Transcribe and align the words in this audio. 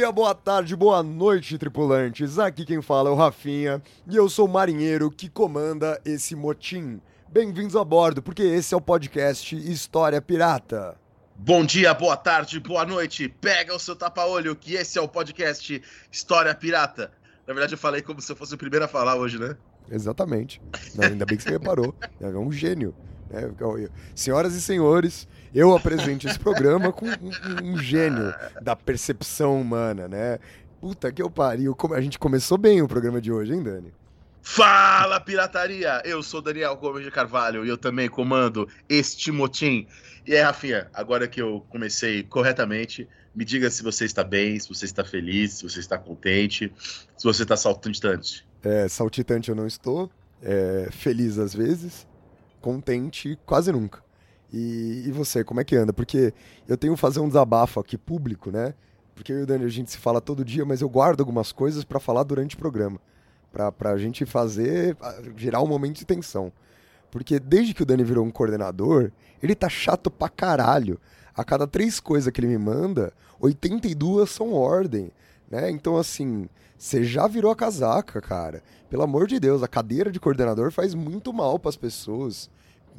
dia, 0.00 0.10
boa 0.10 0.34
tarde, 0.34 0.74
boa 0.74 1.02
noite, 1.02 1.58
tripulantes. 1.58 2.38
Aqui 2.38 2.64
quem 2.64 2.80
fala 2.80 3.10
é 3.10 3.12
o 3.12 3.14
Rafinha 3.14 3.82
e 4.08 4.16
eu 4.16 4.30
sou 4.30 4.46
o 4.46 4.50
marinheiro 4.50 5.10
que 5.10 5.28
comanda 5.28 6.00
esse 6.06 6.34
motim. 6.34 6.98
Bem-vindos 7.28 7.76
a 7.76 7.84
bordo, 7.84 8.22
porque 8.22 8.42
esse 8.42 8.72
é 8.72 8.76
o 8.78 8.80
podcast 8.80 9.54
História 9.54 10.22
Pirata. 10.22 10.96
Bom 11.36 11.66
dia, 11.66 11.92
boa 11.92 12.16
tarde, 12.16 12.58
boa 12.58 12.86
noite. 12.86 13.28
Pega 13.28 13.76
o 13.76 13.78
seu 13.78 13.94
tapa-olho, 13.94 14.56
que 14.56 14.72
esse 14.72 14.98
é 14.98 15.02
o 15.02 15.06
podcast 15.06 15.82
História 16.10 16.54
Pirata. 16.54 17.12
Na 17.46 17.52
verdade, 17.52 17.74
eu 17.74 17.78
falei 17.78 18.00
como 18.00 18.22
se 18.22 18.32
eu 18.32 18.36
fosse 18.36 18.54
o 18.54 18.58
primeiro 18.58 18.86
a 18.86 18.88
falar 18.88 19.16
hoje, 19.16 19.38
né? 19.38 19.54
Exatamente. 19.90 20.62
Não, 20.94 21.08
ainda 21.08 21.26
bem 21.26 21.36
que 21.36 21.42
você 21.42 21.50
reparou. 21.50 21.94
É 22.18 22.26
um 22.28 22.50
gênio. 22.50 22.94
né? 23.28 23.42
Senhoras 24.14 24.54
e 24.54 24.62
senhores, 24.62 25.28
eu 25.54 25.74
apresento 25.76 26.26
esse 26.28 26.38
programa 26.38 26.92
com 26.92 27.06
um, 27.06 27.72
um- 27.72 27.78
gênio 27.78 28.32
da 28.62 28.74
percepção 28.76 29.60
humana, 29.60 30.06
né? 30.08 30.38
Puta 30.80 31.12
que 31.12 31.20
eu 31.20 31.30
pariu. 31.30 31.74
Como- 31.74 31.94
A 31.94 32.00
gente 32.00 32.18
começou 32.18 32.56
bem 32.56 32.80
o 32.82 32.88
programa 32.88 33.20
de 33.20 33.30
hoje, 33.32 33.52
hein, 33.52 33.62
Dani? 33.62 33.92
Fala, 34.42 35.20
pirataria! 35.20 36.00
Eu 36.04 36.22
sou 36.22 36.40
Daniel 36.40 36.74
Gomes 36.76 37.04
de 37.04 37.10
Carvalho 37.10 37.64
e 37.64 37.68
eu 37.68 37.76
também 37.76 38.08
comando 38.08 38.66
este 38.88 39.30
motim. 39.30 39.86
E 40.26 40.34
aí, 40.34 40.40
Rafinha, 40.42 40.88
agora 40.94 41.28
que 41.28 41.40
eu 41.42 41.64
comecei 41.68 42.22
corretamente, 42.22 43.06
me 43.34 43.44
diga 43.44 43.68
se 43.70 43.82
você 43.82 44.06
está 44.06 44.24
bem, 44.24 44.58
se 44.58 44.68
você 44.68 44.86
está 44.86 45.04
feliz, 45.04 45.54
se 45.54 45.62
você 45.62 45.80
está 45.80 45.98
contente, 45.98 46.72
se 47.16 47.24
você 47.24 47.42
está 47.42 47.56
saltitante. 47.56 48.46
É, 48.62 48.88
saltitante 48.88 49.50
eu 49.50 49.54
não 49.54 49.66
estou, 49.66 50.10
é, 50.42 50.88
feliz 50.90 51.38
às 51.38 51.54
vezes, 51.54 52.06
contente 52.60 53.38
quase 53.44 53.70
nunca. 53.70 54.02
E, 54.52 55.04
e 55.06 55.12
você, 55.12 55.44
como 55.44 55.60
é 55.60 55.64
que 55.64 55.76
anda? 55.76 55.92
Porque 55.92 56.32
eu 56.68 56.76
tenho 56.76 56.94
que 56.94 57.00
fazer 57.00 57.20
um 57.20 57.28
desabafo 57.28 57.80
aqui 57.80 57.96
público, 57.96 58.50
né? 58.50 58.74
Porque 59.14 59.32
eu 59.32 59.40
e 59.40 59.42
o 59.42 59.46
Dani 59.46 59.64
a 59.64 59.68
gente 59.68 59.90
se 59.90 59.98
fala 59.98 60.20
todo 60.20 60.44
dia, 60.44 60.64
mas 60.64 60.80
eu 60.80 60.88
guardo 60.88 61.20
algumas 61.20 61.52
coisas 61.52 61.84
pra 61.84 62.00
falar 62.00 62.22
durante 62.22 62.56
o 62.56 62.58
programa. 62.58 62.98
Pra, 63.52 63.70
pra 63.70 63.96
gente 63.98 64.24
fazer, 64.24 64.96
gerar 65.36 65.60
um 65.60 65.66
momento 65.66 65.98
de 65.98 66.06
tensão. 66.06 66.52
Porque 67.10 67.38
desde 67.38 67.74
que 67.74 67.82
o 67.82 67.86
Dani 67.86 68.04
virou 68.04 68.24
um 68.24 68.30
coordenador, 68.30 69.10
ele 69.42 69.54
tá 69.54 69.68
chato 69.68 70.10
pra 70.10 70.28
caralho. 70.28 70.98
A 71.34 71.44
cada 71.44 71.66
três 71.66 72.00
coisas 72.00 72.32
que 72.32 72.40
ele 72.40 72.48
me 72.48 72.58
manda, 72.58 73.12
82 73.40 74.30
são 74.30 74.52
ordem, 74.52 75.10
né? 75.50 75.70
Então, 75.70 75.96
assim, 75.96 76.48
você 76.78 77.04
já 77.04 77.26
virou 77.26 77.50
a 77.50 77.56
casaca, 77.56 78.20
cara. 78.20 78.62
Pelo 78.88 79.02
amor 79.02 79.26
de 79.26 79.38
Deus, 79.38 79.62
a 79.62 79.68
cadeira 79.68 80.10
de 80.10 80.20
coordenador 80.20 80.70
faz 80.70 80.94
muito 80.94 81.32
mal 81.32 81.58
pras 81.58 81.76
pessoas. 81.76 82.50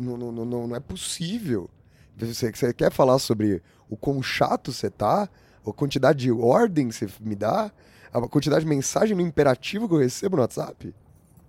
Não, 0.01 0.17
não, 0.17 0.31
não, 0.31 0.67
não 0.67 0.75
é 0.75 0.79
possível. 0.79 1.69
Você, 2.17 2.51
você 2.51 2.73
quer 2.73 2.91
falar 2.91 3.19
sobre 3.19 3.61
o 3.89 3.95
quão 3.97 4.21
chato 4.21 4.71
você 4.71 4.89
tá? 4.89 5.29
A 5.65 5.73
quantidade 5.73 6.19
de 6.19 6.31
ordem 6.31 6.89
que 6.89 6.95
você 6.95 7.07
me 7.19 7.35
dá? 7.35 7.71
A 8.13 8.21
quantidade 8.27 8.63
de 8.65 8.69
mensagem 8.69 9.15
no 9.15 9.21
imperativo 9.21 9.87
que 9.87 9.93
eu 9.95 9.99
recebo 9.99 10.35
no 10.35 10.41
WhatsApp? 10.41 10.93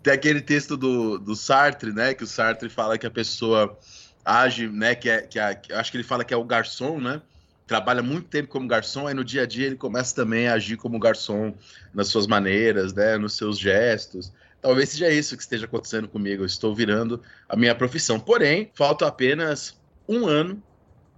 Tem 0.03 0.13
aquele 0.13 0.41
texto 0.41 0.77
do, 0.77 1.19
do 1.19 1.37
Sartre, 1.37 1.93
né? 1.93 2.15
Que 2.15 2.25
o 2.25 2.27
Sartre 2.27 2.69
fala 2.69 2.99
que 2.99 3.07
a 3.07 3.11
pessoa 3.11 3.79
age, 4.25 4.69
né? 4.69 4.95
Que 4.95 5.09
é, 5.11 5.23
que 5.23 5.39
a- 5.39 5.55
que- 5.55 5.73
acho 5.73 5.91
que 5.91 5.97
ele 5.97 6.05
fala 6.05 6.25
que 6.25 6.35
é 6.35 6.37
o 6.37 6.45
garçom, 6.45 7.01
né? 7.01 7.23
Trabalha 7.67 8.03
muito 8.03 8.29
tempo 8.29 8.49
como 8.49 8.67
garçom, 8.67 9.07
aí 9.07 9.15
no 9.15 9.25
dia 9.25 9.43
a 9.43 9.47
dia 9.47 9.67
ele 9.67 9.77
começa 9.77 10.15
também 10.15 10.49
a 10.49 10.55
agir 10.55 10.77
como 10.77 10.99
garçom 10.99 11.55
nas 11.95 12.09
suas 12.09 12.27
maneiras, 12.27 12.93
né? 12.93 13.17
Nos 13.17 13.37
seus 13.37 13.59
gestos. 13.59 14.33
Talvez 14.63 14.91
seja 14.91 15.11
isso 15.11 15.37
que 15.37 15.43
esteja 15.43 15.67
acontecendo 15.67 16.09
comigo. 16.09 16.43
Eu 16.43 16.47
estou 16.47 16.73
virando 16.75 17.21
a 17.49 17.57
minha 17.57 17.75
profissão. 17.75 18.21
Porém, 18.21 18.71
falta 18.75 19.07
apenas 19.07 19.77
um 20.09 20.27
ano 20.27 20.63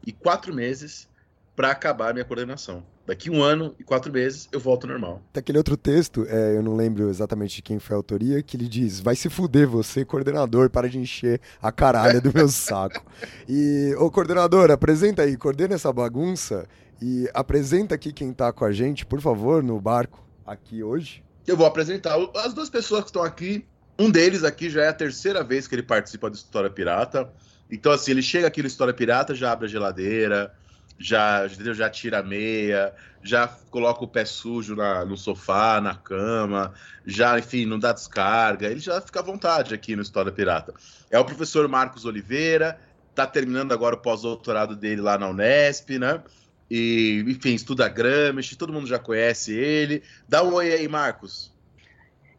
e 0.06 0.12
quatro 0.12 0.52
meses 0.52 1.08
para 1.54 1.70
acabar 1.70 2.10
a 2.10 2.12
minha 2.14 2.24
coordenação. 2.24 2.84
Daqui 3.06 3.30
um 3.30 3.42
ano 3.42 3.74
e 3.78 3.84
quatro 3.84 4.10
meses 4.10 4.48
eu 4.50 4.58
volto 4.58 4.86
normal. 4.86 5.22
Tem 5.30 5.40
aquele 5.40 5.58
outro 5.58 5.76
texto, 5.76 6.26
é, 6.26 6.56
eu 6.56 6.62
não 6.62 6.74
lembro 6.74 7.10
exatamente 7.10 7.56
de 7.56 7.62
quem 7.62 7.78
foi 7.78 7.94
a 7.94 7.98
autoria, 7.98 8.42
que 8.42 8.56
ele 8.56 8.66
diz: 8.66 8.98
Vai 8.98 9.14
se 9.14 9.28
fuder 9.28 9.68
você, 9.68 10.06
coordenador, 10.06 10.70
para 10.70 10.88
de 10.88 10.98
encher 10.98 11.38
a 11.60 11.70
caralha 11.70 12.20
do 12.20 12.32
meu 12.32 12.48
saco. 12.48 13.04
E, 13.46 13.94
ô 13.98 14.10
coordenador, 14.10 14.70
apresenta 14.70 15.22
aí, 15.22 15.36
coordena 15.36 15.74
essa 15.74 15.92
bagunça 15.92 16.66
e 17.00 17.28
apresenta 17.34 17.94
aqui 17.94 18.10
quem 18.10 18.32
tá 18.32 18.50
com 18.52 18.64
a 18.64 18.72
gente, 18.72 19.04
por 19.04 19.20
favor, 19.20 19.62
no 19.62 19.78
barco 19.78 20.26
aqui 20.46 20.82
hoje. 20.82 21.23
Eu 21.46 21.56
vou 21.56 21.66
apresentar 21.66 22.16
as 22.36 22.54
duas 22.54 22.70
pessoas 22.70 23.02
que 23.02 23.08
estão 23.08 23.22
aqui. 23.22 23.66
Um 23.98 24.10
deles 24.10 24.42
aqui 24.44 24.70
já 24.70 24.82
é 24.82 24.88
a 24.88 24.92
terceira 24.92 25.44
vez 25.44 25.68
que 25.68 25.74
ele 25.74 25.82
participa 25.82 26.28
do 26.30 26.34
História 26.34 26.70
Pirata. 26.70 27.30
Então, 27.70 27.92
assim, 27.92 28.10
ele 28.10 28.22
chega 28.22 28.46
aqui 28.46 28.60
no 28.62 28.68
História 28.68 28.94
Pirata, 28.94 29.34
já 29.34 29.52
abre 29.52 29.66
a 29.66 29.68
geladeira, 29.68 30.54
já, 30.98 31.46
já 31.46 31.88
tira 31.90 32.18
a 32.18 32.22
meia, 32.22 32.92
já 33.22 33.46
coloca 33.70 34.04
o 34.04 34.08
pé 34.08 34.24
sujo 34.24 34.74
na- 34.74 35.04
no 35.04 35.16
sofá, 35.16 35.80
na 35.80 35.94
cama, 35.94 36.72
já, 37.06 37.38
enfim, 37.38 37.66
não 37.66 37.78
dá 37.78 37.92
descarga. 37.92 38.68
Ele 38.68 38.80
já 38.80 39.00
fica 39.00 39.20
à 39.20 39.22
vontade 39.22 39.74
aqui 39.74 39.94
no 39.94 40.02
História 40.02 40.32
Pirata. 40.32 40.74
É 41.10 41.18
o 41.18 41.24
professor 41.24 41.68
Marcos 41.68 42.04
Oliveira, 42.04 42.78
tá 43.14 43.26
terminando 43.26 43.72
agora 43.72 43.94
o 43.94 43.98
pós-doutorado 43.98 44.74
dele 44.74 45.00
lá 45.00 45.16
na 45.16 45.28
Unesp, 45.28 45.98
né? 45.98 46.22
E, 46.70 47.24
enfim, 47.26 47.54
estuda 47.54 47.88
Gramsci, 47.88 48.56
todo 48.56 48.72
mundo 48.72 48.86
já 48.86 48.98
conhece 48.98 49.54
ele. 49.54 50.02
Dá 50.28 50.42
um 50.42 50.54
oi 50.54 50.72
aí, 50.72 50.88
Marcos. 50.88 51.52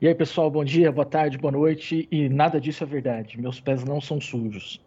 E 0.02 0.08
aí, 0.08 0.16
pessoal, 0.16 0.52
bom 0.52 0.63
dia, 0.63 0.91
boa 0.91 1.06
tarde, 1.06 1.38
boa 1.38 1.52
noite. 1.52 2.08
E 2.12 2.28
nada 2.28 2.59
disso 2.59 2.84
é 2.84 2.88
verdade. 2.88 3.40
Meus 3.40 3.59
pés 3.59 3.84
não 3.84 4.02
são 4.02 4.19
sujos. 4.19 4.81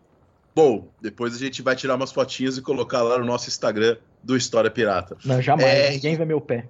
Bom, 0.54 0.88
depois 1.00 1.34
a 1.34 1.38
gente 1.38 1.62
vai 1.62 1.76
tirar 1.76 1.94
umas 1.94 2.12
fotinhas 2.12 2.58
e 2.58 2.62
colocar 2.62 3.02
lá 3.02 3.18
no 3.18 3.24
nosso 3.24 3.48
Instagram 3.48 3.96
do 4.22 4.36
História 4.36 4.70
Pirata. 4.70 5.16
Não, 5.24 5.40
jamais. 5.40 5.72
É. 5.72 5.90
Ninguém 5.92 6.16
vê 6.16 6.24
meu 6.24 6.40
pé. 6.40 6.68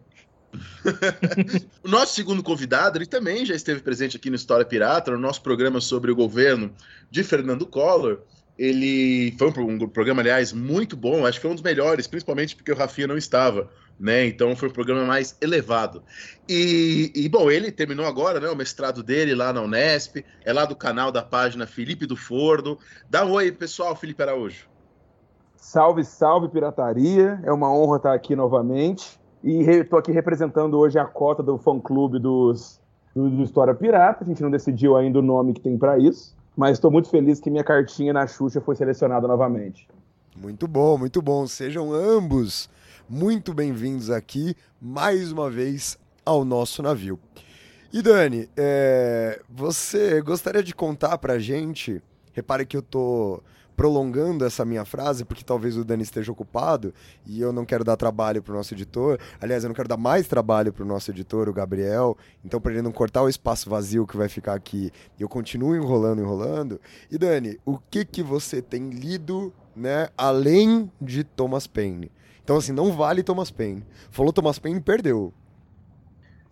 O 1.83 1.89
nosso 1.89 2.15
segundo 2.15 2.43
convidado, 2.43 2.99
ele 2.99 3.07
também 3.07 3.45
já 3.45 3.55
esteve 3.55 3.81
presente 3.81 4.17
aqui 4.17 4.31
no 4.31 4.37
História 4.37 4.65
Pirata, 4.65 5.11
no 5.11 5.19
nosso 5.19 5.43
programa 5.43 5.81
sobre 5.81 6.11
o 6.11 6.17
governo 6.17 6.73
de 7.11 7.23
Fernando 7.23 7.67
Collor. 7.67 8.21
Ele 8.59 9.35
foi 9.39 9.49
um, 9.49 9.53
pro- 9.53 9.89
programa, 9.89 10.21
aliás, 10.21 10.53
muito 10.53 10.97
bom, 10.97 11.25
acho 11.25 11.39
que 11.39 11.43
foi 11.43 11.51
um 11.53 11.55
dos 11.55 11.63
melhores, 11.63 12.09
principalmente 12.09 12.57
porque 12.57 12.73
o 12.73 12.77
Rafinha 12.77 13.07
não 13.07 13.17
estava, 13.17 13.71
né? 13.99 14.27
Então 14.27 14.57
foi 14.57 14.69
um 14.69 14.73
programa 14.73 15.05
mais 15.05 15.37
elevado. 15.41 16.03
E, 16.49 17.13
e, 17.15 17.29
bom, 17.29 17.51
ele 17.51 17.71
terminou 17.71 18.05
agora, 18.05 18.41
né? 18.41 18.49
O 18.49 18.57
mestrado 18.57 19.03
dele 19.03 19.35
lá 19.35 19.53
na 19.53 19.63
Unesp, 19.63 20.25
é 20.45 20.53
lá 20.53 20.65
do 20.65 20.75
canal 20.75 21.13
da 21.13 21.23
página 21.23 21.67
Felipe 21.69 22.05
do 22.05 22.17
Forno. 22.17 22.79
Dá 23.09 23.25
um 23.25 23.33
oi, 23.33 23.53
pessoal, 23.53 23.95
Felipe 23.95 24.23
Araújo. 24.23 24.67
Salve, 25.57 26.05
salve, 26.05 26.49
pirataria. 26.49 27.41
É 27.45 27.53
uma 27.53 27.73
honra 27.73 27.99
estar 27.99 28.15
aqui 28.15 28.35
novamente. 28.35 29.21
E 29.45 29.61
estou 29.61 29.99
aqui 29.99 30.11
representando 30.11 30.77
hoje 30.79 30.99
a 30.99 31.05
cota 31.05 31.43
do 31.45 31.59
fã-clube 31.59 32.19
dos, 32.19 32.81
do, 33.15 33.31
do 33.31 33.43
História 33.43 33.75
Pirata. 33.75 34.25
A 34.25 34.27
gente 34.27 34.43
não 34.43 34.51
decidiu 34.51 34.97
ainda 34.97 35.21
o 35.21 35.23
nome 35.23 35.53
que 35.53 35.61
tem 35.61 35.79
para 35.79 35.97
isso. 35.99 36.38
Mas 36.59 36.73
estou 36.73 36.91
muito 36.91 37.09
feliz 37.09 37.39
que 37.39 37.49
minha 37.49 37.63
cartinha 37.63 38.13
na 38.13 38.27
Xuxa 38.27 38.61
foi 38.61 38.75
selecionada 38.75 39.29
novamente. 39.29 39.89
Muito 40.37 40.67
bom, 40.67 40.99
muito 40.99 41.23
bom. 41.23 41.47
Sejam 41.47 41.93
ambos 41.93 42.69
muito 43.09 43.55
bem-vindos 43.55 44.11
aqui 44.11 44.57
mais 44.83 45.31
uma 45.31 45.49
vez 45.49 45.97
ao 46.27 46.45
nosso 46.45 46.83
navio. 46.83 47.17
E 47.93 48.03
Dani, 48.03 48.51
é, 48.57 49.41
você 49.49 50.21
gostaria 50.21 50.61
de 50.61 50.75
contar 50.75 51.17
pra 51.19 51.39
gente? 51.39 52.03
Repare 52.33 52.67
que 52.67 52.77
eu 52.77 52.83
tô 52.83 53.41
prolongando 53.79 54.45
essa 54.45 54.65
minha 54.65 54.85
frase 54.85 55.25
porque 55.25 55.45
talvez 55.45 55.77
o 55.77 55.85
Dani 55.85 56.03
esteja 56.03 56.33
ocupado 56.33 56.93
e 57.25 57.41
eu 57.41 57.53
não 57.53 57.65
quero 57.65 57.85
dar 57.85 57.97
trabalho 57.97 58.43
pro 58.43 58.53
nosso 58.53 58.75
editor. 58.75 59.21
Aliás, 59.41 59.63
eu 59.63 59.69
não 59.69 59.75
quero 59.75 59.89
dar 59.89 59.97
mais 59.97 60.27
trabalho 60.27 60.73
pro 60.73 60.85
nosso 60.85 61.13
editor, 61.13 61.49
o 61.49 61.53
Gabriel. 61.53 62.19
Então, 62.45 62.61
para 62.61 62.73
ele 62.73 62.83
não 62.83 62.91
cortar 62.91 63.23
o 63.23 63.29
espaço 63.29 63.71
vazio 63.71 64.05
que 64.05 64.17
vai 64.17 64.29
ficar 64.29 64.55
aqui, 64.55 64.91
eu 65.17 65.29
continuo 65.29 65.77
enrolando, 65.77 66.21
enrolando. 66.21 66.81
E 67.09 67.17
Dani, 67.17 67.57
o 67.65 67.79
que 67.79 68.05
que 68.05 68.21
você 68.21 68.61
tem 68.61 68.91
lido, 68.91 69.55
né, 69.77 70.09
além 70.19 70.91
de 71.01 71.23
Thomas 71.23 71.69
Paine? 71.69 72.11
Então, 72.43 72.57
assim, 72.57 72.73
não 72.73 72.93
vale 72.93 73.23
Thomas 73.23 73.53
Paine. 73.53 73.87
Falou 74.11 74.33
Thomas 74.33 74.59
Paine, 74.59 74.81
perdeu. 74.81 75.33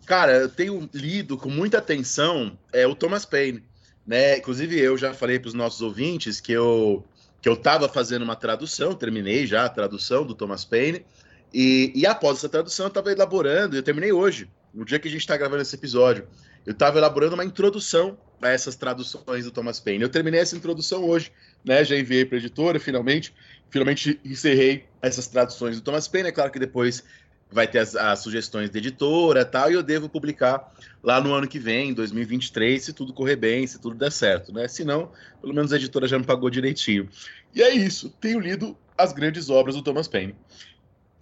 Cara, 0.06 0.32
eu 0.34 0.48
tenho 0.48 0.88
lido 0.94 1.36
com 1.36 1.50
muita 1.50 1.78
atenção 1.78 2.56
é, 2.72 2.86
o 2.86 2.94
Thomas 2.94 3.24
Paine, 3.24 3.64
né? 4.06 4.38
Inclusive 4.38 4.78
eu 4.78 4.96
já 4.96 5.12
falei 5.12 5.40
para 5.40 5.48
os 5.48 5.54
nossos 5.54 5.82
ouvintes 5.82 6.40
que 6.40 6.52
eu 6.52 7.04
que 7.46 7.50
eu 7.50 7.54
estava 7.54 7.88
fazendo 7.88 8.22
uma 8.22 8.34
tradução, 8.34 8.92
terminei 8.92 9.46
já 9.46 9.66
a 9.66 9.68
tradução 9.68 10.26
do 10.26 10.34
Thomas 10.34 10.64
Paine, 10.64 11.06
e, 11.54 11.92
e 11.94 12.04
após 12.04 12.38
essa 12.38 12.48
tradução 12.48 12.86
eu 12.86 12.88
estava 12.88 13.12
elaborando, 13.12 13.76
eu 13.76 13.84
terminei 13.84 14.10
hoje, 14.10 14.50
no 14.74 14.84
dia 14.84 14.98
que 14.98 15.06
a 15.06 15.10
gente 15.12 15.20
está 15.20 15.36
gravando 15.36 15.62
esse 15.62 15.76
episódio, 15.76 16.26
eu 16.66 16.72
estava 16.72 16.98
elaborando 16.98 17.34
uma 17.34 17.44
introdução 17.44 18.18
a 18.42 18.48
essas 18.48 18.74
traduções 18.74 19.44
do 19.44 19.52
Thomas 19.52 19.78
Paine. 19.78 20.02
Eu 20.02 20.08
terminei 20.08 20.40
essa 20.40 20.56
introdução 20.56 21.04
hoje, 21.04 21.30
né? 21.64 21.84
Já 21.84 21.96
enviei 21.96 22.24
para 22.24 22.36
a 22.36 22.40
editora, 22.40 22.80
finalmente, 22.80 23.32
finalmente 23.70 24.20
encerrei 24.24 24.84
essas 25.00 25.28
traduções 25.28 25.76
do 25.76 25.82
Thomas 25.84 26.08
Paine. 26.08 26.30
É 26.30 26.32
claro 26.32 26.50
que 26.50 26.58
depois 26.58 27.04
vai 27.50 27.66
ter 27.68 27.78
as, 27.78 27.94
as 27.94 28.18
sugestões 28.20 28.70
da 28.70 28.78
editora 28.78 29.44
tal, 29.44 29.70
e 29.70 29.74
eu 29.74 29.82
devo 29.82 30.08
publicar 30.08 30.72
lá 31.02 31.20
no 31.20 31.32
ano 31.32 31.46
que 31.46 31.58
vem, 31.58 31.94
2023, 31.94 32.82
se 32.84 32.92
tudo 32.92 33.12
correr 33.12 33.36
bem, 33.36 33.66
se 33.66 33.78
tudo 33.78 33.94
der 33.96 34.10
certo, 34.12 34.52
né? 34.52 34.66
Se 34.68 34.84
não, 34.84 35.10
pelo 35.40 35.54
menos 35.54 35.72
a 35.72 35.76
editora 35.76 36.08
já 36.08 36.18
me 36.18 36.24
pagou 36.24 36.50
direitinho. 36.50 37.08
E 37.54 37.62
é 37.62 37.72
isso, 37.72 38.10
tenho 38.20 38.40
lido 38.40 38.76
as 38.98 39.12
grandes 39.12 39.48
obras 39.48 39.74
do 39.76 39.82
Thomas 39.82 40.08
Paine. 40.08 40.34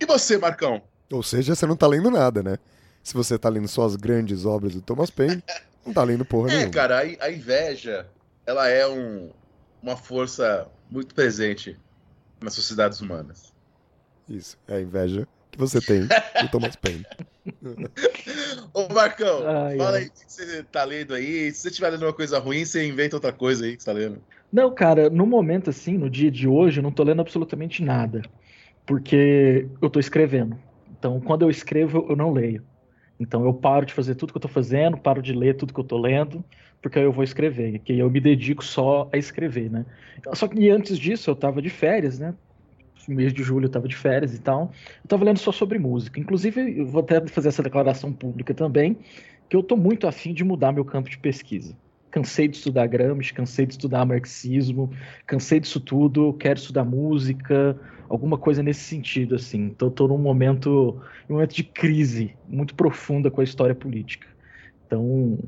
E 0.00 0.06
você, 0.06 0.38
Marcão? 0.38 0.82
Ou 1.12 1.23
seja, 1.23 1.55
você 1.55 1.67
não 1.67 1.76
tá 1.76 1.87
lendo 1.87 2.11
nada, 2.11 2.43
né? 2.43 2.59
Se 3.03 3.15
você 3.15 3.38
tá 3.38 3.49
lendo 3.49 3.69
só 3.69 3.85
as 3.85 3.94
grandes 3.97 4.44
obras 4.47 4.73
do 4.75 4.81
Thomas 4.81 5.11
Paine, 5.11 5.43
não 5.85 5.93
tá 5.93 6.03
lendo 6.03 6.25
porra 6.25 6.50
É, 6.50 6.56
nenhuma. 6.56 6.73
cara, 6.73 7.00
a, 7.00 7.25
a 7.26 7.31
inveja, 7.31 8.09
ela 8.47 8.67
é 8.69 8.87
um, 8.88 9.31
uma 9.82 9.97
força 9.97 10.67
muito 10.91 11.15
presente 11.15 11.79
nas 12.41 12.55
sociedades 12.55 13.00
humanas. 13.00 13.53
Isso, 14.29 14.56
é 14.67 14.76
a 14.76 14.81
inveja 14.81 15.29
que 15.54 15.60
você 15.60 15.80
tem 15.80 16.00
do 16.02 16.48
Thomas 16.50 16.76
Paine. 16.76 17.04
Ô, 18.74 18.92
Marcão, 18.92 19.46
Ai, 19.46 19.78
fala 19.78 19.96
ai. 19.96 20.02
aí 20.02 20.08
o 20.08 20.10
que 20.10 20.24
você 20.26 20.62
tá 20.64 20.84
lendo 20.84 21.14
aí. 21.14 21.52
Se 21.52 21.60
você 21.60 21.68
estiver 21.68 21.90
lendo 21.90 22.02
uma 22.02 22.12
coisa 22.12 22.38
ruim, 22.38 22.64
você 22.64 22.86
inventa 22.86 23.16
outra 23.16 23.32
coisa 23.32 23.64
aí 23.64 23.76
que 23.76 23.82
você 23.82 23.86
tá 23.86 23.92
lendo. 23.92 24.20
Não, 24.52 24.74
cara, 24.74 25.08
no 25.08 25.26
momento 25.26 25.70
assim, 25.70 25.96
no 25.96 26.10
dia 26.10 26.30
de 26.30 26.48
hoje, 26.48 26.78
eu 26.80 26.82
não 26.82 26.92
tô 26.92 27.02
lendo 27.04 27.20
absolutamente 27.20 27.82
nada. 27.82 28.22
Porque 28.86 29.68
eu 29.80 29.88
tô 29.88 29.98
escrevendo. 29.98 30.58
Então, 30.90 31.20
quando 31.20 31.42
eu 31.42 31.50
escrevo, 31.50 32.06
eu 32.08 32.16
não 32.16 32.32
leio. 32.32 32.64
Então, 33.18 33.44
eu 33.44 33.54
paro 33.54 33.86
de 33.86 33.94
fazer 33.94 34.14
tudo 34.16 34.32
que 34.32 34.36
eu 34.36 34.42
tô 34.42 34.48
fazendo, 34.48 34.98
paro 34.98 35.22
de 35.22 35.32
ler 35.32 35.56
tudo 35.56 35.72
que 35.72 35.80
eu 35.80 35.84
tô 35.84 35.96
lendo, 35.96 36.44
porque 36.82 36.98
aí 36.98 37.04
eu 37.04 37.12
vou 37.12 37.24
escrever. 37.24 37.78
Que 37.78 37.98
eu 37.98 38.10
me 38.10 38.20
dedico 38.20 38.64
só 38.64 39.08
a 39.12 39.16
escrever, 39.16 39.70
né? 39.70 39.86
Só 40.34 40.48
que 40.48 40.68
antes 40.68 40.98
disso, 40.98 41.30
eu 41.30 41.36
tava 41.36 41.62
de 41.62 41.70
férias, 41.70 42.18
né? 42.18 42.34
Mês 43.08 43.32
de 43.32 43.42
julho 43.42 43.66
eu 43.66 43.70
tava 43.70 43.88
de 43.88 43.96
férias 43.96 44.34
e 44.34 44.40
tal. 44.40 44.72
Eu 45.02 45.08
tava 45.08 45.24
lendo 45.24 45.38
só 45.38 45.52
sobre 45.52 45.78
música. 45.78 46.20
Inclusive, 46.20 46.78
eu 46.78 46.86
vou 46.86 47.00
até 47.00 47.24
fazer 47.26 47.48
essa 47.48 47.62
declaração 47.62 48.12
pública 48.12 48.54
também, 48.54 48.98
que 49.48 49.56
eu 49.56 49.62
tô 49.62 49.76
muito 49.76 50.06
afim 50.06 50.32
de 50.32 50.44
mudar 50.44 50.72
meu 50.72 50.84
campo 50.84 51.08
de 51.10 51.18
pesquisa. 51.18 51.76
Cansei 52.10 52.46
de 52.46 52.56
estudar 52.56 52.86
Gramsci, 52.86 53.34
cansei 53.34 53.66
de 53.66 53.72
estudar 53.72 54.04
marxismo, 54.06 54.90
cansei 55.26 55.58
disso 55.58 55.80
tudo, 55.80 56.32
quero 56.34 56.58
estudar 56.58 56.84
música, 56.84 57.76
alguma 58.08 58.38
coisa 58.38 58.62
nesse 58.62 58.82
sentido, 58.82 59.34
assim. 59.34 59.64
Então, 59.64 59.88
estou 59.88 60.06
num 60.06 60.18
momento, 60.18 61.00
um 61.28 61.34
momento 61.34 61.54
de 61.54 61.64
crise 61.64 62.34
muito 62.48 62.74
profunda 62.74 63.30
com 63.30 63.40
a 63.40 63.44
história 63.44 63.74
política. 63.74 64.28
Então, 64.86 65.38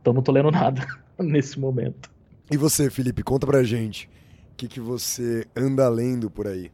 então 0.00 0.12
não 0.12 0.20
estou 0.20 0.34
lendo 0.34 0.50
nada 0.52 0.86
nesse 1.18 1.58
momento. 1.58 2.10
E 2.50 2.56
você, 2.56 2.90
Felipe, 2.90 3.22
conta 3.22 3.46
pra 3.46 3.62
gente 3.62 4.10
que, 4.62 4.68
que 4.68 4.80
você 4.80 5.46
anda 5.56 5.88
lendo 5.88 6.30
por 6.30 6.46
aí. 6.46 6.70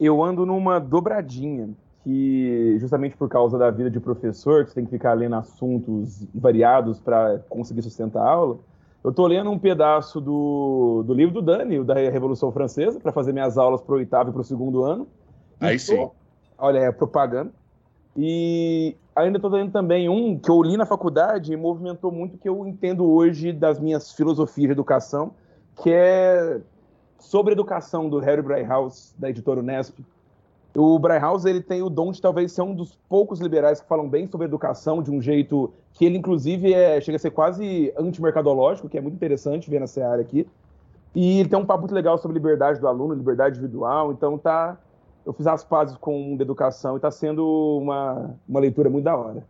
Eu 0.00 0.22
ando 0.22 0.44
numa 0.44 0.80
dobradinha, 0.80 1.70
que 2.02 2.76
justamente 2.80 3.16
por 3.16 3.28
causa 3.28 3.56
da 3.56 3.70
vida 3.70 3.90
de 3.90 4.00
professor, 4.00 4.64
que 4.64 4.70
você 4.70 4.74
tem 4.76 4.84
que 4.84 4.90
ficar 4.90 5.14
lendo 5.14 5.36
assuntos 5.36 6.26
variados 6.34 6.98
para 6.98 7.38
conseguir 7.48 7.82
sustentar 7.82 8.22
a 8.22 8.28
aula, 8.30 8.58
eu 9.02 9.12
tô 9.12 9.26
lendo 9.26 9.50
um 9.50 9.58
pedaço 9.58 10.20
do, 10.20 11.04
do 11.06 11.14
livro 11.14 11.34
do 11.34 11.42
Dani, 11.42 11.78
o 11.78 11.84
da 11.84 11.94
Revolução 11.94 12.50
Francesa, 12.50 12.98
para 12.98 13.12
fazer 13.12 13.32
minhas 13.32 13.56
aulas 13.58 13.80
pro 13.80 13.96
oitavo 13.96 14.30
e 14.30 14.32
pro 14.32 14.42
segundo 14.42 14.82
ano. 14.82 15.06
E 15.60 15.66
Aí 15.66 15.76
tô- 15.76 15.78
sim. 15.78 16.10
Olha, 16.58 16.78
é 16.78 16.90
propaganda. 16.92 17.52
E 18.16 18.96
ainda 19.14 19.38
estou 19.38 19.50
lendo 19.50 19.70
também 19.70 20.08
um 20.08 20.38
que 20.38 20.50
eu 20.50 20.62
li 20.62 20.76
na 20.76 20.86
faculdade 20.86 21.52
e 21.52 21.56
movimentou 21.56 22.10
muito 22.10 22.36
o 22.36 22.38
que 22.38 22.48
eu 22.48 22.66
entendo 22.66 23.04
hoje 23.04 23.52
das 23.52 23.78
minhas 23.78 24.12
filosofias 24.12 24.68
de 24.68 24.72
educação, 24.72 25.32
que 25.82 25.90
é 25.90 26.60
sobre 27.18 27.52
educação 27.52 28.08
do 28.08 28.18
Harry 28.18 28.42
Brighthouse, 28.42 29.14
da 29.18 29.30
editora 29.30 29.60
Unesp. 29.60 29.98
O 30.74 30.98
Brighthouse 30.98 31.48
ele 31.48 31.60
tem 31.60 31.82
o 31.82 31.88
dom 31.88 32.10
de 32.10 32.20
talvez 32.20 32.52
ser 32.52 32.62
um 32.62 32.74
dos 32.74 32.98
poucos 33.08 33.38
liberais 33.40 33.80
que 33.80 33.86
falam 33.86 34.08
bem 34.08 34.26
sobre 34.26 34.46
educação 34.46 35.02
de 35.02 35.10
um 35.10 35.22
jeito 35.22 35.72
que 35.92 36.04
ele 36.04 36.18
inclusive 36.18 36.74
é, 36.74 37.00
chega 37.00 37.16
a 37.16 37.18
ser 37.18 37.30
quase 37.30 37.92
antimercadológico, 37.96 38.88
que 38.88 38.98
é 38.98 39.00
muito 39.00 39.14
interessante 39.14 39.70
ver 39.70 39.80
nessa 39.80 40.04
área 40.04 40.22
aqui. 40.22 40.46
E 41.14 41.38
ele 41.38 41.48
tem 41.48 41.58
um 41.58 41.64
papo 41.64 41.82
muito 41.82 41.94
legal 41.94 42.18
sobre 42.18 42.34
liberdade 42.34 42.80
do 42.80 42.88
aluno, 42.88 43.14
liberdade 43.14 43.56
individual, 43.56 44.12
então 44.12 44.36
tá 44.36 44.76
eu 45.24 45.32
fiz 45.32 45.46
as 45.46 45.64
pazes 45.64 45.96
com 45.96 46.16
o 46.16 46.22
mundo 46.22 46.38
da 46.38 46.44
educação 46.44 46.96
e 46.96 47.00
tá 47.00 47.10
sendo 47.10 47.78
uma, 47.80 48.34
uma 48.46 48.60
leitura 48.60 48.90
muito 48.90 49.04
da 49.04 49.16
hora. 49.16 49.46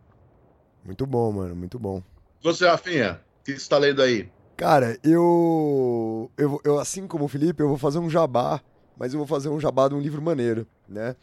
Muito 0.83 1.05
bom, 1.05 1.31
mano, 1.31 1.55
muito 1.55 1.77
bom. 1.77 2.01
Você, 2.41 2.67
Rafinha, 2.67 3.19
o 3.41 3.43
que 3.43 3.59
você 3.59 3.67
tá 3.67 3.77
lendo 3.77 4.01
aí? 4.01 4.29
Cara, 4.57 4.97
eu, 5.03 6.31
eu, 6.37 6.61
eu, 6.63 6.79
assim 6.79 7.05
como 7.07 7.25
o 7.25 7.27
Felipe, 7.27 7.61
eu 7.61 7.67
vou 7.67 7.77
fazer 7.77 7.99
um 7.99 8.09
jabá, 8.09 8.61
mas 8.97 9.13
eu 9.13 9.17
vou 9.17 9.27
fazer 9.27 9.49
um 9.49 9.59
jabá 9.59 9.89
de 9.89 9.95
um 9.95 9.99
livro 9.99 10.21
maneiro, 10.21 10.65
né? 10.87 11.13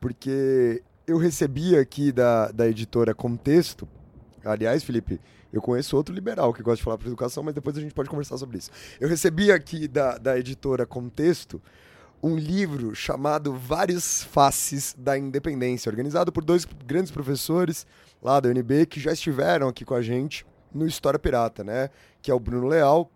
Porque 0.00 0.82
eu 1.06 1.16
recebi 1.16 1.76
aqui 1.76 2.10
da, 2.10 2.50
da 2.50 2.66
editora 2.66 3.14
Contexto, 3.14 3.88
aliás, 4.44 4.82
Felipe, 4.82 5.20
eu 5.52 5.62
conheço 5.62 5.96
outro 5.96 6.12
liberal 6.12 6.52
que 6.52 6.60
gosta 6.60 6.78
de 6.78 6.82
falar 6.82 6.98
para 6.98 7.06
educação, 7.06 7.44
mas 7.44 7.54
depois 7.54 7.76
a 7.76 7.80
gente 7.80 7.94
pode 7.94 8.10
conversar 8.10 8.36
sobre 8.36 8.58
isso. 8.58 8.70
Eu 9.00 9.08
recebi 9.08 9.52
aqui 9.52 9.86
da, 9.86 10.18
da 10.18 10.36
editora 10.36 10.84
Contexto 10.84 11.62
um 12.20 12.36
livro 12.36 12.96
chamado 12.96 13.54
Várias 13.54 14.24
Faces 14.24 14.92
da 14.98 15.16
Independência, 15.16 15.88
organizado 15.88 16.32
por 16.32 16.42
dois 16.44 16.64
grandes 16.84 17.12
professores 17.12 17.86
lá 18.20 18.40
da 18.40 18.48
UNB 18.48 18.86
que 18.86 18.98
já 18.98 19.12
estiveram 19.12 19.68
aqui 19.68 19.84
com 19.84 19.94
a 19.94 20.02
gente 20.02 20.44
no 20.74 20.86
História 20.86 21.18
Pirata, 21.18 21.62
né? 21.62 21.90
Que 22.20 22.30
é 22.30 22.34
o 22.34 22.40
Bruno 22.40 22.68
Leal 22.68 23.10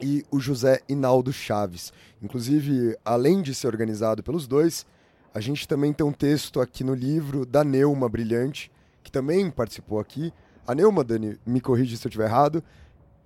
e 0.00 0.24
o 0.30 0.40
José 0.40 0.80
Inaldo 0.88 1.32
Chaves. 1.32 1.92
Inclusive, 2.22 2.96
além 3.04 3.42
de 3.42 3.54
ser 3.54 3.66
organizado 3.66 4.22
pelos 4.22 4.46
dois, 4.46 4.86
a 5.34 5.40
gente 5.40 5.66
também 5.66 5.92
tem 5.92 6.06
um 6.06 6.12
texto 6.12 6.60
aqui 6.60 6.84
no 6.84 6.94
livro 6.94 7.44
da 7.44 7.64
Neuma 7.64 8.08
Brilhante, 8.08 8.70
que 9.02 9.10
também 9.10 9.50
participou 9.50 9.98
aqui. 9.98 10.32
A 10.66 10.74
Neuma, 10.74 11.04
Dani, 11.04 11.38
me 11.44 11.60
corrige 11.60 11.96
se 11.96 12.06
eu 12.06 12.08
estiver 12.08 12.26
errado, 12.26 12.62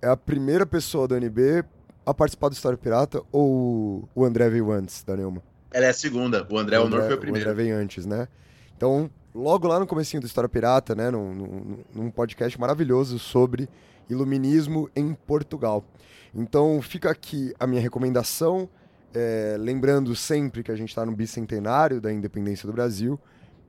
é 0.01 0.07
a 0.07 0.17
primeira 0.17 0.65
pessoa 0.65 1.07
da 1.07 1.15
UNB 1.15 1.63
a 2.05 2.13
participar 2.13 2.49
do 2.49 2.53
História 2.53 2.77
Pirata 2.77 3.21
ou 3.31 4.07
o 4.15 4.25
André 4.25 4.49
veio 4.49 4.71
antes 4.71 5.03
da 5.03 5.15
Neuma? 5.15 5.41
Ela 5.71 5.85
é 5.85 5.89
a 5.89 5.93
segunda, 5.93 6.45
o 6.49 6.57
André 6.57 6.79
Honor 6.79 7.03
foi 7.03 7.13
o 7.13 7.17
primeiro. 7.17 7.47
O 7.47 7.51
André 7.51 7.63
veio 7.63 7.77
antes, 7.77 8.05
né? 8.05 8.27
Então, 8.75 9.09
logo 9.33 9.67
lá 9.67 9.79
no 9.79 9.87
comecinho 9.87 10.21
do 10.21 10.27
História 10.27 10.49
Pirata, 10.49 10.95
né, 10.95 11.09
num, 11.09 11.33
num, 11.33 11.77
num 11.93 12.11
podcast 12.11 12.59
maravilhoso 12.59 13.19
sobre 13.19 13.69
iluminismo 14.09 14.89
em 14.95 15.13
Portugal. 15.13 15.83
Então, 16.33 16.81
fica 16.81 17.09
aqui 17.09 17.53
a 17.59 17.65
minha 17.65 17.81
recomendação, 17.81 18.69
é, 19.13 19.55
lembrando 19.59 20.15
sempre 20.15 20.63
que 20.63 20.71
a 20.71 20.75
gente 20.75 20.89
está 20.89 21.05
no 21.05 21.11
bicentenário 21.11 21.99
da 22.01 22.11
independência 22.11 22.67
do 22.67 22.73
Brasil, 22.73 23.19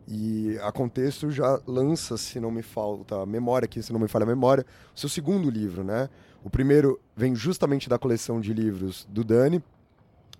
e 0.09 0.59
a 0.63 0.73
Contexto 0.73 1.31
já 1.31 1.61
lança, 1.67 2.17
se 2.17 2.41
não 2.41 2.51
me 2.51 2.63
falta 2.63 3.23
a 3.23 3.27
memória 3.27 3.67
aqui, 3.67 3.83
se 3.83 3.93
não 3.93 4.01
me 4.01 4.09
falha 4.09 4.25
a 4.25 4.27
memória, 4.27 4.67
o 4.95 4.99
seu 4.99 5.09
segundo 5.09 5.49
livro, 5.49 5.85
né? 5.85 6.09
O 6.43 6.51
primeiro 6.51 6.99
vem 7.15 7.35
justamente 7.35 7.89
da 7.89 7.99
coleção 7.99 8.41
de 8.41 8.53
livros 8.53 9.07
do 9.09 9.23
Dani, 9.23 9.63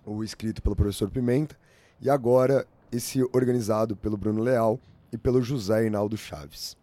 o 0.05 0.23
escrito 0.23 0.61
pelo 0.61 0.75
professor 0.75 1.09
Pimenta, 1.09 1.55
e 2.01 2.09
agora 2.09 2.65
esse 2.91 3.23
organizado 3.31 3.95
pelo 3.95 4.17
Bruno 4.17 4.41
Leal 4.41 4.79
e 5.11 5.17
pelo 5.17 5.41
José 5.41 5.85
Hinaldo 5.85 6.17
Chaves. 6.17 6.77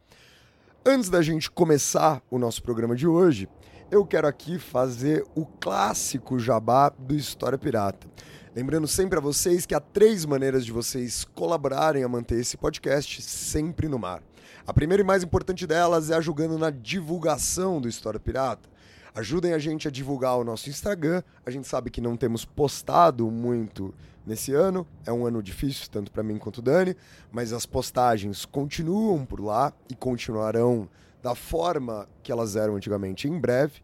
Antes 0.84 1.10
da 1.10 1.22
gente 1.22 1.50
começar 1.50 2.22
o 2.30 2.38
nosso 2.38 2.62
programa 2.62 2.94
de 2.94 3.06
hoje, 3.06 3.48
eu 3.90 4.04
quero 4.04 4.26
aqui 4.26 4.58
fazer 4.58 5.24
o 5.34 5.46
clássico 5.46 6.38
jabá 6.38 6.90
do 6.90 7.14
História 7.14 7.58
Pirata. 7.58 8.06
Lembrando 8.54 8.88
sempre 8.88 9.18
a 9.18 9.22
vocês 9.22 9.64
que 9.64 9.74
há 9.74 9.80
três 9.80 10.24
maneiras 10.24 10.64
de 10.64 10.72
vocês 10.72 11.24
colaborarem 11.24 12.04
a 12.04 12.08
manter 12.08 12.40
esse 12.40 12.56
podcast 12.56 13.22
sempre 13.22 13.88
no 13.88 13.98
mar. 13.98 14.22
A 14.66 14.72
primeira 14.72 15.02
e 15.02 15.06
mais 15.06 15.22
importante 15.22 15.66
delas 15.66 16.10
é 16.10 16.14
ajudando 16.14 16.58
na 16.58 16.70
divulgação 16.70 17.80
do 17.80 17.88
História 17.88 18.20
Pirata. 18.20 18.68
Ajudem 19.14 19.52
a 19.52 19.58
gente 19.58 19.88
a 19.88 19.90
divulgar 19.90 20.36
o 20.36 20.44
nosso 20.44 20.68
Instagram. 20.68 21.22
A 21.44 21.50
gente 21.50 21.66
sabe 21.66 21.90
que 21.90 22.00
não 22.00 22.16
temos 22.16 22.44
postado 22.44 23.30
muito 23.30 23.94
nesse 24.28 24.52
ano. 24.52 24.86
É 25.04 25.12
um 25.12 25.26
ano 25.26 25.42
difícil, 25.42 25.88
tanto 25.90 26.12
para 26.12 26.22
mim 26.22 26.38
quanto 26.38 26.58
o 26.58 26.62
Dani, 26.62 26.94
mas 27.32 27.52
as 27.52 27.66
postagens 27.66 28.44
continuam 28.44 29.24
por 29.24 29.40
lá 29.40 29.72
e 29.90 29.94
continuarão 29.94 30.88
da 31.22 31.34
forma 31.34 32.06
que 32.22 32.30
elas 32.30 32.54
eram 32.54 32.76
antigamente 32.76 33.26
em 33.26 33.40
breve. 33.40 33.82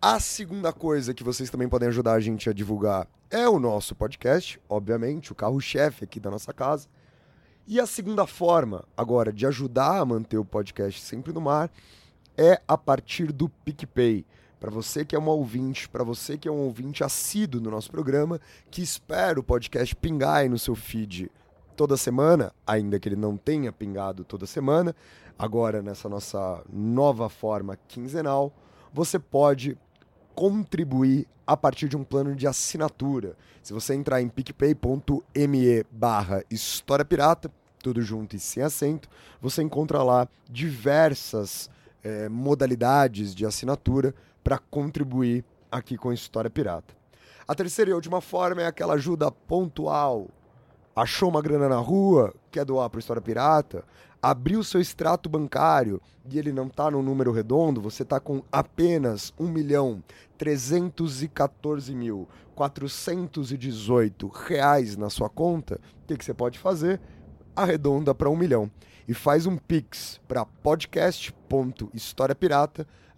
A 0.00 0.20
segunda 0.20 0.72
coisa 0.72 1.14
que 1.14 1.24
vocês 1.24 1.48
também 1.48 1.68
podem 1.68 1.88
ajudar 1.88 2.12
a 2.12 2.20
gente 2.20 2.48
a 2.48 2.52
divulgar 2.52 3.08
é 3.30 3.48
o 3.48 3.58
nosso 3.58 3.94
podcast, 3.94 4.60
obviamente, 4.68 5.32
o 5.32 5.34
carro-chefe 5.34 6.04
aqui 6.04 6.20
da 6.20 6.30
nossa 6.30 6.52
casa. 6.52 6.86
E 7.66 7.80
a 7.80 7.86
segunda 7.86 8.26
forma, 8.26 8.84
agora, 8.96 9.32
de 9.32 9.46
ajudar 9.46 9.98
a 9.98 10.04
manter 10.04 10.36
o 10.36 10.44
podcast 10.44 11.00
sempre 11.00 11.32
no 11.32 11.40
mar 11.40 11.70
é 12.36 12.60
a 12.66 12.76
partir 12.76 13.32
do 13.32 13.48
PicPay. 13.48 14.26
Para 14.62 14.70
você 14.70 15.04
que 15.04 15.16
é 15.16 15.18
um 15.18 15.26
ouvinte, 15.26 15.88
para 15.88 16.04
você 16.04 16.38
que 16.38 16.46
é 16.46 16.52
um 16.52 16.60
ouvinte 16.60 17.02
assíduo 17.02 17.60
no 17.60 17.68
nosso 17.68 17.90
programa, 17.90 18.40
que 18.70 18.80
espera 18.80 19.40
o 19.40 19.42
podcast 19.42 19.92
pingar 19.96 20.36
aí 20.36 20.48
no 20.48 20.56
seu 20.56 20.76
feed 20.76 21.28
toda 21.76 21.96
semana, 21.96 22.52
ainda 22.64 23.00
que 23.00 23.08
ele 23.08 23.16
não 23.16 23.36
tenha 23.36 23.72
pingado 23.72 24.22
toda 24.22 24.46
semana, 24.46 24.94
agora 25.36 25.82
nessa 25.82 26.08
nossa 26.08 26.62
nova 26.72 27.28
forma 27.28 27.76
quinzenal, 27.88 28.52
você 28.92 29.18
pode 29.18 29.76
contribuir 30.32 31.26
a 31.44 31.56
partir 31.56 31.88
de 31.88 31.96
um 31.96 32.04
plano 32.04 32.36
de 32.36 32.46
assinatura. 32.46 33.36
Se 33.64 33.72
você 33.72 33.96
entrar 33.96 34.22
em 34.22 34.28
picpay.me 34.28 35.84
barra 35.90 36.44
História 36.48 37.04
Pirata, 37.04 37.50
tudo 37.82 38.00
junto 38.00 38.36
e 38.36 38.38
sem 38.38 38.62
acento, 38.62 39.08
você 39.40 39.60
encontra 39.60 40.04
lá 40.04 40.28
diversas 40.48 41.68
eh, 42.04 42.28
modalidades 42.28 43.34
de 43.34 43.44
assinatura 43.44 44.14
para 44.42 44.58
contribuir 44.58 45.44
aqui 45.70 45.96
com 45.96 46.10
a 46.10 46.14
História 46.14 46.50
Pirata. 46.50 46.94
A 47.46 47.54
terceira 47.54 47.90
e 47.90 47.94
última 47.94 48.20
forma 48.20 48.62
é 48.62 48.66
aquela 48.66 48.94
ajuda 48.94 49.30
pontual. 49.30 50.28
Achou 50.94 51.28
uma 51.28 51.40
grana 51.42 51.68
na 51.68 51.78
rua, 51.78 52.34
quer 52.50 52.64
doar 52.64 52.88
para 52.90 53.00
História 53.00 53.22
Pirata, 53.22 53.84
abriu 54.20 54.62
seu 54.62 54.80
extrato 54.80 55.28
bancário 55.28 56.00
e 56.30 56.38
ele 56.38 56.52
não 56.52 56.66
está 56.66 56.90
no 56.90 57.02
número 57.02 57.32
redondo, 57.32 57.80
você 57.80 58.02
está 58.02 58.20
com 58.20 58.42
apenas 58.52 59.32
1 59.38 59.48
milhão 59.48 60.02
314 60.38 61.94
mil 61.94 62.28
418 62.54 64.28
reais 64.28 64.96
na 64.96 65.10
sua 65.10 65.28
conta, 65.28 65.80
o 66.02 66.06
que, 66.06 66.16
que 66.16 66.24
você 66.24 66.34
pode 66.34 66.58
fazer? 66.58 67.00
Arredonda 67.56 68.14
para 68.14 68.30
1 68.30 68.36
milhão 68.36 68.70
e 69.08 69.14
faz 69.14 69.46
um 69.46 69.56
pix 69.56 70.20
para 70.28 70.46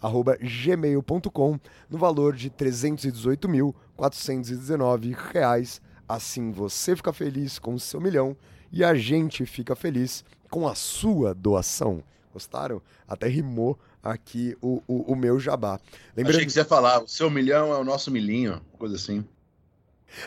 podcast.historiapirata.gmail.com 0.04 1.58
no 1.88 1.98
valor 1.98 2.34
de 2.34 2.50
318.419 2.50 5.16
reais. 5.32 5.80
Assim 6.06 6.50
você 6.50 6.94
fica 6.94 7.10
feliz 7.12 7.58
com 7.58 7.74
o 7.74 7.80
seu 7.80 8.00
milhão 8.00 8.36
e 8.70 8.84
a 8.84 8.94
gente 8.94 9.46
fica 9.46 9.74
feliz 9.74 10.22
com 10.50 10.68
a 10.68 10.74
sua 10.74 11.34
doação. 11.34 12.04
Gostaram? 12.32 12.82
Até 13.08 13.26
rimou 13.28 13.78
aqui 14.02 14.54
o, 14.60 14.82
o, 14.86 15.12
o 15.12 15.16
meu 15.16 15.40
jabá. 15.40 15.80
Lembrando... 16.16 16.36
Achei 16.36 16.46
que 16.46 16.52
você 16.52 16.60
ia 16.60 16.64
falar, 16.64 17.02
o 17.02 17.08
seu 17.08 17.30
milhão 17.30 17.72
é 17.72 17.78
o 17.78 17.84
nosso 17.84 18.10
milhinho, 18.10 18.60
coisa 18.78 18.96
assim. 18.96 19.24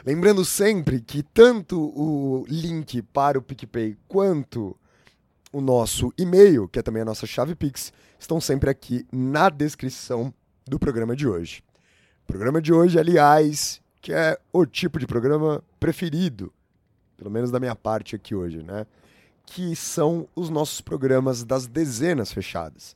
Lembrando 0.06 0.44
sempre 0.44 1.00
que 1.00 1.22
tanto 1.22 1.80
o 1.80 2.44
link 2.48 3.02
para 3.02 3.38
o 3.38 3.42
PicPay 3.42 3.96
quanto 4.08 4.76
o 5.58 5.62
nosso 5.62 6.14
e-mail, 6.16 6.68
que 6.68 6.78
é 6.78 6.84
também 6.84 7.02
a 7.02 7.06
nossa 7.06 7.26
chave 7.26 7.56
Pix, 7.56 7.92
estão 8.20 8.40
sempre 8.40 8.70
aqui 8.70 9.08
na 9.12 9.50
descrição 9.50 10.32
do 10.68 10.78
programa 10.78 11.16
de 11.16 11.28
hoje. 11.28 11.64
O 12.24 12.28
programa 12.28 12.62
de 12.62 12.72
hoje, 12.72 13.00
aliás, 13.00 13.82
que 14.00 14.14
é 14.14 14.38
o 14.54 14.68
tipo 14.68 15.00
de 15.00 15.08
programa 15.08 15.64
preferido, 15.80 16.54
pelo 17.18 17.32
menos 17.32 17.50
da 17.50 17.60
minha 17.60 17.76
parte 17.76 18.16
aqui 18.16 18.36
hoje, 18.36 18.62
né? 18.62 18.86
Que 19.48 19.76
são 19.76 20.28
os 20.36 20.52
nossos 20.52 20.80
programas 20.80 21.44
das 21.44 21.66
dezenas 21.66 22.32
fechadas. 22.32 22.96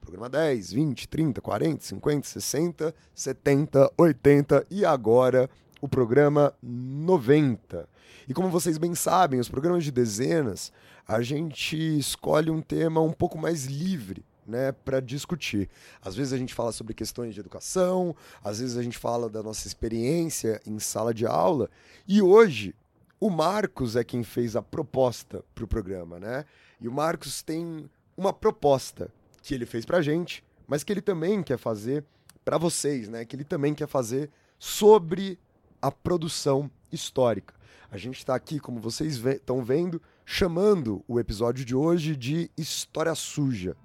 Programa 0.00 0.28
10, 0.28 0.72
20, 0.72 1.06
30, 1.06 1.40
40, 1.40 1.84
50, 1.84 2.26
60, 2.26 2.94
70, 3.14 3.92
80 3.96 4.66
e 4.68 4.84
agora 4.84 5.48
o 5.80 5.88
programa 5.88 6.52
90. 6.60 7.88
E 8.26 8.34
como 8.34 8.50
vocês 8.50 8.78
bem 8.78 8.96
sabem, 8.96 9.38
os 9.38 9.48
programas 9.48 9.84
de 9.84 9.92
dezenas 9.92 10.72
a 11.10 11.22
gente 11.22 11.76
escolhe 11.98 12.52
um 12.52 12.62
tema 12.62 13.00
um 13.00 13.12
pouco 13.12 13.36
mais 13.36 13.66
livre. 13.66 14.24
Né, 14.46 14.72
para 14.72 14.98
discutir. 14.98 15.70
Às 16.02 16.16
vezes 16.16 16.32
a 16.32 16.36
gente 16.36 16.52
fala 16.52 16.72
sobre 16.72 16.92
questões 16.92 17.34
de 17.34 17.38
educação, 17.38 18.16
às 18.42 18.58
vezes 18.58 18.76
a 18.76 18.82
gente 18.82 18.98
fala 18.98 19.28
da 19.28 19.44
nossa 19.44 19.68
experiência 19.68 20.60
em 20.66 20.80
sala 20.80 21.14
de 21.14 21.24
aula, 21.24 21.70
e 22.08 22.20
hoje 22.20 22.74
o 23.20 23.30
Marcos 23.30 23.94
é 23.94 24.02
quem 24.02 24.24
fez 24.24 24.56
a 24.56 24.62
proposta 24.62 25.44
para 25.54 25.62
o 25.62 25.68
programa, 25.68 26.18
né? 26.18 26.44
E 26.80 26.88
o 26.88 26.92
Marcos 26.92 27.42
tem 27.42 27.88
uma 28.16 28.32
proposta 28.32 29.08
que 29.40 29.54
ele 29.54 29.66
fez 29.66 29.84
para 29.84 29.98
a 29.98 30.02
gente, 30.02 30.42
mas 30.66 30.82
que 30.82 30.92
ele 30.92 31.02
também 31.02 31.44
quer 31.44 31.58
fazer 31.58 32.04
para 32.44 32.58
vocês, 32.58 33.08
né? 33.08 33.24
Que 33.24 33.36
ele 33.36 33.44
também 33.44 33.72
quer 33.72 33.86
fazer 33.86 34.30
sobre 34.58 35.38
a 35.80 35.92
produção 35.92 36.68
histórica. 36.90 37.54
A 37.92 37.96
gente 37.96 38.18
está 38.18 38.36
aqui, 38.36 38.60
como 38.60 38.78
vocês 38.78 39.16
estão 39.16 39.64
vendo, 39.64 40.00
chamando 40.24 41.04
o 41.08 41.18
episódio 41.18 41.64
de 41.64 41.74
hoje 41.74 42.14
de 42.14 42.48
História 42.56 43.16
Suja. 43.16 43.76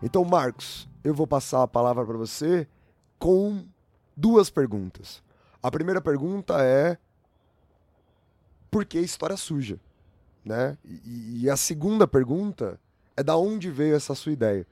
Então, 0.00 0.24
Marcos, 0.24 0.88
eu 1.02 1.12
vou 1.12 1.26
passar 1.26 1.64
a 1.64 1.68
palavra 1.68 2.06
para 2.06 2.16
você 2.16 2.68
com 3.18 3.66
duas 4.16 4.50
perguntas. 4.50 5.20
A 5.60 5.68
primeira 5.68 6.00
pergunta 6.00 6.62
é 6.62 6.96
por 8.70 8.84
que 8.84 9.00
história 9.00 9.36
suja, 9.36 9.80
né? 10.44 10.78
E, 10.84 11.40
e 11.42 11.50
a 11.50 11.56
segunda 11.56 12.06
pergunta 12.06 12.78
é 13.16 13.22
da 13.24 13.36
onde 13.36 13.68
veio 13.68 13.96
essa 13.96 14.14
sua 14.14 14.30
ideia. 14.30 14.64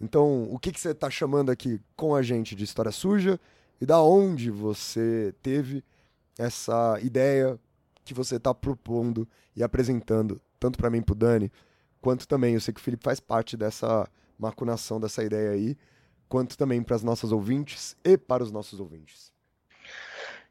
Então, 0.00 0.52
o 0.52 0.58
que, 0.58 0.72
que 0.72 0.80
você 0.80 0.90
está 0.90 1.08
chamando 1.08 1.50
aqui 1.50 1.80
com 1.94 2.12
a 2.12 2.22
gente 2.22 2.56
de 2.56 2.64
história 2.64 2.90
suja 2.90 3.38
e 3.80 3.86
da 3.86 4.02
onde 4.02 4.50
você 4.50 5.32
teve 5.40 5.84
essa 6.38 6.98
ideia 7.02 7.58
que 8.04 8.14
você 8.14 8.36
está 8.36 8.54
propondo 8.54 9.28
e 9.54 9.62
apresentando, 9.62 10.40
tanto 10.58 10.78
para 10.78 10.90
mim, 10.90 11.02
para 11.02 11.12
o 11.12 11.16
Dani, 11.16 11.52
quanto 12.00 12.26
também, 12.26 12.54
eu 12.54 12.60
sei 12.60 12.74
que 12.74 12.80
o 12.80 12.82
Felipe 12.82 13.04
faz 13.04 13.20
parte 13.20 13.56
dessa 13.56 14.08
macunação, 14.38 15.00
dessa 15.00 15.22
ideia 15.22 15.50
aí, 15.50 15.76
quanto 16.28 16.56
também 16.56 16.82
para 16.82 16.96
as 16.96 17.02
nossas 17.02 17.30
ouvintes 17.30 17.96
e 18.04 18.16
para 18.16 18.42
os 18.42 18.50
nossos 18.50 18.80
ouvintes. 18.80 19.32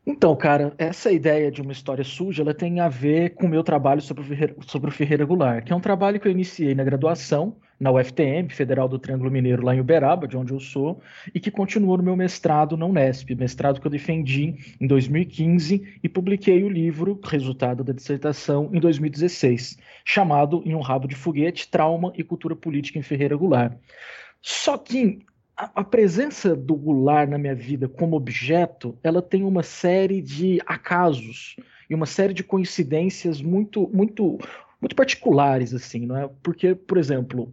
Então, 0.06 0.36
cara, 0.36 0.74
essa 0.78 1.12
ideia 1.12 1.52
de 1.52 1.62
uma 1.62 1.72
história 1.72 2.04
suja, 2.04 2.42
ela 2.42 2.54
tem 2.54 2.80
a 2.80 2.90
ver 2.90 3.36
com 3.36 3.46
o 3.46 3.50
meu 3.50 3.64
trabalho 3.64 4.02
sobre 4.02 4.24
o 4.24 4.26
Ferreira, 4.26 4.56
sobre 4.66 4.90
o 4.90 4.94
Ferreira 4.94 5.26
Goulart, 5.26 5.64
que 5.64 5.72
é 5.72 5.76
um 5.76 5.82
trabalho 5.82 6.20
que 6.20 6.28
eu 6.28 6.32
iniciei 6.32 6.74
na 6.74 6.84
graduação, 6.84 7.58
na 7.82 7.92
UFTM, 7.92 8.48
Federal 8.50 8.88
do 8.88 9.00
Triângulo 9.00 9.32
Mineiro, 9.32 9.66
lá 9.66 9.76
em 9.76 9.80
Uberaba, 9.80 10.28
de 10.28 10.38
onde 10.38 10.54
eu 10.54 10.60
sou, 10.60 11.02
e 11.34 11.40
que 11.40 11.50
continuou 11.50 11.98
no 11.98 12.04
meu 12.04 12.16
mestrado 12.16 12.78
na 12.78 12.86
Unesp, 12.86 13.34
mestrado 13.34 13.82
que 13.82 13.88
eu 13.88 13.92
defendi 13.92 14.76
em 14.80 14.86
2015 14.86 15.98
e 16.04 16.08
publiquei 16.08 16.64
o 16.64 16.70
livro, 16.70 17.20
resultado 17.24 17.84
da 17.84 17.92
dissertação, 17.92 18.70
em 18.72 18.80
2016, 18.80 19.80
chamado 20.06 20.62
Em 20.64 20.76
um 20.76 20.80
Rabo 20.80 21.08
de 21.08 21.16
Foguete, 21.16 21.68
Trauma 21.72 22.14
e 22.16 22.24
Cultura 22.24 22.56
Política 22.56 23.00
em 23.00 23.02
Ferreira 23.02 23.36
Goulart. 23.36 23.74
Só 24.44 24.78
que 24.78 25.26
a, 25.58 25.84
presença 25.84 26.56
do 26.56 26.76
Goulart 26.76 27.28
na 27.28 27.40
minha 27.40 27.56
vida 27.56 27.90
como 27.90 28.16
objeto, 28.16 28.96
ela 29.02 29.24
tem 29.24 29.44
uma 29.44 29.64
série 29.64 30.22
de 30.22 30.60
acasos 30.68 31.56
e 31.90 31.96
uma 31.96 32.06
série 32.06 32.34
de 32.34 32.44
coincidências 32.44 33.42
muito, 33.42 33.90
muito, 33.92 34.38
muito 34.80 34.96
particulares, 34.96 35.74
assim, 35.74 36.06
não 36.06 36.16
é? 36.16 36.30
Porque, 36.44 36.76
por 36.76 37.00
exemplo, 37.00 37.52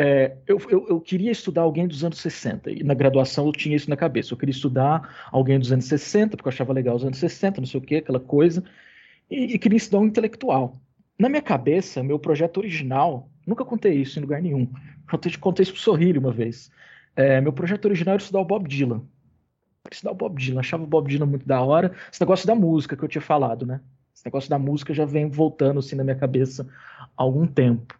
é, 0.00 0.36
eu, 0.46 0.58
eu, 0.70 0.86
eu, 0.88 1.00
queria 1.00 1.32
estudar 1.32 1.62
alguém 1.62 1.88
dos 1.88 2.04
anos 2.04 2.20
60, 2.20 2.70
e 2.70 2.84
na 2.84 2.94
graduação 2.94 3.46
eu 3.46 3.52
tinha 3.52 3.74
isso 3.74 3.90
na 3.90 3.96
cabeça. 3.96 4.32
Eu 4.32 4.38
queria 4.38 4.52
estudar 4.52 5.28
alguém 5.32 5.58
dos 5.58 5.72
anos 5.72 5.86
60, 5.86 6.36
porque 6.36 6.46
eu 6.46 6.52
achava 6.52 6.72
legal 6.72 6.94
os 6.94 7.04
anos 7.04 7.18
60, 7.18 7.60
não 7.60 7.66
sei 7.66 7.80
o 7.80 7.82
que, 7.82 7.96
aquela 7.96 8.20
coisa, 8.20 8.62
e, 9.28 9.54
e 9.54 9.58
queria 9.58 9.76
estudar 9.76 9.98
um 9.98 10.06
intelectual. 10.06 10.80
Na 11.18 11.28
minha 11.28 11.42
cabeça, 11.42 12.00
meu 12.00 12.16
projeto 12.16 12.58
original, 12.58 13.28
nunca 13.44 13.64
contei 13.64 13.94
isso 13.94 14.20
em 14.20 14.22
lugar 14.22 14.40
nenhum. 14.40 14.70
Eu 15.12 15.40
contei 15.40 15.64
isso 15.64 15.72
pro 15.72 15.80
Sorrilho 15.80 16.20
uma 16.20 16.30
vez. 16.30 16.70
É, 17.16 17.40
meu 17.40 17.52
projeto 17.52 17.86
original 17.86 18.14
era 18.14 18.22
estudar 18.22 18.40
o 18.40 18.44
Bob 18.44 18.68
Dylan. 18.68 19.02
Estudar 19.90 20.12
o 20.12 20.14
Bob 20.14 20.40
Dylan, 20.40 20.60
achava 20.60 20.84
o 20.84 20.86
Bob 20.86 21.08
Dylan 21.08 21.26
muito 21.26 21.44
da 21.44 21.60
hora. 21.60 21.92
Esse 22.12 22.20
negócio 22.20 22.46
da 22.46 22.54
música 22.54 22.96
que 22.96 23.02
eu 23.02 23.08
tinha 23.08 23.22
falado, 23.22 23.66
né? 23.66 23.80
Esse 24.14 24.24
negócio 24.24 24.48
da 24.48 24.60
música 24.60 24.94
já 24.94 25.04
vem 25.04 25.28
voltando 25.28 25.80
assim 25.80 25.96
na 25.96 26.04
minha 26.04 26.14
cabeça 26.14 26.68
há 27.16 27.22
algum 27.22 27.48
tempo. 27.48 27.97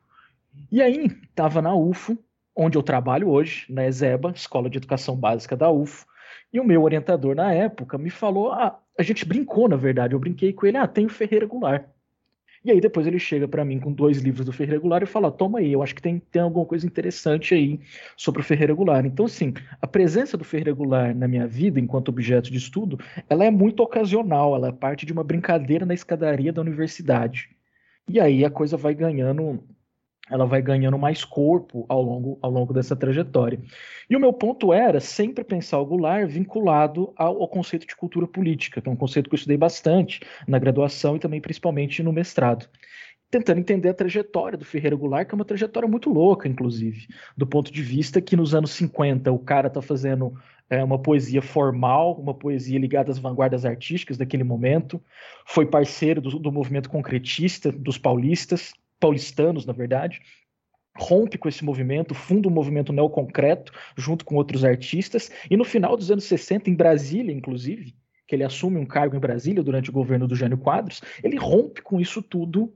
E 0.70 0.82
aí, 0.82 1.06
estava 1.28 1.62
na 1.62 1.74
UFO, 1.74 2.18
onde 2.54 2.76
eu 2.76 2.82
trabalho 2.82 3.28
hoje, 3.28 3.66
na 3.68 3.86
ESEBA, 3.86 4.32
Escola 4.34 4.68
de 4.68 4.78
Educação 4.78 5.16
Básica 5.16 5.56
da 5.56 5.70
UFO, 5.70 6.06
e 6.52 6.58
o 6.58 6.64
meu 6.64 6.82
orientador 6.82 7.34
na 7.34 7.52
época 7.52 7.98
me 7.98 8.10
falou: 8.10 8.52
ah, 8.52 8.78
a 8.98 9.02
gente 9.02 9.24
brincou, 9.24 9.68
na 9.68 9.76
verdade, 9.76 10.14
eu 10.14 10.18
brinquei 10.18 10.52
com 10.52 10.66
ele, 10.66 10.76
ah, 10.76 10.86
tem 10.86 11.06
o 11.06 11.10
Ferreira 11.10 11.46
Goulart. 11.46 11.84
E 12.64 12.72
aí 12.72 12.80
depois 12.80 13.06
ele 13.06 13.18
chega 13.18 13.46
para 13.46 13.64
mim 13.64 13.78
com 13.78 13.92
dois 13.92 14.18
livros 14.18 14.44
do 14.44 14.52
Ferreira 14.52 14.80
Goulart 14.80 15.04
e 15.04 15.06
fala: 15.06 15.30
toma 15.30 15.60
aí, 15.60 15.72
eu 15.72 15.82
acho 15.82 15.94
que 15.94 16.02
tem, 16.02 16.18
tem 16.18 16.42
alguma 16.42 16.66
coisa 16.66 16.86
interessante 16.86 17.54
aí 17.54 17.80
sobre 18.16 18.40
o 18.40 18.44
Ferreira 18.44 18.74
Goulart. 18.74 19.06
Então, 19.06 19.26
assim, 19.26 19.54
a 19.80 19.86
presença 19.86 20.36
do 20.36 20.44
Ferreira 20.44 20.72
Goulart 20.72 21.14
na 21.16 21.28
minha 21.28 21.46
vida, 21.46 21.78
enquanto 21.78 22.08
objeto 22.08 22.50
de 22.50 22.58
estudo, 22.58 22.98
ela 23.28 23.44
é 23.44 23.50
muito 23.50 23.82
ocasional, 23.82 24.56
ela 24.56 24.68
é 24.68 24.72
parte 24.72 25.06
de 25.06 25.12
uma 25.12 25.22
brincadeira 25.22 25.86
na 25.86 25.94
escadaria 25.94 26.52
da 26.52 26.60
universidade. 26.60 27.50
E 28.08 28.18
aí 28.18 28.44
a 28.44 28.50
coisa 28.50 28.76
vai 28.76 28.94
ganhando 28.94 29.62
ela 30.30 30.46
vai 30.46 30.62
ganhando 30.62 30.98
mais 30.98 31.24
corpo 31.24 31.84
ao 31.88 32.02
longo, 32.02 32.38
ao 32.42 32.50
longo 32.50 32.72
dessa 32.72 32.94
trajetória. 32.96 33.60
E 34.08 34.16
o 34.16 34.20
meu 34.20 34.32
ponto 34.32 34.72
era 34.72 35.00
sempre 35.00 35.44
pensar 35.44 35.78
o 35.78 35.86
Goulart 35.86 36.28
vinculado 36.28 37.12
ao, 37.16 37.42
ao, 37.42 37.48
conceito 37.48 37.86
de 37.86 37.96
cultura 37.96 38.26
política, 38.26 38.80
que 38.80 38.88
é 38.88 38.92
um 38.92 38.96
conceito 38.96 39.28
que 39.28 39.34
eu 39.34 39.38
estudei 39.38 39.56
bastante 39.56 40.20
na 40.46 40.58
graduação 40.58 41.16
e 41.16 41.18
também 41.18 41.40
principalmente 41.40 42.02
no 42.02 42.12
mestrado. 42.12 42.68
tentando 43.30 43.60
entender 43.60 43.90
a 43.90 43.94
trajetória 43.94 44.56
do 44.56 44.64
Ferreira 44.64 44.96
Goulart, 44.96 45.28
que 45.28 45.34
é 45.34 45.36
uma 45.36 45.44
trajetória 45.44 45.88
muito 45.88 46.10
louca, 46.10 46.48
inclusive, 46.48 47.08
do 47.36 47.46
ponto 47.46 47.70
de 47.70 47.82
vista 47.82 48.20
que 48.20 48.36
nos 48.36 48.54
anos 48.54 48.70
50 48.72 49.30
o 49.30 49.38
cara 49.38 49.68
está 49.68 49.82
fazendo 49.82 50.32
é, 50.70 50.82
uma 50.82 50.98
poesia 50.98 51.42
formal, 51.42 52.18
uma 52.18 52.34
poesia 52.34 52.78
ligada 52.78 53.10
às 53.10 53.18
vanguardas 53.18 53.64
artísticas 53.64 54.16
daquele 54.16 54.44
momento, 54.44 55.02
foi 55.46 55.66
parceiro 55.66 56.20
do, 56.20 56.38
do 56.38 56.52
movimento 56.52 56.90
concretista 56.90 57.72
dos 57.72 57.98
paulistas, 57.98 58.72
paulistanos, 58.98 59.64
na 59.64 59.72
verdade, 59.72 60.20
rompe 60.96 61.38
com 61.38 61.48
esse 61.48 61.64
movimento, 61.64 62.14
funda 62.14 62.48
um 62.48 62.52
movimento 62.52 62.92
neoconcreto 62.92 63.72
junto 63.96 64.24
com 64.24 64.34
outros 64.34 64.64
artistas, 64.64 65.30
e 65.50 65.56
no 65.56 65.64
final 65.64 65.96
dos 65.96 66.10
anos 66.10 66.24
60, 66.24 66.68
em 66.68 66.74
Brasília, 66.74 67.32
inclusive, 67.32 67.94
que 68.26 68.34
ele 68.34 68.44
assume 68.44 68.78
um 68.78 68.84
cargo 68.84 69.16
em 69.16 69.20
Brasília 69.20 69.62
durante 69.62 69.90
o 69.90 69.92
governo 69.92 70.26
do 70.26 70.36
Jânio 70.36 70.58
Quadros, 70.58 71.00
ele 71.22 71.36
rompe 71.36 71.80
com 71.80 72.00
isso 72.00 72.22
tudo 72.22 72.74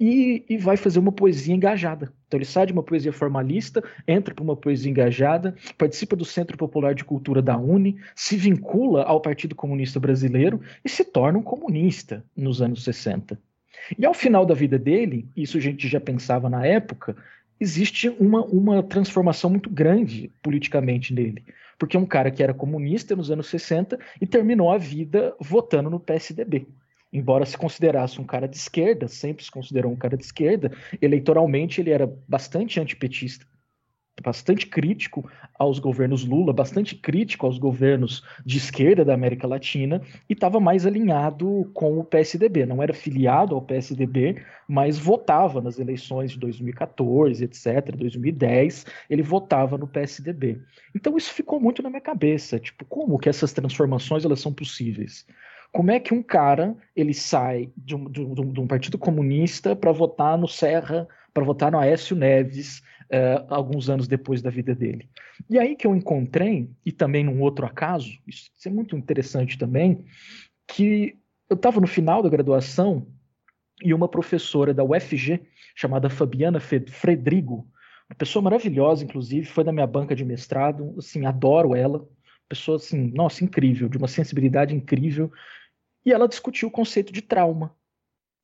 e, 0.00 0.44
e, 0.48 0.56
vai 0.56 0.76
fazer 0.76 0.98
uma 0.98 1.12
poesia 1.12 1.54
engajada. 1.54 2.12
Então 2.26 2.38
ele 2.38 2.44
sai 2.44 2.66
de 2.66 2.72
uma 2.72 2.82
poesia 2.82 3.12
formalista, 3.12 3.82
entra 4.08 4.34
para 4.34 4.42
uma 4.42 4.56
poesia 4.56 4.90
engajada, 4.90 5.54
participa 5.78 6.16
do 6.16 6.24
Centro 6.24 6.56
Popular 6.56 6.94
de 6.94 7.04
Cultura 7.04 7.40
da 7.40 7.56
Uni, 7.56 7.96
se 8.14 8.36
vincula 8.36 9.04
ao 9.04 9.20
Partido 9.20 9.54
Comunista 9.54 10.00
Brasileiro 10.00 10.60
e 10.84 10.88
se 10.88 11.04
torna 11.04 11.38
um 11.38 11.42
comunista 11.42 12.24
nos 12.36 12.60
anos 12.60 12.82
60. 12.82 13.38
E 13.98 14.04
ao 14.04 14.14
final 14.14 14.44
da 14.46 14.54
vida 14.54 14.78
dele, 14.78 15.28
isso 15.36 15.58
a 15.58 15.60
gente 15.60 15.88
já 15.88 16.00
pensava 16.00 16.48
na 16.48 16.64
época, 16.66 17.16
existe 17.60 18.08
uma, 18.20 18.44
uma 18.44 18.82
transformação 18.82 19.50
muito 19.50 19.70
grande 19.70 20.30
politicamente 20.42 21.12
nele. 21.14 21.44
Porque 21.78 21.96
é 21.96 22.00
um 22.00 22.06
cara 22.06 22.30
que 22.30 22.42
era 22.42 22.54
comunista 22.54 23.16
nos 23.16 23.30
anos 23.30 23.48
60 23.48 23.98
e 24.20 24.26
terminou 24.26 24.70
a 24.70 24.78
vida 24.78 25.34
votando 25.40 25.90
no 25.90 26.00
PSDB 26.00 26.66
embora 27.14 27.46
se 27.46 27.56
considerasse 27.56 28.20
um 28.20 28.24
cara 28.24 28.48
de 28.48 28.56
esquerda, 28.56 29.06
sempre 29.06 29.44
se 29.44 29.50
considerou 29.50 29.92
um 29.92 29.96
cara 29.96 30.16
de 30.16 30.24
esquerda, 30.24 30.72
eleitoralmente 31.00 31.80
ele 31.80 31.90
era 31.90 32.12
bastante 32.26 32.80
antipetista, 32.80 33.46
bastante 34.22 34.66
crítico 34.66 35.28
aos 35.58 35.78
governos 35.78 36.24
Lula, 36.24 36.52
bastante 36.52 36.94
crítico 36.94 37.46
aos 37.46 37.58
governos 37.58 38.22
de 38.44 38.58
esquerda 38.58 39.04
da 39.04 39.14
América 39.14 39.46
Latina 39.46 40.00
e 40.28 40.32
estava 40.32 40.60
mais 40.60 40.86
alinhado 40.86 41.70
com 41.74 41.98
o 41.98 42.04
PSDB. 42.04 42.66
Não 42.66 42.82
era 42.82 42.92
filiado 42.92 43.54
ao 43.54 43.62
PSDB, 43.62 44.42
mas 44.68 44.98
votava 44.98 45.60
nas 45.60 45.78
eleições 45.78 46.32
de 46.32 46.38
2014, 46.38 47.44
etc., 47.44 47.94
2010, 47.96 48.86
ele 49.08 49.22
votava 49.22 49.76
no 49.76 49.86
PSDB. 49.86 50.60
Então 50.94 51.16
isso 51.16 51.32
ficou 51.32 51.60
muito 51.60 51.82
na 51.82 51.90
minha 51.90 52.00
cabeça, 52.00 52.58
tipo, 52.58 52.84
como 52.84 53.18
que 53.18 53.28
essas 53.28 53.52
transformações 53.52 54.24
elas 54.24 54.40
são 54.40 54.52
possíveis? 54.52 55.26
Como 55.74 55.90
é 55.90 55.98
que 55.98 56.14
um 56.14 56.22
cara 56.22 56.76
ele 56.94 57.12
sai 57.12 57.68
de 57.76 57.96
um, 57.96 58.08
de 58.08 58.20
um, 58.20 58.52
de 58.52 58.60
um 58.60 58.66
partido 58.66 58.96
comunista 58.96 59.74
para 59.74 59.90
votar 59.90 60.38
no 60.38 60.46
Serra, 60.46 61.08
para 61.32 61.42
votar 61.42 61.72
no 61.72 61.80
Aécio 61.80 62.14
Neves, 62.14 62.78
uh, 63.10 63.44
alguns 63.48 63.90
anos 63.90 64.06
depois 64.06 64.40
da 64.40 64.50
vida 64.50 64.72
dele. 64.72 65.10
E 65.50 65.58
aí 65.58 65.74
que 65.74 65.84
eu 65.84 65.96
encontrei, 65.96 66.70
e 66.86 66.92
também 66.92 67.24
num 67.24 67.40
outro 67.42 67.66
acaso, 67.66 68.08
isso 68.24 68.48
é 68.64 68.70
muito 68.70 68.96
interessante 68.96 69.58
também, 69.58 70.04
que 70.68 71.18
eu 71.50 71.56
estava 71.56 71.80
no 71.80 71.88
final 71.88 72.22
da 72.22 72.28
graduação 72.28 73.08
e 73.82 73.92
uma 73.92 74.06
professora 74.08 74.72
da 74.72 74.84
UFG, 74.84 75.42
chamada 75.74 76.08
Fabiana 76.08 76.60
Fredrigo, 76.60 77.68
uma 78.08 78.16
pessoa 78.16 78.44
maravilhosa, 78.44 79.02
inclusive, 79.02 79.44
foi 79.44 79.64
da 79.64 79.72
minha 79.72 79.88
banca 79.88 80.14
de 80.14 80.24
mestrado, 80.24 80.94
assim, 80.96 81.26
adoro 81.26 81.74
ela, 81.74 82.08
pessoa 82.48 82.76
assim, 82.76 83.10
nossa, 83.12 83.42
incrível, 83.42 83.88
de 83.88 83.98
uma 83.98 84.06
sensibilidade 84.06 84.72
incrível, 84.72 85.32
e 86.04 86.12
ela 86.12 86.28
discutiu 86.28 86.68
o 86.68 86.72
conceito 86.72 87.12
de 87.12 87.22
trauma. 87.22 87.74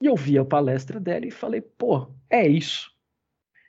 E 0.00 0.06
eu 0.06 0.16
vi 0.16 0.38
a 0.38 0.44
palestra 0.44 0.98
dela 0.98 1.26
e 1.26 1.30
falei, 1.30 1.60
pô, 1.60 2.08
é 2.28 2.46
isso. 2.46 2.90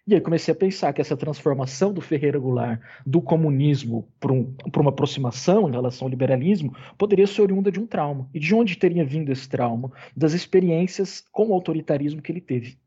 E 0.08 0.16
aí 0.16 0.22
comecei 0.22 0.52
a 0.52 0.58
pensar 0.58 0.92
que 0.94 1.02
essa 1.02 1.16
transformação 1.16 1.94
do 1.94 2.02
Ferreira 2.02 2.40
Goulart 2.40 2.82
do 3.06 3.22
comunismo 3.22 4.12
para 4.20 4.34
um, 4.34 4.56
uma 4.76 4.90
aproximação 4.90 5.70
em 5.70 5.72
relação 5.72 6.06
ao 6.06 6.10
liberalismo 6.10 6.76
poderia 6.98 7.28
ser 7.28 7.42
oriunda 7.44 7.72
de 7.72 7.80
um 7.80 7.86
trauma. 7.86 8.28
E 8.34 8.40
de 8.40 8.56
onde 8.56 8.78
teria 8.78 9.06
vindo 9.06 9.32
esse 9.32 9.48
trauma? 9.48 9.92
Das 10.16 10.34
experiências 10.34 11.24
com 11.32 11.50
o 11.50 11.54
autoritarismo 11.54 12.22
que 12.22 12.32
ele 12.32 12.42
teve. 12.42 12.80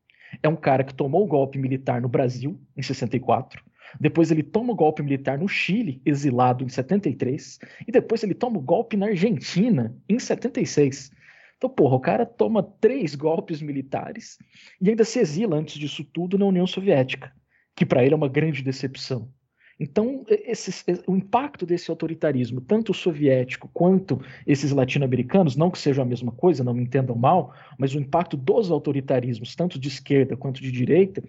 É 0.43 0.49
um 0.49 0.57
cara 0.57 0.83
que 0.83 0.93
tomou 0.93 1.23
o 1.23 1.29
golpe 1.29 1.59
militar 1.59 2.01
no 2.01 2.09
Brasil, 2.09 2.59
em 2.77 2.83
64, 2.83 3.63
depois 4.01 4.31
ele 4.31 4.43
toma 4.43 4.73
o 4.73 4.77
golpe 4.77 5.03
militar 5.03 5.39
no 5.39 5.49
Chile, 5.49 6.01
exilado 6.05 6.65
em 6.65 6.69
73. 6.69 7.59
E 7.87 7.93
depois 7.93 8.23
ele 8.23 8.35
toma 8.35 8.59
o 8.59 8.63
golpe 8.63 8.97
na 8.97 9.07
Argentina, 9.07 9.95
em 10.09 10.19
76. 10.19 11.11
Então, 11.57 11.71
porra, 11.71 11.97
o 11.97 12.01
cara 12.01 12.27
toma 12.27 12.63
três 12.63 13.15
golpes 13.15 13.63
militares 13.63 14.39
e 14.81 14.91
ainda 14.91 15.05
se 15.05 15.19
exila 15.19 15.57
antes 15.57 15.79
disso 15.79 16.05
tudo 16.05 16.37
na 16.37 16.45
União 16.45 16.67
Soviética, 16.67 17.33
que 17.75 17.87
para 17.87 18.05
ele 18.05 18.13
é 18.13 18.17
uma 18.17 18.29
grande 18.29 18.63
decepção. 18.63 19.31
Então, 19.79 20.25
esses, 20.29 20.85
o 21.07 21.17
impacto 21.17 21.67
desse 21.67 21.91
autoritarismo, 21.91 22.61
tanto 22.61 22.93
o 22.93 22.95
soviético 22.95 23.69
quanto 23.73 24.21
esses 24.47 24.71
latino-americanos, 24.71 25.57
não 25.57 25.71
que 25.71 25.79
sejam 25.79 26.05
a 26.05 26.07
mesma 26.07 26.31
coisa, 26.31 26.63
não 26.63 26.75
me 26.75 26.83
entendam 26.83 27.17
mal, 27.17 27.53
mas 27.77 27.95
o 27.95 27.99
impacto 27.99 28.37
dos 28.37 28.71
autoritarismos, 28.71 29.57
tanto 29.57 29.79
de 29.79 29.89
esquerda 29.89 30.37
quanto 30.37 30.63
de 30.63 30.71
direita, 30.71 31.23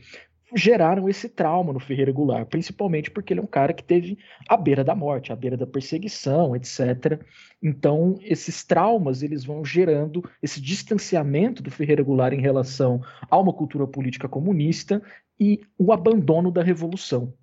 geraram 0.56 1.10
esse 1.10 1.28
trauma 1.28 1.74
no 1.74 1.80
Ferreira 1.80 2.12
Goulart, 2.12 2.48
principalmente 2.48 3.12
porque 3.12 3.34
ele 3.34 3.42
é 3.42 3.44
um 3.44 3.48
cara 3.48 3.74
que 3.74 3.84
teve 3.84 4.18
à 4.48 4.56
beira 4.56 4.84
da 4.84 4.96
morte, 4.96 5.34
à 5.34 5.36
beira 5.36 5.58
da 5.58 5.68
perseguição, 5.68 6.56
etc. 6.56 7.22
Então, 7.62 8.18
esses 8.22 8.64
traumas, 8.64 9.22
eles 9.22 9.44
vão 9.44 9.66
gerando 9.66 10.24
esse 10.42 10.62
distanciamento 10.62 11.62
do 11.62 11.70
Ferreira 11.70 12.02
Goulart 12.02 12.34
em 12.34 12.42
relação 12.42 13.02
a 13.30 13.38
uma 13.38 13.52
cultura 13.52 13.86
política 13.86 14.30
comunista 14.30 15.02
e 15.38 15.62
o 15.78 15.92
abandono 15.92 16.50
da 16.50 16.64
revolução. 16.64 17.34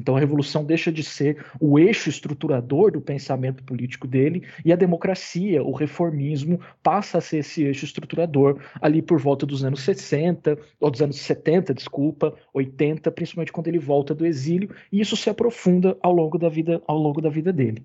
Então 0.00 0.16
a 0.16 0.20
revolução 0.20 0.64
deixa 0.64 0.90
de 0.90 1.02
ser 1.02 1.44
o 1.60 1.78
eixo 1.78 2.08
estruturador 2.08 2.90
do 2.90 3.00
pensamento 3.00 3.62
político 3.62 4.08
dele 4.08 4.46
e 4.64 4.72
a 4.72 4.76
democracia, 4.76 5.62
o 5.62 5.72
reformismo, 5.72 6.60
passa 6.82 7.18
a 7.18 7.20
ser 7.20 7.38
esse 7.38 7.62
eixo 7.62 7.84
estruturador 7.84 8.58
ali 8.80 9.02
por 9.02 9.20
volta 9.20 9.44
dos 9.44 9.62
anos 9.64 9.80
60, 9.82 10.58
ou 10.80 10.90
dos 10.90 11.02
anos 11.02 11.16
70, 11.20 11.74
desculpa, 11.74 12.34
80, 12.54 13.10
principalmente 13.12 13.52
quando 13.52 13.68
ele 13.68 13.78
volta 13.78 14.14
do 14.14 14.24
exílio, 14.24 14.74
e 14.90 15.00
isso 15.00 15.16
se 15.16 15.28
aprofunda 15.28 15.96
ao 16.02 16.12
longo 16.12 16.38
da 16.38 16.48
vida, 16.48 16.82
ao 16.86 16.96
longo 16.96 17.20
da 17.20 17.28
vida 17.28 17.52
dele. 17.52 17.84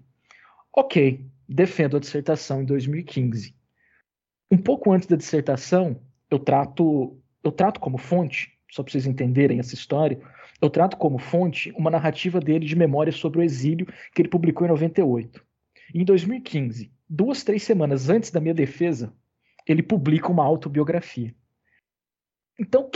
OK, 0.73 1.25
defendo 1.47 1.97
a 1.97 1.99
dissertação 1.99 2.61
em 2.61 2.65
2015. 2.65 3.53
Um 4.49 4.57
pouco 4.57 4.93
antes 4.93 5.07
da 5.07 5.17
dissertação, 5.17 5.99
eu 6.31 6.39
trato 6.39 7.17
eu 7.43 7.51
trato 7.51 7.79
como 7.79 7.97
fonte, 7.97 8.51
só 8.69 8.83
para 8.83 8.91
vocês 8.91 9.05
entenderem 9.05 9.59
essa 9.59 9.73
história, 9.73 10.19
eu 10.61 10.69
trato 10.69 10.97
como 10.97 11.19
fonte 11.19 11.71
uma 11.77 11.91
narrativa 11.91 12.39
dele 12.39 12.65
de 12.65 12.75
memória 12.75 13.11
sobre 13.11 13.39
o 13.39 13.43
exílio 13.43 13.87
que 14.13 14.21
ele 14.21 14.29
publicou 14.29 14.65
em 14.65 14.69
98. 14.69 15.43
E 15.93 16.01
em 16.01 16.05
2015, 16.05 16.91
duas, 17.07 17.43
três 17.43 17.63
semanas 17.63 18.09
antes 18.09 18.31
da 18.31 18.39
minha 18.39 18.53
defesa, 18.53 19.13
ele 19.65 19.83
publica 19.83 20.31
uma 20.31 20.43
autobiografia. 20.43 21.33
Então, 22.59 22.89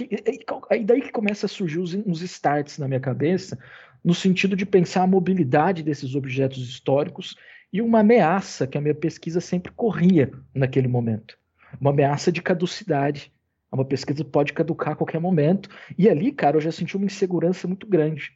aí 0.70 0.84
daí 0.84 1.02
que 1.02 1.12
começa 1.12 1.46
a 1.46 1.50
surgir 1.50 1.80
uns 1.80 2.22
starts 2.22 2.80
na 2.80 2.88
minha 2.88 3.00
cabeça, 3.00 3.60
no 4.04 4.16
sentido 4.16 4.56
de 4.56 4.66
pensar 4.66 5.04
a 5.04 5.08
mobilidade 5.08 5.84
desses 5.84 6.16
objetos 6.16 6.68
históricos 6.68 7.36
e 7.72 7.82
uma 7.82 8.00
ameaça 8.00 8.66
que 8.66 8.78
a 8.78 8.82
minha 8.82 8.96
pesquisa 8.96 9.40
sempre 9.40 9.72
corria 9.72 10.32
naquele 10.54 10.88
momento. 10.88 11.38
Uma 11.80 11.92
ameaça 11.92 12.32
de 12.32 12.42
caducidade 12.42 13.32
uma 13.76 13.86
pesquisa 13.86 14.24
pode 14.26 14.54
caducar 14.54 14.94
a 14.94 14.96
qualquer 14.96 15.20
momento. 15.20 15.70
E 15.98 16.10
ali, 16.10 16.32
cara, 16.32 16.58
eu 16.58 16.62
já 16.62 16.72
senti 16.72 16.98
uma 16.98 17.06
insegurança 17.06 17.68
muito 17.68 17.88
grande. 17.88 18.34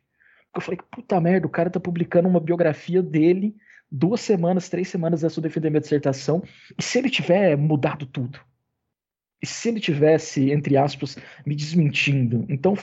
Eu 0.56 0.62
falei, 0.62 0.80
puta 0.90 1.20
merda, 1.20 1.46
o 1.46 1.50
cara 1.50 1.70
tá 1.70 1.80
publicando 1.80 2.30
uma 2.30 2.40
biografia 2.40 3.04
dele 3.04 3.56
duas 3.92 4.22
semanas, 4.22 4.70
três 4.70 4.88
semanas 4.88 5.24
antes 5.24 5.36
de 5.36 5.42
defender 5.42 5.70
minha 5.70 5.82
dissertação. 5.82 6.42
E 6.78 6.82
se 6.82 6.98
ele 6.98 7.10
tiver 7.10 7.58
mudado 7.58 8.06
tudo? 8.06 8.40
E 9.42 9.46
se 9.46 9.70
ele 9.70 9.80
tivesse, 9.80 10.52
entre 10.52 10.78
aspas, 10.78 11.18
me 11.46 11.56
desmentindo? 11.56 12.46
Então 12.50 12.74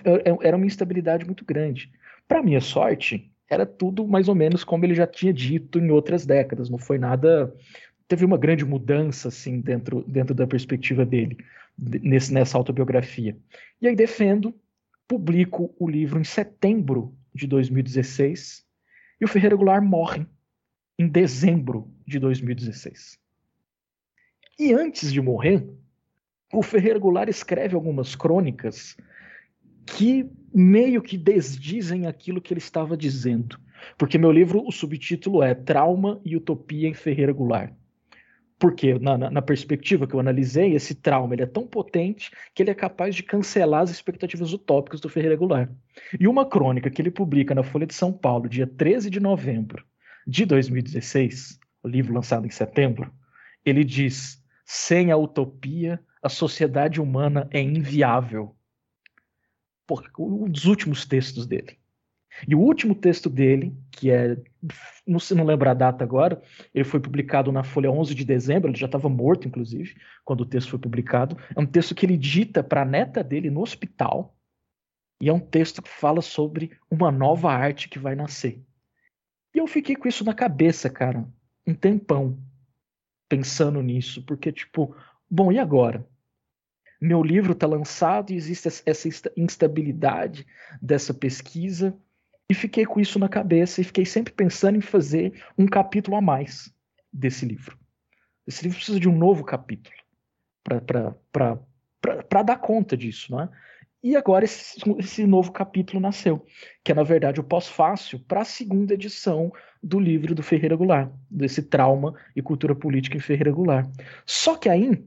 era 0.42 0.56
uma 0.56 0.66
instabilidade 0.66 1.24
muito 1.24 1.44
grande. 1.44 1.90
Para 2.28 2.42
minha 2.42 2.60
sorte, 2.60 3.32
era 3.50 3.66
tudo 3.66 4.06
mais 4.06 4.28
ou 4.28 4.34
menos 4.34 4.62
como 4.62 4.84
ele 4.84 4.94
já 4.94 5.06
tinha 5.06 5.32
dito 5.32 5.78
em 5.78 5.90
outras 5.90 6.26
décadas. 6.26 6.68
Não 6.68 6.78
foi 6.78 6.98
nada. 6.98 7.52
Teve 8.06 8.24
uma 8.24 8.36
grande 8.36 8.64
mudança 8.64 9.28
assim 9.28 9.60
dentro, 9.60 10.04
dentro 10.06 10.34
da 10.34 10.46
perspectiva 10.46 11.04
dele 11.04 11.38
nesse, 11.78 12.32
nessa 12.32 12.56
autobiografia. 12.56 13.37
E 13.80 13.88
aí 13.88 13.96
defendo, 13.96 14.54
publico 15.06 15.74
o 15.78 15.88
livro 15.88 16.20
em 16.20 16.24
setembro 16.24 17.16
de 17.35 17.46
2016 17.46 18.64
e 19.20 19.24
o 19.24 19.28
Ferreira 19.28 19.56
Goulart 19.56 19.85
morre 19.85 20.26
em 20.98 21.08
dezembro 21.08 21.90
de 22.06 22.18
2016. 22.18 23.18
E 24.58 24.72
antes 24.72 25.12
de 25.12 25.20
morrer, 25.20 25.66
o 26.52 26.62
Ferreira 26.62 26.98
Goulart 26.98 27.28
escreve 27.28 27.74
algumas 27.74 28.14
crônicas 28.14 28.96
que 29.87 30.30
meio 30.54 31.02
que 31.02 31.16
desdizem 31.16 32.06
aquilo 32.06 32.40
que 32.40 32.52
ele 32.52 32.58
estava 32.58 32.96
dizendo. 32.96 33.58
Porque 33.98 34.18
meu 34.18 34.30
livro, 34.30 34.64
o 34.66 34.70
subtítulo 34.70 35.42
é 35.42 35.54
Trauma 35.54 36.20
e 36.24 36.37
Utopia 36.37 36.88
em 36.88 36.94
Ferreira 36.94 37.32
Goulart. 37.32 37.72
Porque, 38.62 38.96
na, 39.01 39.18
na, 39.18 39.29
na, 39.29 39.42
perspectiva 39.42 40.07
que 40.07 40.14
eu 40.14 40.20
analisei, 40.20 40.77
esse 40.77 40.94
trauma 40.94 41.35
ele 41.35 41.42
é 41.42 41.46
tão 41.46 41.66
potente 41.66 42.31
que 42.55 42.62
ele 42.62 42.70
é 42.70 42.75
capaz 42.77 43.12
de 43.12 43.25
cancelar 43.25 43.83
as 43.83 43.90
expectativas 43.90 44.53
utópicas 44.53 45.01
do 45.01 45.09
Ferreira 45.09 45.35
Goulart. 45.35 45.68
E 46.20 46.29
uma 46.29 46.46
crônica 46.46 46.88
que 46.88 47.03
ele 47.03 47.11
publica 47.11 47.57
na 47.57 47.64
Folha 47.64 47.88
de 47.88 47.94
São 47.94 48.12
Paulo, 48.12 48.48
dia 48.48 48.64
13 48.64 49.11
de 49.11 49.18
novembro 49.18 49.85
de 50.25 50.46
2016, 50.46 51.59
o 51.83 51.88
livro 51.88 52.14
lançado 52.14 52.46
em 52.46 52.51
setembro, 52.51 53.12
ele 53.64 53.83
diz: 53.83 54.40
sem 54.64 55.11
a 55.11 55.16
utopia, 55.16 56.01
a 56.22 56.29
sociedade 56.29 57.01
humana 57.01 57.48
é 57.51 57.61
inviável. 57.61 58.55
Por, 59.85 60.09
um 60.16 60.48
dos 60.48 60.66
últimos 60.66 61.05
textos 61.05 61.48
dele. 61.48 61.81
E 62.46 62.54
o 62.54 62.60
último 62.60 62.94
texto 62.94 63.28
dele, 63.28 63.76
que 63.90 64.10
é, 64.10 64.36
não 65.06 65.18
se 65.18 65.34
não 65.34 65.44
lembro 65.44 65.68
a 65.68 65.74
data 65.74 66.02
agora, 66.02 66.40
ele 66.74 66.84
foi 66.84 66.98
publicado 66.98 67.52
na 67.52 67.62
Folha 67.62 67.90
11 67.90 68.14
de 68.14 68.24
dezembro, 68.24 68.70
ele 68.70 68.78
já 68.78 68.86
estava 68.86 69.08
morto, 69.08 69.46
inclusive, 69.46 69.94
quando 70.24 70.40
o 70.40 70.46
texto 70.46 70.70
foi 70.70 70.78
publicado. 70.78 71.36
É 71.54 71.60
um 71.60 71.66
texto 71.66 71.94
que 71.94 72.06
ele 72.06 72.16
dita 72.16 72.62
para 72.62 72.82
a 72.82 72.86
neta 72.86 73.22
dele 73.22 73.50
no 73.50 73.60
hospital, 73.60 74.36
e 75.20 75.28
é 75.28 75.32
um 75.32 75.38
texto 75.38 75.80
que 75.80 75.88
fala 75.88 76.20
sobre 76.20 76.76
uma 76.90 77.12
nova 77.12 77.52
arte 77.52 77.88
que 77.88 77.98
vai 77.98 78.16
nascer. 78.16 78.60
E 79.54 79.58
eu 79.58 79.66
fiquei 79.66 79.94
com 79.94 80.08
isso 80.08 80.24
na 80.24 80.34
cabeça, 80.34 80.90
cara, 80.90 81.24
um 81.66 81.74
tempão, 81.74 82.38
pensando 83.28 83.80
nisso, 83.80 84.24
porque, 84.24 84.50
tipo, 84.50 84.96
bom, 85.30 85.52
e 85.52 85.58
agora? 85.58 86.04
Meu 87.00 87.22
livro 87.22 87.52
está 87.52 87.66
lançado 87.66 88.32
e 88.32 88.36
existe 88.36 88.82
essa 88.86 89.08
instabilidade 89.36 90.46
dessa 90.80 91.12
pesquisa 91.12 91.96
e 92.52 92.54
fiquei 92.54 92.84
com 92.84 93.00
isso 93.00 93.18
na 93.18 93.30
cabeça 93.30 93.80
e 93.80 93.84
fiquei 93.84 94.04
sempre 94.04 94.30
pensando 94.30 94.76
em 94.76 94.82
fazer 94.82 95.42
um 95.56 95.64
capítulo 95.64 96.18
a 96.18 96.20
mais 96.20 96.70
desse 97.10 97.46
livro. 97.46 97.78
Esse 98.46 98.62
livro 98.62 98.76
precisa 98.76 99.00
de 99.00 99.08
um 99.08 99.16
novo 99.16 99.42
capítulo 99.42 99.96
para 100.62 102.42
dar 102.42 102.56
conta 102.58 102.94
disso, 102.94 103.34
né? 103.34 103.48
E 104.02 104.14
agora 104.16 104.44
esse, 104.44 104.78
esse, 104.98 105.26
novo 105.26 105.50
capítulo 105.50 105.98
nasceu, 105.98 106.44
que 106.84 106.92
é, 106.92 106.94
na 106.94 107.04
verdade, 107.04 107.40
o 107.40 107.44
pós-fácil 107.44 108.18
para 108.18 108.42
a 108.42 108.44
segunda 108.44 108.92
edição 108.92 109.50
do 109.82 109.98
livro 109.98 110.34
do 110.34 110.42
Ferreira 110.42 110.76
Goulart, 110.76 111.10
desse 111.30 111.62
trauma 111.62 112.14
e 112.36 112.42
cultura 112.42 112.74
política 112.74 113.16
em 113.16 113.20
Ferreira 113.20 113.52
Goulart. 113.52 113.88
Só 114.26 114.58
que 114.58 114.68
aí, 114.68 115.02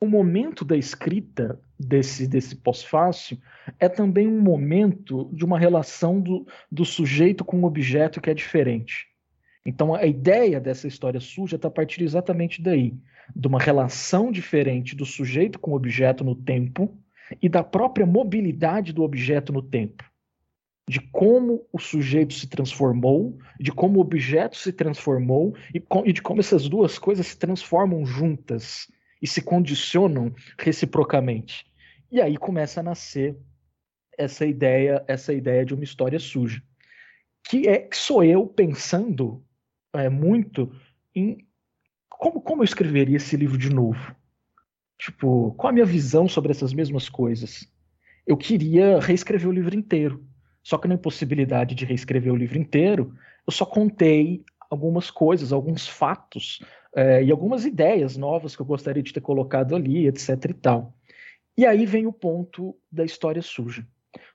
o 0.00 0.06
momento 0.06 0.64
da 0.64 0.76
escrita 0.76 1.60
desse, 1.78 2.26
desse 2.26 2.56
pós-fácil 2.56 3.38
é 3.78 3.86
também 3.86 4.26
um 4.26 4.40
momento 4.40 5.28
de 5.30 5.44
uma 5.44 5.58
relação 5.58 6.18
do, 6.18 6.46
do 6.72 6.86
sujeito 6.86 7.44
com 7.44 7.60
o 7.60 7.66
objeto 7.66 8.20
que 8.20 8.30
é 8.30 8.34
diferente. 8.34 9.08
Então 9.64 9.94
a 9.94 10.06
ideia 10.06 10.58
dessa 10.58 10.88
história 10.88 11.20
suja 11.20 11.56
está 11.56 11.68
a 11.68 11.70
partir 11.70 12.02
exatamente 12.02 12.62
daí, 12.62 12.94
de 13.36 13.46
uma 13.46 13.60
relação 13.60 14.32
diferente 14.32 14.96
do 14.96 15.04
sujeito 15.04 15.58
com 15.58 15.72
o 15.72 15.76
objeto 15.76 16.24
no 16.24 16.34
tempo 16.34 16.96
e 17.40 17.48
da 17.48 17.62
própria 17.62 18.06
mobilidade 18.06 18.94
do 18.94 19.02
objeto 19.02 19.52
no 19.52 19.62
tempo. 19.62 20.02
De 20.88 20.98
como 20.98 21.66
o 21.70 21.78
sujeito 21.78 22.32
se 22.32 22.48
transformou, 22.48 23.38
de 23.60 23.70
como 23.70 23.98
o 23.98 24.02
objeto 24.02 24.56
se 24.56 24.72
transformou 24.72 25.54
e, 25.74 25.82
e 26.06 26.12
de 26.12 26.22
como 26.22 26.40
essas 26.40 26.68
duas 26.70 26.98
coisas 26.98 27.26
se 27.26 27.38
transformam 27.38 28.04
juntas 28.04 28.88
e 29.20 29.26
se 29.26 29.42
condicionam 29.42 30.34
reciprocamente. 30.58 31.66
E 32.10 32.20
aí 32.20 32.36
começa 32.36 32.80
a 32.80 32.82
nascer 32.82 33.36
essa 34.18 34.44
ideia, 34.46 35.04
essa 35.06 35.32
ideia 35.32 35.64
de 35.64 35.74
uma 35.74 35.84
história 35.84 36.18
suja, 36.18 36.62
que 37.48 37.68
é 37.68 37.78
que 37.78 37.96
sou 37.96 38.22
eu 38.22 38.46
pensando 38.46 39.44
é, 39.94 40.08
muito 40.08 40.72
em 41.14 41.46
como, 42.08 42.40
como 42.40 42.60
eu 42.62 42.64
escreveria 42.64 43.16
esse 43.16 43.36
livro 43.36 43.56
de 43.56 43.70
novo. 43.70 44.14
Tipo, 44.98 45.52
qual 45.54 45.70
a 45.70 45.72
minha 45.72 45.86
visão 45.86 46.28
sobre 46.28 46.50
essas 46.50 46.74
mesmas 46.74 47.08
coisas? 47.08 47.66
Eu 48.26 48.36
queria 48.36 49.00
reescrever 49.00 49.48
o 49.48 49.52
livro 49.52 49.74
inteiro. 49.74 50.22
Só 50.62 50.76
que 50.76 50.86
na 50.86 50.94
impossibilidade 50.94 51.74
de 51.74 51.86
reescrever 51.86 52.30
o 52.30 52.36
livro 52.36 52.58
inteiro, 52.58 53.16
eu 53.46 53.52
só 53.52 53.64
contei 53.64 54.44
algumas 54.70 55.10
coisas, 55.10 55.52
alguns 55.52 55.86
fatos 55.86 56.62
é, 56.94 57.22
e 57.22 57.30
algumas 57.30 57.64
ideias 57.64 58.16
novas 58.16 58.54
que 58.54 58.62
eu 58.62 58.66
gostaria 58.66 59.02
de 59.02 59.12
ter 59.12 59.20
colocado 59.20 59.74
ali, 59.74 60.06
etc 60.06 60.44
e 60.48 60.54
tal. 60.54 60.94
E 61.56 61.66
aí 61.66 61.84
vem 61.84 62.06
o 62.06 62.12
ponto 62.12 62.76
da 62.90 63.04
história 63.04 63.42
suja. 63.42 63.86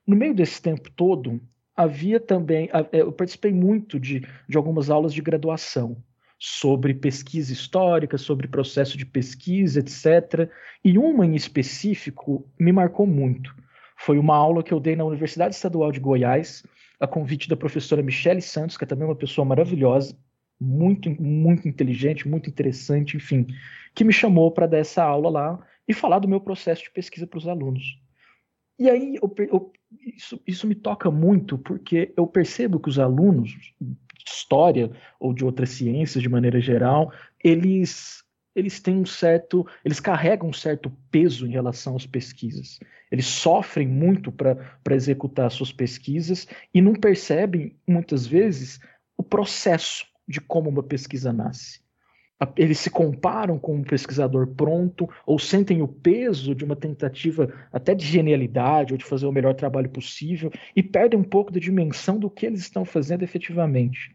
No 0.05 0.15
meio 0.15 0.35
desse 0.35 0.61
tempo 0.61 0.91
todo, 0.91 1.41
havia 1.75 2.19
também, 2.19 2.69
é, 2.91 3.01
eu 3.01 3.11
participei 3.11 3.51
muito 3.51 3.99
de, 3.99 4.27
de 4.47 4.57
algumas 4.57 4.89
aulas 4.89 5.13
de 5.13 5.21
graduação 5.21 5.97
sobre 6.37 6.93
pesquisa 6.93 7.51
histórica, 7.53 8.17
sobre 8.17 8.47
processo 8.47 8.97
de 8.97 9.05
pesquisa, 9.05 9.79
etc. 9.79 10.49
E 10.83 10.97
uma 10.97 11.25
em 11.25 11.35
específico 11.35 12.47
me 12.59 12.71
marcou 12.71 13.07
muito. 13.07 13.55
Foi 13.97 14.19
uma 14.19 14.35
aula 14.35 14.61
que 14.61 14.73
eu 14.73 14.79
dei 14.79 14.95
na 14.95 15.05
Universidade 15.05 15.55
Estadual 15.55 15.91
de 15.91 15.99
Goiás, 15.99 16.63
a 16.99 17.07
convite 17.07 17.49
da 17.49 17.55
professora 17.55 18.03
Michele 18.03 18.41
Santos, 18.41 18.77
que 18.77 18.83
é 18.83 18.87
também 18.87 19.07
uma 19.07 19.15
pessoa 19.15 19.45
maravilhosa, 19.45 20.15
muito, 20.59 21.09
muito 21.21 21.67
inteligente, 21.67 22.27
muito 22.27 22.49
interessante, 22.49 23.17
enfim, 23.17 23.47
que 23.93 24.03
me 24.03 24.13
chamou 24.13 24.51
para 24.51 24.67
dar 24.67 24.77
essa 24.77 25.03
aula 25.03 25.29
lá 25.29 25.67
e 25.87 25.93
falar 25.93 26.19
do 26.19 26.27
meu 26.27 26.39
processo 26.39 26.83
de 26.83 26.91
pesquisa 26.91 27.27
para 27.27 27.37
os 27.37 27.47
alunos. 27.47 27.99
E 28.77 28.89
aí 28.89 29.17
eu, 29.21 29.33
eu, 29.49 29.73
isso, 30.15 30.41
isso 30.45 30.67
me 30.67 30.75
toca 30.75 31.09
muito 31.09 31.57
porque 31.57 32.13
eu 32.17 32.27
percebo 32.27 32.79
que 32.79 32.89
os 32.89 32.99
alunos 32.99 33.51
de 33.79 33.95
história 34.25 34.91
ou 35.19 35.33
de 35.33 35.45
outras 35.45 35.69
ciências 35.69 36.21
de 36.21 36.29
maneira 36.29 36.59
geral, 36.59 37.11
eles 37.43 38.25
eles 38.55 38.79
têm 38.79 38.95
um 38.95 39.05
certo, 39.05 39.67
eles 39.83 39.99
carregam 39.99 40.47
um 40.47 40.53
certo 40.53 40.89
peso 41.11 41.45
em 41.45 41.51
relação 41.51 41.95
às 41.95 42.05
pesquisas. 42.05 42.79
Eles 43.11 43.25
sofrem 43.25 43.85
muito 43.85 44.31
para 44.31 44.55
executar 44.91 45.51
suas 45.51 45.73
pesquisas 45.73 46.47
e 46.73 46.81
não 46.81 46.93
percebem 46.93 47.75
muitas 47.85 48.25
vezes 48.25 48.79
o 49.17 49.23
processo 49.23 50.05
de 50.27 50.41
como 50.41 50.69
uma 50.69 50.83
pesquisa 50.83 51.31
nasce. 51.31 51.85
Eles 52.57 52.79
se 52.79 52.89
comparam 52.89 53.57
com 53.57 53.75
um 53.75 53.83
pesquisador 53.83 54.47
pronto 54.47 55.09
ou 55.25 55.39
sentem 55.39 55.81
o 55.81 55.87
peso 55.87 56.53
de 56.53 56.65
uma 56.65 56.75
tentativa 56.75 57.53
até 57.71 57.95
de 57.95 58.05
genialidade 58.05 58.93
ou 58.93 58.97
de 58.97 59.05
fazer 59.05 59.25
o 59.25 59.31
melhor 59.31 59.53
trabalho 59.53 59.89
possível 59.89 60.51
e 60.75 60.83
perdem 60.83 61.17
um 61.17 61.23
pouco 61.23 61.51
da 61.51 61.59
dimensão 61.59 62.19
do 62.19 62.29
que 62.29 62.45
eles 62.45 62.59
estão 62.59 62.83
fazendo 62.83 63.23
efetivamente. 63.23 64.13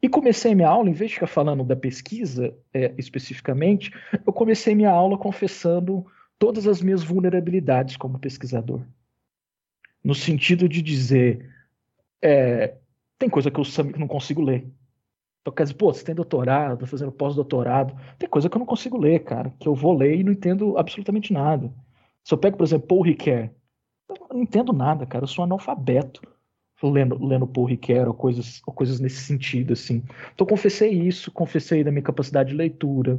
E 0.00 0.08
comecei 0.08 0.54
minha 0.54 0.68
aula, 0.68 0.88
em 0.88 0.92
vez 0.92 1.10
de 1.10 1.14
ficar 1.14 1.26
falando 1.26 1.64
da 1.64 1.76
pesquisa 1.76 2.56
é, 2.72 2.94
especificamente, 2.96 3.92
eu 4.24 4.32
comecei 4.32 4.74
minha 4.74 4.90
aula 4.90 5.18
confessando 5.18 6.04
todas 6.38 6.66
as 6.66 6.80
minhas 6.80 7.02
vulnerabilidades 7.04 7.96
como 7.96 8.18
pesquisador. 8.18 8.82
No 10.02 10.14
sentido 10.14 10.68
de 10.68 10.82
dizer, 10.82 11.48
é, 12.20 12.74
tem 13.16 13.28
coisa 13.28 13.50
que 13.50 13.60
eu 13.60 13.64
não 13.96 14.08
consigo 14.08 14.42
ler. 14.42 14.66
Então, 15.42 15.52
quer 15.52 15.64
dizer, 15.64 15.74
pô, 15.74 15.92
você 15.92 16.04
tem 16.04 16.14
doutorado, 16.14 16.78
tá 16.78 16.86
fazendo 16.86 17.10
pós-doutorado. 17.10 17.94
Tem 18.16 18.28
coisa 18.28 18.48
que 18.48 18.56
eu 18.56 18.60
não 18.60 18.66
consigo 18.66 18.96
ler, 18.96 19.24
cara, 19.24 19.52
que 19.58 19.68
eu 19.68 19.74
vou 19.74 19.92
ler 19.92 20.16
e 20.16 20.24
não 20.24 20.32
entendo 20.32 20.78
absolutamente 20.78 21.32
nada. 21.32 21.70
Se 22.24 22.32
eu 22.32 22.38
pego, 22.38 22.56
por 22.56 22.64
exemplo, 22.64 22.86
Paul 22.86 23.02
Ricoeur, 23.02 23.50
eu 24.08 24.16
não 24.36 24.42
entendo 24.42 24.72
nada, 24.72 25.04
cara, 25.04 25.24
eu 25.24 25.28
sou 25.28 25.44
analfabeto 25.44 26.22
lendo, 26.82 27.24
lendo 27.24 27.46
Paul 27.46 27.66
Ricoeur 27.66 28.08
ou 28.08 28.14
coisas, 28.14 28.62
ou 28.66 28.72
coisas 28.72 29.00
nesse 29.00 29.20
sentido, 29.20 29.72
assim. 29.72 30.02
Então, 30.34 30.46
confessei 30.46 30.90
isso, 30.90 31.30
confessei 31.30 31.84
da 31.84 31.90
minha 31.90 32.02
capacidade 32.02 32.50
de 32.50 32.56
leitura, 32.56 33.18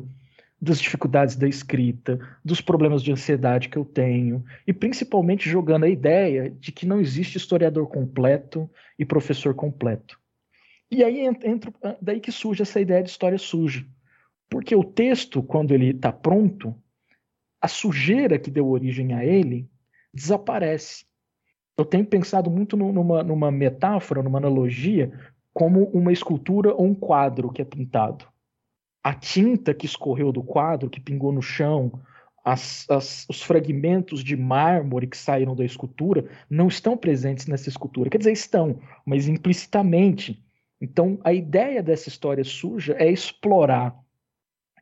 das 0.62 0.80
dificuldades 0.80 1.36
da 1.36 1.48
escrita, 1.48 2.20
dos 2.44 2.62
problemas 2.62 3.04
de 3.04 3.12
ansiedade 3.12 3.68
que 3.68 3.78
eu 3.78 3.84
tenho, 3.84 4.44
e 4.66 4.72
principalmente 4.72 5.50
jogando 5.50 5.84
a 5.84 5.90
ideia 5.90 6.50
de 6.50 6.72
que 6.72 6.86
não 6.86 7.02
existe 7.02 7.38
historiador 7.38 7.88
completo 7.88 8.70
e 8.98 9.04
professor 9.04 9.54
completo. 9.54 10.23
E 10.94 11.04
aí 11.04 11.22
entra, 11.22 11.74
ah, 11.84 11.98
daí 12.00 12.20
que 12.20 12.32
surge 12.32 12.62
essa 12.62 12.80
ideia 12.80 13.02
de 13.02 13.10
história 13.10 13.40
suja. 13.40 13.84
Porque 14.48 14.76
o 14.76 14.84
texto, 14.84 15.42
quando 15.42 15.74
ele 15.74 15.90
está 15.90 16.12
pronto, 16.12 16.76
a 17.60 17.68
sujeira 17.68 18.38
que 18.38 18.52
deu 18.52 18.70
origem 18.70 19.12
a 19.14 19.26
ele 19.26 19.68
desaparece. 20.14 21.08
Eu 21.76 21.84
tenho 21.84 22.06
pensado 22.06 22.52
muito 22.52 22.78
numa, 22.78 23.24
numa 23.24 23.50
metáfora, 23.50 24.22
numa 24.22 24.38
analogia, 24.38 25.12
como 25.52 25.86
uma 25.86 26.14
escultura 26.14 26.72
ou 26.76 26.86
um 26.86 26.94
quadro 26.94 27.52
que 27.52 27.64
é 27.64 27.66
pintado. 27.66 28.28
A 29.04 29.16
tinta 29.16 29.74
que 29.74 29.88
escorreu 29.88 30.32
do 30.32 30.44
quadro, 30.44 30.92
que 30.92 31.02
pingou 31.02 31.32
no 31.32 31.42
chão, 31.42 31.92
as, 32.46 32.88
as, 32.88 33.26
os 33.28 33.42
fragmentos 33.42 34.24
de 34.24 34.38
mármore 34.38 35.08
que 35.08 35.18
saíram 35.18 35.56
da 35.56 35.66
escultura 35.66 36.30
não 36.48 36.68
estão 36.68 36.96
presentes 36.96 37.48
nessa 37.48 37.68
escultura. 37.68 38.12
Quer 38.12 38.20
dizer, 38.20 38.34
estão, 38.34 38.80
mas 39.04 39.28
implicitamente 39.28 40.44
então, 40.84 41.18
a 41.24 41.32
ideia 41.32 41.82
dessa 41.82 42.10
história 42.10 42.44
suja 42.44 42.94
é 43.00 43.10
explorar, 43.10 43.98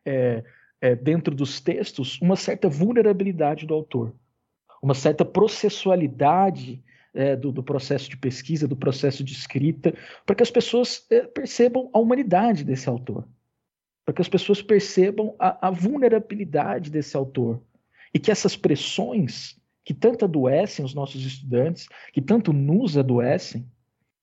é, 0.03 0.43
é, 0.81 0.95
dentro 0.95 1.35
dos 1.35 1.61
textos, 1.61 2.19
uma 2.19 2.35
certa 2.35 2.67
vulnerabilidade 2.67 3.67
do 3.67 3.75
autor, 3.75 4.11
uma 4.81 4.95
certa 4.95 5.23
processualidade 5.23 6.83
é, 7.13 7.35
do, 7.35 7.51
do, 7.51 7.61
processo 7.61 8.09
de 8.09 8.17
pesquisa, 8.17 8.67
do 8.67 8.75
processo 8.75 9.23
de 9.23 9.31
escrita, 9.31 9.93
para 10.25 10.33
que 10.33 10.41
as 10.41 10.49
pessoas 10.49 11.05
é, 11.11 11.21
percebam 11.27 11.87
a 11.93 11.99
humanidade 11.99 12.63
desse 12.63 12.89
autor. 12.89 13.27
para 14.03 14.15
que 14.15 14.23
as 14.23 14.29
pessoas 14.29 14.59
percebam 14.59 15.35
a, 15.37 15.67
a 15.67 15.69
vulnerabilidade 15.69 16.89
desse 16.89 17.15
autor 17.15 17.61
e 18.11 18.17
que 18.17 18.31
essas 18.31 18.55
pressões 18.55 19.55
que 19.85 19.93
tanto 19.93 20.25
adoecem 20.25 20.83
os 20.83 20.95
nossos 20.95 21.23
estudantes, 21.23 21.87
que 22.11 22.23
tanto 22.23 22.51
nos 22.51 22.97
adoecem, 22.97 23.69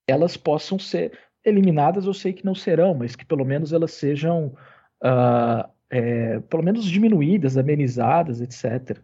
elas 0.08 0.36
possam 0.36 0.76
ser 0.76 1.27
eliminadas, 1.44 2.06
eu 2.06 2.14
sei 2.14 2.32
que 2.32 2.44
não 2.44 2.54
serão, 2.54 2.94
mas 2.94 3.16
que 3.16 3.24
pelo 3.24 3.44
menos 3.44 3.72
elas 3.72 3.92
sejam, 3.92 4.54
uh, 5.02 5.68
é, 5.90 6.40
pelo 6.40 6.62
menos 6.62 6.84
diminuídas, 6.84 7.56
amenizadas, 7.56 8.40
etc. 8.40 8.98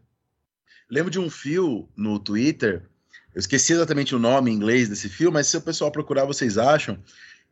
Lembro 0.91 1.11
de 1.11 1.19
um 1.19 1.31
fio 1.31 1.89
no 1.97 2.19
Twitter, 2.19 2.89
eu 3.35 3.41
esqueci 3.41 3.73
exatamente 3.73 4.15
o 4.15 4.19
nome 4.19 4.51
em 4.51 4.55
inglês 4.55 4.89
desse 4.89 5.09
fio, 5.09 5.33
mas 5.33 5.49
se 5.49 5.57
o 5.57 5.63
pessoal 5.63 5.91
procurar, 5.91 6.25
vocês 6.25 6.57
acham, 6.57 6.99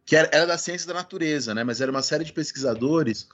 que 0.05 0.15
era, 0.15 0.29
era 0.33 0.47
da 0.47 0.59
ciência 0.59 0.87
da 0.87 0.95
natureza, 0.95 1.55
né? 1.55 1.65
Mas 1.65 1.81
era 1.81 1.91
uma 1.91 2.03
série 2.03 2.25
de 2.25 2.33
pesquisadores 2.33 3.29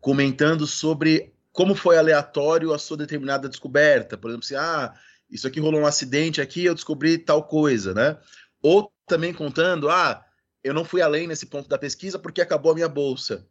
comentando 0.00 0.66
sobre 0.66 1.32
como 1.52 1.74
foi 1.74 1.96
aleatório 1.96 2.74
a 2.74 2.78
sua 2.78 2.98
determinada 2.98 3.48
descoberta. 3.48 4.18
Por 4.18 4.30
exemplo, 4.30 4.46
se 4.46 4.54
ah, 4.54 4.92
isso 5.30 5.46
aqui 5.46 5.58
rolou 5.58 5.80
um 5.80 5.86
acidente 5.86 6.40
aqui, 6.40 6.64
eu 6.64 6.74
descobri 6.74 7.16
tal 7.16 7.44
coisa, 7.44 7.94
né? 7.94 8.18
Ou 8.60 8.92
também 9.06 9.32
contando, 9.32 9.88
ah, 9.88 10.25
eu 10.66 10.74
não 10.74 10.84
fui 10.84 11.00
além 11.00 11.26
nesse 11.26 11.46
ponto 11.46 11.68
da 11.68 11.78
pesquisa 11.78 12.18
porque 12.18 12.40
acabou 12.40 12.72
a 12.72 12.74
minha 12.74 12.88
bolsa. 12.88 13.46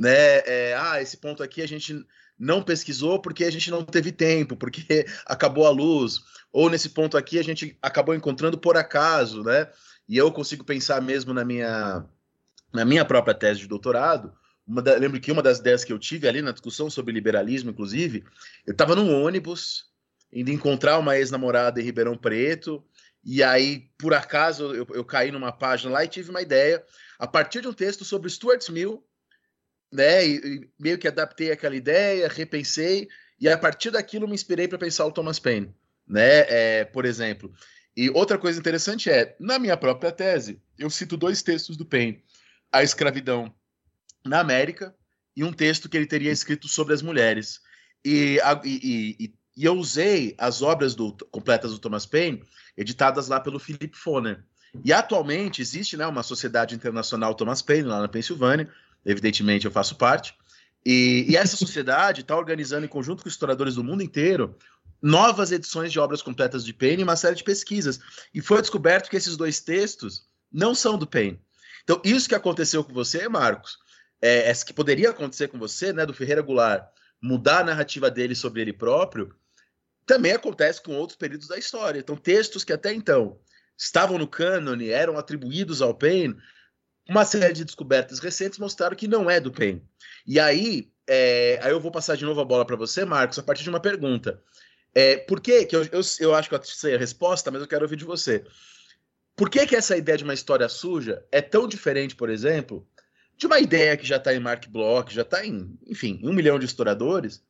Né? 0.00 0.38
É, 0.40 0.76
ah, 0.76 1.00
esse 1.00 1.16
ponto 1.16 1.42
aqui 1.42 1.62
a 1.62 1.68
gente 1.68 2.04
não 2.38 2.62
pesquisou 2.62 3.20
porque 3.20 3.44
a 3.44 3.50
gente 3.50 3.70
não 3.70 3.84
teve 3.84 4.10
tempo, 4.10 4.56
porque 4.56 5.06
acabou 5.24 5.66
a 5.66 5.70
luz. 5.70 6.20
Ou 6.52 6.68
nesse 6.68 6.90
ponto 6.90 7.16
aqui 7.16 7.38
a 7.38 7.44
gente 7.44 7.78
acabou 7.80 8.14
encontrando 8.14 8.58
por 8.58 8.76
acaso, 8.76 9.42
né? 9.42 9.70
E 10.08 10.16
eu 10.16 10.32
consigo 10.32 10.64
pensar 10.64 11.00
mesmo 11.00 11.32
na 11.32 11.44
minha, 11.44 12.04
na 12.72 12.84
minha 12.84 13.04
própria 13.04 13.34
tese 13.34 13.60
de 13.60 13.68
doutorado. 13.68 14.32
Da, 14.66 14.96
lembro 14.96 15.20
que 15.20 15.30
uma 15.30 15.42
das 15.42 15.58
ideias 15.58 15.84
que 15.84 15.92
eu 15.92 15.98
tive 15.98 16.26
ali 16.26 16.42
na 16.42 16.50
discussão 16.50 16.90
sobre 16.90 17.12
liberalismo, 17.12 17.70
inclusive, 17.70 18.24
eu 18.66 18.72
estava 18.72 18.96
num 18.96 19.22
ônibus 19.22 19.86
indo 20.32 20.50
encontrar 20.50 20.98
uma 20.98 21.16
ex-namorada 21.16 21.80
em 21.80 21.84
Ribeirão 21.84 22.16
Preto, 22.16 22.84
e 23.28 23.42
aí, 23.42 23.90
por 23.98 24.14
acaso, 24.14 24.72
eu, 24.72 24.86
eu, 24.94 25.04
caí 25.04 25.32
numa 25.32 25.50
página 25.50 25.92
lá 25.92 26.04
e 26.04 26.08
tive 26.08 26.30
uma 26.30 26.40
ideia, 26.40 26.84
a 27.18 27.26
partir 27.26 27.60
de 27.60 27.66
um 27.66 27.72
texto 27.72 28.04
sobre 28.04 28.30
Stuart 28.30 28.68
Mill, 28.70 29.04
né? 29.92 30.24
E, 30.24 30.36
e 30.36 30.70
meio 30.78 30.96
que 30.96 31.08
adaptei 31.08 31.50
aquela 31.50 31.74
ideia, 31.74 32.28
repensei, 32.28 33.08
e 33.40 33.48
a 33.48 33.58
partir 33.58 33.90
daquilo 33.90 34.28
me 34.28 34.34
inspirei 34.34 34.68
para 34.68 34.78
pensar 34.78 35.04
o 35.06 35.10
Thomas 35.10 35.40
Paine, 35.40 35.74
né? 36.06 36.46
É, 36.48 36.84
por 36.84 37.04
exemplo. 37.04 37.52
E 37.96 38.08
outra 38.10 38.38
coisa 38.38 38.60
interessante 38.60 39.10
é, 39.10 39.34
na 39.40 39.58
minha 39.58 39.76
própria 39.76 40.12
tese, 40.12 40.62
eu 40.78 40.88
cito 40.88 41.16
dois 41.16 41.42
textos 41.42 41.76
do 41.76 41.84
Paine: 41.84 42.22
A 42.70 42.84
Escravidão 42.84 43.52
na 44.24 44.38
América 44.38 44.94
e 45.34 45.42
um 45.42 45.52
texto 45.52 45.88
que 45.88 45.96
ele 45.96 46.06
teria 46.06 46.30
escrito 46.30 46.68
sobre 46.68 46.94
as 46.94 47.02
mulheres. 47.02 47.60
E, 48.04 48.38
e, 48.64 49.16
e, 49.18 49.34
e 49.56 49.64
eu 49.64 49.72
usei 49.74 50.34
as 50.38 50.62
obras 50.62 50.94
do, 50.94 51.16
completas 51.32 51.72
do 51.72 51.78
Thomas 51.78 52.06
Paine, 52.06 52.44
editadas 52.76 53.28
lá 53.28 53.40
pelo 53.40 53.58
Philip 53.58 53.96
Foner. 53.96 54.44
E 54.84 54.92
atualmente 54.92 55.62
existe 55.62 55.96
né, 55.96 56.06
uma 56.06 56.22
sociedade 56.22 56.74
internacional 56.74 57.34
Thomas 57.34 57.62
Paine, 57.62 57.88
lá 57.88 58.00
na 58.00 58.08
Pensilvânia, 58.08 58.68
evidentemente 59.04 59.64
eu 59.64 59.70
faço 59.70 59.96
parte, 59.96 60.34
e, 60.84 61.26
e 61.28 61.36
essa 61.36 61.56
sociedade 61.58 62.20
está 62.20 62.36
organizando, 62.36 62.84
em 62.84 62.88
conjunto 62.88 63.22
com 63.22 63.28
historiadores 63.28 63.74
do 63.74 63.84
mundo 63.84 64.02
inteiro, 64.02 64.56
novas 65.00 65.52
edições 65.52 65.92
de 65.92 65.98
obras 65.98 66.22
completas 66.22 66.64
de 66.64 66.72
Paine 66.72 67.02
e 67.02 67.04
uma 67.04 67.16
série 67.16 67.34
de 67.34 67.44
pesquisas. 67.44 68.00
E 68.32 68.40
foi 68.40 68.60
descoberto 68.60 69.10
que 69.10 69.16
esses 69.16 69.36
dois 69.36 69.60
textos 69.60 70.26
não 70.52 70.74
são 70.74 70.98
do 70.98 71.06
Paine. 71.06 71.40
Então, 71.84 72.00
isso 72.04 72.28
que 72.28 72.34
aconteceu 72.34 72.82
com 72.82 72.92
você, 72.92 73.28
Marcos, 73.28 73.78
é, 74.20 74.50
é 74.50 74.54
que 74.54 74.72
poderia 74.72 75.10
acontecer 75.10 75.48
com 75.48 75.58
você, 75.58 75.92
né, 75.92 76.04
do 76.04 76.14
Ferreira 76.14 76.42
Goulart, 76.42 76.88
mudar 77.20 77.60
a 77.60 77.64
narrativa 77.64 78.10
dele 78.10 78.34
sobre 78.34 78.62
ele 78.62 78.72
próprio, 78.72 79.34
também 80.06 80.32
acontece 80.32 80.80
com 80.80 80.96
outros 80.96 81.18
períodos 81.18 81.48
da 81.48 81.58
história. 81.58 81.98
Então, 81.98 82.16
textos 82.16 82.62
que 82.62 82.72
até 82.72 82.94
então 82.94 83.38
estavam 83.76 84.16
no 84.16 84.28
cânone, 84.28 84.88
eram 84.88 85.18
atribuídos 85.18 85.82
ao 85.82 85.92
Paine, 85.92 86.36
uma 87.08 87.24
série 87.24 87.52
de 87.52 87.64
descobertas 87.64 88.18
recentes 88.18 88.58
mostraram 88.58 88.96
que 88.96 89.06
não 89.06 89.28
é 89.28 89.38
do 89.38 89.52
Paine. 89.52 89.84
E 90.26 90.40
aí, 90.40 90.90
é, 91.06 91.58
aí 91.62 91.70
eu 91.70 91.80
vou 91.80 91.90
passar 91.90 92.16
de 92.16 92.24
novo 92.24 92.40
a 92.40 92.44
bola 92.44 92.64
para 92.64 92.76
você, 92.76 93.04
Marcos, 93.04 93.38
a 93.38 93.42
partir 93.42 93.64
de 93.64 93.70
uma 93.70 93.80
pergunta. 93.80 94.42
É, 94.94 95.18
por 95.18 95.40
que, 95.40 95.66
que 95.66 95.76
eu, 95.76 95.84
eu, 95.92 96.00
eu, 96.20 96.34
acho 96.34 96.48
que 96.48 96.54
eu 96.54 96.64
sei 96.64 96.94
a 96.94 96.98
resposta, 96.98 97.50
mas 97.50 97.60
eu 97.60 97.68
quero 97.68 97.82
ouvir 97.82 97.96
de 97.96 98.04
você. 98.04 98.44
Por 99.36 99.50
que, 99.50 99.66
que 99.66 99.76
essa 99.76 99.96
ideia 99.96 100.16
de 100.16 100.24
uma 100.24 100.32
história 100.32 100.68
suja 100.68 101.22
é 101.30 101.42
tão 101.42 101.68
diferente, 101.68 102.16
por 102.16 102.30
exemplo, 102.30 102.88
de 103.36 103.46
uma 103.46 103.60
ideia 103.60 103.96
que 103.96 104.06
já 104.06 104.16
está 104.16 104.34
em 104.34 104.40
Mark 104.40 104.66
Bloch, 104.68 105.12
já 105.12 105.22
está 105.22 105.44
em, 105.44 105.78
enfim, 105.86 106.18
um 106.24 106.32
milhão 106.32 106.58
de 106.58 106.64
historiadores, 106.64 107.44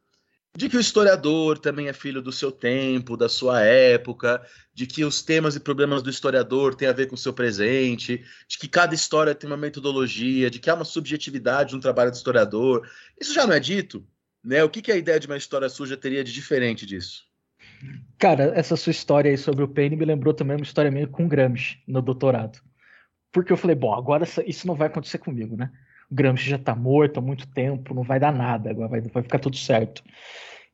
de 0.57 0.71
que 0.71 0.77
o 0.77 0.81
historiador 0.81 1.59
também 1.59 1.89
é 1.89 1.93
filho 1.93 2.23
do 2.23 2.33
seu 2.33 2.51
tempo, 2.51 3.17
da 3.17 3.29
sua 3.29 3.61
época, 3.61 4.43
de 4.73 4.87
que 4.87 5.05
os 5.05 5.23
temas 5.23 5.55
e 5.55 5.61
problemas 5.61 6.03
do 6.03 6.09
historiador 6.09 6.75
têm 6.75 6.89
a 6.89 6.93
ver 6.93 7.07
com 7.07 7.15
o 7.15 7.19
seu 7.19 7.33
presente, 7.33 8.25
de 8.49 8.59
que 8.59 8.67
cada 8.67 8.95
história 8.95 9.35
tem 9.35 9.49
uma 9.49 9.57
metodologia, 9.57 10.51
de 10.51 10.59
que 10.59 10.71
há 10.71 10.75
uma 10.75 10.85
subjetividade 10.85 11.75
no 11.75 11.81
trabalho 11.81 12.11
do 12.11 12.17
historiador. 12.17 12.89
Isso 13.21 13.35
já 13.35 13.47
não 13.47 13.53
é 13.53 13.61
dito? 13.61 14.07
Né? 14.43 14.65
O 14.65 14.71
que, 14.71 14.81
que 14.81 14.91
a 14.91 14.97
ideia 14.97 15.21
de 15.21 15.27
uma 15.27 15.37
história 15.37 15.69
suja 15.69 15.97
teria 15.97 16.25
de 16.25 16.33
diferente 16.33 16.87
disso? 16.87 17.25
Cara, 18.19 18.53
essa 18.55 18.77
sua 18.77 18.93
história 18.93 19.31
aí 19.31 19.37
sobre 19.37 19.63
o 19.63 19.69
Paine 19.69 19.97
me 19.97 20.05
lembrou 20.07 20.33
também 20.33 20.57
uma 20.57 20.65
história 20.65 20.91
minha 20.91 21.07
com 21.07 21.29
Gramsci 21.29 21.79
no 21.87 22.01
doutorado. 22.01 22.59
Porque 23.31 23.53
eu 23.53 23.57
falei, 23.59 23.77
bom, 23.77 23.95
agora 23.95 24.25
isso 24.47 24.67
não 24.67 24.75
vai 24.75 24.87
acontecer 24.87 25.19
comigo, 25.19 25.55
né? 25.55 25.71
Gramsci 26.11 26.49
já 26.49 26.59
tá 26.59 26.75
morto 26.75 27.19
há 27.19 27.21
muito 27.21 27.47
tempo, 27.49 27.95
não 27.95 28.03
vai 28.03 28.21
dar 28.21 28.33
nada, 28.33 28.73
vai, 28.75 29.01
vai 29.01 29.23
ficar 29.23 29.39
tudo 29.39 29.57
certo. 29.57 30.03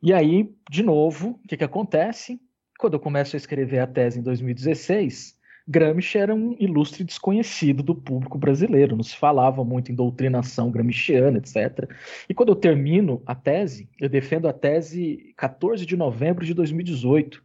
E 0.03 0.13
aí, 0.13 0.53
de 0.71 0.83
novo, 0.83 1.41
o 1.45 1.49
que, 1.49 1.57
que 1.57 1.65
acontece? 1.65 2.41
Quando 2.79 2.95
eu 2.95 3.01
começo 3.01 3.37
a 3.37 3.39
escrever 3.39 3.79
a 3.79 3.87
tese 3.87 4.19
em 4.19 4.23
2016, 4.23 5.37
Gramsci 5.67 6.19
era 6.19 6.35
um 6.35 6.57
ilustre 6.59 7.05
desconhecido 7.05 7.83
do 7.83 7.95
público 7.95 8.37
brasileiro, 8.37 8.97
não 8.97 9.05
se 9.05 9.17
falava 9.17 9.65
muito 9.65 9.93
em 9.93 9.95
doutrinação 9.95 10.71
gramsciana, 10.71 11.39
etc. 11.39 11.89
E 12.29 12.35
quando 12.35 12.49
eu 12.49 12.57
termino 12.57 13.23
a 13.25 13.35
tese, 13.35 13.89
eu 14.01 14.09
defendo 14.09 14.49
a 14.49 14.53
tese 14.53 15.33
14 15.37 15.87
de 15.87 15.97
novembro 15.97 16.45
de 16.45 16.53
2018, 16.53 17.43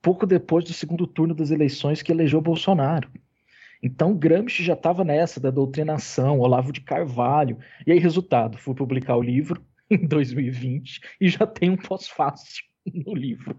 pouco 0.00 0.26
depois 0.26 0.64
do 0.64 0.72
segundo 0.72 1.06
turno 1.06 1.34
das 1.34 1.50
eleições 1.50 2.00
que 2.00 2.10
elegeu 2.10 2.40
Bolsonaro. 2.40 3.10
Então 3.82 4.14
Gramsci 4.14 4.62
já 4.62 4.74
estava 4.74 5.04
nessa 5.04 5.40
da 5.40 5.50
doutrinação, 5.50 6.38
Olavo 6.40 6.72
de 6.72 6.80
Carvalho. 6.80 7.58
E 7.86 7.92
aí, 7.92 7.98
resultado, 7.98 8.58
fui 8.58 8.74
publicar 8.74 9.16
o 9.16 9.22
livro 9.22 9.64
em 9.90 10.06
2020 10.06 11.00
e 11.20 11.28
já 11.28 11.46
tem 11.46 11.70
um 11.70 11.76
pós-fácil. 11.76 12.70
no 13.06 13.14
livro. 13.14 13.56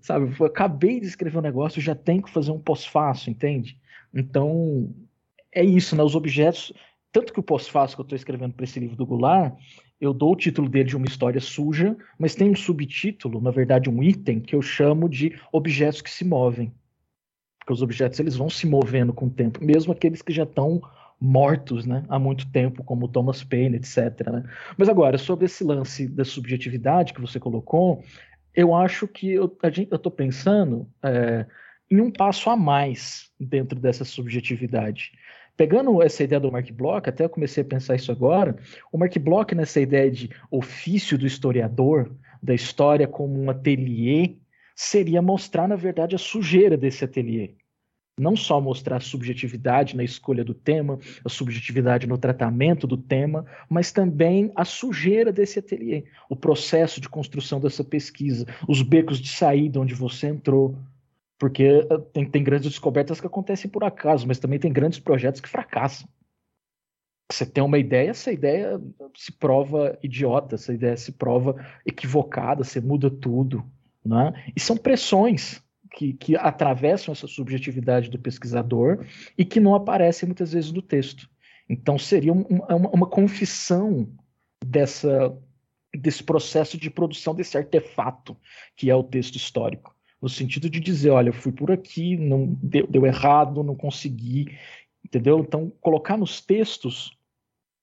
Sabe, 0.00 0.34
eu 0.38 0.46
acabei 0.46 1.00
de 1.00 1.06
escrever 1.06 1.38
um 1.38 1.42
negócio, 1.42 1.80
já 1.80 1.94
tenho 1.94 2.22
que 2.22 2.30
fazer 2.30 2.50
um 2.50 2.58
pós-fácil, 2.58 3.30
entende? 3.30 3.78
Então, 4.14 4.92
é 5.52 5.64
isso, 5.64 5.96
né? 5.96 6.02
Os 6.02 6.14
objetos. 6.14 6.72
Tanto 7.12 7.32
que 7.32 7.40
o 7.40 7.42
pós-fácil 7.42 7.96
que 7.96 8.00
eu 8.00 8.04
estou 8.04 8.16
escrevendo 8.16 8.54
para 8.54 8.64
esse 8.64 8.78
livro 8.78 8.96
do 8.96 9.06
Goulart, 9.06 9.54
eu 10.00 10.12
dou 10.12 10.32
o 10.32 10.36
título 10.36 10.68
dele 10.68 10.88
de 10.88 10.96
uma 10.96 11.06
história 11.06 11.40
suja, 11.40 11.96
mas 12.18 12.34
tem 12.34 12.50
um 12.50 12.56
subtítulo, 12.56 13.40
na 13.40 13.50
verdade, 13.50 13.90
um 13.90 14.02
item, 14.02 14.40
que 14.40 14.54
eu 14.54 14.62
chamo 14.62 15.08
de 15.08 15.38
objetos 15.50 16.02
que 16.02 16.10
se 16.10 16.24
movem. 16.24 16.72
Porque 17.68 17.74
os 17.74 17.82
objetos 17.82 18.18
eles 18.18 18.34
vão 18.34 18.48
se 18.48 18.66
movendo 18.66 19.12
com 19.12 19.26
o 19.26 19.30
tempo, 19.30 19.62
mesmo 19.62 19.92
aqueles 19.92 20.22
que 20.22 20.32
já 20.32 20.44
estão 20.44 20.80
mortos 21.20 21.84
né, 21.84 22.02
há 22.08 22.18
muito 22.18 22.50
tempo, 22.50 22.82
como 22.82 23.06
Thomas 23.06 23.44
Paine, 23.44 23.76
etc. 23.76 24.26
Né? 24.32 24.44
Mas 24.78 24.88
agora, 24.88 25.18
sobre 25.18 25.44
esse 25.44 25.62
lance 25.62 26.08
da 26.08 26.24
subjetividade 26.24 27.12
que 27.12 27.20
você 27.20 27.38
colocou, 27.38 28.02
eu 28.54 28.74
acho 28.74 29.06
que 29.06 29.34
eu 29.34 29.54
estou 29.62 30.10
pensando 30.10 30.88
é, 31.02 31.44
em 31.90 32.00
um 32.00 32.10
passo 32.10 32.48
a 32.48 32.56
mais 32.56 33.28
dentro 33.38 33.78
dessa 33.78 34.02
subjetividade. 34.02 35.12
Pegando 35.54 36.02
essa 36.02 36.24
ideia 36.24 36.40
do 36.40 36.50
Mark 36.50 36.72
Bloch, 36.72 37.06
até 37.06 37.26
eu 37.26 37.28
comecei 37.28 37.62
a 37.62 37.66
pensar 37.66 37.96
isso 37.96 38.10
agora, 38.10 38.56
o 38.90 38.96
Mark 38.96 39.14
Bloch 39.18 39.54
nessa 39.54 39.78
ideia 39.78 40.10
de 40.10 40.30
ofício 40.50 41.18
do 41.18 41.26
historiador, 41.26 42.10
da 42.42 42.54
história 42.54 43.06
como 43.06 43.38
um 43.38 43.50
ateliê, 43.50 44.36
seria 44.80 45.20
mostrar, 45.20 45.66
na 45.66 45.76
verdade, 45.76 46.14
a 46.14 46.18
sujeira 46.18 46.76
desse 46.76 47.04
ateliê 47.04 47.54
não 48.18 48.34
só 48.34 48.60
mostrar 48.60 48.96
a 48.96 49.00
subjetividade 49.00 49.96
na 49.96 50.02
escolha 50.02 50.44
do 50.44 50.52
tema, 50.52 50.98
a 51.24 51.28
subjetividade 51.28 52.06
no 52.06 52.18
tratamento 52.18 52.86
do 52.86 52.96
tema, 52.96 53.46
mas 53.68 53.92
também 53.92 54.50
a 54.56 54.64
sujeira 54.64 55.32
desse 55.32 55.60
ateliê, 55.60 56.04
o 56.28 56.34
processo 56.34 57.00
de 57.00 57.08
construção 57.08 57.60
dessa 57.60 57.84
pesquisa, 57.84 58.44
os 58.66 58.82
becos 58.82 59.20
de 59.20 59.28
saída 59.28 59.80
onde 59.80 59.94
você 59.94 60.26
entrou. 60.26 60.76
Porque 61.38 61.86
eh, 61.88 61.98
tem, 62.12 62.28
tem 62.28 62.42
grandes 62.42 62.68
descobertas 62.68 63.20
que 63.20 63.26
acontecem 63.26 63.70
por 63.70 63.84
acaso, 63.84 64.26
mas 64.26 64.40
também 64.40 64.58
tem 64.58 64.72
grandes 64.72 64.98
projetos 64.98 65.40
que 65.40 65.48
fracassam. 65.48 66.08
Você 67.30 67.46
tem 67.46 67.62
uma 67.62 67.78
ideia, 67.78 68.10
essa 68.10 68.32
ideia 68.32 68.80
se 69.14 69.30
prova 69.30 69.96
idiota, 70.02 70.54
essa 70.54 70.72
ideia 70.72 70.96
se 70.96 71.12
prova 71.12 71.54
equivocada, 71.86 72.64
você 72.64 72.80
muda 72.80 73.10
tudo. 73.10 73.64
Né? 74.08 74.32
E 74.56 74.60
são 74.60 74.74
pressões 74.74 75.62
que, 75.92 76.14
que 76.14 76.34
atravessam 76.34 77.12
essa 77.12 77.26
subjetividade 77.26 78.08
do 78.08 78.18
pesquisador 78.18 79.04
e 79.36 79.44
que 79.44 79.60
não 79.60 79.74
aparecem 79.74 80.26
muitas 80.26 80.52
vezes 80.52 80.72
no 80.72 80.80
texto. 80.80 81.28
Então 81.68 81.98
seria 81.98 82.32
um, 82.32 82.40
uma, 82.40 82.88
uma 82.88 83.06
confissão 83.06 84.08
dessa 84.64 85.36
desse 85.94 86.22
processo 86.22 86.78
de 86.78 86.90
produção 86.90 87.34
desse 87.34 87.56
artefato 87.56 88.36
que 88.76 88.90
é 88.90 88.94
o 88.94 89.02
texto 89.02 89.36
histórico, 89.36 89.94
no 90.20 90.28
sentido 90.28 90.68
de 90.68 90.80
dizer, 90.80 91.10
olha, 91.10 91.30
eu 91.30 91.34
fui 91.34 91.50
por 91.50 91.70
aqui, 91.70 92.16
não 92.16 92.46
deu, 92.62 92.86
deu 92.86 93.06
errado, 93.06 93.64
não 93.64 93.74
consegui, 93.74 94.54
entendeu? 95.04 95.40
Então, 95.40 95.72
colocar 95.80 96.16
nos 96.16 96.40
textos 96.40 97.18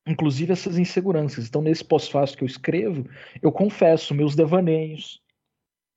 inclusive 0.07 0.53
essas 0.53 0.77
inseguranças. 0.77 1.47
Então, 1.47 1.61
nesse 1.61 1.83
pós-fácil 1.83 2.37
que 2.37 2.43
eu 2.43 2.47
escrevo, 2.47 3.09
eu 3.41 3.51
confesso 3.51 4.13
meus 4.13 4.35
devaneios, 4.35 5.19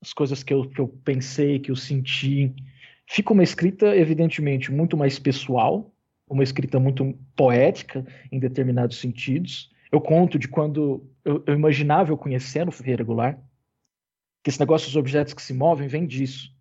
as 0.00 0.12
coisas 0.12 0.42
que 0.42 0.52
eu, 0.52 0.68
que 0.68 0.80
eu 0.80 0.88
pensei, 1.04 1.58
que 1.58 1.70
eu 1.70 1.76
senti. 1.76 2.54
Fica 3.06 3.32
uma 3.32 3.42
escrita, 3.42 3.96
evidentemente, 3.96 4.70
muito 4.70 4.96
mais 4.96 5.18
pessoal, 5.18 5.92
uma 6.28 6.42
escrita 6.42 6.78
muito 6.78 7.18
poética 7.34 8.06
em 8.30 8.38
determinados 8.38 8.98
sentidos. 8.98 9.70
Eu 9.90 10.00
conto 10.00 10.38
de 10.38 10.46
quando 10.46 11.02
eu, 11.24 11.42
eu 11.46 11.54
imaginava 11.54 12.12
eu 12.12 12.18
conhecendo 12.18 12.68
o 12.68 12.72
Ferreira 12.72 13.02
Goulart, 13.02 13.38
que 14.42 14.50
esse 14.50 14.60
negócio 14.60 14.88
dos 14.88 14.96
objetos 14.96 15.34
que 15.34 15.42
se 15.42 15.54
movem 15.54 15.88
vem 15.88 16.06
disso, 16.06 16.54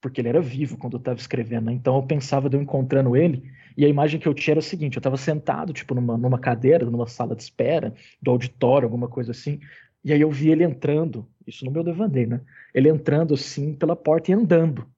porque 0.00 0.20
ele 0.20 0.28
era 0.28 0.40
vivo 0.40 0.76
quando 0.76 0.94
eu 0.94 0.98
estava 0.98 1.18
escrevendo. 1.18 1.66
Né? 1.66 1.74
Então 1.74 1.96
eu 1.96 2.02
pensava 2.02 2.48
de 2.48 2.56
eu 2.56 2.62
encontrando 2.62 3.16
ele, 3.16 3.52
e 3.76 3.84
a 3.84 3.88
imagem 3.88 4.18
que 4.18 4.26
eu 4.26 4.34
tinha 4.34 4.54
era 4.54 4.60
o 4.60 4.62
seguinte: 4.62 4.96
eu 4.96 5.00
estava 5.00 5.16
sentado, 5.16 5.72
tipo, 5.72 5.94
numa, 5.94 6.16
numa 6.16 6.38
cadeira, 6.38 6.84
numa 6.84 7.06
sala 7.06 7.36
de 7.36 7.42
espera, 7.42 7.94
do 8.20 8.30
auditório, 8.30 8.86
alguma 8.86 9.08
coisa 9.08 9.30
assim, 9.30 9.60
e 10.04 10.12
aí 10.12 10.20
eu 10.20 10.30
vi 10.30 10.50
ele 10.50 10.64
entrando, 10.64 11.28
isso 11.46 11.64
no 11.64 11.70
meu 11.70 11.84
devaneio, 11.84 12.28
né? 12.28 12.40
Ele 12.74 12.88
entrando 12.88 13.34
assim 13.34 13.74
pela 13.74 13.94
porta 13.94 14.30
e 14.30 14.34
andando. 14.34 14.90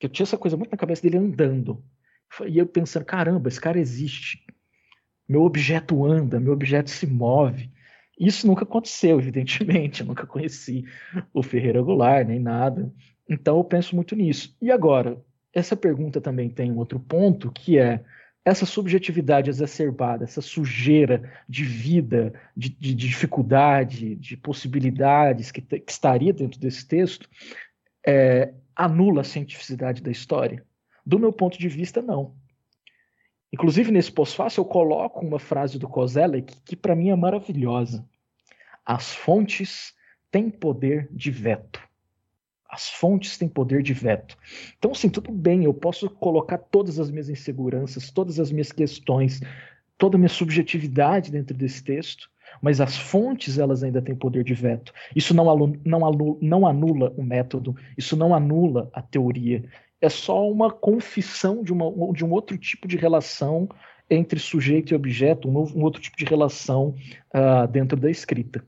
Eu 0.00 0.08
tinha 0.08 0.24
essa 0.24 0.36
coisa 0.36 0.56
muito 0.56 0.70
na 0.70 0.76
cabeça 0.76 1.02
dele 1.02 1.18
andando. 1.18 1.82
E 2.46 2.58
eu 2.58 2.66
pensando, 2.66 3.04
caramba, 3.04 3.48
esse 3.48 3.60
cara 3.60 3.78
existe. 3.78 4.44
Meu 5.28 5.42
objeto 5.42 6.04
anda, 6.04 6.40
meu 6.40 6.52
objeto 6.52 6.90
se 6.90 7.06
move. 7.06 7.70
Isso 8.18 8.46
nunca 8.46 8.64
aconteceu, 8.64 9.18
evidentemente. 9.20 10.00
Eu 10.00 10.06
nunca 10.06 10.26
conheci 10.26 10.84
o 11.32 11.42
Ferreira 11.42 11.80
Goulart, 11.82 12.26
nem 12.26 12.40
nada. 12.40 12.92
Então 13.28 13.58
eu 13.58 13.64
penso 13.64 13.94
muito 13.94 14.16
nisso. 14.16 14.56
E 14.60 14.70
agora, 14.70 15.22
essa 15.52 15.76
pergunta 15.76 16.20
também 16.20 16.50
tem 16.50 16.72
um 16.72 16.78
outro 16.78 16.98
ponto, 16.98 17.52
que 17.52 17.78
é 17.78 18.02
essa 18.44 18.66
subjetividade 18.66 19.48
exacerbada, 19.48 20.24
essa 20.24 20.40
sujeira 20.40 21.32
de 21.48 21.64
vida, 21.64 22.34
de, 22.56 22.70
de, 22.70 22.94
de 22.94 23.06
dificuldade, 23.08 24.16
de 24.16 24.36
possibilidades 24.36 25.52
que, 25.52 25.60
te, 25.60 25.78
que, 25.78 25.92
estaria 25.92 26.32
dentro 26.32 26.58
desse 26.58 26.86
texto, 26.86 27.28
é, 28.04 28.52
anula 28.74 29.20
a 29.20 29.24
cientificidade 29.24 30.02
da 30.02 30.10
história? 30.10 30.64
Do 31.06 31.18
meu 31.18 31.32
ponto 31.32 31.58
de 31.58 31.68
vista, 31.68 32.02
não. 32.02 32.34
Inclusive, 33.52 33.92
nesse 33.92 34.10
pós-fácil, 34.10 34.62
eu 34.62 34.64
coloco 34.64 35.24
uma 35.24 35.38
frase 35.38 35.78
do 35.78 35.88
Kozelek 35.88 36.56
que 36.64 36.74
para 36.74 36.96
mim, 36.96 37.10
é 37.10 37.16
maravilhosa. 37.16 38.04
As 38.84 39.14
fontes 39.14 39.94
têm 40.30 40.50
poder 40.50 41.08
de 41.12 41.30
veto. 41.30 41.80
As 42.72 42.88
fontes 42.88 43.36
têm 43.36 43.48
poder 43.48 43.82
de 43.82 43.92
veto. 43.92 44.34
Então, 44.78 44.92
assim, 44.92 45.10
tudo 45.10 45.30
bem, 45.30 45.64
eu 45.64 45.74
posso 45.74 46.08
colocar 46.08 46.56
todas 46.56 46.98
as 46.98 47.10
minhas 47.10 47.28
inseguranças, 47.28 48.10
todas 48.10 48.40
as 48.40 48.50
minhas 48.50 48.72
questões, 48.72 49.42
toda 49.98 50.16
a 50.16 50.18
minha 50.18 50.30
subjetividade 50.30 51.30
dentro 51.30 51.54
desse 51.54 51.84
texto, 51.84 52.30
mas 52.62 52.80
as 52.80 52.96
fontes 52.96 53.58
elas 53.58 53.82
ainda 53.82 54.00
têm 54.00 54.14
poder 54.14 54.42
de 54.42 54.54
veto. 54.54 54.90
Isso 55.14 55.34
não, 55.34 55.50
anula, 55.50 55.74
não, 55.84 56.06
anula, 56.06 56.38
não 56.40 56.66
anula 56.66 57.12
o 57.14 57.22
método, 57.22 57.76
isso 57.98 58.16
não 58.16 58.34
anula 58.34 58.88
a 58.94 59.02
teoria. 59.02 59.62
É 60.00 60.08
só 60.08 60.50
uma 60.50 60.70
confissão 60.70 61.62
de, 61.62 61.74
uma, 61.74 62.12
de 62.14 62.24
um 62.24 62.32
outro 62.32 62.56
tipo 62.56 62.88
de 62.88 62.96
relação 62.96 63.68
entre 64.08 64.38
sujeito 64.38 64.92
e 64.92 64.96
objeto, 64.96 65.46
um, 65.46 65.52
novo, 65.52 65.78
um 65.78 65.82
outro 65.82 66.00
tipo 66.00 66.16
de 66.16 66.24
relação 66.24 66.94
uh, 67.34 67.68
dentro 67.70 68.00
da 68.00 68.10
escrita. 68.10 68.64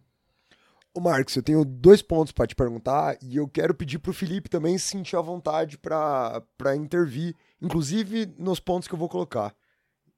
Ô 0.97 1.01
Marcos, 1.01 1.35
eu 1.35 1.43
tenho 1.43 1.65
dois 1.65 2.01
pontos 2.01 2.33
para 2.33 2.47
te 2.47 2.55
perguntar 2.55 3.19
e 3.21 3.37
eu 3.37 3.49
quero 3.49 3.75
pedir 3.75 3.99
para 3.99 4.13
o 4.13 4.15
Felipe 4.15 4.49
também 4.49 4.79
se 4.79 4.87
sentir 4.87 5.17
à 5.17 5.21
vontade 5.21 5.77
para 5.77 6.77
intervir, 6.77 7.35
inclusive 7.61 8.33
nos 8.39 8.61
pontos 8.61 8.87
que 8.87 8.95
eu 8.95 8.99
vou 8.99 9.09
colocar. 9.09 9.53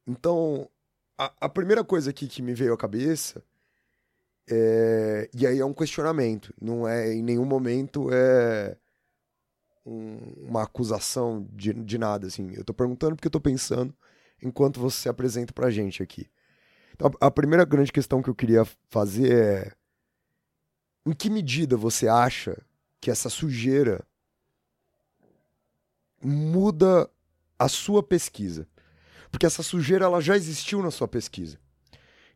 Então, 0.06 0.68
a, 1.16 1.32
a 1.40 1.48
primeira 1.48 1.82
coisa 1.82 2.10
aqui 2.10 2.28
que 2.28 2.42
me 2.42 2.52
veio 2.52 2.74
à 2.74 2.76
cabeça, 2.76 3.42
é, 4.46 5.30
e 5.34 5.46
aí 5.46 5.58
é 5.58 5.64
um 5.64 5.72
questionamento, 5.72 6.52
não 6.60 6.86
é 6.86 7.10
em 7.10 7.22
nenhum 7.22 7.46
momento 7.46 8.10
é 8.12 8.76
um, 9.86 10.18
uma 10.48 10.64
acusação 10.64 11.48
de, 11.52 11.72
de 11.72 11.96
nada, 11.96 12.26
assim. 12.26 12.52
Eu 12.52 12.60
estou 12.60 12.74
perguntando 12.74 13.16
porque 13.16 13.28
eu 13.28 13.30
estou 13.30 13.40
pensando 13.40 13.94
enquanto 14.42 14.78
você 14.78 15.02
se 15.02 15.08
apresenta 15.08 15.54
para 15.54 15.68
a 15.68 15.70
gente 15.70 16.02
aqui. 16.02 16.28
Então, 16.92 17.10
a 17.18 17.30
primeira 17.30 17.64
grande 17.64 17.90
questão 17.90 18.20
que 18.22 18.28
eu 18.28 18.34
queria 18.34 18.66
fazer 18.90 19.32
é 19.32 19.72
em 21.06 21.12
que 21.12 21.30
medida 21.30 21.76
você 21.76 22.08
acha 22.08 22.60
que 23.00 23.12
essa 23.12 23.30
sujeira 23.30 24.04
muda 26.20 27.08
a 27.56 27.68
sua 27.68 28.02
pesquisa? 28.02 28.68
Porque 29.30 29.46
essa 29.46 29.62
sujeira 29.62 30.04
ela 30.04 30.20
já 30.20 30.36
existiu 30.36 30.82
na 30.82 30.90
sua 30.90 31.06
pesquisa. 31.06 31.60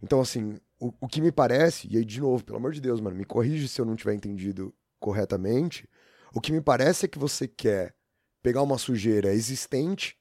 Então, 0.01 0.21
assim, 0.21 0.61
o, 0.79 0.95
o 1.01 1.09
que 1.09 1.21
me 1.21 1.33
parece, 1.33 1.89
e 1.91 1.97
aí 1.97 2.05
de 2.05 2.21
novo, 2.21 2.45
pelo 2.45 2.59
amor 2.59 2.73
de 2.73 2.81
Deus, 2.81 3.01
mano, 3.01 3.17
me 3.17 3.25
corrige 3.25 3.67
se 3.67 3.81
eu 3.81 3.85
não 3.85 3.97
tiver 3.97 4.15
entendido 4.15 4.73
corretamente. 5.01 5.89
O 6.33 6.41
que 6.41 6.53
me 6.53 6.61
parece 6.61 7.07
é 7.07 7.09
que 7.09 7.19
você 7.19 7.49
quer 7.49 7.97
pegar 8.41 8.63
uma 8.63 8.79
sujeira 8.79 9.35
existente 9.35 10.17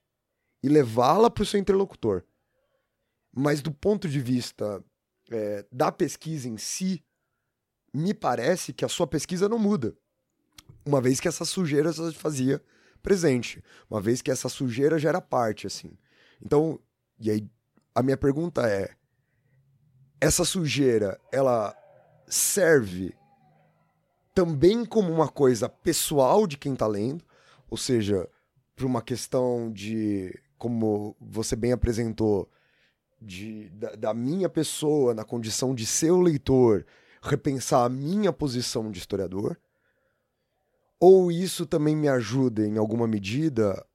e 0.63 0.67
levá-la 0.67 1.29
para 1.29 1.43
o 1.43 1.45
seu 1.45 1.59
interlocutor. 1.59 2.23
Mas 3.31 3.61
do 3.61 3.71
ponto 3.71 4.09
de 4.09 4.19
vista 4.19 4.83
é, 5.29 5.65
da 5.71 5.91
pesquisa 5.91 6.49
em 6.49 6.57
si, 6.57 7.03
me 7.93 8.13
parece 8.13 8.73
que 8.73 8.85
a 8.85 8.89
sua 8.89 9.07
pesquisa 9.07 9.49
não 9.49 9.59
muda. 9.59 9.95
Uma 10.85 11.01
vez 11.01 11.19
que 11.19 11.27
essa 11.27 11.45
sujeira 11.45 11.91
se 11.91 12.13
fazia 12.13 12.63
presente, 13.01 13.63
uma 13.89 14.01
vez 14.01 14.21
que 14.21 14.31
essa 14.31 14.49
sujeira 14.49 14.99
já 14.99 15.09
era 15.09 15.21
parte, 15.21 15.67
assim. 15.67 15.91
Então, 16.41 16.79
e 17.19 17.29
aí 17.29 17.49
a 17.93 18.01
minha 18.01 18.17
pergunta 18.17 18.67
é: 18.67 18.91
essa 20.21 20.45
sujeira, 20.45 21.19
ela 21.31 21.75
serve 22.27 23.15
também 24.33 24.85
como 24.85 25.11
uma 25.11 25.27
coisa 25.27 25.67
pessoal 25.67 26.47
de 26.47 26.57
quem 26.57 26.73
está 26.73 26.87
lendo, 26.87 27.23
ou 27.69 27.77
seja, 27.77 28.27
para 28.75 28.85
uma 28.85 29.01
questão 29.01 29.71
de, 29.71 30.33
como 30.57 31.15
você 31.19 31.55
bem 31.55 31.73
apresentou, 31.73 32.49
de, 33.21 33.69
da, 33.71 33.95
da 33.95 34.13
minha 34.13 34.47
pessoa 34.47 35.13
na 35.13 35.25
condição 35.25 35.75
de 35.75 35.85
seu 35.85 36.21
leitor, 36.21 36.85
repensar 37.21 37.85
a 37.85 37.89
minha 37.89 38.31
posição 38.31 38.91
de 38.91 38.99
historiador? 38.99 39.57
Ou 40.99 41.31
isso 41.31 41.65
também 41.65 41.95
me 41.95 42.09
ajuda, 42.09 42.65
em 42.65 42.77
alguma 42.77 43.07
medida, 43.07 43.85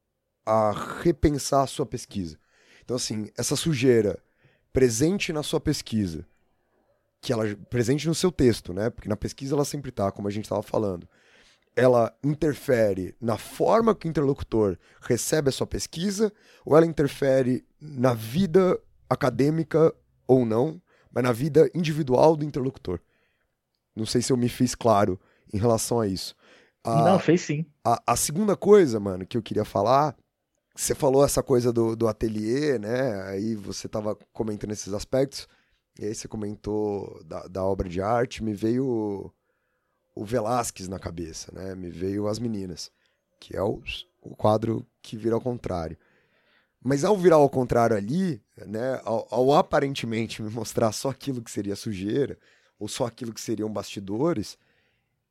a 0.47 0.73
repensar 1.03 1.63
a 1.63 1.67
sua 1.67 1.85
pesquisa? 1.85 2.39
Então, 2.83 2.97
assim, 2.97 3.31
essa 3.37 3.57
sujeira 3.57 4.19
presente 4.73 5.33
na 5.33 5.43
sua 5.43 5.61
pesquisa, 5.61 6.27
que 7.21 7.33
ela 7.33 7.45
presente 7.71 8.07
no 8.07 8.15
seu 8.15 8.31
texto, 8.31 8.73
né? 8.73 8.91
Porque 8.91 9.09
na 9.09 9.17
pesquisa 9.17 9.55
ela 9.55 9.65
sempre 9.65 9.89
está, 9.91 10.11
como 10.11 10.29
a 10.29 10.31
gente 10.31 10.45
estava 10.45 10.63
falando. 10.63 11.09
Ela 11.77 12.15
interfere 12.23 13.15
na 13.21 13.39
forma 13.39 13.95
que 13.95 14.07
o 14.07 14.11
interlocutor 14.11 14.79
recebe 15.01 15.49
a 15.49 15.53
sua 15.53 15.67
pesquisa, 15.67 16.33
ou 16.65 16.77
ela 16.77 16.87
interfere 16.87 17.65
na 17.81 18.15
vida 18.15 18.79
acadêmica 19.09 19.95
ou 20.27 20.45
não, 20.45 20.81
mas 21.11 21.25
na 21.25 21.33
vida 21.33 21.71
individual 21.75 22.37
do 22.37 22.45
interlocutor. 22.45 23.01
Não 23.95 24.07
sei 24.07 24.23
se 24.23 24.33
eu 24.33 24.37
me 24.37 24.49
fiz 24.49 24.75
claro 24.75 25.21
em 25.53 25.59
relação 25.59 26.01
a 26.01 26.07
isso. 26.07 26.35
A, 26.83 27.03
Não, 27.03 27.19
fez 27.19 27.43
sim. 27.43 27.65
A, 27.85 28.03
a, 28.07 28.17
segunda 28.17 28.57
coisa, 28.57 29.01
mano, 29.01 29.27
que 29.27 29.37
eu 29.37 29.43
queria 29.43 29.65
falar, 29.65 30.15
você 30.75 30.95
falou 30.95 31.25
essa 31.25 31.43
coisa 31.43 31.73
do, 31.73 31.97
do 31.97 32.09
ateliê, 32.09 32.79
né? 32.79 33.23
Aí 33.29 33.55
você 33.55 33.89
tava 33.89 34.17
comentando 34.33 34.73
esses 34.73 34.93
aspectos, 34.93 35.49
e 35.99 36.05
aí 36.05 36.15
você 36.15 36.27
comentou 36.27 37.23
da, 37.25 37.47
da 37.47 37.65
obra 37.65 37.89
de 37.89 38.03
arte, 38.03 38.43
me 38.43 38.53
veio 38.53 39.33
o, 40.15 40.25
Velázquez 40.25 40.89
na 40.89 40.99
cabeça, 40.99 41.53
né? 41.53 41.75
Me 41.75 41.91
veio 41.91 42.27
As 42.27 42.39
Meninas, 42.39 42.91
que 43.41 43.57
é 43.57 43.63
o, 43.63 43.81
o 44.21 44.35
quadro 44.35 44.85
que 45.01 45.17
vira 45.17 45.35
ao 45.35 45.41
contrário. 45.41 45.97
Mas 46.83 47.03
ao 47.03 47.17
virar 47.17 47.37
ao 47.37 47.49
contrário 47.49 47.97
ali, 47.97 48.43
né, 48.67 49.01
ao, 49.05 49.27
ao, 49.31 49.55
aparentemente 49.55 50.43
me 50.43 50.51
mostrar 50.51 50.93
só 50.93 51.09
aquilo 51.09 51.41
que 51.41 51.51
seria 51.51 51.75
sujeira, 51.75 52.39
ou 52.79 52.89
só 52.89 53.07
aquilo 53.07 53.33
que 53.33 53.41
seriam 53.41 53.73
bastidores, 53.73 54.59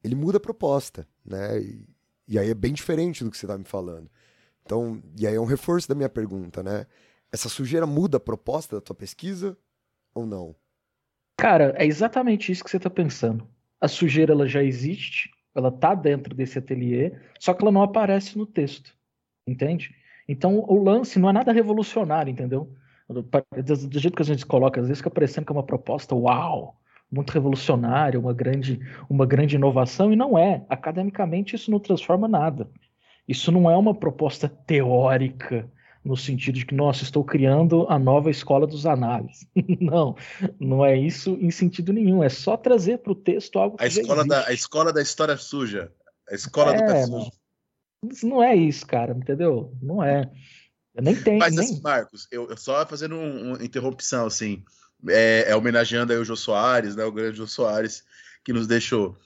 ele 0.04 0.16
muda 0.16 0.38
a 0.38 0.42
proposta, 0.42 1.08
né? 1.26 1.60
E, 1.60 1.88
e 2.28 2.40
aí 2.40 2.50
é 2.50 2.54
bem 2.54 2.74
diferente 2.74 3.24
do 3.24 3.32
que 3.32 3.38
você 3.38 3.46
está 3.46 3.58
me 3.58 3.66
falando. 3.66 4.10
Então, 4.66 5.02
e 5.18 5.28
aí 5.28 5.36
é 5.36 5.40
um 5.40 5.46
reforço 5.46 5.88
da 5.88 5.96
minha 5.96 6.10
pergunta, 6.10 6.64
né? 6.64 6.86
Essa 7.32 7.50
sujeira 7.50 7.86
muda 7.86 8.18
a 8.18 8.20
proposta 8.20 8.76
da 8.76 8.82
tua 8.82 8.96
pesquisa 8.96 9.58
ou 10.14 10.26
não? 10.26 10.56
Cara, 11.38 11.74
é 11.78 11.86
exatamente 11.86 12.52
isso 12.52 12.64
que 12.64 12.70
você 12.70 12.78
está 12.78 12.90
pensando. 12.90 13.48
A 13.82 13.88
sujeira 13.88 14.34
ela 14.34 14.48
já 14.48 14.64
existe, 14.64 15.32
ela 15.54 15.72
tá 15.72 15.94
dentro 15.96 16.34
desse 16.34 16.60
ateliê, 16.60 17.14
só 17.40 17.54
que 17.54 17.64
ela 17.64 17.72
não 17.72 17.82
aparece 17.82 18.38
no 18.38 18.46
texto, 18.46 18.96
entende? 19.48 19.94
Então 20.28 20.60
o 20.60 20.82
lance 20.82 21.20
não 21.20 21.30
é 21.30 21.34
nada 21.34 21.52
revolucionário, 21.52 22.32
entendeu? 22.32 22.74
Do, 23.10 23.22
do 23.22 24.00
jeito 24.00 24.16
que 24.16 24.22
a 24.22 24.26
gente 24.26 24.46
coloca, 24.46 24.80
às 24.80 24.88
vezes 24.88 25.00
fica 25.00 25.12
parecendo 25.12 25.46
que 25.46 25.52
é 25.52 25.56
uma 25.56 25.66
proposta, 25.66 26.16
uau, 26.16 26.80
muito 27.14 27.32
revolucionária, 27.32 28.20
uma 28.20 28.34
grande, 28.34 28.80
uma 29.10 29.26
grande 29.26 29.56
inovação, 29.56 30.12
e 30.12 30.16
não 30.16 30.38
é. 30.38 30.66
Academicamente, 30.68 31.56
isso 31.56 31.70
não 31.70 31.80
transforma 31.80 32.28
nada. 32.28 32.68
Isso 33.28 33.52
não 33.52 33.70
é 33.70 33.78
uma 33.78 33.94
proposta 33.94 34.50
teórica, 34.50 35.70
no 36.04 36.18
sentido 36.18 36.56
de 36.56 36.66
que, 36.66 36.76
nossa, 36.76 37.04
estou 37.04 37.24
criando 37.24 37.86
a 37.88 37.98
nova 37.98 38.30
escola 38.30 38.68
dos 38.68 38.86
análises. 38.86 39.48
não, 39.80 40.16
não 40.60 40.84
é 40.84 40.98
isso 40.98 41.38
em 41.40 41.52
sentido 41.52 41.94
nenhum. 41.94 42.24
É 42.24 42.30
só 42.30 42.58
trazer 42.58 42.98
para 42.98 43.12
o 43.14 43.16
texto 43.16 43.58
algo 43.58 43.78
que 43.78 43.84
A 43.84 43.88
escola, 43.88 44.26
da, 44.26 44.48
a 44.48 44.52
escola 44.54 44.92
da 44.92 45.02
história 45.02 45.38
suja. 45.38 45.92
A 46.30 46.36
escola 46.36 46.74
É, 46.74 46.78
do 46.78 46.86
pé 46.86 47.08
não. 47.08 47.22
sujo. 47.22 47.32
Isso 48.12 48.28
não 48.28 48.44
é 48.44 48.54
isso, 48.54 48.86
cara, 48.86 49.14
entendeu? 49.14 49.72
Não 49.82 50.04
é. 50.04 50.30
Nem 51.02 51.16
tem. 51.16 51.38
Mas 51.40 51.56
nem... 51.56 51.64
assim, 51.64 51.82
Marcos, 51.82 52.28
eu, 52.32 52.50
eu 52.50 52.58
só 52.58 52.86
fazendo 52.86 53.16
um- 53.16 53.54
uma 53.54 53.64
interrupção, 53.64 54.26
assim, 54.26 54.62
é, 55.08 55.46
é 55.48 55.56
homenageando 55.56 56.14
aí 56.14 56.20
o 56.20 56.26
Jô 56.26 56.36
Soares, 56.36 56.96
né, 56.96 57.04
o 57.04 57.12
grande 57.12 57.38
Jô 57.38 57.48
Soares, 57.48 58.04
que 58.44 58.54
nos 58.54 58.68
deixou. 58.68 59.18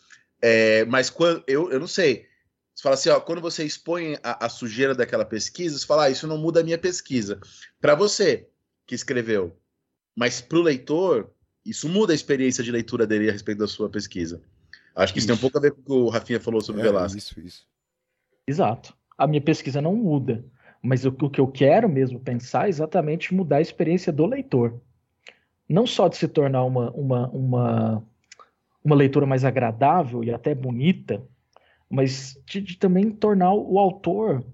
É, 0.41 0.85
mas 0.85 1.09
quando, 1.09 1.43
eu, 1.47 1.71
eu 1.71 1.79
não 1.79 1.87
sei, 1.87 2.25
você 2.73 2.83
fala 2.83 2.95
assim, 2.95 3.09
ó, 3.09 3.19
quando 3.19 3.41
você 3.41 3.63
expõe 3.63 4.17
a, 4.23 4.45
a 4.45 4.49
sujeira 4.49 4.93
daquela 4.93 5.25
pesquisa, 5.25 5.77
você 5.77 5.85
fala, 5.85 6.05
ah, 6.05 6.09
isso 6.09 6.27
não 6.27 6.37
muda 6.37 6.59
a 6.59 6.63
minha 6.63 6.77
pesquisa. 6.77 7.39
Para 7.81 7.95
você, 7.95 8.47
que 8.85 8.93
escreveu, 8.93 9.57
mas 10.15 10.41
para 10.41 10.57
o 10.57 10.61
leitor, 10.61 11.31
isso 11.65 11.89
muda 11.89 12.13
a 12.13 12.15
experiência 12.15 12.63
de 12.63 12.71
leitura 12.71 13.05
dele 13.07 13.29
a 13.29 13.31
respeito 13.31 13.59
da 13.59 13.67
sua 13.67 13.89
pesquisa. 13.89 14.41
Acho 14.95 15.13
que 15.13 15.19
isso, 15.19 15.27
tem 15.27 15.33
um 15.33 15.35
Isso. 15.35 15.41
pouco 15.41 15.57
a 15.57 15.61
ver 15.61 15.71
com 15.71 15.81
o 15.81 15.83
que 15.83 15.91
o 15.91 16.09
Rafinha 16.09 16.39
falou 16.39 16.61
sobre 16.61 16.81
o 16.81 16.83
É, 16.83 16.87
Velasco. 16.87 17.17
isso, 17.17 17.39
isso. 17.39 17.67
Exato. 18.47 18.95
A 19.17 19.27
minha 19.27 19.41
pesquisa 19.41 19.81
não 19.81 19.95
muda, 19.95 20.43
mas 20.81 21.05
o, 21.05 21.09
o 21.09 21.29
que 21.29 21.41
eu 21.41 21.47
quero 21.47 21.87
mesmo 21.89 22.19
pensar 22.19 22.65
é 22.67 22.69
exatamente 22.69 23.33
mudar 23.33 23.57
a 23.57 23.61
experiência 23.61 24.11
do 24.11 24.25
leitor. 24.25 24.79
Não 25.67 25.85
só 25.85 26.07
de 26.07 26.17
se 26.17 26.27
tornar 26.27 26.63
uma, 26.63 26.91
uma, 26.91 27.29
uma, 27.29 28.03
uma 28.83 28.95
leitura 28.95 29.25
mais 29.25 29.43
agradável 29.43 30.23
e 30.23 30.33
até 30.33 30.55
bonita, 30.55 31.21
mas 31.89 32.41
de, 32.45 32.61
de 32.61 32.77
também 32.77 33.11
tornar 33.11 33.53
o 33.53 33.77
autor 33.77 34.45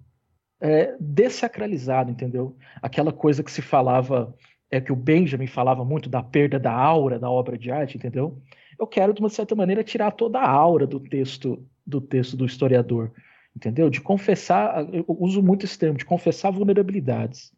é, 0.59 0.95
dessacralizado, 0.99 2.11
entendeu? 2.11 2.55
Aquela 2.81 3.11
coisa 3.11 3.43
que 3.43 3.51
se 3.51 3.61
falava, 3.61 4.33
é 4.71 4.81
que 4.81 4.91
o 4.91 4.95
Benjamin 4.95 5.47
falava 5.47 5.85
muito 5.85 6.09
da 6.09 6.23
perda 6.23 6.59
da 6.59 6.71
aura 6.71 7.19
da 7.19 7.29
obra 7.29 7.57
de 7.57 7.71
arte, 7.71 7.97
entendeu? 7.97 8.41
Eu 8.79 8.87
quero, 8.87 9.13
de 9.13 9.19
uma 9.19 9.29
certa 9.29 9.55
maneira, 9.55 9.83
tirar 9.83 10.11
toda 10.11 10.39
a 10.39 10.49
aura 10.49 10.87
do 10.87 10.99
texto 10.99 11.63
do 11.85 11.99
texto 11.99 12.37
do 12.37 12.45
historiador 12.45 13.11
entendeu? 13.55 13.89
De 13.89 14.01
confessar, 14.01 14.87
eu 14.93 15.05
uso 15.07 15.41
muito 15.41 15.65
esse 15.65 15.77
termo, 15.77 15.97
de 15.97 16.05
confessar 16.05 16.51
vulnerabilidades, 16.51 17.53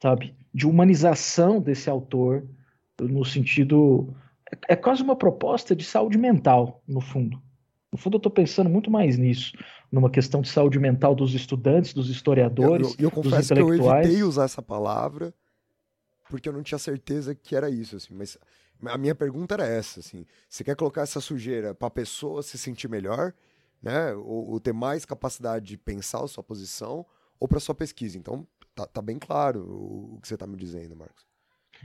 sabe? 0.00 0.34
De 0.52 0.66
humanização 0.66 1.60
desse 1.60 1.88
autor, 1.88 2.46
no 3.00 3.24
sentido. 3.24 4.14
É, 4.68 4.76
quase 4.76 5.02
uma 5.02 5.16
proposta 5.16 5.74
de 5.74 5.84
saúde 5.84 6.18
mental, 6.18 6.82
no 6.86 7.00
fundo. 7.00 7.40
No 7.90 7.98
fundo, 7.98 8.14
eu 8.14 8.18
estou 8.18 8.32
pensando 8.32 8.70
muito 8.70 8.90
mais 8.90 9.18
nisso, 9.18 9.52
numa 9.90 10.10
questão 10.10 10.40
de 10.40 10.48
saúde 10.48 10.78
mental 10.78 11.14
dos 11.14 11.34
estudantes, 11.34 11.92
dos 11.92 12.06
E 12.06 12.10
eu, 12.10 12.14
historiadores, 12.14 12.88
eu- 12.98 13.04
eu 13.06 13.10
dos 13.10 13.22
confesso 13.24 13.52
que 13.52 13.60
eu 13.60 13.66
intelectuais. 13.66 14.06
evitei 14.06 14.22
usar 14.24 14.44
essa 14.44 14.62
palavra 14.62 15.34
porque 16.30 16.48
eu 16.48 16.52
não 16.52 16.62
tinha 16.62 16.78
certeza 16.78 17.34
que 17.34 17.54
era 17.54 17.68
isso, 17.68 17.96
assim. 17.96 18.14
Mas 18.14 18.38
a 18.86 18.96
minha 18.96 19.14
pergunta 19.14 19.54
era 19.54 19.66
essa, 19.66 20.00
assim. 20.00 20.24
Você 20.48 20.64
quer 20.64 20.74
colocar 20.74 21.02
essa 21.02 21.20
sujeira 21.20 21.74
para 21.74 21.88
a 21.88 21.90
pessoa 21.90 22.42
se 22.42 22.56
sentir 22.56 22.88
melhor, 22.88 23.34
né? 23.82 24.14
Ou, 24.14 24.50
ou 24.52 24.60
ter 24.60 24.72
mais 24.72 25.04
capacidade 25.04 25.66
de 25.66 25.76
pensar 25.76 26.24
a 26.24 26.28
sua 26.28 26.42
posição, 26.42 27.04
ou 27.38 27.46
para 27.46 27.60
sua 27.60 27.74
pesquisa. 27.74 28.16
Então, 28.16 28.46
tá, 28.74 28.86
tá 28.86 29.02
bem 29.02 29.18
claro 29.18 29.60
o, 29.60 30.14
o 30.16 30.20
que 30.20 30.28
você 30.28 30.36
tá 30.36 30.46
me 30.46 30.56
dizendo, 30.56 30.96
Marcos. 30.96 31.26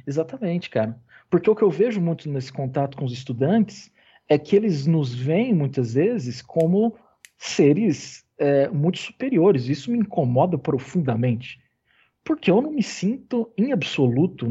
Exatamente, 0.05 0.69
cara. 0.69 0.99
Porque 1.29 1.49
o 1.49 1.55
que 1.55 1.63
eu 1.63 1.69
vejo 1.69 1.99
muito 1.99 2.29
nesse 2.29 2.51
contato 2.51 2.97
com 2.97 3.05
os 3.05 3.13
estudantes 3.13 3.91
é 4.29 4.37
que 4.37 4.55
eles 4.55 4.85
nos 4.85 5.13
veem 5.13 5.53
muitas 5.53 5.93
vezes 5.93 6.41
como 6.41 6.95
seres 7.37 8.25
é, 8.37 8.67
muito 8.69 8.97
superiores. 8.99 9.67
Isso 9.67 9.91
me 9.91 9.99
incomoda 9.99 10.57
profundamente. 10.57 11.59
Porque 12.23 12.51
eu 12.51 12.61
não 12.61 12.71
me 12.71 12.83
sinto 12.83 13.51
em 13.57 13.71
absoluto 13.71 14.45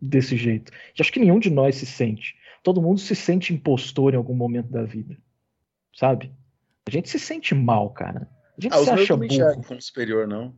desse 0.00 0.36
jeito. 0.36 0.72
E 0.98 1.00
acho 1.00 1.12
que 1.12 1.20
nenhum 1.20 1.38
de 1.38 1.50
nós 1.50 1.76
se 1.76 1.86
sente. 1.86 2.36
Todo 2.62 2.82
mundo 2.82 3.00
se 3.00 3.14
sente 3.14 3.52
impostor 3.54 4.14
em 4.14 4.16
algum 4.16 4.34
momento 4.34 4.68
da 4.70 4.82
vida. 4.82 5.16
Sabe? 5.94 6.32
A 6.86 6.90
gente 6.90 7.08
se 7.08 7.18
sente 7.18 7.54
mal, 7.54 7.90
cara. 7.90 8.28
A 8.58 8.60
gente 8.60 8.74
Ah, 8.74 8.78
se 8.78 8.90
acha 8.90 9.16
não 9.16 9.26
burro. 9.26 9.62
como 9.66 9.80
superior, 9.80 10.26
não. 10.26 10.54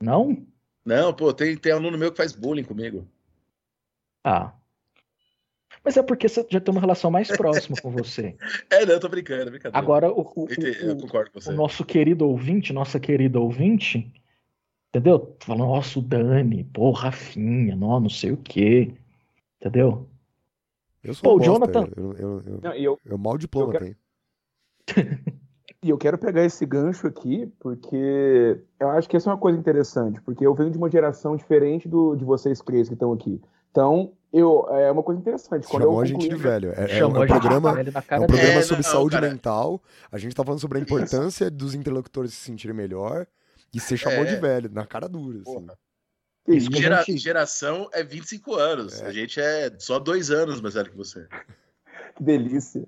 Não? 0.00 0.46
Não, 0.84 1.12
pô, 1.12 1.32
tem, 1.32 1.56
tem 1.56 1.72
aluno 1.72 1.98
meu 1.98 2.10
que 2.12 2.16
faz 2.16 2.32
bullying 2.32 2.62
comigo. 2.64 3.08
Ah. 4.28 4.52
Mas 5.84 5.96
é 5.96 6.02
porque 6.02 6.28
você 6.28 6.44
já 6.50 6.60
tem 6.60 6.72
uma 6.74 6.80
relação 6.80 7.12
mais 7.12 7.28
próxima 7.28 7.76
com 7.80 7.90
você. 7.92 8.36
É, 8.70 8.84
não, 8.84 8.94
eu 8.94 9.00
tô 9.00 9.08
brincando, 9.08 9.42
é 9.42 9.50
brincadeira. 9.50 9.78
Agora, 9.78 10.10
o, 10.10 10.20
o- 10.20 10.44
o- 10.44 10.96
concordo 11.00 11.30
com 11.30 11.40
você. 11.40 11.50
o 11.50 11.54
nosso 11.54 11.84
querido 11.84 12.28
ouvinte, 12.28 12.72
nossa 12.72 12.98
querida 12.98 13.38
ouvinte, 13.38 14.12
entendeu? 14.88 15.36
Falando, 15.40 15.68
nossa, 15.68 16.00
o 16.00 16.02
Dani, 16.02 16.64
pô, 16.64 16.90
Rafinha, 16.90 17.76
não, 17.76 18.00
não 18.00 18.10
sei 18.10 18.32
o 18.32 18.36
quê. 18.36 18.92
Entendeu? 19.60 20.08
Eu 21.04 21.14
sou 21.14 21.30
Pô, 21.30 21.36
um 21.36 21.40
o 21.40 21.44
Jonathan- 21.44 21.88
Eu, 21.96 22.12
eu, 22.14 22.42
eu, 22.44 22.60
Não, 22.62 22.74
eu, 22.74 22.98
eu 23.04 23.16
mal 23.18 23.38
diploma 23.38 23.72
eu 23.72 23.78
quero- 23.78 23.96
tenho. 24.86 25.36
E 25.82 25.90
eu 25.90 25.98
quero 25.98 26.18
pegar 26.18 26.42
esse 26.44 26.66
gancho 26.66 27.06
aqui, 27.06 27.46
porque 27.60 28.58
eu 28.80 28.90
acho 28.90 29.08
que 29.08 29.16
essa 29.16 29.30
é 29.30 29.32
uma 29.32 29.38
coisa 29.38 29.56
interessante, 29.56 30.20
porque 30.22 30.44
eu 30.44 30.52
venho 30.52 30.70
de 30.70 30.78
uma 30.78 30.90
geração 30.90 31.36
diferente 31.36 31.88
do, 31.88 32.16
de 32.16 32.24
vocês 32.24 32.60
três 32.60 32.88
que 32.88 32.94
estão 32.94 33.12
aqui. 33.12 33.40
Então, 33.70 34.12
eu, 34.32 34.66
é 34.70 34.90
uma 34.90 35.02
coisa 35.02 35.20
interessante. 35.20 35.66
Quando 35.66 35.82
Chamou 35.82 35.98
eu 35.98 36.00
a 36.02 36.04
gente 36.04 36.28
de 36.28 36.34
velho. 36.36 36.72
É, 36.76 36.80
é 36.80 36.84
um, 36.84 36.98
Chamou 36.98 37.22
é 37.22 37.24
a 37.24 37.26
gente 37.28 37.34
de 37.34 37.40
programa, 37.40 37.72
velho 37.74 37.88
é 37.96 38.18
um 38.18 38.26
programa 38.26 38.58
É, 38.58 38.62
sobre 38.62 38.84
não, 38.84 38.90
saúde 38.90 39.14
cara. 39.16 39.28
mental. 39.28 39.82
A 40.10 40.18
gente 40.18 40.34
tá 40.34 40.44
falando 40.44 40.60
sobre 40.60 40.78
a 40.78 40.80
importância 40.80 41.50
dos 41.50 41.74
intelectores 41.74 42.32
se 42.34 42.40
sentirem 42.44 42.76
melhor. 42.76 43.26
E 43.74 43.80
você 43.80 43.96
chamou 43.96 44.20
É. 44.20 44.24
de 44.24 44.36
velho, 44.36 44.70
na 44.72 44.86
cara 44.86 45.08
dura. 45.08 45.40
Assim. 45.46 45.66
Que 46.44 46.54
Isso 46.54 46.70
Gera- 46.72 47.02
gente- 47.02 47.18
Geração 47.18 47.88
é 47.92 48.02
25 48.04 48.54
anos. 48.54 49.02
É. 49.02 49.06
A 49.06 49.12
gente 49.12 49.40
é 49.40 49.70
só 49.78 49.98
dois 49.98 50.30
anos 50.30 50.60
mais 50.60 50.74
velho 50.74 50.90
que 50.90 50.96
você. 50.96 51.26
Que 52.16 52.22
delícia. 52.22 52.86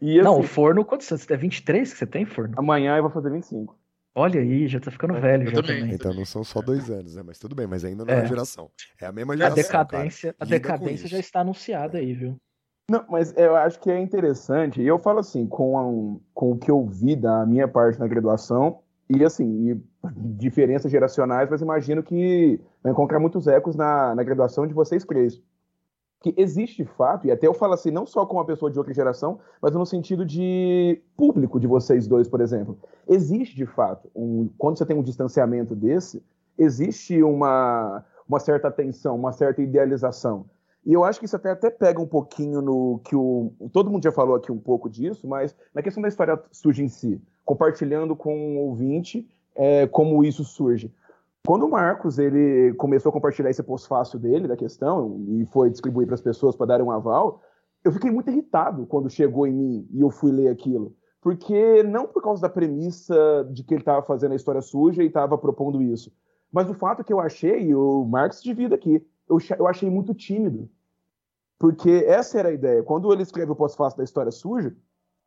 E 0.00 0.22
Não, 0.22 0.34
assim, 0.34 0.40
o 0.40 0.46
forno, 0.48 0.84
quantos 0.84 1.10
anos? 1.10 1.28
É 1.28 1.36
23 1.36 1.92
que 1.92 1.98
você 1.98 2.06
tem, 2.06 2.24
forno? 2.24 2.54
amanhã 2.56 2.96
eu 2.96 3.02
vou 3.02 3.10
fazer 3.10 3.30
25. 3.30 3.76
Olha 4.14 4.40
aí, 4.40 4.66
já 4.66 4.80
tá 4.80 4.90
ficando 4.90 5.14
velho 5.14 5.44
Eu 5.44 5.50
já 5.52 5.62
também. 5.62 5.80
também. 5.80 5.94
Então 5.94 6.12
não 6.12 6.24
são 6.24 6.42
só 6.42 6.60
dois 6.60 6.90
anos, 6.90 7.14
né? 7.14 7.22
Mas 7.24 7.38
tudo 7.38 7.54
bem, 7.54 7.66
mas 7.66 7.84
ainda 7.84 8.04
não 8.04 8.12
é, 8.12 8.18
É. 8.18 8.20
a 8.22 8.24
geração. 8.24 8.70
É 9.00 9.06
a 9.06 9.12
mesma 9.12 9.34
A 9.34 9.36
geração. 9.36 9.62
decadência, 9.62 10.30
a 10.30 10.44
cara. 10.44 10.50
Lida 10.50 10.68
com 10.68 10.72
decadência 10.78 11.08
já 11.08 11.18
está 11.18 11.40
anunciada 11.40 11.98
aí, 11.98 12.12
viu? 12.12 12.36
Não, 12.90 13.04
mas 13.08 13.32
eu 13.36 13.54
acho 13.54 13.78
que 13.78 13.88
é 13.88 14.00
interessante, 14.00 14.82
e 14.82 14.86
eu 14.86 14.98
falo 14.98 15.20
assim, 15.20 15.46
com, 15.46 15.78
a- 15.78 16.20
com 16.34 16.50
o 16.52 16.58
que 16.58 16.68
eu 16.72 16.84
vi 16.86 17.14
da 17.14 17.46
minha 17.46 17.68
parte 17.68 18.00
na 18.00 18.08
graduação, 18.08 18.80
e 19.08 19.24
assim, 19.24 19.70
e 19.70 19.80
diferenças 20.36 20.90
geracionais, 20.90 21.48
mas 21.48 21.62
imagino 21.62 22.02
que 22.02 22.60
vai 22.82 22.90
encontrar 22.90 23.20
muitos 23.20 23.46
ecos 23.46 23.76
na, 23.76 24.12
na 24.16 24.24
graduação 24.24 24.66
de 24.66 24.74
vocês 24.74 25.04
três. 25.04 25.40
Que 26.20 26.34
existe 26.36 26.82
de 26.82 26.84
fato, 26.84 27.26
e 27.26 27.30
até 27.30 27.46
eu 27.46 27.54
falo 27.54 27.72
assim, 27.72 27.90
não 27.90 28.04
só 28.04 28.26
com 28.26 28.36
uma 28.36 28.44
pessoa 28.44 28.70
de 28.70 28.78
outra 28.78 28.92
geração, 28.92 29.38
mas 29.60 29.72
no 29.72 29.86
sentido 29.86 30.24
de 30.24 31.00
público 31.16 31.58
de 31.58 31.66
vocês 31.66 32.06
dois, 32.06 32.28
por 32.28 32.40
exemplo. 32.40 32.78
Existe 33.08 33.56
de 33.56 33.64
fato, 33.64 34.10
um, 34.14 34.48
quando 34.58 34.76
você 34.76 34.84
tem 34.84 34.96
um 34.96 35.02
distanciamento 35.02 35.74
desse, 35.74 36.22
existe 36.58 37.22
uma, 37.22 38.04
uma 38.28 38.38
certa 38.38 38.70
tensão, 38.70 39.16
uma 39.16 39.32
certa 39.32 39.62
idealização. 39.62 40.44
E 40.84 40.92
eu 40.92 41.04
acho 41.04 41.18
que 41.18 41.26
isso 41.26 41.36
até, 41.36 41.50
até 41.50 41.70
pega 41.70 42.00
um 42.00 42.06
pouquinho 42.06 42.62
no 42.62 43.00
que 43.04 43.14
o. 43.14 43.52
Todo 43.72 43.90
mundo 43.90 44.02
já 44.02 44.12
falou 44.12 44.34
aqui 44.34 44.50
um 44.50 44.58
pouco 44.58 44.88
disso, 44.88 45.28
mas 45.28 45.54
na 45.74 45.82
questão 45.82 46.02
da 46.02 46.08
história 46.08 46.40
surge 46.50 46.82
em 46.82 46.88
si, 46.88 47.20
compartilhando 47.44 48.16
com 48.16 48.56
o 48.56 48.60
ouvinte 48.60 49.28
é, 49.54 49.86
como 49.86 50.24
isso 50.24 50.42
surge. 50.44 50.92
Quando 51.46 51.64
o 51.64 51.70
Marcos 51.70 52.18
ele 52.18 52.74
começou 52.74 53.10
a 53.10 53.12
compartilhar 53.12 53.50
esse 53.50 53.62
pós-fácil 53.62 54.18
dele 54.18 54.46
da 54.46 54.56
questão 54.56 55.24
e 55.28 55.46
foi 55.46 55.70
distribuir 55.70 56.06
para 56.06 56.14
as 56.14 56.20
pessoas 56.20 56.54
para 56.54 56.66
darem 56.66 56.84
um 56.84 56.90
aval, 56.90 57.42
eu 57.82 57.92
fiquei 57.92 58.10
muito 58.10 58.30
irritado 58.30 58.86
quando 58.86 59.08
chegou 59.08 59.46
em 59.46 59.52
mim 59.52 59.88
e 59.90 60.00
eu 60.00 60.10
fui 60.10 60.30
ler 60.30 60.48
aquilo. 60.48 60.94
Porque 61.20 61.82
não 61.82 62.06
por 62.06 62.22
causa 62.22 62.42
da 62.42 62.48
premissa 62.48 63.48
de 63.52 63.62
que 63.62 63.74
ele 63.74 63.82
estava 63.82 64.02
fazendo 64.02 64.32
a 64.32 64.36
história 64.36 64.60
suja 64.60 65.02
e 65.02 65.06
estava 65.06 65.36
propondo 65.36 65.82
isso, 65.82 66.12
mas 66.52 66.68
o 66.68 66.74
fato 66.74 67.04
que 67.04 67.12
eu 67.12 67.20
achei, 67.20 67.74
o 67.74 68.04
Marcos 68.04 68.42
divide 68.42 68.74
aqui, 68.74 69.06
eu, 69.28 69.38
eu 69.58 69.66
achei 69.66 69.88
muito 69.88 70.14
tímido. 70.14 70.68
Porque 71.58 72.04
essa 72.06 72.38
era 72.38 72.48
a 72.48 72.52
ideia. 72.52 72.82
Quando 72.82 73.12
ele 73.12 73.22
escreve 73.22 73.52
o 73.52 73.56
pós-fácil 73.56 73.98
da 73.98 74.04
história 74.04 74.32
suja, 74.32 74.74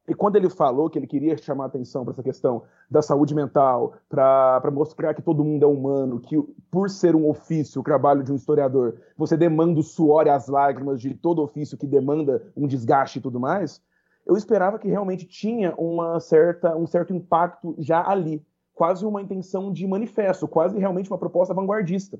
e 0.07 0.13
quando 0.13 0.35
ele 0.35 0.49
falou 0.49 0.89
que 0.89 0.99
ele 0.99 1.07
queria 1.07 1.37
chamar 1.37 1.65
atenção 1.65 2.03
para 2.03 2.11
essa 2.11 2.23
questão 2.23 2.63
da 2.91 3.01
saúde 3.01 3.33
mental, 3.33 3.93
para 4.09 4.69
mostrar 4.71 5.13
que 5.13 5.21
todo 5.21 5.45
mundo 5.45 5.63
é 5.63 5.67
humano, 5.67 6.19
que 6.19 6.37
por 6.69 6.89
ser 6.89 7.15
um 7.15 7.29
ofício, 7.29 7.79
o 7.79 7.83
trabalho 7.83 8.21
de 8.21 8.31
um 8.31 8.35
historiador, 8.35 8.97
você 9.17 9.37
demanda 9.37 9.79
o 9.79 9.83
suor 9.83 10.27
e 10.27 10.29
as 10.29 10.47
lágrimas 10.47 10.99
de 10.99 11.13
todo 11.13 11.41
ofício 11.41 11.77
que 11.77 11.87
demanda 11.87 12.43
um 12.55 12.67
desgaste 12.67 13.19
e 13.19 13.21
tudo 13.21 13.39
mais, 13.39 13.81
eu 14.25 14.35
esperava 14.35 14.77
que 14.77 14.89
realmente 14.89 15.25
tinha 15.25 15.73
uma 15.77 16.19
certa, 16.19 16.75
um 16.75 16.85
certo 16.85 17.13
impacto 17.13 17.73
já 17.77 18.05
ali, 18.05 18.45
quase 18.73 19.05
uma 19.05 19.21
intenção 19.21 19.71
de 19.71 19.87
manifesto, 19.87 20.47
quase 20.47 20.77
realmente 20.77 21.09
uma 21.09 21.17
proposta 21.17 21.53
vanguardista. 21.53 22.19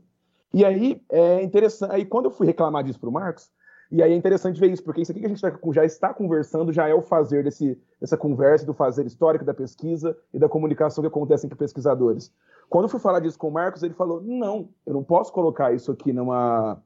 E 0.54 0.64
aí 0.64 1.02
é 1.10 1.42
interessante. 1.42 1.92
Aí 1.92 2.06
quando 2.06 2.26
eu 2.26 2.32
fui 2.32 2.48
reclamar 2.48 2.84
disso 2.84 3.00
para 3.00 3.10
o 3.10 3.12
Marcos, 3.12 3.52
E 3.94 4.02
aí 4.02 4.12
é 4.12 4.16
interessante 4.16 4.60
ver 4.60 4.72
isso, 4.72 4.84
porque 4.84 5.02
isso 5.02 5.12
aqui 5.12 5.20
que 5.20 5.28
a 5.28 5.30
gente 5.30 5.40
tá- 5.40 5.56
já 5.72 5.86
está 5.86 6.12
conversando 6.12 6.74
já 6.74 6.88
é 6.90 6.96
o 6.96 7.02
fazer 7.04 7.44
desse, 7.44 7.80
dessa 8.02 8.18
conversa, 8.18 8.66
do 8.66 8.74
fazer 8.74 9.06
histórico 9.06 9.46
da 9.46 9.54
pesquisa 9.54 10.18
e 10.34 10.40
da 10.40 10.50
comunicação 10.50 11.04
que 11.04 11.08
acontece 11.08 11.46
entre 11.46 11.56
pesquisadores. 11.56 12.34
Quando 12.68 12.86
eu 12.86 12.90
fui 12.90 13.00
falar 13.00 13.20
disso 13.20 13.38
com 13.38 13.50
o 13.50 13.54
Marcos, 13.54 13.84
ele 13.84 13.94
falou: 13.94 14.20
não, 14.20 14.70
eu 14.84 14.96
não 14.96 15.04
posso 15.04 15.32
colocar 15.32 15.76
isso 15.76 15.92
aqui 15.92 16.12
numa, 16.12 16.82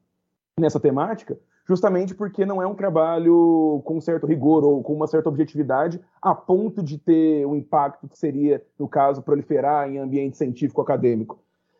nessa 0.59 0.81
temática, 0.81 1.39
justamente 1.65 2.13
porque 2.13 2.45
não 2.45 2.61
é 2.61 2.67
um 2.67 2.75
trabalho 2.75 3.81
com 3.85 3.95
um 3.95 4.01
certo 4.01 4.27
rigor 4.27 4.65
ou 4.65 4.83
com 4.83 4.93
uma 4.93 5.07
certa 5.07 5.29
objetividade, 5.29 6.01
a 6.21 6.35
ponto 6.35 6.83
de 6.83 6.97
ter 6.97 7.45
o 7.45 7.55
impacto 7.55 8.09
que 8.09 8.19
seria, 8.19 8.61
no 8.77 8.85
caso, 8.89 9.21
proliferar 9.21 9.89
em 9.89 9.97
ambiente 9.97 10.35
científico 10.35 10.81
acadêmico. 10.81 11.39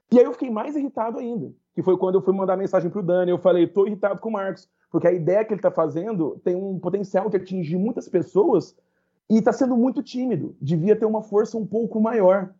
E 0.10 0.20
aí 0.20 0.24
eu 0.24 0.32
fiquei 0.32 0.50
mais 0.50 0.74
irritado 0.78 1.20
ainda, 1.20 1.52
que 1.76 1.84
foi 1.84 1.98
quando 1.98 2.16
eu 2.16 2.22
fui 2.22 2.34
mandar 2.34 2.56
mensagem 2.56 2.90
para 2.90 3.02
o 3.02 3.04
Dani, 3.04 3.30
eu 3.30 3.38
falei, 3.38 3.66
estou 3.66 3.86
irritado 3.86 4.22
com 4.22 4.30
o 4.30 4.32
Marcos, 4.32 4.70
porque 4.90 5.08
a 5.08 5.12
ideia 5.12 5.44
que 5.44 5.54
ele 5.54 5.60
está 5.60 5.72
fazendo 5.72 6.40
tem 6.44 6.56
um 6.56 6.80
potencial 6.80 7.30
de 7.30 7.38
atingir 7.38 7.78
muitas 7.78 8.08
pessoas 8.08 8.76
e 9.30 9.38
está 9.38 9.52
sendo 9.52 9.76
muito 9.76 10.02
tímido, 10.02 10.56
devia 10.62 10.96
ter 10.96 11.06
uma 11.06 11.22
força 11.22 11.58
um 11.58 11.66
pouco 11.66 12.00
maior. 12.00 12.54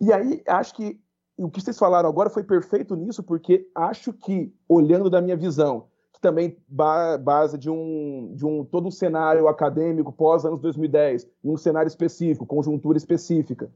E 0.00 0.12
aí, 0.12 0.42
acho 0.46 0.74
que 0.74 1.00
o 1.36 1.50
que 1.50 1.60
vocês 1.60 1.78
falaram 1.78 2.08
agora 2.08 2.28
foi 2.28 2.42
perfeito 2.42 2.94
nisso, 2.94 3.22
porque 3.22 3.66
acho 3.74 4.12
que, 4.12 4.52
olhando 4.68 5.08
da 5.08 5.22
minha 5.22 5.36
visão, 5.36 5.86
que 6.12 6.20
também 6.20 6.58
ba 6.68 7.16
base 7.16 7.56
de 7.56 7.70
um, 7.70 8.34
de 8.34 8.44
um 8.44 8.62
todo 8.64 8.88
um 8.88 8.90
cenário 8.90 9.48
acadêmico 9.48 10.12
pós 10.12 10.44
anos 10.44 10.60
2010, 10.60 11.26
em 11.42 11.50
um 11.50 11.56
cenário 11.56 11.88
específico, 11.88 12.44
conjuntura 12.44 12.98
específica, 12.98 13.70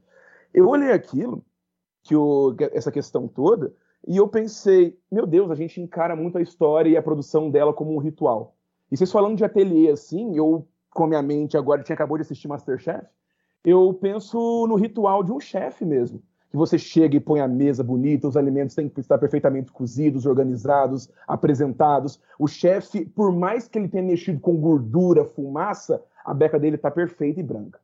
eu 0.53 0.69
olhei 0.69 0.91
aquilo, 0.91 1.43
que 2.03 2.15
o, 2.15 2.55
essa 2.71 2.91
questão 2.91 3.27
toda, 3.27 3.73
e 4.07 4.17
eu 4.17 4.27
pensei, 4.27 4.97
meu 5.11 5.25
Deus, 5.25 5.49
a 5.49 5.55
gente 5.55 5.81
encara 5.81 6.15
muito 6.15 6.37
a 6.37 6.41
história 6.41 6.89
e 6.89 6.97
a 6.97 7.01
produção 7.01 7.49
dela 7.49 7.73
como 7.73 7.93
um 7.93 7.97
ritual. 7.97 8.55
E 8.91 8.97
vocês 8.97 9.11
falando 9.11 9.37
de 9.37 9.43
ateliê 9.43 9.89
assim, 9.89 10.37
eu 10.37 10.67
com 10.91 11.03
a 11.03 11.07
minha 11.07 11.21
mente 11.21 11.57
agora 11.57 11.83
tinha 11.83 11.93
acabou 11.93 12.17
de 12.17 12.21
assistir 12.21 12.47
Masterchef, 12.47 13.05
eu 13.63 13.93
penso 13.93 14.65
no 14.67 14.75
ritual 14.75 15.23
de 15.23 15.31
um 15.31 15.39
chefe 15.39 15.83
mesmo. 15.83 16.21
Que 16.49 16.55
você 16.55 16.77
chega 16.77 17.17
e 17.17 17.19
põe 17.19 17.41
a 17.41 17.47
mesa 17.47 17.83
bonita, 17.83 18.27
os 18.27 18.37
alimentos 18.37 18.75
têm 18.75 18.87
que 18.87 19.01
estar 19.01 19.17
perfeitamente 19.17 19.71
cozidos, 19.71 20.25
organizados, 20.25 21.11
apresentados. 21.27 22.21
O 22.39 22.47
chefe, 22.47 23.05
por 23.05 23.31
mais 23.33 23.67
que 23.67 23.77
ele 23.77 23.89
tenha 23.89 24.03
mexido 24.03 24.39
com 24.39 24.55
gordura, 24.55 25.25
fumaça, 25.25 26.01
a 26.23 26.33
beca 26.33 26.57
dele 26.57 26.77
está 26.77 26.89
perfeita 26.89 27.39
e 27.41 27.43
branca. 27.43 27.79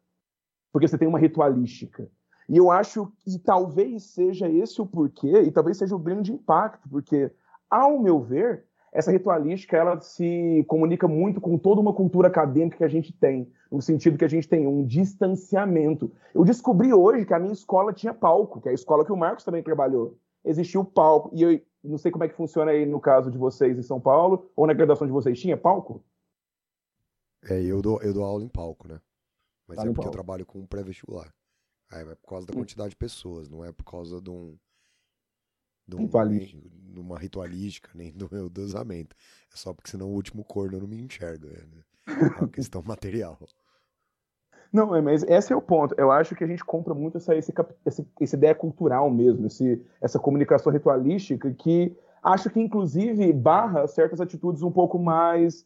Porque 0.72 0.88
você 0.88 0.98
tem 0.98 1.08
uma 1.08 1.20
ritualística. 1.20 2.08
E 2.52 2.58
eu 2.58 2.70
acho 2.70 3.10
que 3.20 3.40
talvez 3.40 4.04
seja 4.04 4.50
esse 4.50 4.82
o 4.82 4.86
porquê, 4.86 5.42
e 5.44 5.50
talvez 5.50 5.78
seja 5.78 5.96
o 5.96 6.00
grande 6.00 6.34
impacto, 6.34 6.90
porque, 6.90 7.32
ao 7.70 7.98
meu 7.98 8.20
ver, 8.20 8.66
essa 8.92 9.10
ritualística 9.10 9.78
ela 9.78 10.02
se 10.02 10.62
comunica 10.68 11.08
muito 11.08 11.40
com 11.40 11.58
toda 11.58 11.80
uma 11.80 11.94
cultura 11.94 12.28
acadêmica 12.28 12.76
que 12.76 12.84
a 12.84 12.90
gente 12.90 13.14
tem, 13.14 13.50
no 13.72 13.82
sentido 13.82 14.18
que 14.18 14.26
a 14.26 14.28
gente 14.28 14.50
tem 14.50 14.68
um 14.68 14.86
distanciamento. 14.86 16.12
Eu 16.36 16.44
descobri 16.44 16.94
hoje 16.94 17.26
que 17.26 17.34
a 17.34 17.40
minha 17.40 17.54
escola 17.54 17.94
tinha 17.94 18.14
palco, 18.14 18.60
que 18.60 18.68
é 18.68 18.72
a 18.72 18.76
escola 18.76 19.06
que 19.06 19.14
o 19.14 19.18
Marcos 19.18 19.46
também 19.46 19.64
trabalhou. 19.64 20.18
Existia 20.44 20.82
o 20.82 20.84
palco, 20.84 21.32
e 21.34 21.44
eu 21.44 21.62
não 21.82 21.98
sei 21.98 22.12
como 22.12 22.26
é 22.26 22.28
que 22.28 22.36
funciona 22.36 22.72
aí 22.72 22.86
no 22.86 23.00
caso 23.00 23.32
de 23.32 23.38
vocês 23.38 23.80
em 23.80 23.82
São 23.82 24.02
Paulo, 24.02 24.52
ou 24.58 24.68
na 24.68 24.74
graduação 24.74 25.08
de 25.08 25.14
vocês, 25.14 25.40
tinha 25.40 25.56
palco? 25.56 26.04
É, 27.50 27.62
eu 27.64 27.82
dou, 27.82 28.02
eu 28.02 28.14
dou 28.14 28.26
aula 28.26 28.44
em 28.44 28.50
palco, 28.50 28.90
né? 28.90 29.00
Mas 29.66 29.78
Tá 29.78 29.84
é 29.84 29.86
porque 29.86 30.00
eu 30.00 30.04
palco. 30.04 30.12
trabalho 30.12 30.46
com 30.46 30.66
pré-vestibular. 30.66 31.34
Aí 31.92 32.02
é 32.02 32.16
por 32.16 32.30
causa 32.30 32.48
da 32.48 32.54
quantidade 32.54 32.92
de 32.92 32.96
pessoas, 32.96 33.50
não 33.50 33.64
é 33.66 33.72
por 33.72 33.84
causa 33.84 34.22
de 34.22 34.30
um. 34.30 34.58
De 35.88 35.96
um 35.98 36.08
de 36.08 37.00
uma 37.00 37.18
ritualística, 37.18 37.90
nem 37.94 38.12
do 38.12 38.30
meu 38.32 38.50
dosamento. 38.50 39.16
É 39.54 39.58
só 39.58 39.74
porque 39.74 39.90
senão 39.92 40.08
o 40.08 40.14
último 40.14 40.44
corno 40.44 40.80
não 40.80 40.88
me 40.88 41.02
enxerga. 41.02 41.48
Né? 41.48 41.84
É 42.08 42.40
uma 42.40 42.48
questão 42.48 42.82
material. 42.86 43.38
Não, 44.72 44.96
é, 44.96 45.02
mas 45.02 45.24
esse 45.24 45.52
é 45.52 45.56
o 45.56 45.62
ponto. 45.62 45.94
Eu 45.98 46.12
acho 46.12 46.34
que 46.36 46.44
a 46.44 46.48
gente 46.48 46.64
compra 46.64 46.94
muito 46.94 47.18
essa, 47.18 47.36
esse, 47.36 47.54
esse- 47.86 48.08
essa 48.22 48.36
ideia 48.36 48.56
cultural 48.56 49.10
mesmo, 49.10 49.48
esse, 49.48 49.84
essa 50.00 50.18
comunicação 50.18 50.72
ritualística 50.72 51.52
que 51.54 51.94
acho 52.24 52.50
que, 52.50 52.60
inclusive, 52.60 53.34
barra 53.34 53.86
certas 53.88 54.22
atitudes 54.22 54.62
um 54.62 54.72
pouco 54.72 54.98
mais 54.98 55.66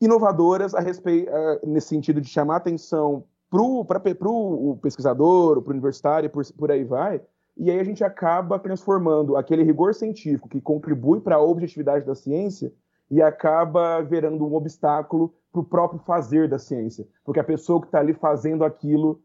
inovadoras 0.00 0.74
a 0.74 0.80
respeito, 0.80 1.30
eh, 1.30 1.60
nesse 1.64 1.88
sentido 1.88 2.20
de 2.20 2.28
chamar 2.28 2.56
atenção 2.56 3.24
para 3.52 3.98
o 4.00 4.78
pesquisador, 4.80 5.60
para 5.60 5.70
o 5.70 5.74
universitário, 5.74 6.30
por, 6.30 6.42
por 6.56 6.70
aí 6.70 6.84
vai, 6.84 7.20
e 7.54 7.70
aí 7.70 7.78
a 7.78 7.84
gente 7.84 8.02
acaba 8.02 8.58
transformando 8.58 9.36
aquele 9.36 9.62
rigor 9.62 9.92
científico 9.94 10.48
que 10.48 10.60
contribui 10.60 11.20
para 11.20 11.36
a 11.36 11.42
objetividade 11.42 12.06
da 12.06 12.14
ciência 12.14 12.72
e 13.10 13.20
acaba 13.20 14.00
virando 14.00 14.46
um 14.46 14.54
obstáculo 14.54 15.34
para 15.52 15.60
o 15.60 15.64
próprio 15.64 16.00
fazer 16.00 16.48
da 16.48 16.58
ciência, 16.58 17.06
porque 17.22 17.38
a 17.40 17.44
pessoa 17.44 17.78
que 17.78 17.86
está 17.88 17.98
ali 18.00 18.14
fazendo 18.14 18.64
aquilo 18.64 19.20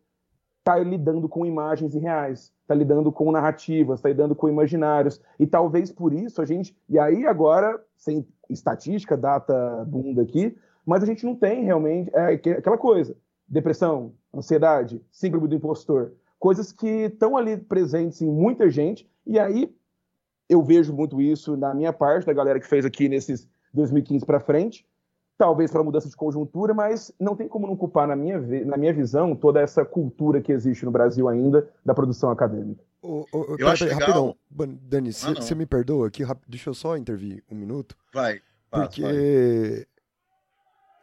está 0.60 0.78
lidando 0.78 1.30
com 1.30 1.46
imagens 1.46 1.96
irreais, 1.96 2.52
está 2.64 2.76
lidando 2.76 3.10
com 3.14 3.32
narrativas, 3.32 4.00
está 4.00 4.10
lidando 4.10 4.36
com 4.36 4.50
imaginários, 4.50 5.22
e 5.40 5.48
talvez 5.48 5.90
por 5.90 6.12
isso 6.12 6.42
a 6.42 6.46
gente, 6.46 6.76
e 6.90 7.00
aí 7.00 7.26
agora, 7.26 7.82
sem 7.96 8.28
estatística, 8.50 9.16
data 9.16 9.86
bunda 9.88 10.22
aqui, 10.22 10.54
mas 10.86 11.02
a 11.02 11.06
gente 11.06 11.26
não 11.26 11.34
tem 11.34 11.64
realmente 11.64 12.12
é, 12.14 12.36
que- 12.38 12.50
aquela 12.50 12.78
coisa, 12.78 13.16
depressão, 13.48 14.14
ansiedade, 14.34 15.02
síndrome 15.12 15.48
do 15.48 15.56
impostor, 15.56 16.14
coisas 16.40 16.72
que 16.72 16.88
estão 16.88 17.36
ali 17.38 17.58
presentes 17.58 18.22
em 18.22 18.30
muita 18.30 18.70
gente, 18.70 19.10
e 19.26 19.40
aí 19.40 19.74
eu 20.50 20.62
vejo 20.64 20.94
muito 20.94 21.22
isso 21.22 21.58
na 21.58 21.74
minha 21.74 21.92
parte, 21.94 22.26
da 22.26 22.34
galera 22.34 22.60
que 22.60 22.68
fez 22.68 22.86
aqui 22.86 23.10
nesses 23.10 23.48
2015 23.74 24.26
para 24.26 24.40
frente, 24.40 24.86
talvez 25.38 25.70
pela 25.72 25.84
mudança 25.84 26.10
de 26.10 26.16
conjuntura, 26.16 26.74
mas 26.74 27.12
não 27.20 27.36
tem 27.36 27.48
como 27.48 27.68
não 27.68 27.76
culpar, 27.76 28.08
na 28.08 28.16
minha, 28.16 28.40
na 28.66 28.76
minha 28.78 28.94
visão, 28.94 29.36
toda 29.36 29.60
essa 29.62 29.86
cultura 29.86 30.42
que 30.42 30.52
existe 30.52 30.84
no 30.86 30.92
Brasil 30.92 31.28
ainda 31.28 31.70
da 31.86 31.94
produção 31.94 32.30
acadêmica. 32.32 32.84
Ô, 33.02 33.26
ô, 33.32 33.42
Eu 33.52 33.58
pera- 33.58 33.72
acho 33.72 33.86
pera- 33.86 33.98
legal- 34.00 34.26
Rapidão, 34.50 34.78
Dani, 34.82 35.10
Ah, 35.10 35.34
você 35.36 35.54
me 35.54 35.66
perdoa 35.66 36.08
aqui, 36.08 36.24
rap- 36.24 36.42
deixa 36.48 36.70
eu 36.70 36.74
só 36.74 36.98
intervir 36.98 37.44
um 37.52 37.56
minuto. 37.56 37.96
Vai. 38.14 38.42
passa, 38.72 38.84
Porque 38.88 39.02
vai. 39.02 39.86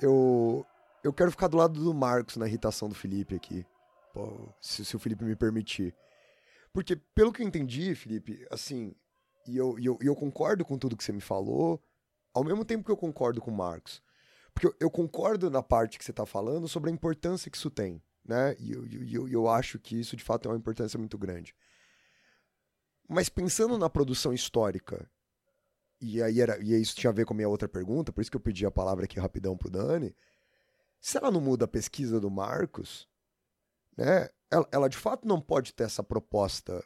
eu, 0.01 0.67
eu 1.05 1.13
quero 1.13 1.31
ficar 1.31 1.49
do 1.49 1.59
lado 1.59 1.79
do 1.79 1.93
Marcos 1.93 2.37
na 2.37 2.49
irritação 2.49 2.89
do 2.89 2.95
Felipe 2.95 3.37
aqui. 3.37 3.65
Pô, 4.13 4.49
se, 4.61 4.85
se 4.85 4.97
o 4.97 4.99
Felipe 4.99 5.23
me 5.23 5.37
permitir. 5.37 5.95
Porque, 6.73 6.97
pelo 7.15 7.33
que 7.33 7.43
eu 7.43 7.47
entendi, 7.47 7.95
Felipe, 7.95 8.45
assim, 8.51 8.95
e 9.47 9.57
eu, 9.57 9.79
e 9.79 9.85
eu, 9.85 9.99
e 10.01 10.07
eu 10.07 10.17
concordo 10.17 10.65
com 10.65 10.79
tudo 10.79 10.97
que 10.97 11.05
você 11.05 11.13
me 11.13 11.21
falou, 11.21 11.81
ao 12.33 12.43
mesmo 12.43 12.65
tempo 12.65 12.85
que 12.85 12.91
eu 12.91 12.97
concordo 12.97 13.41
com 13.41 13.51
o 13.51 13.57
Marcos. 13.57 14.03
Porque 14.55 14.67
eu, 14.67 14.75
eu 14.81 14.91
concordo 14.91 15.51
na 15.51 15.63
parte 15.63 15.99
que 15.99 16.05
você 16.05 16.11
está 16.11 16.25
falando 16.25 16.67
sobre 16.67 16.91
a 16.91 16.93
importância 16.93 17.51
que 17.51 17.57
isso 17.57 17.71
tem, 17.71 18.03
né? 18.25 18.57
E 18.59 18.73
eu, 18.73 18.87
eu, 18.87 19.29
eu 19.29 19.49
acho 19.49 19.79
que 19.79 20.01
isso, 20.01 20.17
de 20.17 20.25
fato, 20.25 20.49
é 20.49 20.51
uma 20.51 20.59
importância 20.59 20.99
muito 20.99 21.19
grande. 21.19 21.55
Mas 23.07 23.29
pensando 23.29 23.77
na 23.77 23.91
produção 23.91 24.33
histórica 24.33 25.07
e 26.01 26.23
aí 26.23 26.41
era, 26.41 26.59
e 26.63 26.81
isso 26.81 26.97
tinha 26.97 27.11
a 27.11 27.15
ver 27.15 27.25
com 27.25 27.35
a 27.35 27.37
minha 27.37 27.49
outra 27.49 27.69
pergunta, 27.69 28.13
por 28.13 28.21
isso 28.21 28.31
que 28.31 28.37
eu 28.37 28.41
pedi 28.41 28.67
a 28.67 28.71
palavra 28.71 29.05
aqui 29.05 29.19
rapidão 29.19 29.57
pro 29.57 29.71
Dani. 29.71 30.15
Se 31.05 31.19
ela 31.19 31.31
não 31.31 31.39
muda 31.39 31.67
a 31.67 31.69
pesquisa 31.69 32.19
do 32.19 32.31
Marcos, 32.31 33.07
né? 33.95 34.31
Ela, 34.51 34.67
ela 34.73 34.89
de 34.89 34.97
fato 34.97 35.29
não 35.29 35.39
pode 35.39 35.75
ter 35.75 35.85
essa 35.85 36.03
proposta 36.03 36.83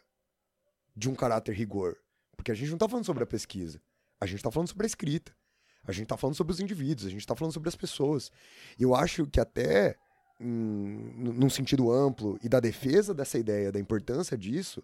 de 0.96 1.08
um 1.08 1.14
caráter 1.14 1.54
rigor, 1.54 1.96
porque 2.36 2.50
a 2.50 2.54
gente 2.54 2.72
não 2.72 2.78
tá 2.78 2.88
falando 2.88 3.06
sobre 3.06 3.22
a 3.22 3.26
pesquisa, 3.28 3.80
a 4.20 4.26
gente 4.26 4.42
tá 4.42 4.50
falando 4.50 4.66
sobre 4.66 4.84
a 4.84 4.88
escrita. 4.88 5.32
A 5.84 5.92
gente 5.92 6.08
tá 6.08 6.16
falando 6.16 6.34
sobre 6.34 6.52
os 6.52 6.58
indivíduos, 6.58 7.06
a 7.06 7.10
gente 7.10 7.24
tá 7.24 7.36
falando 7.36 7.54
sobre 7.54 7.68
as 7.68 7.76
pessoas. 7.76 8.32
Eu 8.76 8.92
acho 8.92 9.24
que 9.24 9.38
até 9.38 9.96
num 10.40 11.48
sentido 11.48 11.92
amplo 11.92 12.40
e 12.42 12.48
da 12.48 12.58
defesa 12.58 13.14
dessa 13.14 13.38
ideia, 13.38 13.70
da 13.70 13.78
importância 13.78 14.36
disso, 14.36 14.82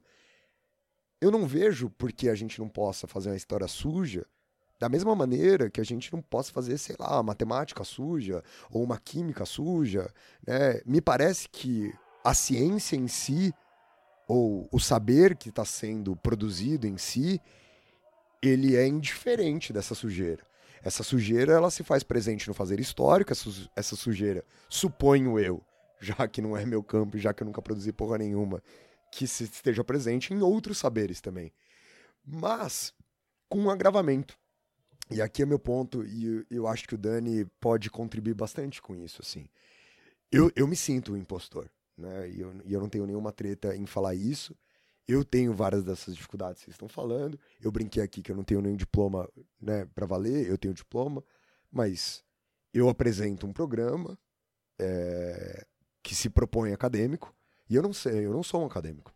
eu 1.21 1.33
não 1.33 1.45
vejo 1.45 1.91
por 1.91 2.13
que 2.13 2.29
a 2.29 2.37
gente 2.37 2.61
não 2.61 2.69
possa 2.69 3.09
fazer 3.09 3.31
uma 3.31 3.37
história 3.37 3.67
suja 3.67 4.25
da 4.85 4.89
mesma 4.91 5.15
maneira 5.17 5.71
que 5.71 5.81
a 5.81 5.85
gente 5.85 6.13
não 6.13 6.21
possa 6.21 6.53
fazer, 6.53 6.77
sei 6.77 6.95
lá, 6.99 7.23
matemática 7.23 7.83
suja 7.85 8.45
ou 8.71 8.83
uma 8.83 8.99
química 8.99 9.47
suja. 9.47 10.13
Né? 10.47 10.83
Me 10.85 11.01
parece 11.01 11.49
que 11.49 11.91
a 12.23 12.35
ciência 12.35 12.95
em 12.95 13.09
si, 13.09 13.51
ou 14.29 14.69
o 14.71 14.79
saber 14.79 15.37
que 15.39 15.49
está 15.49 15.65
sendo 15.65 16.15
produzido 16.15 16.87
em 16.87 16.99
si, 16.99 17.41
ele 18.43 18.77
é 18.77 18.87
indiferente 18.87 19.73
dessa 19.73 19.95
sujeira. 19.95 20.45
Essa 20.83 21.03
sujeira 21.03 21.55
ela 21.55 21.71
se 21.71 21.83
faz 21.83 22.03
presente 22.03 22.47
no 22.47 22.53
fazer 22.53 22.79
histórico, 22.79 23.33
essa 23.33 23.97
sujeira, 23.97 24.45
suponho 24.69 25.39
eu, 25.39 25.63
já 25.99 26.29
que 26.29 26.43
não 26.43 26.55
é 26.55 26.67
meu 26.67 26.83
campo, 26.83 27.17
já 27.17 27.33
que 27.33 27.43
eu 27.43 27.47
nunca 27.47 27.63
produzi 27.63 27.91
porra 27.91 28.19
nenhuma, 28.19 28.63
que 29.11 29.27
se 29.27 29.45
esteja 29.45 29.83
presente 29.83 30.35
em 30.35 30.43
outros 30.43 30.77
saberes 30.77 31.23
também. 31.23 31.51
Mas 32.23 32.93
com 33.49 33.61
um 33.61 33.71
agravamento. 33.71 34.44
E 35.11 35.21
aqui 35.21 35.43
é 35.43 35.47
meu 35.47 35.59
ponto, 35.59 36.05
e 36.05 36.47
eu, 36.51 36.67
acho 36.67 36.89
que 36.89 36.95
o 36.95 36.99
Dani 36.99 37.45
pode 37.61 37.91
contribuir 37.91 38.35
bastante 38.35 38.81
com 38.81 38.97
isso, 38.97 39.21
assim. 39.21 39.47
Eu, 40.33 40.51
eu 40.57 40.67
me 40.67 40.75
sinto 40.75 41.13
um 41.13 41.17
impostor, 41.17 41.71
né? 41.97 42.29
E 42.31 42.41
eu, 42.41 42.55
e 42.65 42.73
eu 42.73 42.81
não 42.81 42.89
tenho 42.89 43.07
nenhuma 43.07 43.31
treta 43.31 43.77
em 43.77 43.87
falar 43.87 44.15
isso. 44.15 44.57
Eu 45.07 45.23
tenho 45.23 45.53
várias 45.53 45.85
dessas 45.85 46.17
dificuldades 46.17 46.61
que 46.61 46.65
vocês 46.65 46.75
estão 46.75 46.89
falando. 46.89 47.39
Eu 47.61 47.71
brinquei 47.71 48.03
aqui 48.03 48.23
que 48.23 48.33
eu 48.33 48.37
não 48.37 48.43
tenho 48.43 48.63
nenhum 48.63 48.77
diploma, 48.77 49.29
né, 49.61 49.85
para 49.95 50.07
valer. 50.07 50.49
Eu 50.49 50.57
tenho 50.57 50.73
diploma, 50.73 51.23
mas 51.71 52.25
eu 52.73 52.89
apresento 52.89 53.47
um 53.47 53.53
programa 53.53 54.19
é, 54.79 55.67
que 56.03 56.15
se 56.15 56.31
propõe 56.31 56.73
acadêmico 56.73 57.35
e 57.69 57.77
eu 57.77 57.83
não 57.83 57.93
sei, 57.93 58.27
eu 58.27 58.33
não 58.33 58.43
sou 58.43 58.63
um 58.63 58.67
acadêmico. 58.67 59.15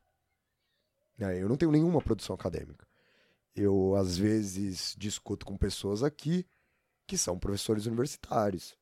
É, 1.19 1.43
eu 1.43 1.49
não 1.49 1.57
tenho 1.57 1.73
nenhuma 1.73 2.01
produção 2.01 2.35
acadêmica. 2.35 2.88
Eu, 3.61 3.97
às 3.97 4.17
vezes, 4.17 4.95
discuto 4.97 5.45
com 5.45 5.57
pessoas 5.57 6.05
aqui 6.05 6.47
que 7.09 7.19
são 7.19 7.37
professores 7.37 7.87
universitários. 7.87 8.77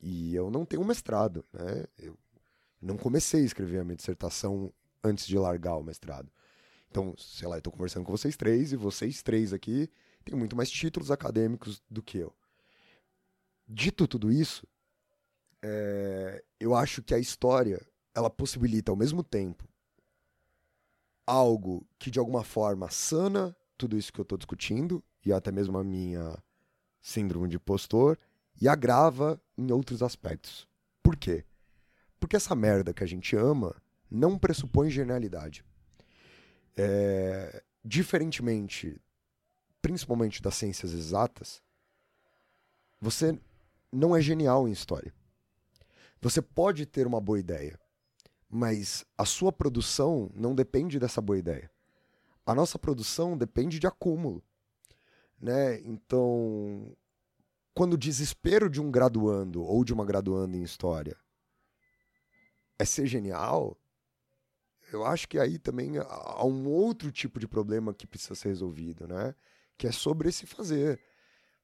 E 0.00 0.34
eu 0.34 0.50
não 0.50 0.64
tenho 0.64 0.84
mestrado, 0.84 1.44
né? 1.52 1.84
Eu 1.98 2.16
não 2.80 2.96
comecei 2.96 3.42
a 3.42 3.44
escrever 3.44 3.80
a 3.80 3.84
minha 3.84 3.96
dissertação 3.96 4.72
antes 5.02 5.26
de 5.26 5.36
largar 5.36 5.76
o 5.76 5.82
mestrado. 5.82 6.30
Então, 6.88 7.12
sei 7.18 7.48
lá, 7.48 7.56
eu 7.56 7.58
estou 7.58 7.72
conversando 7.72 8.04
com 8.04 8.12
vocês 8.12 8.36
três 8.36 8.72
e 8.72 8.76
vocês 8.76 9.20
três 9.20 9.52
aqui 9.52 9.90
têm 10.24 10.36
muito 10.36 10.54
mais 10.54 10.70
títulos 10.70 11.10
acadêmicos 11.10 11.82
do 11.90 12.00
que 12.00 12.18
eu. 12.18 12.32
Dito 13.66 14.06
tudo 14.06 14.30
isso, 14.30 14.64
é, 15.60 16.44
eu 16.60 16.74
acho 16.74 17.02
que 17.02 17.14
a 17.14 17.18
história 17.18 17.84
ela 18.14 18.30
possibilita 18.30 18.92
ao 18.92 18.96
mesmo 18.96 19.24
tempo 19.24 19.68
algo 21.26 21.86
que 21.98 22.10
de 22.10 22.18
alguma 22.18 22.44
forma 22.44 22.90
sana 22.90 23.56
tudo 23.80 23.96
isso 23.96 24.12
que 24.12 24.20
eu 24.20 24.24
estou 24.24 24.36
discutindo 24.36 25.02
e 25.24 25.32
até 25.32 25.50
mesmo 25.50 25.78
a 25.78 25.82
minha 25.82 26.36
síndrome 27.00 27.48
de 27.48 27.58
postor 27.58 28.18
e 28.60 28.68
agrava 28.68 29.40
em 29.56 29.72
outros 29.72 30.02
aspectos. 30.02 30.68
Por 31.02 31.16
quê? 31.16 31.46
Porque 32.18 32.36
essa 32.36 32.54
merda 32.54 32.92
que 32.92 33.02
a 33.02 33.06
gente 33.06 33.34
ama 33.34 33.74
não 34.10 34.38
pressupõe 34.38 34.90
genialidade. 34.90 35.64
É, 36.76 37.62
diferentemente, 37.82 39.00
principalmente 39.80 40.42
das 40.42 40.56
ciências 40.56 40.92
exatas, 40.92 41.62
você 43.00 43.38
não 43.90 44.14
é 44.14 44.20
genial 44.20 44.68
em 44.68 44.72
história. 44.72 45.14
Você 46.20 46.42
pode 46.42 46.84
ter 46.84 47.06
uma 47.06 47.18
boa 47.18 47.40
ideia, 47.40 47.80
mas 48.46 49.06
a 49.16 49.24
sua 49.24 49.50
produção 49.50 50.30
não 50.34 50.54
depende 50.54 50.98
dessa 50.98 51.22
boa 51.22 51.38
ideia. 51.38 51.69
A 52.50 52.54
nossa 52.54 52.80
produção 52.80 53.38
depende 53.38 53.78
de 53.78 53.86
acúmulo. 53.86 54.42
Né? 55.40 55.78
Então, 55.82 56.96
quando 57.72 57.92
o 57.92 57.96
desespero 57.96 58.68
de 58.68 58.80
um 58.80 58.90
graduando 58.90 59.62
ou 59.62 59.84
de 59.84 59.92
uma 59.94 60.04
graduanda 60.04 60.56
em 60.56 60.64
história 60.64 61.16
é 62.76 62.84
ser 62.84 63.06
genial, 63.06 63.78
eu 64.92 65.04
acho 65.04 65.28
que 65.28 65.38
aí 65.38 65.60
também 65.60 65.92
há 65.98 66.44
um 66.44 66.66
outro 66.68 67.12
tipo 67.12 67.38
de 67.38 67.46
problema 67.46 67.94
que 67.94 68.04
precisa 68.04 68.34
ser 68.34 68.48
resolvido, 68.48 69.06
né? 69.06 69.32
Que 69.78 69.86
é 69.86 69.92
sobre 69.92 70.28
esse 70.28 70.44
fazer. 70.44 71.00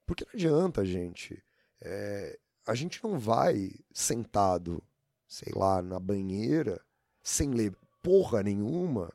Porque 0.07 0.24
não 0.24 0.34
adianta, 0.34 0.84
gente. 0.84 1.43
É, 1.80 2.39
a 2.64 2.76
gente 2.76 3.03
não 3.03 3.18
vai 3.18 3.72
sentado, 3.93 4.80
sei 5.26 5.53
lá, 5.53 5.82
na 5.82 5.99
banheira, 5.99 6.80
sem 7.24 7.51
ler 7.51 7.76
porra 8.01 8.41
nenhuma, 8.41 9.12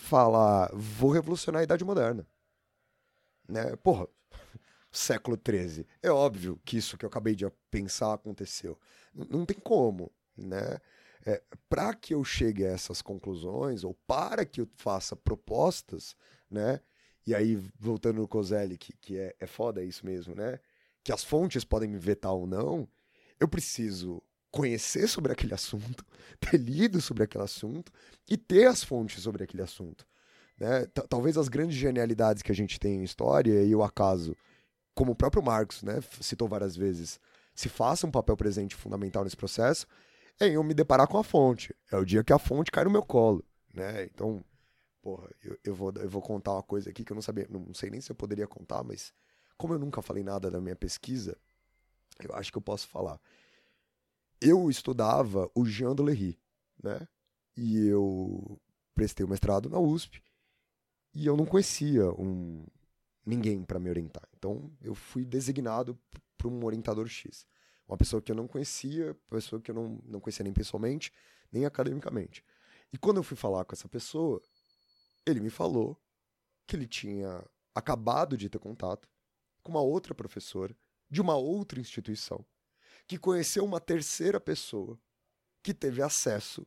falar, 0.00 0.70
vou 0.72 1.10
revolucionar 1.10 1.60
a 1.60 1.64
Idade 1.64 1.84
Moderna. 1.84 2.26
Né? 3.48 3.76
Porra, 3.76 4.08
século 4.90 5.38
XIII. 5.38 5.86
É 6.02 6.10
óbvio 6.10 6.60
que 6.64 6.76
isso 6.76 6.96
que 6.96 7.04
eu 7.04 7.08
acabei 7.08 7.34
de 7.34 7.48
pensar 7.70 8.14
aconteceu. 8.14 8.78
Não 9.14 9.44
tem 9.44 9.58
como, 9.58 10.10
né? 10.36 10.78
É, 11.26 11.42
para 11.68 11.94
que 11.94 12.14
eu 12.14 12.24
chegue 12.24 12.64
a 12.64 12.70
essas 12.70 13.02
conclusões, 13.02 13.84
ou 13.84 13.92
para 14.06 14.44
que 14.46 14.62
eu 14.62 14.68
faça 14.76 15.14
propostas, 15.14 16.16
né? 16.50 16.80
E 17.26 17.34
aí, 17.34 17.56
voltando 17.78 18.22
no 18.22 18.28
Coselli, 18.28 18.78
que, 18.78 18.94
que 18.96 19.18
é, 19.18 19.36
é 19.38 19.46
foda 19.46 19.84
isso 19.84 20.06
mesmo, 20.06 20.34
né? 20.34 20.58
Que 21.04 21.12
as 21.12 21.22
fontes 21.22 21.62
podem 21.62 21.90
me 21.90 21.98
vetar 21.98 22.32
ou 22.32 22.46
não, 22.46 22.88
eu 23.38 23.46
preciso 23.46 24.22
conhecer 24.50 25.06
sobre 25.08 25.32
aquele 25.32 25.54
assunto, 25.54 26.04
ter 26.40 26.56
lido 26.56 27.00
sobre 27.00 27.24
aquele 27.24 27.44
assunto 27.44 27.92
e 28.28 28.36
ter 28.36 28.66
as 28.66 28.82
fontes 28.82 29.22
sobre 29.22 29.44
aquele 29.44 29.62
assunto. 29.62 30.06
Né? 30.58 30.86
Talvez 31.08 31.38
as 31.38 31.48
grandes 31.48 31.76
genialidades 31.76 32.42
que 32.42 32.52
a 32.52 32.54
gente 32.54 32.78
tem 32.78 33.00
em 33.00 33.04
história 33.04 33.62
e 33.62 33.74
o 33.74 33.82
acaso, 33.82 34.36
como 34.94 35.12
o 35.12 35.16
próprio 35.16 35.42
Marx 35.42 35.82
né, 35.82 36.00
citou 36.20 36.46
várias 36.48 36.76
vezes, 36.76 37.18
se 37.54 37.68
faça 37.68 38.06
um 38.06 38.10
papel 38.10 38.36
presente 38.36 38.74
fundamental 38.74 39.24
nesse 39.24 39.36
processo, 39.36 39.86
é 40.38 40.48
eu 40.48 40.62
me 40.62 40.74
deparar 40.74 41.06
com 41.06 41.18
a 41.18 41.24
fonte. 41.24 41.74
É 41.90 41.96
o 41.96 42.04
dia 42.04 42.24
que 42.24 42.32
a 42.32 42.38
fonte 42.38 42.70
cai 42.70 42.84
no 42.84 42.90
meu 42.90 43.02
colo. 43.02 43.44
Né? 43.72 44.04
Então, 44.04 44.44
porra, 45.02 45.28
eu, 45.42 45.58
eu, 45.64 45.74
vou, 45.74 45.92
eu 45.96 46.08
vou 46.08 46.22
contar 46.22 46.52
uma 46.52 46.62
coisa 46.62 46.90
aqui 46.90 47.04
que 47.04 47.12
eu 47.12 47.14
não 47.14 47.22
sabia, 47.22 47.46
não 47.48 47.72
sei 47.72 47.90
nem 47.90 48.00
se 48.00 48.10
eu 48.10 48.16
poderia 48.16 48.46
contar, 48.46 48.82
mas 48.82 49.12
como 49.56 49.74
eu 49.74 49.78
nunca 49.78 50.02
falei 50.02 50.22
nada 50.22 50.50
da 50.50 50.60
minha 50.60 50.76
pesquisa, 50.76 51.36
eu 52.18 52.34
acho 52.34 52.50
que 52.50 52.58
eu 52.58 52.62
posso 52.62 52.88
falar 52.88 53.20
eu 54.40 54.70
estudava 54.70 55.50
o 55.54 55.64
Jean 55.64 55.94
Lery, 55.98 56.38
né? 56.82 57.06
E 57.56 57.86
eu 57.86 58.60
prestei 58.94 59.24
o 59.24 59.28
mestrado 59.28 59.68
na 59.68 59.78
USP 59.78 60.22
e 61.12 61.26
eu 61.26 61.36
não 61.36 61.44
conhecia 61.44 62.10
um, 62.12 62.64
ninguém 63.24 63.64
para 63.64 63.78
me 63.78 63.90
orientar. 63.90 64.26
Então 64.36 64.72
eu 64.80 64.94
fui 64.94 65.24
designado 65.24 65.98
para 66.38 66.48
um 66.48 66.64
orientador 66.64 67.06
X. 67.06 67.46
Uma 67.86 67.98
pessoa 67.98 68.22
que 68.22 68.30
eu 68.30 68.36
não 68.36 68.46
conhecia, 68.46 69.16
pessoa 69.28 69.60
que 69.60 69.70
eu 69.70 69.74
não, 69.74 70.00
não 70.04 70.20
conhecia 70.20 70.44
nem 70.44 70.52
pessoalmente, 70.52 71.12
nem 71.52 71.66
academicamente. 71.66 72.44
E 72.92 72.98
quando 72.98 73.18
eu 73.18 73.22
fui 73.22 73.36
falar 73.36 73.64
com 73.64 73.74
essa 73.74 73.88
pessoa, 73.88 74.40
ele 75.26 75.40
me 75.40 75.50
falou 75.50 76.00
que 76.66 76.76
ele 76.76 76.86
tinha 76.86 77.44
acabado 77.74 78.36
de 78.36 78.48
ter 78.48 78.58
contato 78.58 79.08
com 79.62 79.72
uma 79.72 79.82
outra 79.82 80.14
professora 80.14 80.74
de 81.10 81.20
uma 81.20 81.36
outra 81.36 81.80
instituição 81.80 82.44
que 83.10 83.18
conheceu 83.18 83.64
uma 83.64 83.80
terceira 83.80 84.38
pessoa 84.38 84.96
que 85.64 85.74
teve 85.74 86.00
acesso 86.00 86.64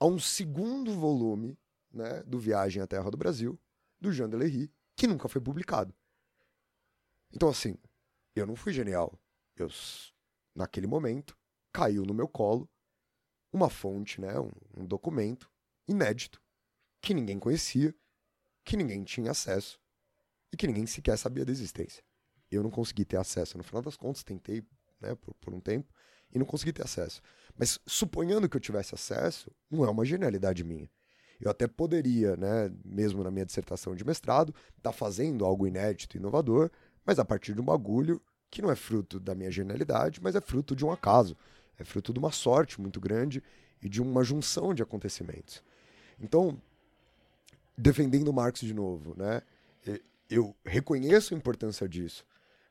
a 0.00 0.06
um 0.06 0.18
segundo 0.18 0.98
volume 0.98 1.58
né, 1.92 2.22
do 2.22 2.38
Viagem 2.38 2.80
à 2.82 2.86
Terra 2.86 3.10
do 3.10 3.18
Brasil, 3.18 3.60
do 4.00 4.10
Jean 4.10 4.30
Delery, 4.30 4.72
que 4.96 5.06
nunca 5.06 5.28
foi 5.28 5.42
publicado. 5.42 5.94
Então, 7.30 7.50
assim, 7.50 7.76
eu 8.34 8.46
não 8.46 8.56
fui 8.56 8.72
genial. 8.72 9.20
Eu, 9.54 9.68
naquele 10.54 10.86
momento, 10.86 11.36
caiu 11.70 12.06
no 12.06 12.14
meu 12.14 12.26
colo 12.26 12.66
uma 13.52 13.68
fonte, 13.68 14.22
né, 14.22 14.40
um, 14.40 14.50
um 14.74 14.86
documento 14.86 15.52
inédito, 15.86 16.40
que 17.02 17.12
ninguém 17.12 17.38
conhecia, 17.38 17.94
que 18.64 18.78
ninguém 18.78 19.04
tinha 19.04 19.32
acesso 19.32 19.78
e 20.50 20.56
que 20.56 20.66
ninguém 20.66 20.86
sequer 20.86 21.18
sabia 21.18 21.44
da 21.44 21.52
existência. 21.52 22.02
Eu 22.50 22.62
não 22.62 22.70
consegui 22.70 23.04
ter 23.04 23.18
acesso. 23.18 23.58
No 23.58 23.64
final 23.64 23.82
das 23.82 23.94
contas, 23.94 24.24
tentei 24.24 24.66
né, 25.04 25.14
por, 25.14 25.34
por 25.34 25.54
um 25.54 25.60
tempo, 25.60 25.92
e 26.32 26.38
não 26.38 26.46
consegui 26.46 26.72
ter 26.72 26.82
acesso. 26.82 27.22
Mas 27.56 27.78
suponhando 27.86 28.48
que 28.48 28.56
eu 28.56 28.60
tivesse 28.60 28.94
acesso, 28.94 29.50
não 29.70 29.84
é 29.84 29.90
uma 29.90 30.04
genialidade 30.04 30.64
minha. 30.64 30.88
Eu 31.40 31.50
até 31.50 31.66
poderia, 31.66 32.36
né, 32.36 32.72
mesmo 32.84 33.22
na 33.22 33.30
minha 33.30 33.44
dissertação 33.44 33.94
de 33.94 34.04
mestrado, 34.04 34.54
estar 34.76 34.90
tá 34.90 34.92
fazendo 34.92 35.44
algo 35.44 35.66
inédito 35.66 36.16
e 36.16 36.18
inovador, 36.18 36.70
mas 37.04 37.18
a 37.18 37.24
partir 37.24 37.54
de 37.54 37.60
um 37.60 37.64
bagulho 37.64 38.20
que 38.50 38.62
não 38.62 38.70
é 38.70 38.76
fruto 38.76 39.20
da 39.20 39.34
minha 39.34 39.50
genialidade, 39.50 40.20
mas 40.22 40.34
é 40.34 40.40
fruto 40.40 40.74
de 40.74 40.84
um 40.84 40.90
acaso, 40.90 41.36
é 41.78 41.84
fruto 41.84 42.12
de 42.12 42.18
uma 42.18 42.30
sorte 42.30 42.80
muito 42.80 43.00
grande 43.00 43.42
e 43.82 43.88
de 43.88 44.00
uma 44.00 44.24
junção 44.24 44.72
de 44.72 44.82
acontecimentos. 44.82 45.62
Então, 46.18 46.60
defendendo 47.76 48.32
Marx 48.32 48.60
de 48.60 48.72
novo, 48.72 49.14
né, 49.16 49.42
eu 50.30 50.54
reconheço 50.64 51.34
a 51.34 51.36
importância 51.36 51.88
disso, 51.88 52.24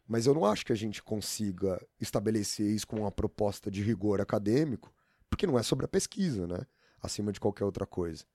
mas 0.07 0.25
eu 0.25 0.33
não 0.33 0.45
acho 0.45 0.65
que 0.65 0.73
a 0.73 0.75
gente 0.75 1.01
consiga 1.01 1.81
estabelecer 1.99 2.69
isso 2.69 2.87
com 2.87 2.99
uma 2.99 3.11
proposta 3.11 3.71
de 3.71 3.81
rigor 3.81 4.19
acadêmico, 4.19 4.93
porque 5.29 5.47
não 5.47 5.57
é 5.57 5.63
sobre 5.63 5.85
a 5.85 5.89
pesquisa, 5.89 6.45
né? 6.45 6.59
Acima 7.01 7.31
de 7.31 7.39
qualquer 7.39 7.65
outra 7.65 7.85
coisa. 7.85 8.25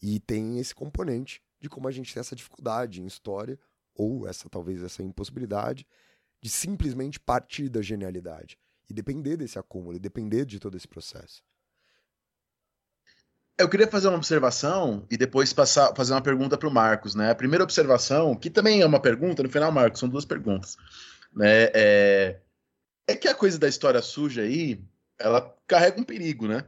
E 0.00 0.20
tem 0.20 0.58
esse 0.58 0.74
componente 0.74 1.42
de 1.60 1.68
como 1.68 1.88
a 1.88 1.90
gente 1.90 2.12
tem 2.12 2.20
essa 2.20 2.36
dificuldade 2.36 3.02
em 3.02 3.06
história, 3.06 3.58
ou 3.94 4.28
essa 4.28 4.48
talvez 4.48 4.82
essa 4.82 5.02
impossibilidade, 5.02 5.86
de 6.40 6.48
simplesmente 6.48 7.18
partir 7.18 7.68
da 7.68 7.82
genialidade 7.82 8.58
e 8.88 8.94
depender 8.94 9.36
desse 9.36 9.58
acúmulo, 9.58 9.96
e 9.96 9.98
depender 9.98 10.44
de 10.44 10.60
todo 10.60 10.76
esse 10.76 10.86
processo. 10.86 11.42
Eu 13.58 13.68
queria 13.68 13.88
fazer 13.88 14.08
uma 14.08 14.18
observação 14.18 15.06
e 15.10 15.16
depois 15.16 15.52
passar, 15.52 15.94
fazer 15.96 16.12
uma 16.12 16.20
pergunta 16.20 16.58
para 16.58 16.68
o 16.68 16.72
Marcos, 16.72 17.14
né? 17.14 17.30
A 17.30 17.34
primeira 17.34 17.64
observação, 17.64 18.36
que 18.36 18.50
também 18.50 18.82
é 18.82 18.86
uma 18.86 19.00
pergunta, 19.00 19.42
no 19.42 19.48
final, 19.48 19.72
Marcos, 19.72 19.98
são 19.98 20.08
duas 20.08 20.26
perguntas 20.26 20.76
né? 21.36 21.70
É, 21.74 22.40
é 23.06 23.14
que 23.14 23.28
a 23.28 23.34
coisa 23.34 23.58
da 23.58 23.68
história 23.68 24.00
suja 24.00 24.42
aí, 24.42 24.80
ela 25.18 25.54
carrega 25.66 26.00
um 26.00 26.04
perigo, 26.04 26.48
né? 26.48 26.64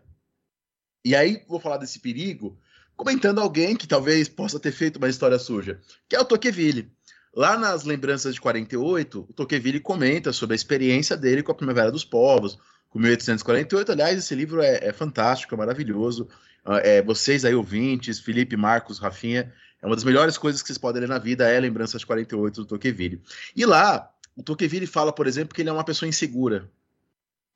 E 1.05 1.17
aí 1.17 1.43
vou 1.49 1.59
falar 1.59 1.79
desse 1.79 1.99
perigo 1.99 2.59
comentando 2.97 3.41
alguém 3.41 3.77
que 3.77 3.87
talvez 3.87 4.29
possa 4.29 4.59
ter 4.59 4.73
feito 4.73 4.97
uma 4.97 5.09
história 5.09 5.39
suja, 5.39 5.81
que 6.09 6.17
é 6.17 6.21
o 6.21 6.25
Tocqueville. 6.25 6.91
Lá 7.35 7.57
nas 7.57 7.85
Lembranças 7.85 8.35
de 8.35 8.41
48, 8.41 9.27
o 9.29 9.33
Tocqueville 9.33 9.79
comenta 9.79 10.33
sobre 10.33 10.55
a 10.55 10.57
experiência 10.57 11.17
dele 11.17 11.43
com 11.43 11.53
a 11.53 11.55
Primavera 11.55 11.93
dos 11.93 12.05
Povos, 12.05 12.59
com 12.91 12.99
1848. 12.99 13.93
Aliás, 13.93 14.19
esse 14.19 14.35
livro 14.35 14.61
é, 14.61 14.81
é 14.83 14.93
fantástico, 14.93 15.55
é 15.55 15.59
maravilhoso. 15.59 16.29
Ah, 16.65 16.79
é, 16.79 17.01
vocês 17.01 17.45
aí, 17.45 17.55
ouvintes, 17.55 18.19
Felipe, 18.19 18.57
Marcos, 18.57 18.99
Rafinha, 18.99 19.53
é 19.81 19.87
uma 19.87 19.95
das 19.95 20.05
melhores 20.05 20.37
coisas 20.37 20.61
que 20.61 20.67
vocês 20.67 20.79
podem 20.79 21.01
ler 21.01 21.09
na 21.09 21.19
vida, 21.19 21.49
é 21.49 21.61
Lembranças 21.61 22.01
de 22.01 22.07
48 22.07 22.63
do 22.63 22.67
Tocqueville. 22.67 23.23
E 23.55 23.65
lá, 23.65 24.11
o 24.39 24.43
Tocqueville 24.45 24.87
fala, 24.87 25.13
por 25.13 25.27
exemplo, 25.27 25.53
que 25.53 25.63
ele 25.63 25.69
é 25.69 25.73
uma 25.73 25.83
pessoa 25.83 26.09
insegura. 26.09 26.71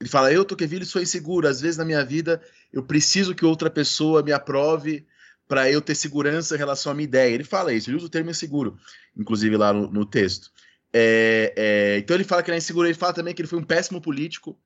Ele 0.00 0.10
fala: 0.10 0.32
Eu, 0.32 0.44
Tocqueville, 0.44 0.84
sou 0.84 1.00
inseguro. 1.00 1.46
Às 1.46 1.60
vezes 1.60 1.76
na 1.76 1.84
minha 1.84 2.04
vida 2.04 2.42
eu 2.72 2.82
preciso 2.82 3.36
que 3.36 3.44
outra 3.44 3.70
pessoa 3.70 4.20
me 4.20 4.32
aprove 4.32 5.06
para 5.46 5.70
eu 5.70 5.80
ter 5.80 5.94
segurança 5.94 6.56
em 6.56 6.58
relação 6.58 6.90
à 6.90 6.94
minha 6.94 7.04
ideia. 7.04 7.32
Ele 7.32 7.44
fala 7.44 7.72
isso, 7.72 7.88
ele 7.88 7.96
usa 7.96 8.06
o 8.06 8.10
termo 8.10 8.30
inseguro, 8.30 8.76
inclusive 9.16 9.56
lá 9.56 9.72
no, 9.72 9.92
no 9.92 10.04
texto. 10.04 10.50
É, 10.92 11.54
é, 11.56 11.98
então 11.98 12.16
ele 12.16 12.24
fala 12.24 12.42
que 12.42 12.50
ele 12.50 12.56
é 12.56 12.58
inseguro, 12.58 12.88
ele 12.88 12.94
fala 12.94 13.12
também 13.12 13.32
que 13.32 13.40
ele 13.40 13.48
foi 13.48 13.60
um 13.60 13.64
péssimo 13.64 14.00
político. 14.00 14.58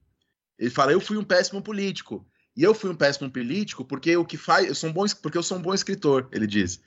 Ele 0.58 0.70
fala: 0.70 0.92
Eu 0.92 1.00
fui 1.00 1.18
um 1.18 1.24
péssimo 1.24 1.60
político. 1.60 2.26
E 2.56 2.62
eu 2.62 2.72
fui 2.72 2.88
um 2.88 2.96
péssimo 2.96 3.30
político 3.30 3.84
porque 3.84 4.16
o 4.16 4.24
que 4.24 4.38
faz. 4.38 4.66
Eu 4.66 4.74
sou 4.74 4.88
um 4.88 4.92
bom, 4.94 5.04
porque 5.20 5.36
eu 5.36 5.42
sou 5.42 5.58
um 5.58 5.62
bom 5.62 5.74
escritor, 5.74 6.30
ele 6.32 6.46
diz. 6.46 6.80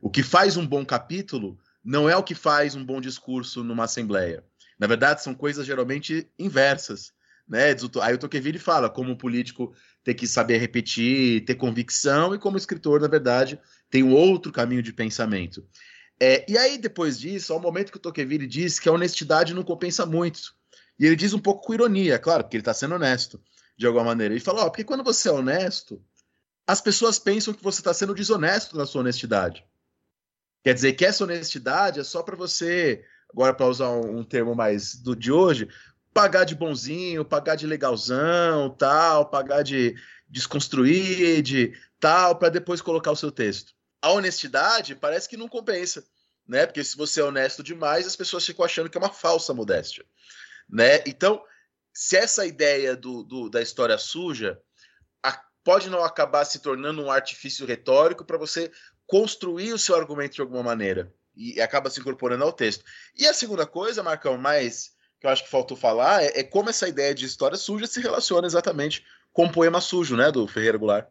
O 0.00 0.10
que 0.10 0.24
faz 0.24 0.56
um 0.56 0.66
bom 0.66 0.84
capítulo 0.84 1.56
não 1.84 2.10
é 2.10 2.16
o 2.16 2.24
que 2.24 2.34
faz 2.34 2.74
um 2.74 2.84
bom 2.84 3.00
discurso 3.00 3.62
numa 3.62 3.84
assembleia. 3.84 4.42
Na 4.82 4.88
verdade, 4.88 5.22
são 5.22 5.32
coisas 5.32 5.64
geralmente 5.64 6.28
inversas. 6.36 7.12
Né? 7.48 7.66
Aí 8.02 8.14
o 8.14 8.18
Tocqueville 8.18 8.58
fala 8.58 8.90
como 8.90 9.16
político 9.16 9.72
tem 10.02 10.12
que 10.12 10.26
saber 10.26 10.58
repetir, 10.58 11.44
ter 11.44 11.54
convicção, 11.54 12.34
e 12.34 12.38
como 12.38 12.56
escritor, 12.56 13.00
na 13.00 13.06
verdade, 13.06 13.60
tem 13.88 14.02
um 14.02 14.12
outro 14.12 14.50
caminho 14.50 14.82
de 14.82 14.92
pensamento. 14.92 15.64
É, 16.18 16.44
e 16.50 16.58
aí, 16.58 16.78
depois 16.78 17.16
disso, 17.16 17.52
há 17.52 17.56
um 17.56 17.60
momento 17.60 17.92
que 17.92 17.96
o 17.98 18.00
Tocqueville 18.00 18.44
diz 18.44 18.80
que 18.80 18.88
a 18.88 18.92
honestidade 18.92 19.54
não 19.54 19.62
compensa 19.62 20.04
muito. 20.04 20.52
E 20.98 21.06
ele 21.06 21.14
diz 21.14 21.32
um 21.32 21.38
pouco 21.38 21.64
com 21.64 21.74
ironia, 21.74 22.18
claro, 22.18 22.42
porque 22.42 22.56
ele 22.56 22.62
está 22.62 22.74
sendo 22.74 22.96
honesto, 22.96 23.40
de 23.76 23.86
alguma 23.86 24.06
maneira. 24.06 24.34
Ele 24.34 24.40
fala, 24.40 24.64
ó, 24.64 24.68
porque 24.68 24.82
quando 24.82 25.04
você 25.04 25.28
é 25.28 25.32
honesto, 25.32 26.04
as 26.66 26.80
pessoas 26.80 27.20
pensam 27.20 27.54
que 27.54 27.62
você 27.62 27.80
está 27.80 27.94
sendo 27.94 28.16
desonesto 28.16 28.76
na 28.76 28.84
sua 28.84 29.02
honestidade. 29.02 29.64
Quer 30.64 30.74
dizer 30.74 30.94
que 30.94 31.04
essa 31.04 31.22
honestidade 31.22 32.00
é 32.00 32.04
só 32.04 32.20
para 32.24 32.34
você, 32.34 33.04
agora 33.32 33.54
para 33.54 33.66
usar 33.66 33.88
um, 33.90 34.18
um, 34.18 34.24
termo 34.24 34.54
mais 34.54 34.94
do 34.94 35.16
de 35.16 35.32
hoje, 35.32 35.68
pagar 36.12 36.44
de 36.44 36.54
bonzinho, 36.54 37.24
pagar 37.24 37.56
de 37.56 37.66
legalzão, 37.66 38.70
tal, 38.70 39.28
pagar 39.30 39.62
de 39.62 39.94
desconstruir, 40.28 41.42
de 41.42 41.72
tal, 41.98 42.36
para 42.36 42.50
depois 42.50 42.80
colocar 42.80 43.10
o 43.10 43.16
seu 43.16 43.32
texto. 43.32 43.72
A 44.00 44.10
honestidade 44.10 44.94
parece 44.94 45.28
que 45.28 45.36
não 45.36 45.48
compensa, 45.48 46.04
né? 46.46 46.66
Porque 46.66 46.84
se 46.84 46.96
você 46.96 47.20
é 47.20 47.24
honesto 47.24 47.62
demais, 47.62 48.06
as 48.06 48.16
pessoas 48.16 48.44
ficam 48.44 48.64
achando 48.64 48.90
que 48.90 48.98
é 48.98 49.00
uma 49.00 49.12
falsa 49.12 49.54
modéstia, 49.54 50.04
né? 50.68 51.02
Então, 51.06 51.42
se 51.94 52.16
essa 52.16 52.46
ideia 52.46 52.96
do, 52.96 53.22
do 53.22 53.48
da 53.48 53.62
história 53.62 53.96
suja 53.98 54.58
a, 55.22 55.32
pode 55.62 55.88
não 55.88 56.04
acabar 56.04 56.44
se 56.44 56.58
tornando 56.58 57.02
um 57.02 57.10
artifício 57.10 57.66
retórico 57.66 58.24
para 58.24 58.38
você 58.38 58.70
construir 59.06 59.72
o 59.72 59.78
seu 59.78 59.94
argumento 59.94 60.34
de 60.34 60.40
alguma 60.40 60.62
maneira 60.62 61.12
e 61.36 61.60
acaba 61.60 61.90
se 61.90 62.00
incorporando 62.00 62.44
ao 62.44 62.52
texto. 62.52 62.84
E 63.18 63.26
a 63.26 63.34
segunda 63.34 63.66
coisa, 63.66 64.02
Marcão, 64.02 64.36
mais 64.36 64.92
que 65.20 65.26
eu 65.26 65.30
acho 65.30 65.44
que 65.44 65.50
faltou 65.50 65.76
falar 65.76 66.22
é, 66.22 66.40
é 66.40 66.42
como 66.42 66.68
essa 66.68 66.88
ideia 66.88 67.14
de 67.14 67.24
história 67.24 67.56
suja 67.56 67.86
se 67.86 68.00
relaciona 68.00 68.46
exatamente 68.46 69.04
com 69.32 69.46
o 69.46 69.52
poema 69.52 69.80
sujo, 69.80 70.16
né, 70.16 70.30
do 70.30 70.46
Ferreira 70.46 70.76
Goulart. 70.76 71.08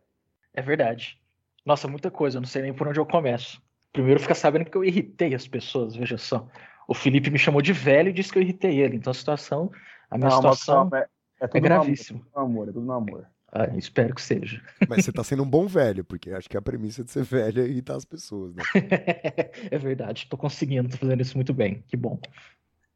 É 0.53 0.61
verdade. 0.61 1.17
Nossa, 1.65 1.87
muita 1.87 2.11
coisa, 2.11 2.37
eu 2.37 2.41
não 2.41 2.47
sei 2.47 2.61
nem 2.61 2.73
por 2.73 2.87
onde 2.87 2.99
eu 2.99 3.05
começo. 3.05 3.61
Primeiro 3.93 4.19
fica 4.19 4.35
sabendo 4.35 4.65
que 4.65 4.75
eu 4.75 4.83
irritei 4.83 5.33
as 5.33 5.47
pessoas, 5.47 5.95
veja 5.95 6.17
só. 6.17 6.47
O 6.87 6.93
Felipe 6.93 7.29
me 7.29 7.39
chamou 7.39 7.61
de 7.61 7.73
velho 7.73 8.09
e 8.09 8.13
disse 8.13 8.31
que 8.31 8.37
eu 8.37 8.41
irritei 8.41 8.79
ele. 8.79 8.97
Então 8.97 9.11
a 9.11 9.13
situação, 9.13 9.71
a 10.09 10.17
minha 10.17 10.29
não, 10.29 10.37
situação 10.37 10.89
é, 10.93 11.07
é, 11.41 11.49
é 11.53 11.59
gravíssima. 11.59 12.19
É 12.19 12.23
tudo 12.23 12.31
no 12.35 12.41
amor, 12.41 12.69
é 12.69 12.71
tudo 12.71 12.85
no 12.85 12.93
amor. 12.93 13.27
Ah, 13.53 13.67
espero 13.75 14.15
que 14.15 14.21
seja. 14.21 14.61
Mas 14.87 15.03
você 15.03 15.11
tá 15.11 15.23
sendo 15.25 15.43
um 15.43 15.49
bom 15.49 15.67
velho, 15.67 16.05
porque 16.05 16.31
acho 16.31 16.49
que 16.49 16.55
a 16.55 16.61
premissa 16.61 17.03
de 17.03 17.11
ser 17.11 17.23
velho 17.23 17.61
é 17.61 17.67
irritar 17.67 17.97
as 17.97 18.05
pessoas, 18.05 18.55
né? 18.55 18.63
é 19.69 19.77
verdade, 19.77 20.27
tô 20.29 20.37
conseguindo, 20.37 20.87
tô 20.87 20.95
fazendo 20.95 21.21
isso 21.21 21.35
muito 21.37 21.53
bem, 21.53 21.83
que 21.85 21.97
bom. 21.97 22.17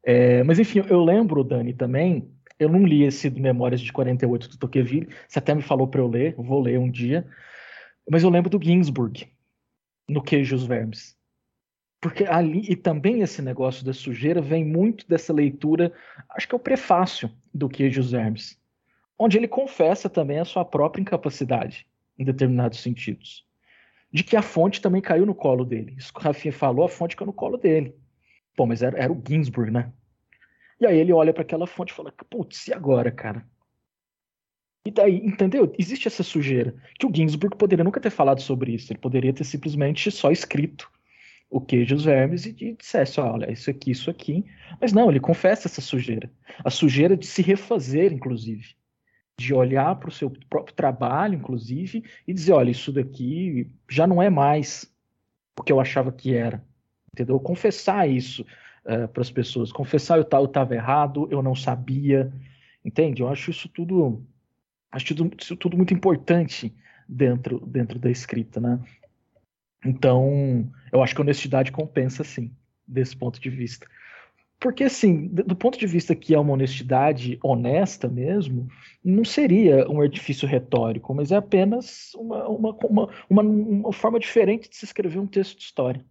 É, 0.02 0.42
mas 0.44 0.58
enfim, 0.58 0.82
eu 0.88 1.04
lembro, 1.04 1.44
Dani, 1.44 1.74
também, 1.74 2.30
eu 2.58 2.70
não 2.70 2.86
li 2.86 3.04
esse 3.04 3.28
do 3.28 3.38
Memórias 3.38 3.82
de 3.82 3.92
48 3.92 4.48
do 4.48 4.56
Tocqueville, 4.56 5.08
você 5.28 5.38
até 5.38 5.54
me 5.54 5.60
falou 5.60 5.88
para 5.88 6.00
eu 6.00 6.08
ler, 6.08 6.34
eu 6.38 6.42
vou 6.42 6.62
ler 6.62 6.78
um 6.78 6.90
dia, 6.90 7.26
mas 8.10 8.22
eu 8.22 8.30
lembro 8.30 8.48
do 8.48 8.62
Ginsburg, 8.62 9.28
no 10.08 10.22
Queijos 10.22 10.64
Vermes. 10.64 11.14
Porque 12.00 12.24
ali, 12.24 12.64
e 12.70 12.76
também 12.76 13.20
esse 13.20 13.42
negócio 13.42 13.84
da 13.84 13.92
sujeira 13.92 14.40
vem 14.40 14.64
muito 14.64 15.06
dessa 15.06 15.34
leitura, 15.34 15.92
acho 16.30 16.48
que 16.48 16.54
é 16.54 16.56
o 16.56 16.60
prefácio 16.60 17.30
do 17.52 17.68
Queijos 17.68 18.12
Vermes 18.12 18.58
onde 19.18 19.38
ele 19.38 19.48
confessa 19.48 20.08
também 20.08 20.38
a 20.38 20.44
sua 20.44 20.64
própria 20.64 21.00
incapacidade, 21.00 21.86
em 22.18 22.24
determinados 22.24 22.80
sentidos. 22.80 23.44
De 24.12 24.22
que 24.22 24.36
a 24.36 24.42
fonte 24.42 24.80
também 24.80 25.02
caiu 25.02 25.26
no 25.26 25.34
colo 25.34 25.64
dele. 25.64 25.94
Isso 25.98 26.12
que 26.12 26.20
o 26.20 26.22
Rafinha 26.22 26.52
falou, 26.52 26.84
a 26.84 26.88
fonte 26.88 27.16
caiu 27.16 27.26
no 27.26 27.32
colo 27.32 27.56
dele. 27.56 27.94
Pô, 28.54 28.66
mas 28.66 28.82
era, 28.82 28.98
era 28.98 29.12
o 29.12 29.22
Ginsburg, 29.26 29.70
né? 29.70 29.92
E 30.80 30.86
aí 30.86 30.98
ele 30.98 31.12
olha 31.12 31.32
para 31.32 31.42
aquela 31.42 31.66
fonte 31.66 31.92
e 31.92 31.94
fala: 31.94 32.12
putz, 32.30 32.68
e 32.68 32.72
agora, 32.72 33.10
cara? 33.10 33.44
E 34.84 34.90
daí, 34.90 35.16
entendeu? 35.16 35.72
Existe 35.78 36.06
essa 36.06 36.22
sujeira. 36.22 36.74
Que 36.98 37.06
o 37.06 37.12
Ginsburg 37.12 37.56
poderia 37.56 37.84
nunca 37.84 38.00
ter 38.00 38.10
falado 38.10 38.40
sobre 38.40 38.72
isso. 38.72 38.92
Ele 38.92 39.00
poderia 39.00 39.32
ter 39.32 39.44
simplesmente 39.44 40.10
só 40.10 40.30
escrito 40.30 40.88
o 41.50 41.60
queijo 41.60 41.96
os 41.96 42.04
vermes 42.04 42.46
e, 42.46 42.56
e 42.60 42.72
dissesse: 42.74 43.20
olha, 43.20 43.50
isso 43.50 43.68
aqui, 43.68 43.90
isso 43.90 44.08
aqui. 44.08 44.44
Mas 44.80 44.92
não, 44.92 45.10
ele 45.10 45.20
confessa 45.20 45.66
essa 45.66 45.80
sujeira. 45.80 46.30
A 46.64 46.70
sujeira 46.70 47.16
de 47.16 47.26
se 47.26 47.42
refazer, 47.42 48.12
inclusive 48.12 48.76
de 49.38 49.52
olhar 49.52 49.94
para 49.96 50.08
o 50.08 50.12
seu 50.12 50.30
próprio 50.48 50.74
trabalho, 50.74 51.34
inclusive, 51.34 52.02
e 52.26 52.32
dizer, 52.32 52.52
olha, 52.52 52.70
isso 52.70 52.90
daqui 52.92 53.70
já 53.88 54.06
não 54.06 54.22
é 54.22 54.30
mais 54.30 54.90
o 55.58 55.62
que 55.62 55.72
eu 55.72 55.80
achava 55.80 56.10
que 56.10 56.34
era, 56.34 56.64
entendeu? 57.12 57.38
Confessar 57.38 58.08
isso 58.08 58.46
uh, 58.84 59.08
para 59.08 59.20
as 59.20 59.30
pessoas, 59.30 59.72
confessar 59.72 60.16
eu 60.16 60.22
estava 60.22 60.74
errado, 60.74 61.28
eu 61.30 61.42
não 61.42 61.54
sabia, 61.54 62.32
entende? 62.84 63.22
Eu 63.22 63.28
acho 63.28 63.50
isso 63.50 63.68
tudo, 63.68 64.24
acho 64.90 65.14
isso 65.38 65.56
tudo 65.56 65.76
muito 65.76 65.92
importante 65.92 66.74
dentro, 67.08 67.60
dentro 67.66 67.98
da 67.98 68.10
escrita, 68.10 68.60
né? 68.60 68.80
Então, 69.84 70.70
eu 70.90 71.02
acho 71.02 71.14
que 71.14 71.20
honestidade 71.20 71.70
compensa, 71.70 72.24
sim, 72.24 72.50
desse 72.86 73.16
ponto 73.16 73.38
de 73.38 73.50
vista. 73.50 73.86
Porque, 74.58 74.84
assim, 74.84 75.28
do 75.28 75.54
ponto 75.54 75.78
de 75.78 75.86
vista 75.86 76.14
que 76.14 76.34
é 76.34 76.38
uma 76.38 76.54
honestidade 76.54 77.38
honesta 77.42 78.08
mesmo, 78.08 78.68
não 79.04 79.24
seria 79.24 79.88
um 79.88 80.00
artifício 80.00 80.48
retórico, 80.48 81.14
mas 81.14 81.30
é 81.30 81.36
apenas 81.36 82.12
uma, 82.14 82.48
uma, 82.48 82.76
uma, 82.84 83.08
uma, 83.28 83.42
uma 83.42 83.92
forma 83.92 84.18
diferente 84.18 84.68
de 84.70 84.76
se 84.76 84.86
escrever 84.86 85.18
um 85.18 85.26
texto 85.26 85.58
de 85.58 85.64
história. 85.64 86.02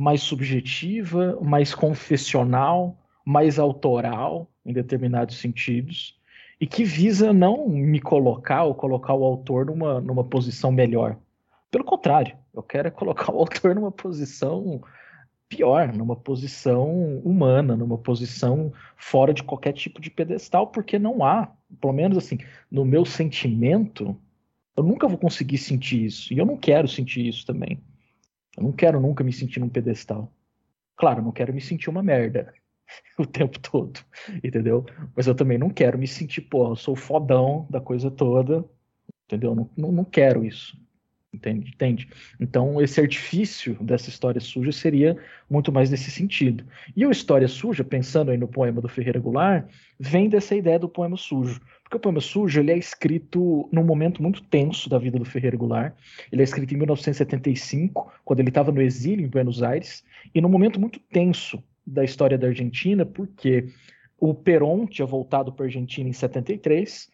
Mais 0.00 0.22
subjetiva, 0.22 1.38
mais 1.42 1.74
confessional, 1.74 2.96
mais 3.24 3.58
autoral, 3.58 4.48
em 4.64 4.72
determinados 4.72 5.38
sentidos, 5.38 6.16
e 6.60 6.66
que 6.66 6.84
visa 6.84 7.32
não 7.32 7.68
me 7.68 8.00
colocar 8.00 8.62
ou 8.62 8.74
colocar 8.74 9.14
o 9.14 9.24
autor 9.24 9.66
numa, 9.66 10.00
numa 10.00 10.22
posição 10.22 10.70
melhor. 10.70 11.16
Pelo 11.72 11.82
contrário, 11.82 12.36
eu 12.54 12.62
quero 12.62 12.86
é 12.86 12.90
colocar 12.90 13.32
o 13.34 13.38
autor 13.38 13.74
numa 13.74 13.90
posição 13.90 14.80
pior, 15.54 15.92
numa 15.92 16.16
posição 16.16 17.18
humana, 17.18 17.76
numa 17.76 17.98
posição 17.98 18.72
fora 18.96 19.34
de 19.34 19.42
qualquer 19.42 19.74
tipo 19.74 20.00
de 20.00 20.10
pedestal, 20.10 20.68
porque 20.68 20.98
não 20.98 21.22
há, 21.22 21.52
pelo 21.78 21.92
menos 21.92 22.16
assim, 22.16 22.38
no 22.70 22.86
meu 22.86 23.04
sentimento, 23.04 24.16
eu 24.74 24.82
nunca 24.82 25.06
vou 25.06 25.18
conseguir 25.18 25.58
sentir 25.58 26.04
isso. 26.06 26.32
E 26.32 26.38
eu 26.38 26.46
não 26.46 26.56
quero 26.56 26.88
sentir 26.88 27.26
isso 27.26 27.44
também. 27.44 27.78
Eu 28.56 28.62
não 28.62 28.72
quero 28.72 28.98
nunca 28.98 29.22
me 29.22 29.32
sentir 29.32 29.60
num 29.60 29.68
pedestal. 29.68 30.32
Claro, 30.96 31.20
eu 31.20 31.24
não 31.24 31.32
quero 31.32 31.52
me 31.52 31.60
sentir 31.60 31.90
uma 31.90 32.02
merda 32.02 32.54
o 33.18 33.26
tempo 33.26 33.58
todo, 33.60 34.00
entendeu? 34.42 34.86
Mas 35.14 35.26
eu 35.26 35.34
também 35.34 35.58
não 35.58 35.68
quero 35.68 35.98
me 35.98 36.06
sentir, 36.06 36.40
pô, 36.40 36.70
eu 36.70 36.76
sou 36.76 36.96
fodão 36.96 37.66
da 37.68 37.80
coisa 37.80 38.10
toda, 38.10 38.64
entendeu? 39.26 39.54
Não, 39.54 39.68
não, 39.76 39.92
não 39.92 40.04
quero 40.04 40.44
isso. 40.44 40.80
Entende? 41.32 41.70
Entende? 41.70 42.08
Então, 42.38 42.80
esse 42.82 43.00
artifício 43.00 43.74
dessa 43.80 44.10
história 44.10 44.40
suja 44.40 44.70
seria 44.70 45.16
muito 45.48 45.72
mais 45.72 45.90
nesse 45.90 46.10
sentido. 46.10 46.62
E 46.94 47.06
o 47.06 47.10
História 47.10 47.48
Suja, 47.48 47.82
pensando 47.82 48.30
aí 48.30 48.36
no 48.36 48.46
poema 48.46 48.82
do 48.82 48.88
Ferreira 48.88 49.18
Goulart, 49.18 49.66
vem 49.98 50.28
dessa 50.28 50.54
ideia 50.54 50.78
do 50.78 50.90
poema 50.90 51.16
sujo. 51.16 51.58
Porque 51.82 51.96
o 51.96 52.00
poema 52.00 52.20
sujo 52.20 52.60
ele 52.60 52.70
é 52.70 52.76
escrito 52.76 53.66
num 53.72 53.82
momento 53.82 54.22
muito 54.22 54.42
tenso 54.42 54.90
da 54.90 54.98
vida 54.98 55.18
do 55.18 55.24
Ferreira 55.24 55.56
Goulart. 55.56 55.94
Ele 56.30 56.42
é 56.42 56.44
escrito 56.44 56.74
em 56.74 56.76
1975, 56.76 58.12
quando 58.24 58.40
ele 58.40 58.50
estava 58.50 58.70
no 58.70 58.82
exílio 58.82 59.24
em 59.24 59.28
Buenos 59.28 59.62
Aires, 59.62 60.04
e 60.34 60.40
num 60.40 60.50
momento 60.50 60.78
muito 60.78 60.98
tenso 60.98 61.62
da 61.86 62.04
história 62.04 62.36
da 62.36 62.48
Argentina, 62.48 63.06
porque 63.06 63.68
o 64.18 64.34
Perón 64.34 64.86
tinha 64.86 65.06
voltado 65.06 65.50
para 65.50 65.64
a 65.64 65.68
Argentina 65.68 66.08
em 66.08 66.12
73, 66.12 67.10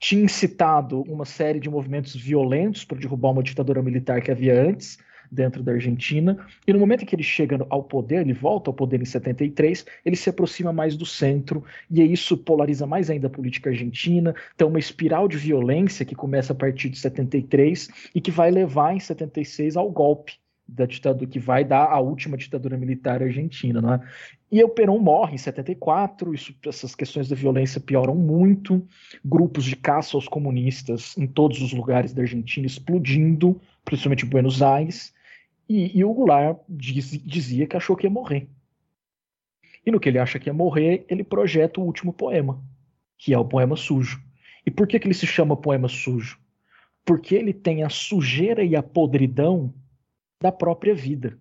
tinha 0.00 0.24
incitado 0.24 1.02
uma 1.02 1.26
série 1.26 1.60
de 1.60 1.68
movimentos 1.68 2.16
violentos 2.16 2.84
para 2.84 2.98
derrubar 2.98 3.30
uma 3.30 3.42
ditadura 3.42 3.82
militar 3.82 4.22
que 4.22 4.30
havia 4.30 4.60
antes 4.60 4.98
dentro 5.30 5.62
da 5.62 5.72
Argentina, 5.72 6.44
e 6.66 6.72
no 6.72 6.78
momento 6.80 7.02
em 7.02 7.06
que 7.06 7.14
ele 7.14 7.22
chega 7.22 7.64
ao 7.68 7.84
poder, 7.84 8.22
ele 8.22 8.32
volta 8.32 8.68
ao 8.68 8.74
poder 8.74 9.00
em 9.00 9.04
73, 9.04 9.86
ele 10.04 10.16
se 10.16 10.28
aproxima 10.28 10.72
mais 10.72 10.96
do 10.96 11.06
centro, 11.06 11.62
e 11.88 12.02
isso 12.02 12.36
polariza 12.36 12.84
mais 12.84 13.08
ainda 13.10 13.28
a 13.28 13.30
política 13.30 13.70
argentina, 13.70 14.34
tem 14.56 14.66
uma 14.66 14.78
espiral 14.78 15.28
de 15.28 15.36
violência 15.36 16.04
que 16.04 16.16
começa 16.16 16.52
a 16.52 16.56
partir 16.56 16.88
de 16.88 16.98
73 16.98 17.88
e 18.12 18.20
que 18.20 18.32
vai 18.32 18.50
levar 18.50 18.96
em 18.96 18.98
76 18.98 19.76
ao 19.76 19.88
golpe 19.88 20.32
da 20.66 20.86
ditadura 20.86 21.30
que 21.30 21.38
vai 21.38 21.64
dar 21.64 21.86
a 21.86 22.00
última 22.00 22.36
ditadura 22.36 22.76
militar 22.76 23.22
argentina, 23.22 23.80
não 23.80 23.94
é? 23.94 24.00
E 24.52 24.64
o 24.64 24.68
Perón 24.68 24.98
morre 24.98 25.34
em 25.34 25.38
74, 25.38 26.34
isso, 26.34 26.52
essas 26.66 26.94
questões 26.94 27.28
da 27.28 27.36
violência 27.36 27.80
pioram 27.80 28.16
muito, 28.16 28.84
grupos 29.24 29.64
de 29.64 29.76
caça 29.76 30.16
aos 30.16 30.26
comunistas 30.26 31.16
em 31.16 31.26
todos 31.26 31.62
os 31.62 31.72
lugares 31.72 32.12
da 32.12 32.22
Argentina 32.22 32.66
explodindo, 32.66 33.60
principalmente 33.84 34.26
em 34.26 34.28
Buenos 34.28 34.60
Aires, 34.60 35.14
e, 35.68 35.96
e 35.96 36.04
o 36.04 36.12
Goulart 36.12 36.58
diz, 36.68 37.10
dizia 37.24 37.64
que 37.64 37.76
achou 37.76 37.94
que 37.94 38.06
ia 38.06 38.10
morrer. 38.10 38.48
E 39.86 39.90
no 39.92 40.00
que 40.00 40.08
ele 40.08 40.18
acha 40.18 40.38
que 40.38 40.48
ia 40.48 40.52
morrer, 40.52 41.04
ele 41.08 41.22
projeta 41.22 41.80
o 41.80 41.84
último 41.84 42.12
poema, 42.12 42.60
que 43.16 43.32
é 43.32 43.38
o 43.38 43.44
poema 43.44 43.76
sujo. 43.76 44.20
E 44.66 44.70
por 44.70 44.88
que, 44.88 44.98
que 44.98 45.06
ele 45.06 45.14
se 45.14 45.28
chama 45.28 45.56
poema 45.56 45.88
sujo? 45.88 46.40
Porque 47.04 47.36
ele 47.36 47.52
tem 47.52 47.84
a 47.84 47.88
sujeira 47.88 48.64
e 48.64 48.74
a 48.74 48.82
podridão 48.82 49.72
da 50.42 50.50
própria 50.50 50.94
vida. 50.94 51.38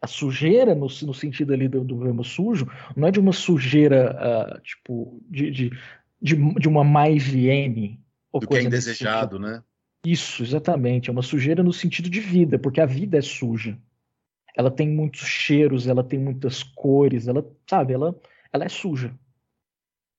A 0.00 0.06
sujeira, 0.06 0.74
no, 0.74 0.86
no 0.86 1.14
sentido 1.14 1.52
ali 1.52 1.68
do, 1.68 1.82
do 1.82 1.96
poema 1.96 2.22
sujo, 2.22 2.70
não 2.96 3.08
é 3.08 3.10
de 3.10 3.18
uma 3.18 3.32
sujeira, 3.32 4.16
uh, 4.16 4.60
tipo, 4.60 5.20
de, 5.28 5.50
de, 5.50 5.70
de, 6.22 6.54
de, 6.54 6.68
uma 6.68 6.84
má 6.84 7.08
higiene. 7.08 8.00
Ou 8.32 8.40
do 8.40 8.46
que 8.46 8.56
é 8.56 8.62
indesejado, 8.62 9.38
né? 9.38 9.62
Isso, 10.04 10.42
exatamente. 10.42 11.10
É 11.10 11.12
uma 11.12 11.22
sujeira 11.22 11.62
no 11.62 11.72
sentido 11.72 12.08
de 12.08 12.20
vida, 12.20 12.58
porque 12.58 12.80
a 12.80 12.86
vida 12.86 13.18
é 13.18 13.22
suja. 13.22 13.76
Ela 14.56 14.70
tem 14.70 14.88
muitos 14.88 15.20
cheiros, 15.20 15.86
ela 15.86 16.04
tem 16.04 16.18
muitas 16.18 16.62
cores, 16.62 17.28
ela, 17.28 17.44
sabe, 17.68 17.92
ela, 17.92 18.14
ela 18.52 18.64
é 18.64 18.68
suja. 18.68 19.12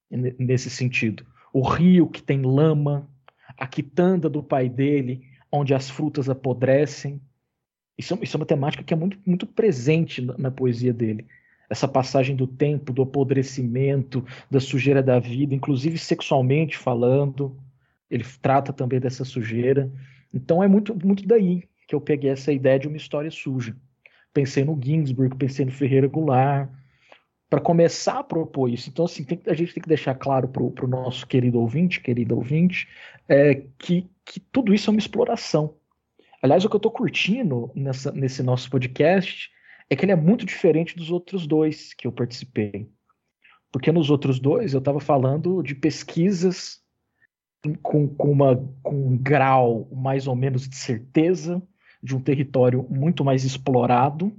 Nesse 0.09 0.69
sentido. 0.69 1.25
O 1.53 1.61
rio 1.61 2.09
que 2.09 2.21
tem 2.21 2.41
lama, 2.41 3.09
a 3.57 3.67
quitanda 3.67 4.29
do 4.29 4.43
pai 4.43 4.67
dele, 4.69 5.23
onde 5.51 5.73
as 5.73 5.89
frutas 5.89 6.29
apodrecem. 6.29 7.21
Isso, 7.99 8.17
isso 8.21 8.37
é 8.37 8.39
uma 8.39 8.45
temática 8.45 8.81
que 8.81 8.93
é 8.93 8.97
muito, 8.97 9.19
muito 9.25 9.45
presente 9.45 10.21
na, 10.21 10.37
na 10.37 10.49
poesia 10.49 10.93
dele. 10.93 11.27
Essa 11.69 11.85
passagem 11.85 12.33
do 12.33 12.47
tempo, 12.47 12.93
do 12.93 13.01
apodrecimento, 13.01 14.25
da 14.49 14.61
sujeira 14.61 15.03
da 15.03 15.19
vida, 15.19 15.53
inclusive 15.53 15.97
sexualmente 15.97 16.77
falando. 16.77 17.53
Ele 18.09 18.23
trata 18.41 18.71
também 18.71 19.01
dessa 19.01 19.25
sujeira. 19.25 19.91
Então 20.33 20.63
é 20.63 20.67
muito, 20.67 20.95
muito 21.05 21.27
daí 21.27 21.67
que 21.85 21.93
eu 21.93 21.99
peguei 21.99 22.29
essa 22.29 22.53
ideia 22.53 22.79
de 22.79 22.87
uma 22.87 22.95
história 22.95 23.29
suja. 23.29 23.75
Pensei 24.33 24.63
no 24.63 24.79
Ginsburg, 24.81 25.35
pensei 25.35 25.65
no 25.65 25.71
Ferreira 25.71 26.07
Goulart, 26.07 26.69
para 27.49 27.59
começar 27.59 28.19
a 28.19 28.23
propor 28.23 28.69
isso. 28.69 28.89
Então, 28.89 29.05
assim, 29.05 29.25
tem, 29.25 29.41
a 29.47 29.53
gente 29.53 29.73
tem 29.73 29.81
que 29.81 29.89
deixar 29.89 30.13
claro 30.15 30.47
para 30.47 30.63
o 30.63 30.87
nosso 30.87 31.27
querido 31.27 31.59
ouvinte, 31.59 31.99
querida 31.99 32.33
ouvinte, 32.33 32.87
é, 33.27 33.63
que, 33.77 34.07
que 34.23 34.39
tudo 34.39 34.73
isso 34.73 34.89
é 34.89 34.91
uma 34.91 34.99
exploração. 34.99 35.73
Aliás, 36.41 36.63
o 36.63 36.69
que 36.69 36.75
eu 36.75 36.79
estou 36.79 36.91
curtindo 36.91 37.71
nessa, 37.75 38.11
nesse 38.11 38.41
nosso 38.41 38.69
podcast 38.69 39.49
é 39.89 39.95
que 39.95 40.05
ele 40.05 40.11
é 40.11 40.15
muito 40.15 40.45
diferente 40.45 40.95
dos 40.95 41.11
outros 41.11 41.45
dois 41.45 41.93
que 41.93 42.07
eu 42.07 42.11
participei. 42.11 42.89
Porque 43.71 43.91
nos 43.91 44.09
outros 44.09 44.39
dois 44.39 44.73
eu 44.73 44.79
estava 44.79 44.99
falando 44.99 45.61
de 45.61 45.75
pesquisas 45.75 46.79
com, 47.81 48.07
com, 48.07 48.31
uma, 48.31 48.55
com 48.81 49.09
um 49.09 49.17
grau 49.17 49.89
mais 49.91 50.27
ou 50.27 50.35
menos 50.35 50.67
de 50.67 50.75
certeza, 50.75 51.61
de 52.01 52.15
um 52.15 52.21
território 52.21 52.87
muito 52.89 53.23
mais 53.23 53.43
explorado, 53.43 54.33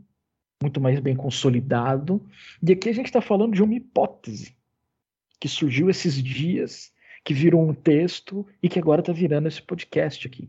muito 0.63 0.81
mais 0.81 1.01
bem 1.01 1.15
consolidado. 1.15 2.27
E 2.63 2.73
aqui 2.73 2.89
a 2.89 2.95
gente 2.95 3.07
está 3.07 3.21
falando 3.21 3.55
de 3.55 3.63
uma 3.63 3.75
hipótese 3.75 4.57
que 5.39 5.49
surgiu 5.49 5.91
esses 5.91 6.23
dias, 6.23 6.93
que 7.25 7.35
virou 7.35 7.67
um 7.67 7.75
texto 7.75 8.47
e 8.63 8.69
que 8.69 8.79
agora 8.79 9.01
está 9.01 9.13
virando 9.13 9.49
esse 9.49 9.61
podcast 9.61 10.27
aqui. 10.27 10.49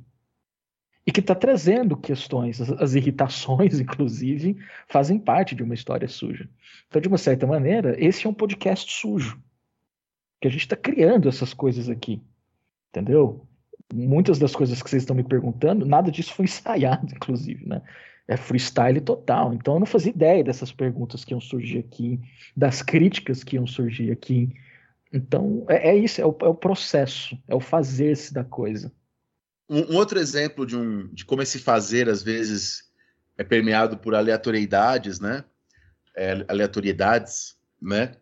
E 1.12 1.14
que 1.14 1.20
está 1.20 1.36
trazendo 1.36 1.97
questões, 1.97 2.62
as, 2.62 2.95
irritações, 2.95 3.78
inclusive, 3.82 4.55
fazem 4.88 5.20
parte 5.20 5.53
de 5.53 5.62
uma 5.62 5.74
história 5.74 6.07
suja. 6.07 6.49
Então, 6.88 7.01
de 7.01 7.09
uma 7.09 7.18
certa 7.18 7.45
maneira, 7.45 8.01
esse 8.01 8.26
é 8.26 8.30
um 8.30 8.34
podcast 8.34 8.89
sujo. 8.89 9.38
Que 10.39 10.47
a 10.47 10.51
gente 10.51 10.62
está 10.62 10.78
criando 10.78 11.28
essas 11.28 11.53
coisas 11.53 11.89
aqui. 11.89 12.22
Entendeu? 12.91 13.45
Muitas 13.93 14.39
das 14.39 14.55
coisas 14.55 14.82
que 14.82 14.89
vocês 14.89 15.03
estão 15.03 15.14
me 15.14 15.26
perguntando, 15.26 15.86
nada 15.86 16.09
disso 16.09 16.34
foi 16.34 16.45
ensaiado, 16.47 17.14
inclusive, 17.14 17.68
né? 17.68 17.82
É 18.26 18.38
freestyle 18.38 19.01
total. 19.01 19.53
Então 19.53 19.74
eu 19.74 19.80
não 19.82 19.86
fazia 19.86 20.14
ideia 20.14 20.41
dessas 20.41 20.72
perguntas 20.72 21.26
que 21.26 21.34
iam 21.34 21.41
surgir 21.41 21.80
aqui, 21.80 22.22
das 22.55 22.82
críticas 22.82 23.43
que 23.43 23.57
iam 23.57 23.68
surgir 23.68 24.14
aqui. 24.14 24.49
Então 25.12 25.66
é, 25.68 25.89
é 25.89 25.95
isso, 25.97 26.22
é 26.22 26.26
o, 26.26 26.34
é 26.41 26.47
o, 26.47 26.55
processo, 26.55 27.38
é 27.49 27.53
o 27.53 27.59
fazer-se 27.59 28.34
da 28.34 28.45
coisa. 28.45 28.93
Um, 29.72 29.93
um, 29.93 29.95
outro 29.95 30.19
exemplo 30.19 30.65
de, 30.65 30.76
um, 30.76 31.07
de 31.13 31.24
como 31.24 31.41
esse 31.41 31.57
fazer 31.57 32.09
às 32.09 32.22
vezes 32.22 32.91
é 33.38 33.43
permeado 33.43 33.97
por 33.97 34.13
aleatoriedades, 34.13 35.22
né? 35.22 35.45
É, 36.13 36.43
aleatoriedades, 36.49 37.55
né? 37.82 38.17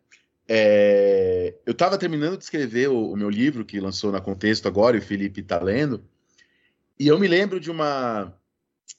É, 0.48 1.56
eu 1.66 1.72
estava 1.72 1.98
terminando 1.98 2.38
de 2.38 2.44
escrever 2.44 2.90
o, 2.90 3.14
o, 3.14 3.18
meu 3.18 3.32
livro, 3.32 3.66
que 3.66 3.80
lançou 3.80 4.12
na 4.12 4.22
Contexto 4.22 4.68
agora, 4.68 4.96
e 4.96 5.00
o 5.00 5.04
Felipe 5.04 5.42
está 5.42 5.60
lendo, 5.60 6.04
e 7.00 7.08
eu 7.08 7.18
me 7.18 7.28
lembro 7.28 7.60
de 7.60 7.72
uma. 7.72 8.32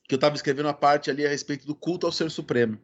que 0.09 0.15
eu 0.15 0.17
estava 0.17 0.35
escrevendo 0.35 0.67
uma 0.67 0.75
parte 0.75 1.09
ali 1.09 1.25
a 1.25 1.29
respeito 1.29 1.67
do 1.67 1.75
culto 1.75 2.05
ao 2.05 2.13
Ser 2.13 2.31
Supremo. 2.33 2.79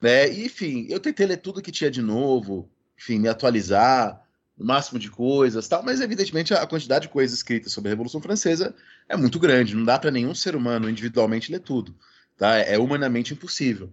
Né? 0.00 0.32
E, 0.32 0.46
enfim, 0.46 0.86
eu 0.90 0.98
tentei 0.98 1.26
ler 1.26 1.36
tudo 1.36 1.62
que 1.62 1.70
tinha 1.70 1.90
de 1.90 2.02
novo, 2.02 2.68
enfim, 2.98 3.20
me 3.20 3.28
atualizar, 3.28 4.23
o 4.56 4.64
máximo 4.64 4.98
de 4.98 5.10
coisas 5.10 5.66
tal, 5.66 5.82
mas 5.82 6.00
evidentemente 6.00 6.54
a 6.54 6.66
quantidade 6.66 7.06
de 7.06 7.12
coisas 7.12 7.36
escritas 7.36 7.72
sobre 7.72 7.88
a 7.88 7.92
Revolução 7.92 8.20
Francesa 8.20 8.74
é 9.08 9.16
muito 9.16 9.38
grande, 9.38 9.74
não 9.74 9.84
dá 9.84 9.98
para 9.98 10.10
nenhum 10.10 10.34
ser 10.34 10.54
humano 10.54 10.88
individualmente 10.88 11.50
ler 11.50 11.60
tudo. 11.60 11.94
Tá? 12.36 12.56
É 12.56 12.78
humanamente 12.78 13.32
impossível. 13.32 13.92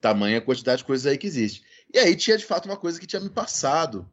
Tamanha 0.00 0.40
quantidade 0.40 0.78
de 0.78 0.84
coisas 0.84 1.06
aí 1.06 1.16
que 1.16 1.26
existe. 1.26 1.62
E 1.92 1.98
aí 1.98 2.16
tinha 2.16 2.36
de 2.36 2.44
fato 2.44 2.66
uma 2.66 2.76
coisa 2.76 2.98
que 2.98 3.06
tinha 3.06 3.20
me 3.20 3.30
passado, 3.30 4.10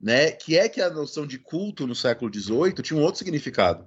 né? 0.00 0.30
Que 0.30 0.58
é 0.58 0.68
que 0.68 0.80
a 0.80 0.90
noção 0.90 1.26
de 1.26 1.38
culto 1.38 1.86
no 1.86 1.94
século 1.94 2.32
XVIII 2.32 2.74
tinha 2.82 2.98
um 2.98 3.02
outro 3.02 3.18
significado. 3.18 3.86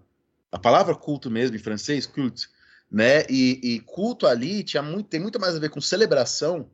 A 0.52 0.58
palavra 0.58 0.96
culto 0.96 1.30
mesmo 1.30 1.56
em 1.56 1.60
francês, 1.60 2.06
culte, 2.06 2.50
né? 2.92 3.26
E, 3.30 3.60
e 3.64 3.80
culto 3.82 4.26
ali 4.26 4.64
tinha 4.64 4.82
muito, 4.82 5.08
tem 5.08 5.20
muito 5.20 5.40
mais 5.40 5.56
a 5.56 5.60
ver 5.60 5.70
com 5.70 5.80
celebração 5.80 6.70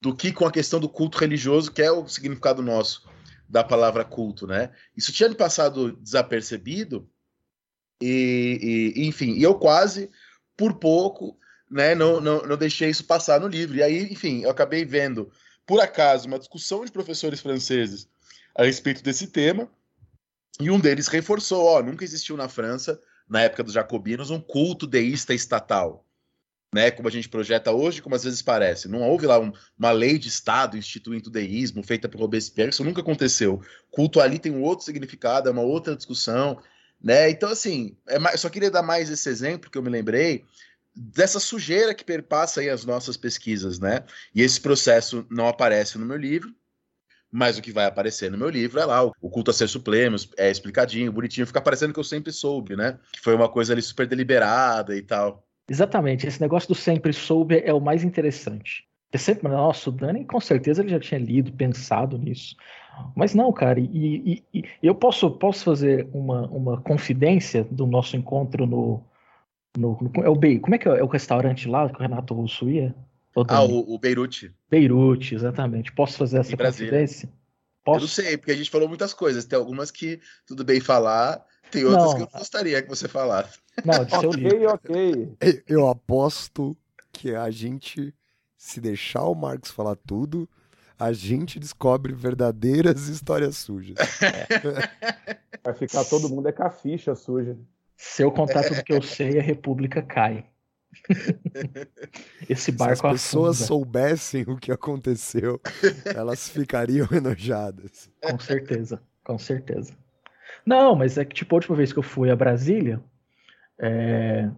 do 0.00 0.14
que 0.14 0.32
com 0.32 0.44
a 0.44 0.52
questão 0.52 0.80
do 0.80 0.88
culto 0.88 1.18
religioso, 1.18 1.70
que 1.70 1.82
é 1.82 1.90
o 1.90 2.08
significado 2.08 2.62
nosso 2.62 3.08
da 3.50 3.64
palavra 3.64 4.04
culto, 4.04 4.46
né? 4.46 4.70
Isso 4.96 5.12
tinha 5.12 5.28
me 5.28 5.34
passado 5.34 5.96
desapercebido 5.96 7.10
e, 8.00 8.94
e 8.94 9.06
enfim, 9.08 9.32
e 9.32 9.42
eu 9.42 9.56
quase 9.56 10.08
por 10.56 10.74
pouco, 10.74 11.36
né? 11.68 11.94
Não, 11.94 12.20
não, 12.20 12.42
não 12.42 12.56
deixei 12.56 12.88
isso 12.88 13.04
passar 13.04 13.40
no 13.40 13.48
livro. 13.48 13.76
E 13.76 13.82
aí, 13.82 14.04
enfim, 14.12 14.42
eu 14.42 14.50
acabei 14.50 14.84
vendo 14.84 15.32
por 15.66 15.80
acaso, 15.80 16.28
uma 16.28 16.38
discussão 16.38 16.84
de 16.84 16.92
professores 16.92 17.40
franceses 17.40 18.08
a 18.54 18.64
respeito 18.64 19.02
desse 19.02 19.26
tema, 19.26 19.68
e 20.60 20.70
um 20.70 20.78
deles 20.78 21.08
reforçou: 21.08 21.64
ó, 21.64 21.82
nunca 21.82 22.04
existiu 22.04 22.36
na 22.36 22.48
França, 22.48 23.00
na 23.28 23.42
época 23.42 23.64
dos 23.64 23.74
jacobinos, 23.74 24.30
um 24.30 24.40
culto 24.40 24.86
deísta 24.86 25.34
estatal. 25.34 26.06
Né, 26.72 26.88
como 26.92 27.08
a 27.08 27.10
gente 27.10 27.28
projeta 27.28 27.72
hoje, 27.72 28.00
como 28.00 28.14
às 28.14 28.22
vezes 28.22 28.42
parece. 28.42 28.86
Não 28.86 29.02
houve 29.02 29.26
lá 29.26 29.40
um, 29.40 29.50
uma 29.76 29.90
lei 29.90 30.16
de 30.16 30.28
Estado 30.28 30.78
instituindo 30.78 31.28
o 31.28 31.32
deísmo 31.32 31.82
feita 31.82 32.08
por 32.08 32.20
Robespierre, 32.20 32.70
isso 32.70 32.84
nunca 32.84 33.00
aconteceu. 33.00 33.60
Culto 33.90 34.20
ali 34.20 34.38
tem 34.38 34.52
um 34.52 34.62
outro 34.62 34.84
significado, 34.84 35.48
é 35.48 35.52
uma 35.52 35.62
outra 35.62 35.96
discussão. 35.96 36.62
Né? 37.02 37.28
Então, 37.30 37.48
assim, 37.48 37.96
é 38.06 38.20
mais, 38.20 38.40
só 38.40 38.48
queria 38.48 38.70
dar 38.70 38.82
mais 38.82 39.10
esse 39.10 39.28
exemplo 39.28 39.68
que 39.68 39.76
eu 39.76 39.82
me 39.82 39.90
lembrei, 39.90 40.44
dessa 40.94 41.40
sujeira 41.40 41.94
que 41.94 42.04
perpassa 42.04 42.60
aí 42.60 42.68
as 42.68 42.84
nossas 42.84 43.16
pesquisas, 43.16 43.78
né? 43.78 44.04
E 44.34 44.42
esse 44.42 44.60
processo 44.60 45.26
não 45.30 45.48
aparece 45.48 45.98
no 45.98 46.06
meu 46.06 46.16
livro, 46.16 46.54
mas 47.30 47.56
o 47.56 47.62
que 47.62 47.72
vai 47.72 47.86
aparecer 47.86 48.30
no 48.30 48.38
meu 48.38 48.48
livro 48.48 48.80
é 48.80 48.84
lá, 48.84 49.04
o 49.04 49.30
culto 49.30 49.50
a 49.50 49.54
ser 49.54 49.68
suplemos, 49.68 50.28
é 50.36 50.50
explicadinho, 50.50 51.12
bonitinho, 51.12 51.46
fica 51.46 51.60
parecendo 51.60 51.92
que 51.92 52.00
eu 52.00 52.04
sempre 52.04 52.32
soube, 52.32 52.76
né? 52.76 52.98
Que 53.12 53.20
foi 53.20 53.34
uma 53.34 53.48
coisa 53.48 53.72
ali 53.72 53.82
super 53.82 54.06
deliberada 54.06 54.96
e 54.96 55.02
tal. 55.02 55.46
Exatamente, 55.70 56.26
esse 56.26 56.40
negócio 56.40 56.68
do 56.68 56.74
sempre 56.74 57.12
soube 57.12 57.62
é 57.64 57.72
o 57.72 57.80
mais 57.80 58.02
interessante. 58.02 58.84
É 59.12 59.16
sempre, 59.16 59.48
nossa, 59.48 59.88
o 59.88 59.92
Dani 59.92 60.24
com 60.24 60.40
certeza 60.40 60.82
ele 60.82 60.90
já 60.90 60.98
tinha 60.98 61.20
lido, 61.20 61.52
pensado 61.52 62.18
nisso. 62.18 62.56
Mas 63.14 63.34
não, 63.34 63.52
cara, 63.52 63.78
e, 63.78 64.42
e, 64.52 64.58
e 64.58 64.64
eu 64.82 64.96
posso, 64.96 65.30
posso 65.30 65.64
fazer 65.64 66.08
uma, 66.12 66.48
uma 66.48 66.80
confidência 66.80 67.64
do 67.70 67.86
nosso 67.86 68.16
encontro 68.16 68.66
no, 68.66 69.00
no, 69.78 69.96
no, 70.00 70.24
é 70.24 70.28
o 70.28 70.34
Be 70.34 70.58
como 70.58 70.74
é 70.74 70.78
que 70.78 70.88
é, 70.88 70.98
é, 70.98 71.04
o 71.04 71.06
restaurante 71.06 71.68
lá 71.68 71.88
que 71.88 71.96
o 71.96 72.02
Renato 72.02 72.34
Russo 72.34 72.68
ia? 72.68 72.92
Ah, 73.46 73.62
o, 73.62 73.94
o 73.94 73.96
Beirute. 73.96 74.52
Beirute, 74.68 75.36
exatamente. 75.36 75.92
Posso 75.92 76.18
fazer 76.18 76.38
essa 76.38 76.56
confidência? 76.56 77.28
Posso? 77.84 77.98
Eu 77.98 78.00
não 78.00 78.08
sei, 78.08 78.36
porque 78.36 78.50
a 78.50 78.56
gente 78.56 78.70
falou 78.70 78.88
muitas 78.88 79.14
coisas. 79.14 79.44
Tem 79.44 79.56
algumas 79.56 79.92
que 79.92 80.20
tudo 80.44 80.64
bem 80.64 80.80
falar, 80.80 81.44
tem 81.70 81.84
outras 81.84 82.04
não. 82.04 82.16
que 82.16 82.22
eu 82.22 82.38
gostaria 82.38 82.82
que 82.82 82.88
você 82.88 83.08
falasse. 83.08 83.58
Não, 83.84 84.04
de 84.04 84.18
seu 84.18 84.30
livro. 84.30 84.70
ok. 84.70 85.36
Eu 85.66 85.88
aposto 85.88 86.76
que 87.12 87.34
a 87.34 87.50
gente, 87.50 88.14
se 88.56 88.80
deixar 88.80 89.24
o 89.24 89.34
Marcos 89.34 89.70
falar 89.70 89.96
tudo, 89.96 90.48
a 90.98 91.12
gente 91.12 91.58
descobre 91.58 92.12
verdadeiras 92.12 93.08
histórias 93.08 93.56
sujas. 93.56 93.96
Vai 95.64 95.74
ficar 95.74 96.04
todo 96.04 96.28
mundo 96.28 96.48
é 96.48 96.52
com 96.52 96.62
a 96.62 96.70
ficha 96.70 97.14
suja. 97.14 97.56
Se 97.96 98.22
eu 98.22 98.30
contar 98.30 98.64
tudo 98.64 98.82
que 98.82 98.92
eu 98.92 99.02
sei, 99.02 99.38
a 99.38 99.42
República 99.42 100.02
cai. 100.02 100.46
Esse 102.48 102.64
Se 102.64 102.70
as 102.70 102.76
barco 102.76 103.10
pessoas 103.10 103.56
afunda, 103.56 103.66
soubessem 103.66 104.42
o 104.48 104.56
que 104.56 104.72
aconteceu, 104.72 105.60
elas 106.04 106.48
ficariam 106.48 107.06
enojadas. 107.12 108.10
com 108.22 108.38
certeza, 108.38 109.00
com 109.22 109.38
certeza. 109.38 109.92
Não, 110.70 110.94
mas 110.94 111.18
é 111.18 111.24
que 111.24 111.34
tipo 111.34 111.52
a 111.52 111.58
última 111.58 111.74
vez 111.74 111.92
que 111.92 111.98
eu 111.98 112.02
fui 112.02 112.30
a 112.30 112.36
Brasília, 112.36 113.02
é, 113.76 114.48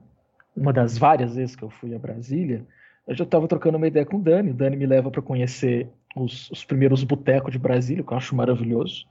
uma 0.55 0.71
das 0.71 0.99
várias 0.99 1.37
vezes 1.37 1.57
que 1.57 1.63
eu 1.63 1.71
fui 1.71 1.95
a 1.95 1.99
Brasília, 1.99 2.67
eu 3.07 3.15
já 3.15 3.25
estava 3.25 3.49
trocando 3.49 3.79
uma 3.79 3.87
ideia 3.87 4.05
com 4.05 4.19
o 4.19 4.23
Dani. 4.23 4.51
O 4.51 4.55
Dani 4.55 4.77
me 4.77 4.85
leva 4.85 5.11
para 5.11 5.23
conhecer 5.23 5.89
os, 6.15 6.51
os 6.51 6.67
primeiros 6.67 7.03
botecos 7.03 7.51
de 7.51 7.59
Brasília, 7.59 8.05
que 8.05 8.13
eu 8.13 8.17
acho 8.19 8.37
maravilhoso. 8.37 9.07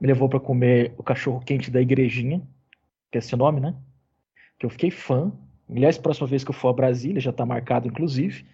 Me 0.00 0.08
levou 0.08 0.30
para 0.30 0.40
comer 0.40 0.94
o 0.96 1.02
cachorro 1.02 1.44
quente 1.44 1.70
da 1.70 1.78
igrejinha, 1.78 2.40
que 3.12 3.18
é 3.18 3.20
esse 3.20 3.36
nome, 3.36 3.60
né? 3.60 3.74
Que 4.58 4.64
eu 4.64 4.70
fiquei 4.70 4.90
fã. 4.90 5.30
Aliás, 5.68 5.98
próxima 5.98 6.26
vez 6.26 6.42
que 6.42 6.48
eu 6.48 6.54
for 6.54 6.70
a 6.70 6.72
Brasília, 6.72 7.20
já 7.20 7.32
está 7.32 7.44
marcado, 7.44 7.86
inclusive. 7.86 8.46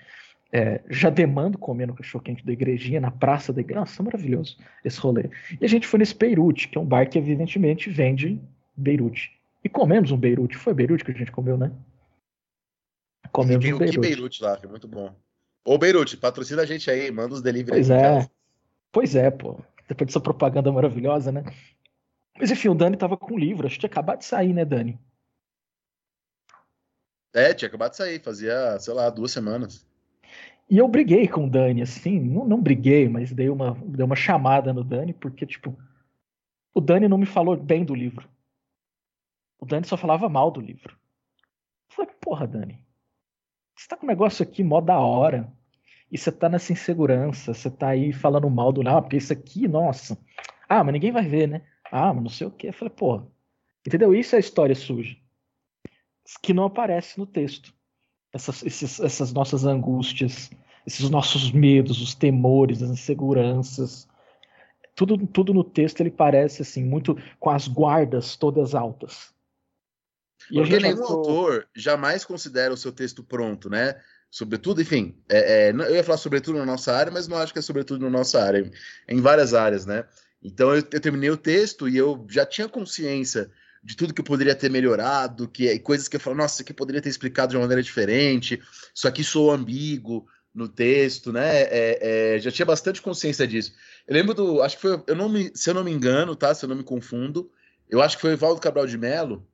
É, 0.54 0.82
já 0.90 1.08
demando 1.08 1.56
comer 1.56 1.86
no 1.86 1.94
cachorro 1.94 2.22
quente 2.22 2.44
da 2.44 2.52
igrejinha, 2.52 3.00
na 3.00 3.10
praça 3.10 3.54
da 3.54 3.60
igreja. 3.62 3.80
Nossa, 3.80 4.02
maravilhoso 4.02 4.58
esse 4.84 5.00
rolê. 5.00 5.30
E 5.58 5.64
a 5.64 5.68
gente 5.68 5.86
foi 5.86 5.98
nesse 5.98 6.14
Beirute, 6.14 6.68
que 6.68 6.76
é 6.76 6.80
um 6.80 6.84
bar 6.84 7.08
que 7.08 7.16
evidentemente 7.16 7.88
vende 7.88 8.38
Beirute. 8.76 9.32
E 9.64 9.68
comemos 9.68 10.10
um 10.10 10.16
Beirute. 10.16 10.58
Foi 10.58 10.74
Beirute 10.74 11.04
que 11.04 11.10
a 11.10 11.14
gente 11.14 11.32
comeu, 11.32 11.56
né? 11.56 11.72
Comemos 13.32 13.64
um 13.64 13.68
o 13.68 13.72
que 13.72 13.78
Beirute. 13.78 14.00
Beirute 14.00 14.42
lá, 14.42 14.56
que 14.58 14.66
é 14.66 14.68
muito 14.68 14.86
bom. 14.86 15.14
Ô, 15.64 15.78
Beirute, 15.78 16.18
patrocina 16.18 16.62
a 16.62 16.66
gente 16.66 16.90
aí, 16.90 17.10
manda 17.10 17.34
os 17.34 17.40
delivery 17.40 17.70
Pois 17.70 17.88
é. 17.88 18.02
casa. 18.02 18.30
Pois 18.90 19.16
é, 19.16 19.30
pô. 19.30 19.58
Depois 19.88 20.08
dessa 20.08 20.20
propaganda 20.20 20.70
maravilhosa, 20.70 21.32
né? 21.32 21.44
Mas 22.38 22.50
enfim, 22.50 22.68
o 22.68 22.74
Dani 22.74 22.96
tava 22.96 23.16
com 23.16 23.34
um 23.34 23.38
livro. 23.38 23.66
Acho 23.66 23.76
que 23.76 23.80
tinha 23.80 23.90
acabado 23.90 24.18
de 24.18 24.26
sair, 24.26 24.52
né, 24.52 24.64
Dani? 24.64 24.98
É, 27.32 27.54
tinha 27.54 27.68
acabado 27.68 27.92
de 27.92 27.96
sair, 27.96 28.20
fazia, 28.20 28.78
sei 28.78 28.92
lá, 28.92 29.08
duas 29.08 29.30
semanas. 29.30 29.86
E 30.72 30.78
eu 30.78 30.88
briguei 30.88 31.28
com 31.28 31.44
o 31.44 31.50
Dani, 31.50 31.82
assim, 31.82 32.18
não, 32.18 32.46
não 32.46 32.58
briguei, 32.62 33.06
mas 33.06 33.30
dei 33.30 33.50
uma, 33.50 33.74
dei 33.84 34.02
uma 34.02 34.16
chamada 34.16 34.72
no 34.72 34.82
Dani, 34.82 35.12
porque, 35.12 35.44
tipo, 35.44 35.76
o 36.72 36.80
Dani 36.80 37.06
não 37.08 37.18
me 37.18 37.26
falou 37.26 37.54
bem 37.58 37.84
do 37.84 37.94
livro. 37.94 38.26
O 39.58 39.66
Dani 39.66 39.86
só 39.86 39.98
falava 39.98 40.30
mal 40.30 40.50
do 40.50 40.62
livro. 40.62 40.96
Eu 41.90 41.96
falei, 41.96 42.10
porra, 42.18 42.46
Dani, 42.46 42.82
você 43.76 43.86
tá 43.86 43.98
com 43.98 44.06
um 44.06 44.08
negócio 44.08 44.42
aqui 44.42 44.64
mó 44.64 44.80
da 44.80 44.98
hora, 44.98 45.52
e 46.10 46.16
você 46.16 46.32
tá 46.32 46.48
nessa 46.48 46.72
insegurança, 46.72 47.52
você 47.52 47.70
tá 47.70 47.88
aí 47.88 48.10
falando 48.10 48.48
mal 48.48 48.72
do 48.72 48.80
ah, 48.88 49.02
porque 49.02 49.18
isso 49.18 49.30
aqui, 49.34 49.68
nossa. 49.68 50.16
Ah, 50.66 50.82
mas 50.82 50.94
ninguém 50.94 51.12
vai 51.12 51.28
ver, 51.28 51.48
né? 51.48 51.66
Ah, 51.90 52.14
mas 52.14 52.22
não 52.22 52.30
sei 52.30 52.46
o 52.46 52.50
quê. 52.50 52.68
Eu 52.68 52.72
falei, 52.72 52.94
porra, 52.94 53.26
entendeu? 53.86 54.14
Isso 54.14 54.34
é 54.34 54.38
a 54.38 54.40
história 54.40 54.74
suja. 54.74 55.18
Que 56.42 56.54
não 56.54 56.64
aparece 56.64 57.18
no 57.18 57.26
texto 57.26 57.74
essas, 58.32 58.62
esses- 58.62 58.98
essas 59.00 59.32
nossas 59.32 59.64
angústias, 59.66 60.50
esses 60.86 61.08
nossos 61.10 61.52
medos, 61.52 62.00
os 62.00 62.14
temores, 62.14 62.82
as 62.82 62.90
inseguranças. 62.90 64.08
Tudo, 64.94 65.26
tudo 65.26 65.54
no 65.54 65.64
texto 65.64 66.00
ele 66.00 66.10
parece 66.10 66.62
assim, 66.62 66.84
muito 66.84 67.16
com 67.38 67.50
as 67.50 67.66
guardas 67.68 68.36
todas 68.36 68.74
altas. 68.74 69.32
E 70.50 70.56
Porque 70.56 70.78
nenhum 70.78 71.04
autor 71.04 71.66
jamais 71.74 72.24
considera 72.24 72.74
o 72.74 72.76
seu 72.76 72.92
texto 72.92 73.22
pronto, 73.22 73.70
né? 73.70 73.94
Sobretudo, 74.30 74.80
enfim, 74.80 75.16
é, 75.28 75.68
é, 75.68 75.70
eu 75.70 75.94
ia 75.94 76.04
falar 76.04 76.18
sobretudo 76.18 76.58
na 76.58 76.66
nossa 76.66 76.92
área, 76.92 77.12
mas 77.12 77.28
não 77.28 77.36
acho 77.36 77.52
que 77.52 77.58
é 77.58 77.62
sobretudo 77.62 78.02
na 78.02 78.10
nossa 78.10 78.42
área, 78.42 78.70
em 79.08 79.20
várias 79.20 79.54
áreas, 79.54 79.86
né? 79.86 80.04
Então 80.42 80.74
eu, 80.74 80.82
eu 80.90 81.00
terminei 81.00 81.30
o 81.30 81.36
texto 81.36 81.88
e 81.88 81.96
eu 81.96 82.26
já 82.28 82.44
tinha 82.44 82.68
consciência 82.68 83.50
de 83.84 83.96
tudo 83.96 84.14
que 84.14 84.20
eu 84.20 84.24
poderia 84.24 84.54
ter 84.54 84.70
melhorado, 84.70 85.48
que 85.48 85.68
é 85.68 85.78
coisas 85.78 86.08
que 86.08 86.16
eu 86.16 86.20
falo, 86.20 86.36
nossa, 86.36 86.54
isso 86.54 86.62
aqui 86.62 86.72
poderia 86.72 87.02
ter 87.02 87.08
explicado 87.08 87.50
de 87.50 87.56
uma 87.56 87.62
maneira 87.62 87.82
diferente, 87.82 88.60
isso 88.94 89.08
aqui 89.08 89.24
sou 89.24 89.50
ambíguo 89.50 90.26
no 90.54 90.68
texto, 90.68 91.32
né? 91.32 91.62
É, 91.62 92.34
é, 92.34 92.38
já 92.38 92.50
tinha 92.50 92.66
bastante 92.66 93.00
consciência 93.00 93.46
disso. 93.46 93.72
Eu 94.06 94.14
lembro 94.14 94.34
do, 94.34 94.62
acho 94.62 94.76
que 94.76 94.82
foi, 94.82 95.02
eu 95.06 95.14
não 95.14 95.28
me, 95.28 95.50
se 95.54 95.70
eu 95.70 95.74
não 95.74 95.84
me 95.84 95.90
engano, 95.90 96.36
tá? 96.36 96.54
Se 96.54 96.64
eu 96.64 96.68
não 96.68 96.76
me 96.76 96.84
confundo, 96.84 97.50
eu 97.88 98.02
acho 98.02 98.16
que 98.16 98.22
foi 98.22 98.30
o 98.30 98.34
Evaldo 98.34 98.60
Cabral 98.60 98.86
de 98.86 98.98
Mello 98.98 99.46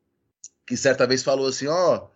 que 0.68 0.76
certa 0.76 1.06
vez 1.06 1.22
falou 1.22 1.46
assim, 1.46 1.66
ó, 1.66 2.08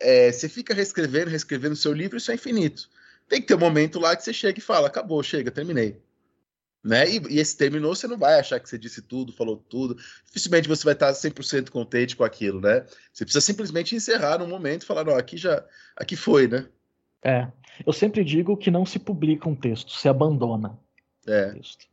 é, 0.00 0.32
você 0.32 0.48
fica 0.48 0.74
reescrevendo, 0.74 1.30
reescrevendo 1.30 1.76
seu 1.76 1.92
livro, 1.92 2.18
isso 2.18 2.32
é 2.32 2.34
infinito. 2.34 2.90
Tem 3.28 3.40
que 3.40 3.46
ter 3.46 3.54
um 3.54 3.60
momento 3.60 4.00
lá 4.00 4.16
que 4.16 4.24
você 4.24 4.32
chega 4.32 4.58
e 4.58 4.62
fala, 4.62 4.88
acabou, 4.88 5.22
chega, 5.22 5.52
terminei. 5.52 6.02
Né? 6.82 7.08
E, 7.08 7.34
e 7.34 7.38
esse 7.38 7.56
terminou, 7.56 7.94
você 7.94 8.08
não 8.08 8.18
vai 8.18 8.40
achar 8.40 8.58
que 8.58 8.68
você 8.68 8.76
disse 8.76 9.00
tudo, 9.00 9.32
falou 9.32 9.56
tudo. 9.56 9.96
Dificilmente 10.26 10.66
você 10.66 10.82
vai 10.82 10.94
estar 10.94 11.12
100% 11.12 11.70
contente 11.70 12.16
com 12.16 12.24
aquilo, 12.24 12.60
né? 12.60 12.84
Você 13.12 13.24
precisa 13.24 13.40
simplesmente 13.44 13.94
encerrar 13.94 14.38
num 14.38 14.48
momento 14.48 14.82
e 14.82 14.86
falar, 14.86 15.04
não, 15.04 15.16
aqui 15.16 15.36
já, 15.36 15.64
aqui 15.94 16.16
foi, 16.16 16.48
né? 16.48 16.66
É, 17.22 17.46
eu 17.86 17.92
sempre 17.92 18.24
digo 18.24 18.56
que 18.56 18.70
não 18.70 18.84
se 18.86 18.98
publica 18.98 19.48
um 19.48 19.54
texto, 19.56 19.90
se 19.92 20.08
abandona 20.08 20.78
É. 21.26 21.48
o 21.50 21.52
texto. 21.54 21.86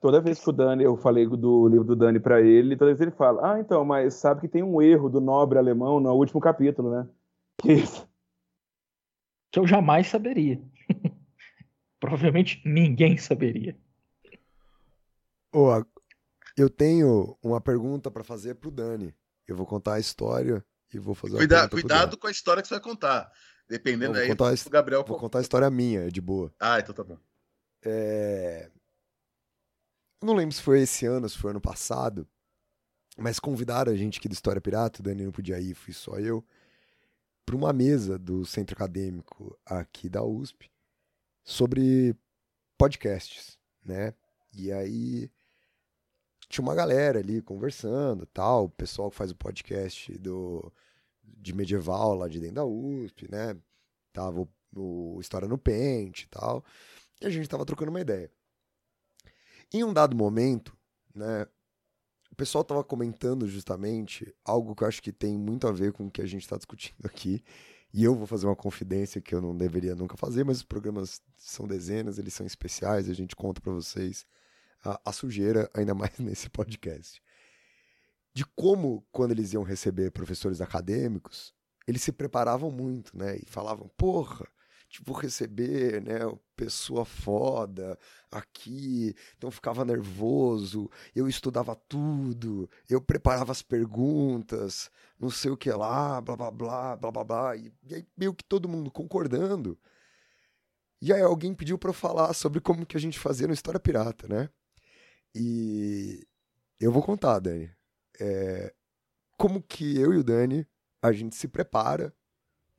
Toda 0.00 0.20
vez 0.20 0.38
que 0.38 0.48
o 0.48 0.52
Dani, 0.52 0.84
eu 0.84 0.96
falei 0.96 1.26
do 1.26 1.66
livro 1.68 1.84
do 1.84 1.96
Dani 1.96 2.20
pra 2.20 2.40
ele, 2.40 2.76
toda 2.76 2.90
vez 2.90 3.00
ele 3.00 3.10
fala: 3.10 3.54
Ah, 3.54 3.60
então, 3.60 3.84
mas 3.84 4.14
sabe 4.14 4.42
que 4.42 4.48
tem 4.48 4.62
um 4.62 4.80
erro 4.80 5.08
do 5.08 5.20
nobre 5.20 5.58
alemão 5.58 5.98
no 5.98 6.12
último 6.12 6.40
capítulo, 6.40 6.90
né? 6.90 7.08
Que 7.58 7.72
isso? 7.72 8.06
Que 9.50 9.58
eu 9.58 9.66
jamais 9.66 10.06
saberia. 10.08 10.60
Provavelmente 11.98 12.60
ninguém 12.64 13.16
saberia. 13.16 13.76
Ô, 15.52 15.70
a- 15.70 15.84
eu 16.56 16.68
tenho 16.70 17.36
uma 17.42 17.60
pergunta 17.60 18.10
pra 18.10 18.22
fazer 18.22 18.54
pro 18.56 18.70
Dani. 18.70 19.14
Eu 19.48 19.56
vou 19.56 19.66
contar 19.66 19.94
a 19.94 20.00
história 20.00 20.64
e 20.92 20.98
vou 20.98 21.14
fazer 21.14 21.34
uma 21.34 21.38
Cuida- 21.38 21.68
cuidado 21.68 22.18
com 22.18 22.26
a 22.26 22.30
história 22.30 22.62
que 22.62 22.68
você 22.68 22.74
vai 22.74 22.82
contar. 22.82 23.30
Dependendo 23.68 24.14
vou 24.14 24.22
aí, 24.22 24.28
contar 24.28 24.54
Gabriel. 24.70 25.04
Vou 25.04 25.18
contar 25.18 25.38
a 25.38 25.42
história 25.42 25.68
minha, 25.70 26.02
é 26.02 26.10
de 26.10 26.20
boa. 26.20 26.54
Ah, 26.58 26.78
então 26.78 26.94
tá 26.94 27.02
bom. 27.02 27.18
É... 27.84 28.70
Eu 30.20 30.26
não 30.26 30.34
lembro 30.34 30.54
se 30.54 30.62
foi 30.62 30.80
esse 30.80 31.04
ano, 31.06 31.28
se 31.28 31.36
foi 31.36 31.50
ano 31.50 31.60
passado, 31.60 32.26
mas 33.16 33.38
convidaram 33.38 33.92
a 33.92 33.96
gente 33.96 34.18
aqui 34.18 34.28
do 34.28 34.34
História 34.34 34.60
Pirata, 34.60 35.00
o 35.00 35.02
Dani 35.02 35.24
não 35.24 35.32
podia 35.32 35.60
ir, 35.60 35.74
fui 35.74 35.92
só 35.92 36.18
eu, 36.18 36.44
para 37.44 37.56
uma 37.56 37.72
mesa 37.72 38.18
do 38.18 38.44
centro 38.44 38.74
acadêmico 38.74 39.58
aqui 39.64 40.08
da 40.08 40.22
USP 40.22 40.70
sobre 41.44 42.16
podcasts, 42.78 43.58
né? 43.84 44.14
E 44.52 44.72
aí 44.72 45.30
tinha 46.48 46.62
uma 46.62 46.74
galera 46.74 47.18
ali 47.18 47.42
conversando, 47.42 48.26
tal, 48.26 48.64
o 48.64 48.70
pessoal 48.70 49.10
que 49.10 49.16
faz 49.16 49.30
o 49.30 49.36
podcast 49.36 50.16
do 50.18 50.72
de 51.26 51.54
medieval 51.54 52.14
lá 52.14 52.28
de 52.28 52.40
dentro 52.40 52.56
da 52.56 52.64
USP, 52.64 53.30
né? 53.30 53.56
Tava 54.12 54.40
o, 54.40 54.48
o 54.74 55.20
História 55.20 55.48
no 55.48 55.58
Pente 55.58 56.24
e 56.24 56.28
tal. 56.28 56.64
E 57.20 57.26
a 57.26 57.30
gente 57.30 57.48
tava 57.48 57.64
trocando 57.64 57.90
uma 57.90 58.00
ideia. 58.00 58.30
Em 59.72 59.82
um 59.82 59.92
dado 59.92 60.16
momento, 60.16 60.76
né, 61.14 61.46
o 62.30 62.36
pessoal 62.36 62.62
tava 62.62 62.84
comentando 62.84 63.46
justamente 63.48 64.34
algo 64.44 64.74
que 64.74 64.84
eu 64.84 64.88
acho 64.88 65.02
que 65.02 65.12
tem 65.12 65.36
muito 65.36 65.66
a 65.66 65.72
ver 65.72 65.92
com 65.92 66.06
o 66.06 66.10
que 66.10 66.20
a 66.20 66.26
gente 66.26 66.42
está 66.42 66.56
discutindo 66.56 67.04
aqui. 67.04 67.42
E 67.92 68.04
eu 68.04 68.14
vou 68.14 68.26
fazer 68.26 68.46
uma 68.46 68.54
confidência 68.54 69.20
que 69.20 69.34
eu 69.34 69.40
não 69.40 69.56
deveria 69.56 69.94
nunca 69.94 70.16
fazer, 70.16 70.44
mas 70.44 70.58
os 70.58 70.62
programas 70.62 71.22
são 71.36 71.66
dezenas, 71.66 72.18
eles 72.18 72.34
são 72.34 72.44
especiais, 72.44 73.08
a 73.08 73.14
gente 73.14 73.34
conta 73.34 73.60
para 73.60 73.72
vocês 73.72 74.26
a, 74.84 75.00
a 75.04 75.12
sujeira, 75.12 75.70
ainda 75.72 75.94
mais 75.96 76.18
nesse 76.18 76.50
podcast. 76.50 77.22
De 78.36 78.44
como, 78.54 79.02
quando 79.10 79.30
eles 79.30 79.54
iam 79.54 79.62
receber 79.62 80.10
professores 80.10 80.60
acadêmicos, 80.60 81.54
eles 81.88 82.02
se 82.02 82.12
preparavam 82.12 82.70
muito, 82.70 83.16
né? 83.16 83.38
E 83.38 83.46
falavam, 83.46 83.88
porra, 83.96 84.46
tipo, 84.90 85.14
receber, 85.14 86.02
né, 86.02 86.18
pessoa 86.54 87.06
foda 87.06 87.98
aqui, 88.30 89.14
então 89.38 89.50
ficava 89.50 89.86
nervoso, 89.86 90.90
eu 91.14 91.26
estudava 91.26 91.74
tudo, 91.74 92.68
eu 92.90 93.00
preparava 93.00 93.52
as 93.52 93.62
perguntas, 93.62 94.90
não 95.18 95.30
sei 95.30 95.50
o 95.50 95.56
que 95.56 95.70
lá, 95.72 96.20
blá 96.20 96.36
blá 96.36 96.50
blá, 96.50 96.94
blá 96.96 97.10
blá 97.10 97.24
blá, 97.24 97.56
e, 97.56 97.72
e 97.88 97.94
aí 97.94 98.06
meio 98.14 98.34
que 98.34 98.44
todo 98.44 98.68
mundo 98.68 98.90
concordando. 98.90 99.78
E 101.00 101.10
aí 101.10 101.22
alguém 101.22 101.54
pediu 101.54 101.78
para 101.78 101.88
eu 101.88 101.94
falar 101.94 102.34
sobre 102.34 102.60
como 102.60 102.84
que 102.84 102.98
a 102.98 103.00
gente 103.00 103.18
fazia 103.18 103.46
no 103.46 103.54
História 103.54 103.80
Pirata, 103.80 104.28
né? 104.28 104.50
E 105.34 106.26
eu 106.78 106.92
vou 106.92 107.02
contar, 107.02 107.38
Dani. 107.38 107.75
É, 108.20 108.74
como 109.36 109.62
que 109.62 109.98
eu 109.98 110.12
e 110.12 110.18
o 110.18 110.24
Dani 110.24 110.66
a 111.02 111.12
gente 111.12 111.36
se 111.36 111.46
prepara 111.46 112.14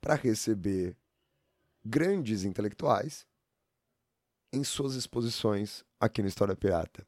para 0.00 0.14
receber 0.14 0.96
grandes 1.84 2.44
intelectuais 2.44 3.26
em 4.52 4.64
suas 4.64 4.94
exposições 4.94 5.84
aqui 6.00 6.22
no 6.22 6.28
História 6.28 6.56
Pirata. 6.56 7.06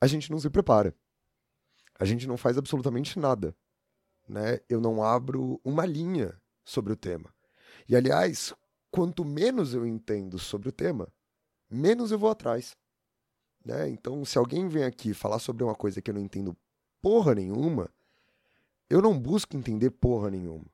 A 0.00 0.06
gente 0.06 0.30
não 0.30 0.38
se 0.38 0.50
prepara. 0.50 0.94
A 1.98 2.04
gente 2.04 2.26
não 2.26 2.36
faz 2.36 2.58
absolutamente 2.58 3.18
nada. 3.18 3.56
Né? 4.28 4.60
Eu 4.68 4.80
não 4.80 5.02
abro 5.02 5.60
uma 5.64 5.86
linha 5.86 6.40
sobre 6.64 6.92
o 6.92 6.96
tema. 6.96 7.32
E, 7.88 7.96
aliás, 7.96 8.52
quanto 8.90 9.24
menos 9.24 9.74
eu 9.74 9.86
entendo 9.86 10.38
sobre 10.38 10.68
o 10.68 10.72
tema, 10.72 11.12
menos 11.70 12.10
eu 12.10 12.18
vou 12.18 12.30
atrás. 12.30 12.76
Né? 13.64 13.88
Então, 13.88 14.24
se 14.24 14.38
alguém 14.38 14.68
vem 14.68 14.84
aqui 14.84 15.14
falar 15.14 15.38
sobre 15.38 15.64
uma 15.64 15.74
coisa 15.74 16.02
que 16.02 16.10
eu 16.10 16.14
não 16.14 16.20
entendo 16.20 16.56
porra 17.06 17.36
nenhuma, 17.36 17.88
eu 18.90 19.00
não 19.00 19.16
busco 19.16 19.56
entender 19.56 19.90
porra 19.90 20.28
nenhuma. 20.28 20.66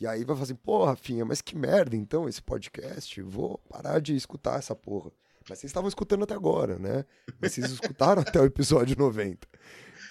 E 0.00 0.04
aí 0.04 0.24
vai 0.24 0.34
falar 0.34 0.42
assim, 0.42 0.56
pô, 0.56 0.84
Rafinha, 0.84 1.24
mas 1.24 1.40
que 1.40 1.54
merda 1.54 1.94
então 1.94 2.28
esse 2.28 2.42
podcast? 2.42 3.22
Vou 3.22 3.56
parar 3.58 4.00
de 4.00 4.16
escutar 4.16 4.58
essa 4.58 4.74
porra. 4.74 5.12
Mas 5.48 5.60
vocês 5.60 5.70
estavam 5.70 5.86
escutando 5.86 6.24
até 6.24 6.34
agora, 6.34 6.80
né? 6.80 7.04
Mas 7.40 7.52
vocês 7.52 7.70
escutaram 7.70 8.22
até 8.22 8.40
o 8.40 8.44
episódio 8.44 8.98
90. 8.98 9.46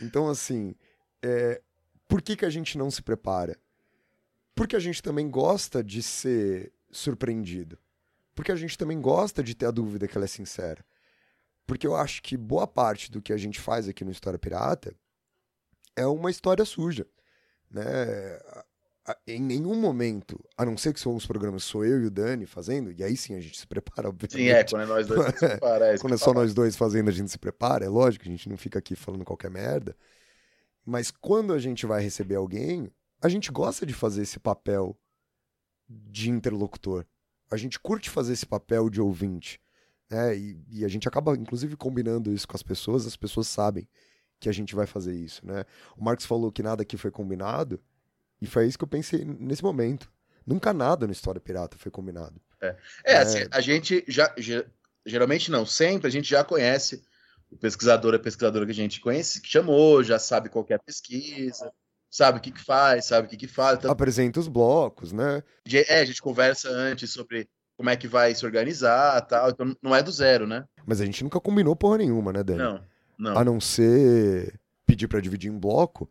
Então, 0.04 0.30
assim, 0.30 0.74
é, 1.22 1.62
por 2.08 2.22
que, 2.22 2.38
que 2.38 2.46
a 2.46 2.50
gente 2.50 2.78
não 2.78 2.90
se 2.90 3.02
prepara? 3.02 3.60
Porque 4.56 4.78
a 4.78 4.80
gente 4.80 5.04
também 5.04 5.30
gosta 5.30 5.84
de 5.84 6.02
ser 6.02 6.72
surpreendido. 6.90 7.78
Porque 8.34 8.54
a 8.54 8.56
gente 8.56 8.78
também 8.78 9.02
gosta 9.02 9.44
de 9.44 9.54
ter 9.54 9.66
a 9.66 9.72
dúvida 9.72 10.08
que 10.08 10.18
ela 10.18 10.24
é 10.24 10.30
sincera. 10.30 10.86
Porque 11.68 11.86
eu 11.86 11.94
acho 11.94 12.24
que 12.24 12.38
boa 12.38 12.66
parte 12.66 13.12
do 13.12 13.22
que 13.22 13.34
a 13.34 13.38
gente 13.38 13.60
faz 13.60 13.90
aqui 13.90 14.06
no 14.06 14.12
História 14.12 14.40
Pirata 14.40 14.96
é 15.96 16.06
uma 16.06 16.30
história 16.30 16.66
suja. 16.66 17.06
Né? 17.72 17.86
Em 19.28 19.42
nenhum 19.42 19.76
momento, 19.76 20.44
a 20.58 20.66
não 20.66 20.78
ser 20.78 20.94
que 20.94 21.00
são 21.00 21.16
os 21.16 21.26
programas 21.26 21.64
sou 21.64 21.86
eu 21.86 22.02
e 22.02 22.06
o 22.06 22.12
Dani 22.12 22.46
fazendo, 22.46 22.92
e 22.92 23.04
aí 23.04 23.16
sim 23.16 23.36
a 23.36 23.40
gente 23.40 23.60
se 23.60 23.68
prepara, 23.68 24.10
obviamente. 24.10 24.38
Sim, 24.38 24.50
é, 24.50 24.64
quando 24.64 24.82
é 24.82 24.86
nós 24.86 25.08
dois, 25.08 25.20
a 25.20 25.30
gente 25.30 25.40
se 25.40 25.48
prepara. 25.48 25.86
É 25.94 25.98
quando 25.98 26.14
é 26.14 26.18
só 26.18 26.34
nós 26.34 26.54
dois 26.54 26.76
fazendo, 26.76 27.10
a 27.10 27.14
gente 27.14 27.32
se 27.32 27.38
prepara, 27.38 27.86
é 27.86 27.90
lógico, 27.90 28.26
a 28.26 28.32
gente 28.32 28.50
não 28.50 28.58
fica 28.58 28.80
aqui 28.80 28.96
falando 28.96 29.24
qualquer 29.24 29.52
merda. 29.52 29.96
Mas 30.84 31.12
quando 31.12 31.54
a 31.54 31.60
gente 31.60 31.86
vai 31.86 32.02
receber 32.02 32.36
alguém, 32.36 32.92
a 33.22 33.30
gente 33.30 33.52
gosta 33.52 33.86
de 33.86 33.94
fazer 33.94 34.22
esse 34.22 34.40
papel 34.40 34.98
de 35.88 36.30
interlocutor. 36.30 37.06
A 37.50 37.58
gente 37.58 37.80
curte 37.80 38.10
fazer 38.10 38.34
esse 38.34 38.46
papel 38.46 38.90
de 38.90 39.00
ouvinte. 39.00 39.60
Né? 40.10 40.38
E, 40.38 40.64
e, 40.70 40.86
a 40.86 40.88
gente 40.88 41.08
acaba, 41.08 41.36
inclusive, 41.36 41.76
combinando 41.76 42.32
isso 42.32 42.48
com 42.48 42.56
as 42.56 42.64
pessoas, 42.64 43.08
as 43.08 43.16
pessoas 43.16 43.48
sabem 43.48 43.88
que 44.40 44.50
a 44.50 44.52
gente 44.52 44.76
vai 44.76 44.86
fazer 44.86 45.14
isso. 45.14 45.46
Né? 45.46 45.66
O 45.98 46.04
Marcos 46.04 46.26
falou 46.26 46.52
que 46.52 46.64
nada 46.64 46.84
aqui 46.84 46.98
foi 46.98 47.12
combinado, 47.12 47.82
e 48.42 48.48
foi 48.48 48.68
isso 48.68 48.78
que 48.78 48.84
eu 48.84 48.88
pensei 48.88 49.24
nesse 49.24 49.64
momento. 49.64 50.12
Nunca 50.46 50.74
nada 50.74 51.08
no 51.08 51.14
História 51.14 51.42
Pirata 51.42 51.78
foi 51.78 51.92
combinado. 51.92 52.40
É, 52.62 52.76
é, 53.04 53.18
assim, 53.18 53.48
a 53.52 53.62
gente 53.62 54.04
já, 54.08 54.34
geralmente 55.06 55.50
não, 55.50 55.66
sempre 55.66 56.08
a 56.08 56.12
gente 56.12 56.30
já 56.30 56.44
conhece 56.44 57.04
o 57.50 57.58
pesquisador, 57.58 58.14
a 58.14 58.20
pesquisadora 58.20 58.66
que 58.66 58.72
a 58.72 58.76
gente 58.76 59.00
conhece, 59.00 59.42
que 59.42 59.48
chamou, 59.48 60.04
já 60.04 60.20
sabe 60.20 60.50
qual 60.50 60.66
é 60.70 60.74
a 60.74 60.80
pesquisa, 60.80 61.72
sabe 62.10 62.38
o 62.38 62.42
que, 62.42 62.52
que 62.52 62.64
faz, 62.64 63.06
sabe 63.06 63.28
o 63.28 63.30
que, 63.30 63.38
que 63.38 63.48
faz. 63.48 63.78
Então... 63.78 63.92
Apresenta 63.92 64.40
os 64.40 64.48
blocos, 64.48 65.12
né? 65.12 65.44
É, 65.88 66.00
a 66.00 66.06
gente 66.06 66.22
conversa 66.22 66.70
antes 66.70 67.12
sobre 67.12 67.48
como 67.78 67.90
é 67.90 67.96
que 67.96 68.08
vai 68.08 68.34
se 68.34 68.46
organizar 68.46 69.22
tal. 69.22 69.50
Então 69.50 69.76
não 69.82 69.96
é 69.96 70.02
do 70.02 70.12
zero, 70.12 70.48
né? 70.48 70.66
Mas 70.86 71.02
a 71.02 71.06
gente 71.06 71.24
nunca 71.24 71.40
combinou 71.40 71.76
porra 71.76 71.98
nenhuma, 71.98 72.32
né, 72.32 72.44
Dani? 72.44 72.60
Não, 72.60 72.84
não. 73.18 73.38
A 73.38 73.44
não 73.44 73.60
ser 73.60 74.60
pedir 74.86 75.08
para 75.08 75.20
dividir 75.20 75.52
em 75.52 75.58
bloco, 75.58 76.10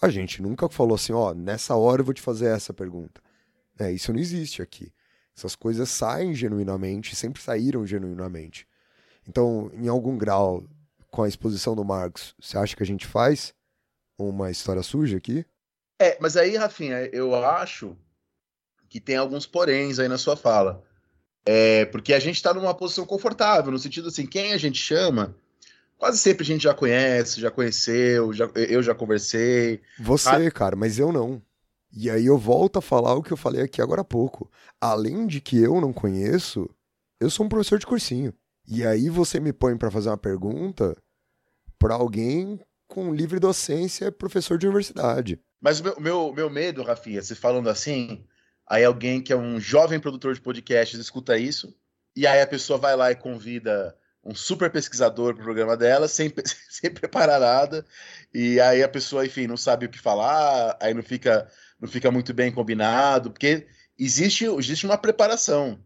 a 0.00 0.08
gente 0.08 0.40
nunca 0.40 0.68
falou 0.68 0.94
assim, 0.94 1.12
ó, 1.12 1.34
nessa 1.34 1.76
hora 1.76 2.00
eu 2.00 2.04
vou 2.04 2.14
te 2.14 2.22
fazer 2.22 2.46
essa 2.46 2.72
pergunta. 2.72 3.20
É, 3.78 3.92
isso 3.92 4.12
não 4.12 4.20
existe 4.20 4.62
aqui. 4.62 4.92
Essas 5.36 5.54
coisas 5.54 5.88
saem 5.88 6.34
genuinamente, 6.34 7.14
sempre 7.14 7.40
saíram 7.40 7.86
genuinamente. 7.86 8.66
Então, 9.28 9.70
em 9.74 9.88
algum 9.88 10.16
grau, 10.16 10.64
com 11.10 11.22
a 11.22 11.28
exposição 11.28 11.76
do 11.76 11.84
Marcos, 11.84 12.34
você 12.40 12.58
acha 12.58 12.76
que 12.76 12.82
a 12.82 12.86
gente 12.86 13.06
faz 13.06 13.54
uma 14.16 14.50
história 14.50 14.82
suja 14.82 15.16
aqui? 15.16 15.44
É, 15.98 16.16
mas 16.20 16.36
aí, 16.36 16.56
Rafinha, 16.56 17.06
eu 17.12 17.34
acho 17.34 17.96
que 18.88 19.00
tem 19.00 19.16
alguns 19.16 19.46
poréns 19.46 19.98
aí 19.98 20.08
na 20.08 20.18
sua 20.18 20.36
fala. 20.36 20.82
É, 21.44 21.84
porque 21.86 22.12
a 22.12 22.18
gente 22.18 22.36
está 22.36 22.52
numa 22.52 22.74
posição 22.74 23.06
confortável, 23.06 23.70
no 23.70 23.78
sentido 23.78 24.08
assim, 24.08 24.26
quem 24.26 24.52
a 24.52 24.58
gente 24.58 24.78
chama, 24.78 25.36
quase 25.98 26.18
sempre 26.18 26.44
a 26.44 26.46
gente 26.46 26.62
já 26.62 26.72
conhece, 26.72 27.40
já 27.40 27.50
conheceu, 27.50 28.32
já, 28.32 28.48
eu 28.54 28.82
já 28.82 28.94
conversei. 28.94 29.82
Você, 29.98 30.28
a... 30.28 30.50
cara, 30.50 30.76
mas 30.76 30.98
eu 30.98 31.12
não. 31.12 31.42
E 31.92 32.08
aí 32.08 32.26
eu 32.26 32.38
volto 32.38 32.78
a 32.78 32.82
falar 32.82 33.14
o 33.14 33.22
que 33.22 33.32
eu 33.32 33.36
falei 33.36 33.62
aqui 33.62 33.82
agora 33.82 34.02
há 34.02 34.04
pouco. 34.04 34.50
Além 34.80 35.26
de 35.26 35.40
que 35.40 35.58
eu 35.58 35.80
não 35.80 35.92
conheço, 35.92 36.70
eu 37.20 37.28
sou 37.28 37.44
um 37.44 37.48
professor 37.48 37.78
de 37.78 37.86
cursinho. 37.86 38.32
E 38.66 38.86
aí 38.86 39.08
você 39.10 39.40
me 39.40 39.52
põe 39.52 39.76
para 39.76 39.90
fazer 39.90 40.10
uma 40.10 40.16
pergunta 40.16 40.96
para 41.78 41.94
alguém 41.94 42.60
com 42.86 43.14
livre 43.14 43.38
docência, 43.38 44.12
professor 44.12 44.58
de 44.58 44.66
universidade. 44.66 45.40
Mas 45.60 45.80
o 45.80 45.84
meu, 45.84 46.00
meu, 46.00 46.32
meu 46.32 46.50
medo, 46.50 46.82
Rafinha, 46.82 47.22
se 47.22 47.34
falando 47.34 47.68
assim, 47.68 48.24
aí 48.66 48.84
alguém 48.84 49.20
que 49.20 49.32
é 49.32 49.36
um 49.36 49.58
jovem 49.58 49.98
produtor 49.98 50.34
de 50.34 50.40
podcasts 50.40 50.98
escuta 50.98 51.36
isso, 51.36 51.74
e 52.14 52.26
aí 52.26 52.40
a 52.40 52.46
pessoa 52.46 52.78
vai 52.78 52.96
lá 52.96 53.10
e 53.10 53.16
convida 53.16 53.96
um 54.28 54.34
super 54.34 54.70
pesquisador 54.70 55.32
para 55.32 55.40
o 55.40 55.44
programa 55.44 55.74
dela, 55.74 56.06
sem, 56.06 56.30
sem 56.68 56.90
preparar 56.90 57.40
nada, 57.40 57.84
e 58.32 58.60
aí 58.60 58.82
a 58.82 58.88
pessoa, 58.88 59.24
enfim, 59.24 59.46
não 59.46 59.56
sabe 59.56 59.86
o 59.86 59.88
que 59.88 59.98
falar, 59.98 60.76
aí 60.80 60.92
não 60.92 61.02
fica, 61.02 61.50
não 61.80 61.88
fica 61.88 62.10
muito 62.10 62.34
bem 62.34 62.52
combinado, 62.52 63.30
porque 63.30 63.66
existe, 63.98 64.44
existe 64.44 64.84
uma 64.84 64.98
preparação. 64.98 65.80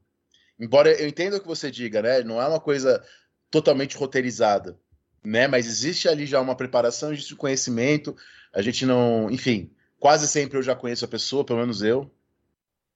Embora 0.59 0.90
eu 0.90 1.07
entenda 1.07 1.36
o 1.36 1.40
que 1.40 1.47
você 1.47 1.70
diga, 1.70 2.03
né? 2.03 2.22
Não 2.22 2.43
é 2.43 2.47
uma 2.47 2.61
coisa 2.61 3.05
totalmente 3.51 3.97
roteirizada, 3.97 4.76
né? 5.24 5.47
Mas 5.47 5.66
existe 5.66 6.09
ali 6.09 6.26
já 6.26 6.40
uma 6.40 6.57
preparação, 6.57 7.12
existe 7.12 7.34
um 7.34 7.38
conhecimento. 7.38 8.16
A 8.53 8.61
gente 8.61 8.84
não, 8.84 9.30
enfim, 9.30 9.70
quase 10.01 10.26
sempre 10.26 10.59
eu 10.59 10.62
já 10.62 10.74
conheço 10.74 11.05
a 11.05 11.09
pessoa, 11.09 11.45
pelo 11.45 11.61
menos 11.61 11.80
eu. 11.80 12.11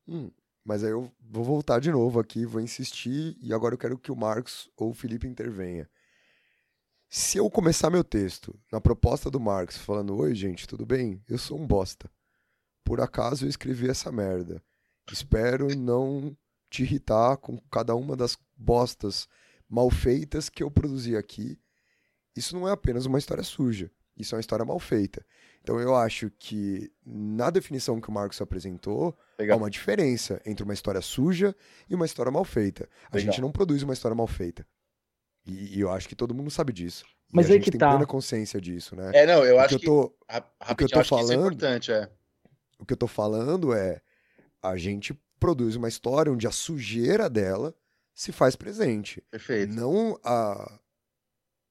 Hum, 0.09 0.31
mas 0.67 0.83
aí 0.83 0.91
eu 0.91 1.09
vou 1.21 1.45
voltar 1.45 1.79
de 1.79 1.93
novo 1.93 2.19
aqui, 2.19 2.45
vou 2.45 2.61
insistir 2.61 3.39
e 3.41 3.55
agora 3.55 3.75
eu 3.75 3.79
quero 3.79 3.97
que 3.97 4.11
o 4.11 4.17
Marcos 4.17 4.69
ou 4.77 4.91
o 4.91 4.95
Felipe 4.95 5.29
intervenha. 5.29 5.89
Se 7.09 7.39
eu 7.39 7.49
começar 7.49 7.89
meu 7.89 8.03
texto 8.03 8.59
na 8.73 8.81
proposta 8.81 9.31
do 9.31 9.39
Marcos 9.39 9.77
falando: 9.77 10.17
Oi, 10.17 10.35
gente, 10.35 10.67
tudo 10.67 10.85
bem? 10.85 11.23
Eu 11.29 11.39
sou 11.39 11.57
um 11.57 11.65
bosta. 11.65 12.11
Por 12.85 13.01
acaso 13.01 13.45
eu 13.45 13.49
escrevi 13.49 13.89
essa 13.89 14.11
merda. 14.11 14.61
Espero 15.11 15.69
não 15.77 16.37
te 16.69 16.83
irritar 16.83 17.37
com 17.37 17.61
cada 17.71 17.95
uma 17.95 18.17
das 18.17 18.37
bostas 18.57 19.29
mal 19.69 19.89
feitas 19.89 20.49
que 20.49 20.65
eu 20.65 20.71
produzi 20.71 21.17
aqui. 21.17 21.61
Isso 22.35 22.57
não 22.57 22.69
é 22.69 22.73
apenas 22.73 23.07
uma 23.07 23.21
história 23.21 23.45
suja, 23.45 23.89
isso 24.17 24.35
é 24.35 24.37
uma 24.37 24.41
história 24.41 24.65
mal 24.65 24.79
feita. 24.79 25.25
Então 25.63 25.81
eu 25.81 25.95
acho 25.95 26.31
que 26.39 26.93
na 27.05 27.51
definição 27.51 28.01
que 28.01 28.09
o 28.09 28.13
Marcos 28.13 28.41
apresentou, 28.41 29.17
Legal. 29.39 29.57
há 29.57 29.59
uma 29.59 29.71
diferença 29.71 30.41
entre 30.47 30.63
uma 30.63 30.73
história 30.73 31.01
suja 31.01 31.55
e 31.89 31.95
uma 31.95 32.07
história 32.07 32.31
mal 32.31 32.45
feita. 32.45 32.89
A 33.11 33.17
Legal. 33.17 33.33
gente 33.33 33.41
não 33.41 33.51
produz 33.51 33.83
uma 33.83 33.93
história 33.93 34.15
mal 34.15 34.27
feita. 34.27 34.67
E, 35.45 35.77
e, 35.77 35.81
eu 35.81 35.91
acho 35.91 36.09
que 36.09 36.17
todo 36.17 36.35
mundo 36.35 36.51
sabe 36.51 36.73
disso. 36.73 37.05
Mas 37.33 37.47
e 37.47 37.51
a 37.51 37.53
aí 37.53 37.59
gente 37.59 37.65
que 37.65 37.71
tem 37.73 37.81
tá. 37.81 37.91
plena 37.91 38.07
consciência 38.07 38.61
disso, 38.61 38.97
né? 38.97 39.11
É, 39.15 39.27
não, 39.27 39.45
eu 39.45 39.57
o 39.57 39.61
acho 39.61 39.79
que, 39.79 39.87
eu 39.87 39.91
tô, 39.91 40.09
que, 40.09 40.73
o 40.73 40.77
que 40.77 40.85
eu 40.85 40.89
tô 40.89 41.01
acho 41.01 41.09
falando, 41.11 41.27
que 41.27 41.33
isso 41.33 41.33
é 41.33 41.47
importante, 41.47 41.93
é. 41.93 42.11
O 42.79 42.87
que 42.87 42.93
eu 42.93 42.97
tô 42.97 43.07
falando 43.07 43.73
é 43.73 44.01
a 44.63 44.77
gente 44.77 45.15
produz 45.39 45.77
uma 45.77 45.89
história 45.89 46.33
onde 46.33 46.47
a 46.47 46.51
sujeira 46.51 47.29
dela 47.29 47.75
se 48.15 48.33
faz 48.33 48.57
presente. 48.57 49.23
Perfeito. 49.31 49.73
Não 49.75 50.19
a, 50.25 50.79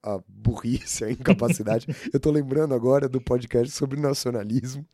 a 0.05 0.19
burrice, 0.27 1.03
a 1.03 1.11
incapacidade. 1.11 1.87
eu 2.13 2.19
tô 2.19 2.29
lembrando 2.29 2.75
agora 2.75 3.09
do 3.09 3.19
podcast 3.19 3.73
sobre 3.73 3.99
nacionalismo, 3.99 4.85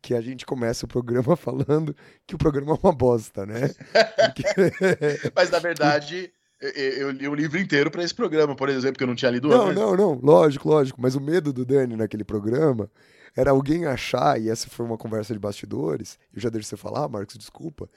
que 0.00 0.14
a 0.14 0.20
gente 0.20 0.46
começa 0.46 0.86
o 0.86 0.88
programa 0.88 1.34
falando 1.36 1.94
que 2.26 2.34
o 2.34 2.38
programa 2.38 2.72
é 2.72 2.78
uma 2.80 2.92
bosta, 2.92 3.44
né? 3.44 3.70
Porque... 4.16 4.44
Mas 5.34 5.50
na 5.50 5.58
verdade. 5.58 6.32
Eu 6.76 7.10
li 7.10 7.26
o 7.26 7.34
livro 7.34 7.58
inteiro 7.58 7.90
para 7.90 8.04
esse 8.04 8.14
programa, 8.14 8.54
por 8.54 8.68
exemplo, 8.68 8.96
que 8.96 9.02
eu 9.02 9.08
não 9.08 9.16
tinha 9.16 9.32
lido 9.32 9.48
não, 9.48 9.62
antes. 9.66 9.74
Não, 9.74 9.96
não, 9.96 10.20
lógico, 10.22 10.68
lógico. 10.68 11.02
Mas 11.02 11.16
o 11.16 11.20
medo 11.20 11.52
do 11.52 11.64
Dani 11.64 11.96
naquele 11.96 12.22
programa 12.22 12.88
era 13.36 13.50
alguém 13.50 13.84
achar, 13.84 14.40
e 14.40 14.48
essa 14.48 14.68
foi 14.68 14.86
uma 14.86 14.96
conversa 14.96 15.32
de 15.32 15.40
bastidores, 15.40 16.20
eu 16.32 16.40
já 16.40 16.48
deixo 16.48 16.68
você 16.68 16.76
falar, 16.76 17.08
Marcos, 17.08 17.36
desculpa, 17.36 17.90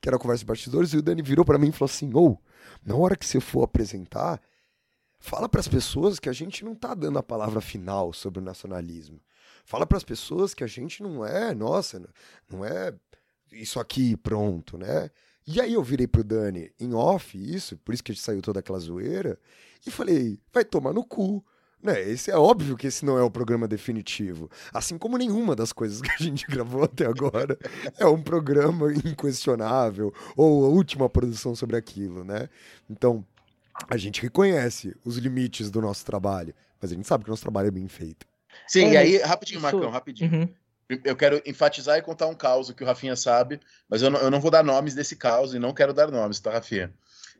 que 0.00 0.08
era 0.08 0.14
a 0.14 0.20
conversa 0.20 0.44
de 0.44 0.46
bastidores, 0.46 0.92
e 0.92 0.98
o 0.98 1.02
Dani 1.02 1.20
virou 1.20 1.44
para 1.44 1.58
mim 1.58 1.70
e 1.70 1.72
falou 1.72 1.90
assim: 1.90 2.12
ou, 2.14 2.32
oh, 2.32 2.38
na 2.84 2.94
hora 2.94 3.16
que 3.16 3.26
você 3.26 3.40
for 3.40 3.64
apresentar, 3.64 4.40
fala 5.22 5.48
para 5.48 5.60
as 5.60 5.68
pessoas 5.68 6.18
que 6.18 6.28
a 6.28 6.32
gente 6.32 6.64
não 6.64 6.74
tá 6.74 6.94
dando 6.94 7.16
a 7.16 7.22
palavra 7.22 7.60
final 7.60 8.12
sobre 8.12 8.40
o 8.40 8.42
nacionalismo. 8.42 9.20
Fala 9.64 9.86
para 9.86 9.96
as 9.96 10.02
pessoas 10.02 10.52
que 10.52 10.64
a 10.64 10.66
gente 10.66 11.00
não 11.00 11.24
é, 11.24 11.54
nossa, 11.54 12.02
não 12.50 12.64
é 12.64 12.92
isso 13.52 13.78
aqui 13.78 14.16
pronto, 14.16 14.76
né? 14.76 15.10
E 15.46 15.60
aí 15.60 15.74
eu 15.74 15.82
virei 15.82 16.08
pro 16.08 16.24
Dani 16.24 16.72
em 16.78 16.92
off, 16.92 17.38
isso, 17.38 17.76
por 17.78 17.94
isso 17.94 18.02
que 18.02 18.10
a 18.10 18.14
gente 18.14 18.24
saiu 18.24 18.42
toda 18.42 18.58
aquela 18.58 18.80
zoeira, 18.80 19.38
e 19.86 19.90
falei, 19.92 20.40
vai 20.52 20.64
tomar 20.64 20.92
no 20.92 21.04
cu. 21.04 21.44
Né, 21.80 22.00
esse 22.00 22.30
é 22.30 22.36
óbvio 22.36 22.76
que 22.76 22.86
esse 22.86 23.04
não 23.04 23.18
é 23.18 23.22
o 23.24 23.30
programa 23.30 23.66
definitivo. 23.66 24.48
Assim 24.72 24.96
como 24.96 25.18
nenhuma 25.18 25.56
das 25.56 25.72
coisas 25.72 26.00
que 26.00 26.10
a 26.10 26.16
gente 26.16 26.46
gravou 26.50 26.84
até 26.84 27.06
agora 27.06 27.58
é 27.98 28.06
um 28.06 28.22
programa 28.22 28.92
inquestionável 28.92 30.14
ou 30.36 30.64
a 30.64 30.68
última 30.68 31.08
produção 31.08 31.56
sobre 31.56 31.76
aquilo, 31.76 32.22
né? 32.22 32.48
Então, 32.88 33.26
a 33.88 33.96
gente 33.96 34.20
reconhece 34.22 34.94
os 35.04 35.16
limites 35.16 35.70
do 35.70 35.80
nosso 35.80 36.04
trabalho, 36.04 36.54
mas 36.80 36.92
a 36.92 36.94
gente 36.94 37.06
sabe 37.06 37.24
que 37.24 37.30
o 37.30 37.32
nosso 37.32 37.42
trabalho 37.42 37.68
é 37.68 37.70
bem 37.70 37.88
feito. 37.88 38.26
Sim, 38.66 38.86
É, 38.86 38.92
e 38.92 38.96
aí, 38.96 39.16
rapidinho, 39.18 39.56
isso- 39.58 39.62
Marcão, 39.62 39.90
rapidinho. 39.90 40.32
Uhum. 40.32 40.48
Eu 41.04 41.16
quero 41.16 41.40
enfatizar 41.46 41.96
e 41.96 42.02
contar 42.02 42.26
um 42.26 42.34
caos 42.34 42.70
que 42.70 42.82
o 42.84 42.86
Rafinha 42.86 43.16
sabe, 43.16 43.58
mas 43.88 44.02
eu 44.02 44.10
não, 44.10 44.20
eu 44.20 44.30
não 44.30 44.40
vou 44.40 44.50
dar 44.50 44.62
nomes 44.62 44.94
desse 44.94 45.16
caos 45.16 45.54
e 45.54 45.58
não 45.58 45.72
quero 45.72 45.94
dar 45.94 46.10
nomes, 46.10 46.38
tá, 46.38 46.50
Rafinha? 46.52 46.92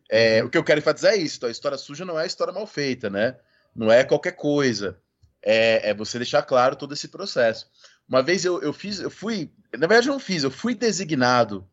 É, 0.08 0.42
O 0.42 0.48
que 0.48 0.56
eu 0.56 0.64
quero 0.64 0.80
enfatizar 0.80 1.12
é 1.12 1.16
isso: 1.16 1.38
tá? 1.40 1.48
a 1.48 1.50
história 1.50 1.76
suja 1.76 2.04
não 2.04 2.18
é 2.18 2.22
a 2.22 2.26
história 2.26 2.52
mal 2.52 2.66
feita, 2.66 3.10
né? 3.10 3.36
Não 3.74 3.92
é 3.92 4.04
qualquer 4.04 4.32
coisa. 4.32 4.98
É, 5.42 5.90
é 5.90 5.94
você 5.94 6.18
deixar 6.18 6.42
claro 6.42 6.76
todo 6.76 6.94
esse 6.94 7.08
processo. 7.08 7.66
Uma 8.08 8.22
vez 8.22 8.42
eu, 8.44 8.62
eu 8.62 8.72
fiz, 8.72 9.00
eu 9.00 9.10
fui, 9.10 9.50
na 9.74 9.86
verdade 9.86 10.08
eu 10.08 10.12
não 10.12 10.20
fiz, 10.20 10.44
eu 10.44 10.50
fui 10.50 10.74
designado 10.74 11.68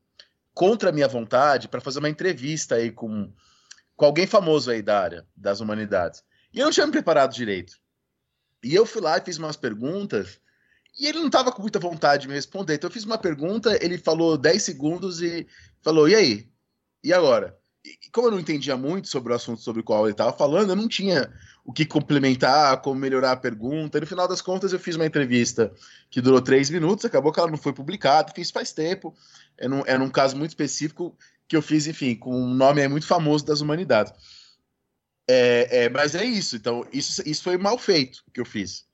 contra 0.53 0.89
a 0.89 0.91
minha 0.91 1.07
vontade 1.07 1.67
para 1.69 1.79
fazer 1.79 1.99
uma 1.99 2.09
entrevista 2.09 2.75
aí 2.75 2.91
com, 2.91 3.31
com 3.99 4.05
alguém 4.05 4.25
famoso 4.25 4.71
aí 4.71 4.81
da 4.81 4.97
área 4.97 5.27
das 5.35 5.59
humanidades. 5.59 6.23
E 6.53 6.59
eu 6.59 6.63
não 6.63 6.71
tinha 6.71 6.85
me 6.85 6.91
preparado 6.93 7.33
direito. 7.33 7.73
E 8.63 8.73
eu 8.73 8.85
fui 8.85 9.01
lá 9.01 9.17
e 9.17 9.21
fiz 9.21 9.37
umas 9.37 9.57
perguntas 9.57 10.39
e 10.97 11.05
ele 11.05 11.19
não 11.19 11.27
estava 11.27 11.51
com 11.51 11.61
muita 11.61 11.79
vontade 11.79 12.21
de 12.21 12.29
me 12.29 12.33
responder. 12.33 12.75
Então 12.75 12.87
eu 12.87 12.93
fiz 12.93 13.03
uma 13.03 13.17
pergunta, 13.17 13.77
ele 13.83 13.97
falou 13.97 14.37
10 14.37 14.63
segundos 14.63 15.21
e 15.21 15.45
falou: 15.81 16.07
"E 16.07 16.15
aí? 16.15 16.49
E 17.03 17.11
agora?" 17.11 17.59
E 17.83 18.09
como 18.11 18.27
eu 18.27 18.31
não 18.31 18.39
entendia 18.39 18.77
muito 18.77 19.09
sobre 19.09 19.33
o 19.33 19.35
assunto 19.35 19.61
sobre 19.61 19.81
o 19.81 19.83
qual 19.83 20.05
ele 20.05 20.13
estava 20.13 20.31
falando, 20.31 20.69
eu 20.69 20.75
não 20.77 20.87
tinha 20.87 21.29
o 21.65 21.73
que 21.73 21.85
complementar, 21.85 22.81
como 22.81 22.97
melhorar 22.97 23.33
a 23.33 23.37
pergunta. 23.37 23.97
E 23.97 24.01
no 24.01 24.07
final 24.07 24.29
das 24.29 24.41
contas, 24.41 24.71
eu 24.71 24.79
fiz 24.79 24.95
uma 24.95 25.05
entrevista 25.05 25.73
que 26.09 26.21
durou 26.21 26.41
três 26.41 26.69
minutos, 26.69 27.03
acabou 27.03 27.33
que 27.33 27.39
ela 27.39 27.51
não 27.51 27.57
foi 27.57 27.73
publicada, 27.73 28.31
fiz 28.33 28.49
faz 28.49 28.71
tempo. 28.71 29.13
Era 29.57 29.75
um, 29.75 29.83
era 29.85 30.01
um 30.01 30.09
caso 30.09 30.37
muito 30.37 30.51
específico 30.51 31.17
que 31.49 31.57
eu 31.57 31.61
fiz, 31.63 31.87
enfim, 31.87 32.15
com 32.15 32.31
um 32.31 32.53
nome 32.53 32.87
muito 32.87 33.07
famoso 33.07 33.43
das 33.43 33.59
humanidades. 33.59 34.13
É, 35.27 35.83
é, 35.83 35.89
mas 35.89 36.13
é 36.13 36.23
isso, 36.23 36.55
então, 36.55 36.87
isso, 36.93 37.27
isso 37.27 37.43
foi 37.43 37.57
mal 37.57 37.77
feito 37.77 38.23
que 38.31 38.39
eu 38.39 38.45
fiz. 38.45 38.87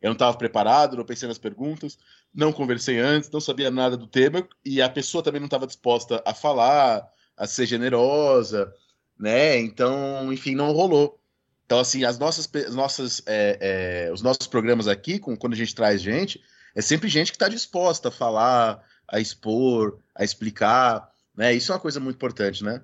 Eu 0.00 0.08
não 0.08 0.12
estava 0.12 0.36
preparado, 0.36 0.96
não 0.96 1.04
pensei 1.04 1.26
nas 1.26 1.38
perguntas, 1.38 1.98
não 2.34 2.52
conversei 2.52 2.98
antes, 2.98 3.30
não 3.30 3.40
sabia 3.40 3.70
nada 3.70 3.96
do 3.96 4.06
tema, 4.06 4.46
e 4.64 4.82
a 4.82 4.88
pessoa 4.88 5.22
também 5.22 5.40
não 5.40 5.46
estava 5.46 5.66
disposta 5.66 6.22
a 6.26 6.34
falar, 6.34 7.08
a 7.36 7.46
ser 7.46 7.66
generosa, 7.66 8.72
né? 9.18 9.58
Então, 9.58 10.30
enfim, 10.32 10.54
não 10.54 10.72
rolou. 10.72 11.18
Então, 11.64 11.78
assim, 11.78 12.04
as 12.04 12.18
nossas, 12.18 12.50
nossas, 12.72 13.22
é, 13.24 14.06
é, 14.08 14.12
os 14.12 14.20
nossos 14.20 14.46
programas 14.46 14.86
aqui, 14.86 15.18
com, 15.18 15.34
quando 15.36 15.54
a 15.54 15.56
gente 15.56 15.74
traz 15.74 16.02
gente, 16.02 16.42
é 16.74 16.82
sempre 16.82 17.08
gente 17.08 17.32
que 17.32 17.36
está 17.36 17.48
disposta 17.48 18.08
a 18.08 18.12
falar, 18.12 18.82
a 19.08 19.20
expor, 19.20 19.98
a 20.14 20.24
explicar, 20.24 21.11
né? 21.36 21.52
Isso 21.52 21.72
é 21.72 21.74
uma 21.74 21.80
coisa 21.80 22.00
muito 22.00 22.16
importante, 22.16 22.64
né? 22.64 22.82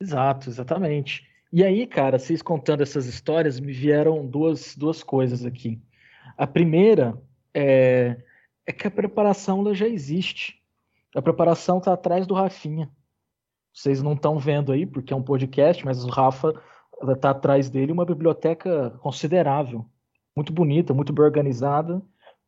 Exato, 0.00 0.48
exatamente. 0.48 1.28
E 1.52 1.64
aí, 1.64 1.86
cara, 1.86 2.18
vocês 2.18 2.40
contando 2.40 2.82
essas 2.82 3.06
histórias, 3.06 3.58
me 3.58 3.72
vieram 3.72 4.26
duas, 4.26 4.76
duas 4.76 5.02
coisas 5.02 5.44
aqui. 5.44 5.80
A 6.36 6.46
primeira 6.46 7.20
é, 7.52 8.22
é 8.66 8.72
que 8.72 8.86
a 8.86 8.90
preparação 8.90 9.60
ela 9.60 9.74
já 9.74 9.86
existe. 9.86 10.62
A 11.14 11.20
preparação 11.20 11.78
está 11.78 11.92
atrás 11.92 12.26
do 12.26 12.34
Rafinha. 12.34 12.90
Vocês 13.72 14.02
não 14.02 14.14
estão 14.14 14.38
vendo 14.38 14.72
aí, 14.72 14.86
porque 14.86 15.12
é 15.12 15.16
um 15.16 15.22
podcast, 15.22 15.84
mas 15.84 16.04
o 16.04 16.08
Rafa 16.08 16.54
está 17.08 17.30
atrás 17.30 17.68
dele 17.68 17.92
uma 17.92 18.04
biblioteca 18.04 18.90
considerável. 19.00 19.84
Muito 20.34 20.52
bonita, 20.52 20.94
muito 20.94 21.12
bem 21.12 21.24
organizada, 21.24 22.00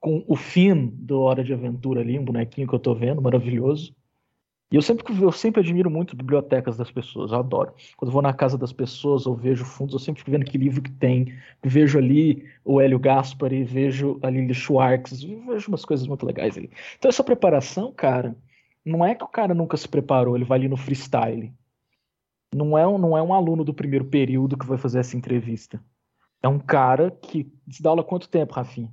com 0.02 0.24
o 0.26 0.34
Finn 0.34 0.88
do 0.92 1.20
Hora 1.20 1.44
de 1.44 1.54
Aventura 1.54 2.00
ali, 2.00 2.18
um 2.18 2.24
bonequinho 2.24 2.66
que 2.66 2.74
eu 2.74 2.78
estou 2.78 2.94
vendo, 2.94 3.22
maravilhoso. 3.22 3.94
E 4.70 4.74
eu 4.74 4.82
sempre, 4.82 5.04
eu 5.22 5.30
sempre 5.30 5.60
admiro 5.60 5.88
muito 5.88 6.16
bibliotecas 6.16 6.76
das 6.76 6.90
pessoas, 6.90 7.30
eu 7.30 7.38
adoro. 7.38 7.72
Quando 7.96 8.08
eu 8.08 8.12
vou 8.12 8.20
na 8.20 8.32
casa 8.32 8.58
das 8.58 8.72
pessoas 8.72 9.26
ou 9.26 9.36
vejo 9.36 9.64
fundos, 9.64 9.94
eu 9.94 10.00
sempre 10.00 10.20
fico 10.20 10.32
vendo 10.32 10.44
que 10.44 10.58
livro 10.58 10.82
que 10.82 10.90
tem. 10.90 11.32
Vejo 11.62 11.98
ali 11.98 12.44
o 12.64 12.80
Hélio 12.80 12.98
Gaspari, 12.98 13.62
vejo 13.62 14.18
a 14.22 14.28
Lili 14.28 14.52
Schwartz, 14.52 15.22
vejo 15.22 15.68
umas 15.68 15.84
coisas 15.84 16.06
muito 16.06 16.26
legais 16.26 16.58
ali. 16.58 16.68
Então 16.98 17.08
essa 17.08 17.22
preparação, 17.22 17.92
cara, 17.92 18.36
não 18.84 19.04
é 19.04 19.14
que 19.14 19.22
o 19.22 19.28
cara 19.28 19.54
nunca 19.54 19.76
se 19.76 19.88
preparou, 19.88 20.34
ele 20.34 20.44
vai 20.44 20.58
ali 20.58 20.68
no 20.68 20.76
freestyle. 20.76 21.52
Não 22.52 22.76
é, 22.76 22.86
um, 22.88 22.98
não 22.98 23.16
é 23.16 23.22
um 23.22 23.32
aluno 23.32 23.62
do 23.62 23.72
primeiro 23.72 24.06
período 24.06 24.58
que 24.58 24.66
vai 24.66 24.78
fazer 24.78 24.98
essa 24.98 25.16
entrevista. 25.16 25.80
É 26.42 26.48
um 26.48 26.58
cara 26.58 27.10
que. 27.10 27.46
Você 27.68 27.82
dá 27.82 27.90
aula 27.90 28.02
há 28.02 28.04
quanto 28.04 28.28
tempo, 28.28 28.54
Rafinha? 28.54 28.92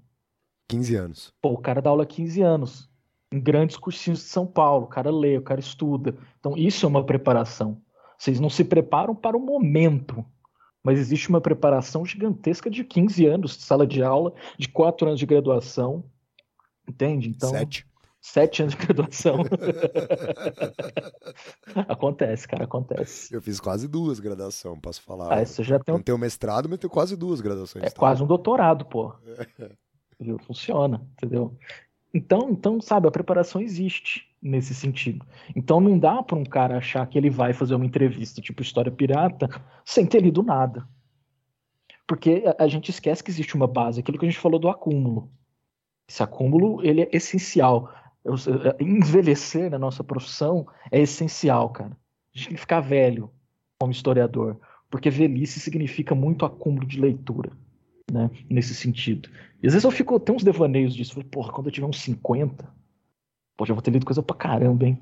15 0.69 0.95
anos. 0.95 1.33
Pô, 1.41 1.53
o 1.53 1.57
cara 1.57 1.81
dá 1.81 1.89
aula 1.89 2.03
há 2.03 2.05
15 2.05 2.41
anos 2.41 2.89
em 3.31 3.39
grandes 3.39 3.75
cursinhos 3.75 4.19
de 4.19 4.25
São 4.25 4.45
Paulo. 4.45 4.85
O 4.85 4.89
cara 4.89 5.11
lê, 5.11 5.37
o 5.37 5.41
cara 5.41 5.59
estuda. 5.59 6.15
Então, 6.39 6.55
isso 6.55 6.85
é 6.85 6.89
uma 6.89 7.03
preparação. 7.03 7.81
Vocês 8.17 8.39
não 8.39 8.49
se 8.49 8.63
preparam 8.63 9.15
para 9.15 9.35
o 9.35 9.39
momento, 9.39 10.23
mas 10.83 10.99
existe 10.99 11.29
uma 11.29 11.41
preparação 11.41 12.05
gigantesca 12.05 12.69
de 12.69 12.83
15 12.83 13.25
anos 13.25 13.57
de 13.57 13.63
sala 13.63 13.85
de 13.85 14.03
aula, 14.03 14.33
de 14.57 14.69
4 14.69 15.07
anos 15.07 15.19
de 15.19 15.25
graduação. 15.25 16.03
Entende? 16.87 17.29
Então, 17.29 17.49
Sete. 17.49 17.87
Sete 18.21 18.61
anos 18.61 18.75
de 18.75 18.85
graduação. 18.85 19.37
acontece, 21.87 22.45
cara, 22.45 22.65
acontece. 22.65 23.33
Eu 23.33 23.41
fiz 23.41 23.61
quase 23.61 23.87
duas 23.87 24.19
graduações, 24.19 24.77
posso 24.81 25.01
falar. 25.01 25.33
Ah, 25.33 25.45
você 25.45 25.63
já 25.63 25.79
tem 25.79 25.95
um... 25.95 25.99
Não 25.99 26.03
tenho 26.03 26.17
mestrado, 26.17 26.67
mas 26.67 26.79
tenho 26.79 26.91
quase 26.91 27.15
duas 27.15 27.39
graduações. 27.39 27.85
É 27.85 27.89
quase 27.89 28.21
um 28.21 28.27
doutorado, 28.27 28.85
pô. 28.85 29.13
Funciona, 30.45 31.01
entendeu? 31.13 31.57
Então, 32.13 32.49
então, 32.49 32.81
sabe, 32.81 33.07
a 33.07 33.11
preparação 33.11 33.61
existe 33.61 34.27
nesse 34.41 34.73
sentido. 34.73 35.25
Então 35.55 35.79
não 35.79 35.97
dá 35.97 36.21
para 36.23 36.37
um 36.37 36.43
cara 36.43 36.77
achar 36.77 37.05
que 37.07 37.17
ele 37.17 37.29
vai 37.29 37.53
fazer 37.53 37.75
uma 37.75 37.85
entrevista 37.85 38.41
tipo 38.41 38.61
História 38.61 38.91
Pirata 38.91 39.47
sem 39.85 40.05
ter 40.05 40.21
lido 40.21 40.41
nada. 40.41 40.87
Porque 42.07 42.43
a, 42.45 42.63
a 42.63 42.67
gente 42.67 42.89
esquece 42.89 43.23
que 43.23 43.29
existe 43.29 43.55
uma 43.55 43.67
base, 43.67 43.99
aquilo 43.99 44.17
que 44.17 44.25
a 44.25 44.29
gente 44.29 44.39
falou 44.39 44.59
do 44.59 44.69
acúmulo. 44.69 45.31
Esse 46.07 46.23
acúmulo, 46.23 46.83
ele 46.83 47.03
é 47.03 47.09
essencial. 47.11 47.93
Envelhecer 48.79 49.69
na 49.69 49.77
nossa 49.77 50.03
profissão 50.03 50.67
é 50.91 50.99
essencial, 50.99 51.69
cara. 51.69 51.91
A 52.33 52.37
gente 52.37 52.47
tem 52.47 52.55
que 52.55 52.61
ficar 52.61 52.81
velho 52.81 53.31
como 53.79 53.91
historiador, 53.91 54.59
porque 54.89 55.09
velhice 55.09 55.59
significa 55.59 56.15
muito 56.15 56.45
acúmulo 56.45 56.85
de 56.85 56.99
leitura 56.99 57.51
né, 58.11 58.29
nesse 58.49 58.73
sentido. 58.73 59.29
E 59.61 59.67
às 59.67 59.73
vezes 59.73 59.83
eu 59.83 59.91
fico, 59.91 60.19
tem 60.19 60.35
uns 60.35 60.43
devaneios 60.43 60.93
disso, 60.93 61.13
falei, 61.13 61.29
porra, 61.29 61.51
quando 61.51 61.67
eu 61.67 61.71
tiver 61.71 61.87
uns 61.87 62.01
50, 62.01 62.67
pô, 63.57 63.65
já 63.65 63.73
vou 63.73 63.81
ter 63.81 63.91
lido 63.91 64.05
coisa 64.05 64.23
pra 64.23 64.35
caramba, 64.35 64.85
hein? 64.85 65.01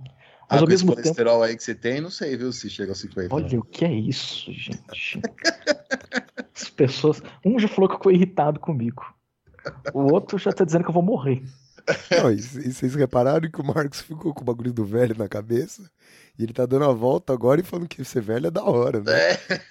Mas 0.49 0.59
ah, 0.59 0.63
ao 0.63 0.67
mesmo 0.67 0.93
colesterol 0.93 1.33
tempo... 1.33 1.43
aí 1.43 1.57
que 1.57 1.63
você 1.63 1.75
tem, 1.75 1.99
não 1.99 2.09
sei, 2.09 2.37
viu, 2.37 2.51
se 2.53 2.69
chega 2.69 2.91
aos 2.91 2.99
50. 2.99 3.35
Olha, 3.35 3.59
o 3.59 3.63
que 3.63 3.83
é 3.83 3.93
isso, 3.93 4.51
gente? 4.53 5.21
As 6.55 6.69
pessoas. 6.69 7.21
Um 7.45 7.59
já 7.59 7.67
falou 7.67 7.89
que 7.89 7.95
ficou 7.95 8.11
irritado 8.11 8.59
comigo. 8.59 9.03
O 9.93 10.13
outro 10.13 10.37
já 10.37 10.53
tá 10.53 10.63
dizendo 10.63 10.83
que 10.83 10.89
eu 10.89 10.93
vou 10.93 11.03
morrer. 11.03 11.43
Não, 12.11 12.31
e, 12.31 12.35
e 12.35 12.73
vocês 12.73 12.95
repararam 12.95 13.49
que 13.49 13.61
o 13.61 13.65
Marcos 13.65 14.01
ficou 14.01 14.33
com 14.33 14.41
o 14.41 14.45
bagulho 14.45 14.73
do 14.73 14.83
velho 14.83 15.15
na 15.17 15.27
cabeça? 15.27 15.89
E 16.37 16.43
ele 16.43 16.53
tá 16.53 16.65
dando 16.65 16.85
a 16.85 16.93
volta 16.93 17.33
agora 17.33 17.59
e 17.59 17.63
falando 17.63 17.87
que 17.87 18.03
ser 18.03 18.21
velho 18.21 18.47
é 18.47 18.51
da 18.51 18.63
hora, 18.63 18.99
né? 18.99 19.11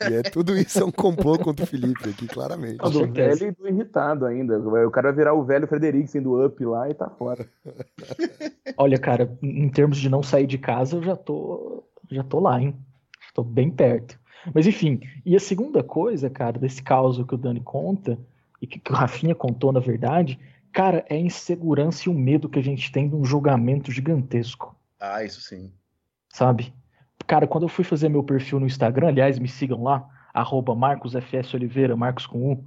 É. 0.01 0.11
E 0.11 0.15
é 0.15 0.23
tudo 0.23 0.57
isso 0.57 0.81
é 0.81 0.85
um 0.85 0.91
complô 0.91 1.39
contra 1.39 1.65
o 1.65 1.69
Felipe 1.69 2.09
aqui, 2.09 2.27
claramente. 2.27 2.79
Não, 2.79 2.91
do 2.91 3.07
velho 3.07 3.49
e 3.49 3.51
do 3.53 3.69
irritado 3.69 4.27
ainda. 4.27 4.59
O 4.59 4.91
cara 4.91 5.09
vai 5.09 5.17
virar 5.17 5.35
o 5.35 5.45
velho 5.45 5.69
Frederiksen 5.69 6.23
do 6.23 6.45
Up 6.45 6.65
lá 6.65 6.91
e 6.91 6.95
tá 6.95 7.09
fora. 7.09 7.47
Olha, 8.77 8.99
cara, 8.99 9.31
em 9.41 9.69
termos 9.69 9.99
de 9.99 10.09
não 10.09 10.25
sair 10.25 10.47
de 10.47 10.59
casa, 10.59 10.97
eu 10.97 11.03
já 11.05 11.15
tô, 11.15 11.85
já 12.11 12.25
tô 12.25 12.41
lá, 12.41 12.61
hein? 12.61 12.75
Estou 13.29 13.45
bem 13.45 13.71
perto. 13.71 14.19
Mas 14.53 14.67
enfim, 14.67 15.01
e 15.25 15.37
a 15.37 15.41
segunda 15.41 15.85
coisa, 15.85 16.29
cara, 16.29 16.59
desse 16.59 16.83
caos 16.83 17.23
que 17.23 17.35
o 17.35 17.39
Dani 17.39 17.61
conta, 17.61 18.19
e 18.61 18.67
que, 18.67 18.79
que 18.79 18.93
o 18.93 18.95
Rafinha 18.95 19.35
contou, 19.35 19.73
na 19.73 19.81
verdade, 19.81 20.39
Cara, 20.77 21.07
é 21.09 21.15
a 21.15 21.19
insegurança 21.19 22.07
e 22.07 22.13
o 22.13 22.15
medo 22.15 22.51
que 22.51 22.59
a 22.59 22.63
gente 22.63 22.93
tem 22.93 23.09
de 23.09 23.17
um 23.17 23.25
julgamento 23.25 23.91
gigantesco. 23.91 24.77
Ah, 25.01 25.25
isso 25.25 25.41
sim. 25.41 25.73
Sabe? 26.29 26.71
Cara, 27.27 27.47
quando 27.47 27.63
eu 27.63 27.69
fui 27.71 27.83
fazer 27.83 28.11
meu 28.11 28.23
perfil 28.23 28.61
no 28.61 28.67
Instagram, 28.67 29.09
aliás, 29.09 29.39
me 29.39 29.49
sigam 29.49 29.83
lá, 29.83 30.07
arroba 30.35 30.75
MarcosFSOliveira, 30.75 31.97
Marcos 31.97 32.27
com 32.27 32.53
U. 32.53 32.65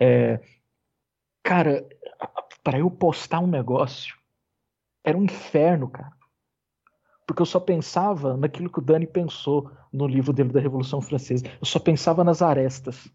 É, 0.00 0.40
cara, 1.42 1.86
para 2.64 2.78
eu 2.78 2.90
postar 2.90 3.40
um 3.40 3.46
negócio, 3.46 4.16
era 5.04 5.18
um 5.18 5.24
inferno, 5.24 5.90
cara. 5.90 6.12
Porque 7.26 7.42
eu 7.42 7.46
só 7.46 7.60
pensava 7.60 8.38
naquilo 8.38 8.70
que 8.70 8.78
o 8.78 8.82
Dani 8.82 9.06
pensou 9.06 9.70
no 9.92 10.06
livro 10.06 10.32
dele 10.32 10.48
da 10.48 10.60
Revolução 10.60 11.02
Francesa. 11.02 11.44
Eu 11.60 11.66
só 11.66 11.78
pensava 11.78 12.24
nas 12.24 12.40
arestas. 12.40 13.12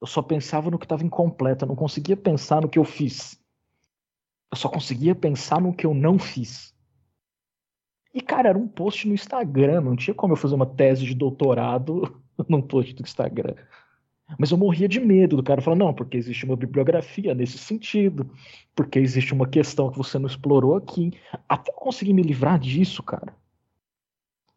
Eu 0.00 0.06
só 0.06 0.22
pensava 0.22 0.70
no 0.70 0.78
que 0.78 0.84
estava 0.84 1.04
incompleto, 1.04 1.64
eu 1.64 1.68
não 1.68 1.76
conseguia 1.76 2.16
pensar 2.16 2.62
no 2.62 2.68
que 2.68 2.78
eu 2.78 2.84
fiz. 2.84 3.38
Eu 4.50 4.56
só 4.56 4.68
conseguia 4.68 5.14
pensar 5.14 5.60
no 5.60 5.74
que 5.74 5.84
eu 5.84 5.92
não 5.92 6.18
fiz. 6.18 6.74
E, 8.14 8.20
cara, 8.20 8.48
era 8.48 8.58
um 8.58 8.66
post 8.66 9.06
no 9.06 9.14
Instagram, 9.14 9.80
não 9.80 9.96
tinha 9.96 10.14
como 10.14 10.32
eu 10.32 10.36
fazer 10.36 10.54
uma 10.54 10.66
tese 10.66 11.04
de 11.04 11.14
doutorado 11.14 12.20
num 12.48 12.62
post 12.62 12.94
do 12.94 13.02
Instagram. 13.02 13.54
Mas 14.38 14.50
eu 14.50 14.58
morria 14.58 14.88
de 14.88 15.00
medo 15.00 15.36
do 15.36 15.42
cara 15.42 15.62
falar, 15.62 15.76
não, 15.76 15.94
porque 15.94 16.16
existe 16.16 16.44
uma 16.44 16.56
bibliografia 16.56 17.34
nesse 17.34 17.56
sentido, 17.56 18.30
porque 18.74 18.98
existe 18.98 19.32
uma 19.32 19.48
questão 19.48 19.90
que 19.90 19.96
você 19.96 20.18
não 20.18 20.26
explorou 20.26 20.76
aqui. 20.76 21.12
Até 21.48 21.70
eu 21.70 21.76
conseguir 21.76 22.12
me 22.12 22.22
livrar 22.22 22.58
disso, 22.58 23.02
cara. 23.02 23.34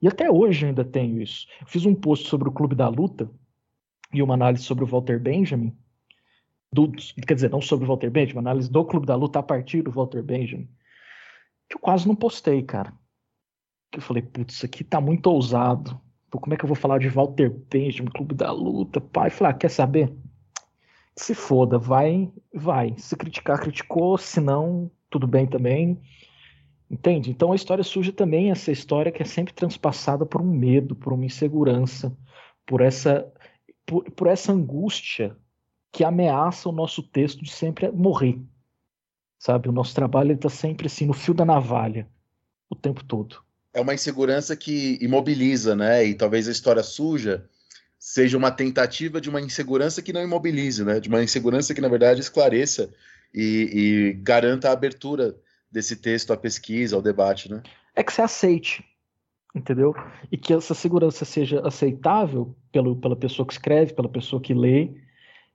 E 0.01 0.07
até 0.07 0.29
hoje 0.29 0.65
ainda 0.65 0.83
tenho 0.83 1.21
isso. 1.21 1.47
Eu 1.61 1.67
fiz 1.67 1.85
um 1.85 1.95
post 1.95 2.27
sobre 2.27 2.49
o 2.49 2.51
Clube 2.51 2.75
da 2.75 2.87
Luta, 2.89 3.29
e 4.13 4.21
uma 4.21 4.33
análise 4.33 4.63
sobre 4.63 4.83
o 4.83 4.87
Walter 4.87 5.19
Benjamin, 5.19 5.75
do, 6.71 6.91
quer 6.91 7.33
dizer, 7.33 7.49
não 7.49 7.61
sobre 7.61 7.85
o 7.85 7.87
Walter 7.87 8.09
Benjamin, 8.09 8.39
uma 8.39 8.49
análise 8.49 8.71
do 8.71 8.85
Clube 8.85 9.05
da 9.05 9.15
Luta 9.15 9.39
a 9.39 9.43
partir 9.43 9.81
do 9.81 9.91
Walter 9.91 10.23
Benjamin, 10.23 10.69
que 11.69 11.75
eu 11.75 11.79
quase 11.79 12.07
não 12.07 12.15
postei, 12.15 12.61
cara. 12.63 12.93
Que 13.91 13.99
eu 13.99 14.01
falei, 14.01 14.23
putz, 14.23 14.55
isso 14.55 14.65
aqui 14.65 14.83
tá 14.83 15.01
muito 15.01 15.27
ousado. 15.27 15.99
Pô, 16.29 16.39
como 16.39 16.53
é 16.53 16.57
que 16.57 16.63
eu 16.63 16.67
vou 16.67 16.75
falar 16.75 16.97
de 16.97 17.09
Walter 17.09 17.49
Benjamin, 17.49 18.09
Clube 18.09 18.35
da 18.35 18.51
Luta, 18.51 19.01
pai? 19.01 19.29
Falei, 19.29 19.53
ah, 19.53 19.57
quer 19.57 19.69
saber? 19.69 20.13
se 21.15 21.35
foda, 21.35 21.77
vai, 21.77 22.31
vai. 22.53 22.95
Se 22.97 23.15
criticar, 23.15 23.59
criticou, 23.59 24.17
se 24.17 24.39
não, 24.39 24.89
tudo 25.09 25.27
bem 25.27 25.45
também. 25.45 25.99
Entende? 26.89 27.31
Então 27.31 27.51
a 27.51 27.55
história 27.55 27.83
suja 27.83 28.11
também 28.11 28.51
essa 28.51 28.71
história 28.71 29.11
que 29.11 29.21
é 29.21 29.25
sempre 29.25 29.53
transpassada 29.53 30.25
por 30.25 30.41
um 30.41 30.51
medo, 30.51 30.95
por 30.95 31.13
uma 31.13 31.25
insegurança, 31.25 32.15
por 32.65 32.81
essa, 32.81 33.31
por, 33.91 34.09
por 34.11 34.27
essa 34.27 34.53
angústia 34.53 35.35
que 35.91 36.05
ameaça 36.05 36.69
o 36.69 36.71
nosso 36.71 37.03
texto 37.03 37.43
de 37.43 37.51
sempre 37.51 37.91
morrer. 37.91 38.39
Sabe? 39.37 39.67
O 39.67 39.73
nosso 39.73 39.93
trabalho 39.93 40.31
está 40.31 40.47
sempre 40.47 40.87
assim, 40.87 41.05
no 41.05 41.13
fio 41.13 41.33
da 41.33 41.43
navalha, 41.43 42.07
o 42.69 42.75
tempo 42.75 43.03
todo. 43.03 43.43
É 43.73 43.81
uma 43.81 43.93
insegurança 43.93 44.55
que 44.55 44.97
imobiliza, 45.01 45.75
né? 45.75 46.05
E 46.05 46.13
talvez 46.13 46.47
a 46.47 46.51
história 46.51 46.83
suja 46.83 47.45
seja 47.99 48.37
uma 48.37 48.49
tentativa 48.49 49.19
de 49.19 49.29
uma 49.29 49.41
insegurança 49.41 50.01
que 50.01 50.13
não 50.13 50.23
imobilize, 50.23 50.85
né? 50.85 51.01
De 51.01 51.09
uma 51.09 51.21
insegurança 51.21 51.73
que, 51.73 51.81
na 51.81 51.89
verdade, 51.89 52.21
esclareça 52.21 52.89
e, 53.33 53.69
e 53.73 54.13
garanta 54.23 54.69
a 54.69 54.73
abertura 54.73 55.35
desse 55.69 55.97
texto 55.97 56.31
à 56.31 56.37
pesquisa, 56.37 56.95
ao 56.95 57.01
debate, 57.01 57.51
né? 57.51 57.61
É 57.93 58.03
que 58.03 58.13
você 58.13 58.21
aceite, 58.21 58.85
entendeu? 59.53 59.93
E 60.31 60.37
que 60.37 60.53
essa 60.53 60.73
segurança 60.73 61.25
seja 61.25 61.65
aceitável 61.65 62.55
pelo, 62.71 62.95
pela 62.95 63.15
pessoa 63.15 63.45
que 63.45 63.53
escreve, 63.53 63.93
pela 63.93 64.09
pessoa 64.09 64.41
que 64.41 64.53
lê, 64.53 64.91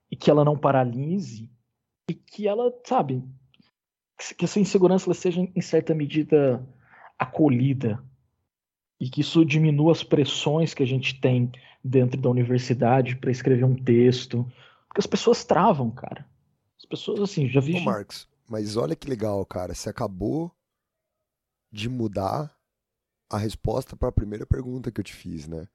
e 0.09 0.15
que 0.15 0.29
ela 0.29 0.45
não 0.45 0.57
paralise, 0.57 1.49
e 2.09 2.13
que 2.13 2.47
ela, 2.47 2.73
sabe, 2.85 3.23
que 4.37 4.45
essa 4.45 4.59
insegurança 4.59 5.13
seja 5.13 5.41
em 5.41 5.61
certa 5.61 5.93
medida 5.93 6.65
acolhida 7.17 8.01
e 8.99 9.09
que 9.09 9.21
isso 9.21 9.45
diminua 9.45 9.91
as 9.91 10.03
pressões 10.03 10.73
que 10.73 10.81
a 10.81 10.87
gente 10.87 11.19
tem 11.19 11.51
dentro 11.83 12.19
da 12.19 12.29
universidade 12.29 13.15
para 13.15 13.31
escrever 13.31 13.63
um 13.63 13.75
texto, 13.75 14.43
porque 14.87 14.99
as 14.99 15.07
pessoas 15.07 15.43
travam, 15.43 15.91
cara. 15.91 16.25
As 16.77 16.85
pessoas 16.85 17.19
assim, 17.21 17.47
já 17.47 17.59
vi 17.59 17.75
Ô, 17.75 17.81
Marcos, 17.81 18.27
mas 18.49 18.75
olha 18.75 18.95
que 18.95 19.07
legal, 19.07 19.45
cara, 19.45 19.73
você 19.73 19.89
acabou 19.89 20.51
de 21.71 21.89
mudar 21.89 22.56
a 23.29 23.37
resposta 23.37 23.95
para 23.95 24.09
a 24.09 24.11
primeira 24.11 24.45
pergunta 24.45 24.91
que 24.91 24.99
eu 24.99 25.03
te 25.03 25.13
fiz, 25.13 25.47
né? 25.47 25.67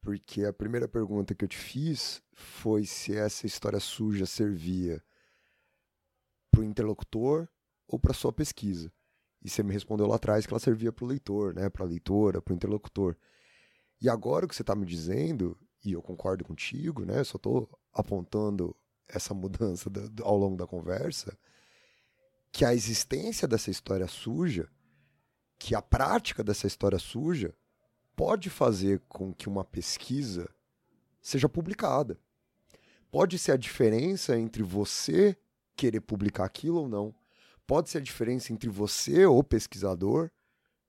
Porque 0.00 0.44
a 0.44 0.52
primeira 0.52 0.88
pergunta 0.88 1.34
que 1.34 1.44
eu 1.44 1.48
te 1.48 1.56
fiz 1.56 2.22
foi 2.32 2.84
se 2.84 3.16
essa 3.16 3.46
história 3.46 3.78
suja 3.78 4.26
servia 4.26 5.02
para 6.50 6.60
o 6.60 6.64
interlocutor 6.64 7.48
ou 7.86 7.98
para 7.98 8.12
sua 8.12 8.32
pesquisa. 8.32 8.92
E 9.44 9.50
você 9.50 9.62
me 9.62 9.72
respondeu 9.72 10.06
lá 10.06 10.16
atrás 10.16 10.46
que 10.46 10.52
ela 10.52 10.60
servia 10.60 10.92
para 10.92 11.04
o 11.04 11.08
leitor, 11.08 11.54
né? 11.54 11.68
Para 11.68 11.84
a 11.84 11.88
leitora, 11.88 12.40
para 12.40 12.52
o 12.52 12.56
interlocutor. 12.56 13.16
E 14.00 14.08
agora 14.08 14.44
o 14.44 14.48
que 14.48 14.54
você 14.54 14.62
está 14.62 14.74
me 14.74 14.86
dizendo, 14.86 15.58
e 15.84 15.92
eu 15.92 16.02
concordo 16.02 16.44
contigo, 16.44 17.04
né? 17.04 17.20
Eu 17.20 17.24
só 17.24 17.36
estou 17.36 17.68
apontando 17.92 18.74
essa 19.08 19.34
mudança 19.34 19.90
ao 20.22 20.36
longo 20.36 20.56
da 20.56 20.66
conversa, 20.66 21.36
que 22.50 22.64
a 22.64 22.74
existência 22.74 23.46
dessa 23.46 23.70
história 23.70 24.06
suja, 24.06 24.68
que 25.62 25.74
a 25.74 25.82
prática 25.82 26.42
dessa 26.42 26.66
história 26.66 26.98
suja, 26.98 27.54
pode 28.16 28.50
fazer 28.50 29.00
com 29.08 29.32
que 29.32 29.48
uma 29.48 29.64
pesquisa 29.64 30.48
seja 31.20 31.48
publicada. 31.48 32.18
Pode 33.10 33.38
ser 33.38 33.52
a 33.52 33.56
diferença 33.56 34.36
entre 34.36 34.62
você 34.62 35.36
querer 35.76 36.00
publicar 36.00 36.44
aquilo 36.44 36.80
ou 36.80 36.88
não 36.88 37.14
pode 37.66 37.88
ser 37.88 37.98
a 37.98 38.02
diferença 38.02 38.52
entre 38.52 38.68
você, 38.68 39.24
o 39.24 39.42
pesquisador, 39.42 40.30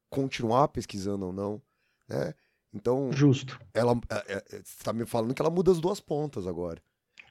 continuar 0.09 0.67
pesquisando 0.67 1.27
ou 1.27 1.31
não, 1.31 1.61
né? 2.09 2.33
Então, 2.73 3.09
justo. 3.11 3.57
Ela 3.73 3.97
é, 4.09 4.33
é, 4.33 4.57
está 4.57 4.91
me 4.91 5.05
falando 5.05 5.33
que 5.33 5.41
ela 5.41 5.49
muda 5.49 5.71
as 5.71 5.79
duas 5.79 6.01
pontas 6.01 6.45
agora. 6.45 6.81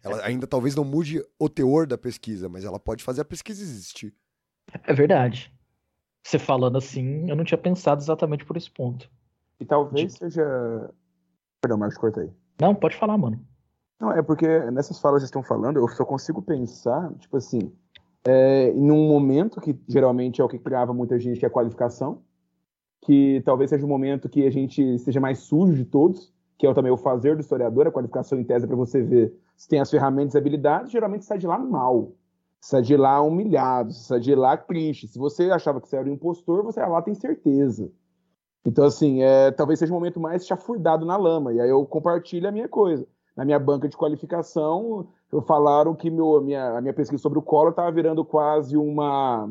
Ela 0.03 0.25
ainda 0.25 0.47
talvez 0.47 0.75
não 0.75 0.85
mude 0.85 1.23
o 1.39 1.49
teor 1.49 1.87
da 1.87 1.99
pesquisa, 1.99 2.49
mas 2.49 2.65
ela 2.65 2.81
pode 2.81 3.05
fazer 3.05 3.21
a 3.21 3.27
pesquisa 3.27 3.63
existir. 3.63 4.15
É 4.85 4.95
verdade. 4.95 5.53
Você 6.23 6.39
falando 6.39 6.79
assim, 6.79 7.29
eu 7.29 7.37
não 7.37 7.45
tinha 7.45 7.59
pensado 7.59 8.01
exatamente 8.01 8.45
por 8.45 8.57
esse 8.57 8.71
ponto. 8.71 9.11
E 9.59 9.65
talvez 9.65 10.13
De... 10.13 10.19
seja. 10.19 10.91
Perdão, 11.61 11.79
Marcos, 11.79 11.99
cortei. 11.99 12.31
Não, 12.61 12.75
pode 12.75 12.97
falar, 12.97 13.19
mano. 13.19 13.41
Não, 14.01 14.13
é 14.13 14.23
porque 14.23 14.47
nessas 14.71 15.01
falas 15.01 15.23
que 15.23 15.27
estão 15.27 15.43
falando, 15.43 15.79
eu 15.79 15.89
só 15.89 16.05
consigo 16.05 16.43
pensar, 16.43 17.13
tipo 17.19 17.37
assim, 17.37 17.73
é, 18.25 18.71
em 18.71 18.91
um 18.91 19.09
momento 19.09 19.61
que 19.61 19.79
geralmente 19.89 20.41
é 20.41 20.45
o 20.45 20.49
que 20.49 20.59
criava 20.59 20.93
muita 20.93 21.19
gente, 21.19 21.39
que 21.39 21.45
é 21.45 21.49
a 21.49 21.53
qualificação, 21.53 22.23
que 23.01 23.43
talvez 23.45 23.71
seja 23.71 23.85
um 23.85 23.89
momento 23.89 24.29
que 24.29 24.47
a 24.47 24.51
gente 24.51 24.99
seja 24.99 25.21
mais 25.21 25.41
sujo 25.41 25.75
de 25.75 25.85
todos, 25.85 26.33
que 26.59 26.67
é 26.67 26.75
também 26.75 26.93
o 26.93 26.97
fazer 26.97 27.35
do 27.35 27.41
historiador, 27.41 27.87
a 27.87 27.91
qualificação 27.91 28.39
em 28.39 28.45
tese 28.45 28.65
é 28.65 28.69
para 28.69 28.77
você 28.77 29.03
ver 29.03 29.35
se 29.57 29.69
tem 29.69 29.81
as 29.81 29.91
ferramentas 29.91 30.35
e 30.35 30.39
habilidades, 30.39 30.93
geralmente 30.93 31.25
sai 31.25 31.39
de 31.39 31.47
lá 31.47 31.59
mal, 31.59 32.13
sai 32.63 32.81
de 32.81 32.97
lá 32.97 33.21
humilhado, 33.21 33.93
sai 33.93 34.21
de 34.21 34.35
lá 34.37 34.57
triste. 34.57 35.09
Se 35.09 35.19
você 35.19 35.51
achava 35.51 35.81
que 35.81 35.89
você 35.89 35.97
era 35.97 36.09
um 36.09 36.13
impostor, 36.13 36.63
você 36.63 36.81
lá 36.81 37.03
tem 37.03 37.13
certeza. 37.13 37.91
Então, 38.65 38.85
assim, 38.85 39.21
é, 39.21 39.51
talvez 39.51 39.81
seja 39.81 39.93
um 39.93 39.97
momento 39.97 40.21
mais 40.21 40.47
chafurdado 40.47 41.05
na 41.05 41.17
lama, 41.17 41.53
e 41.53 41.61
aí 41.61 41.69
eu 41.69 41.85
compartilho 41.85 42.49
a 42.49 42.53
minha 42.53 42.69
coisa. 42.69 43.05
Na 43.37 43.45
minha 43.45 43.59
banca 43.59 43.89
de 43.89 43.97
qualificação, 43.97 45.09
falaram 45.45 45.95
que 45.95 46.09
meu, 46.09 46.41
minha, 46.41 46.79
a 46.79 46.81
minha 46.81 46.95
pesquisa 46.95 47.21
sobre 47.21 47.39
o 47.39 47.43
Collor 47.43 47.71
estava 47.71 47.91
virando 47.91 48.25
quase 48.25 48.77
uma, 48.77 49.51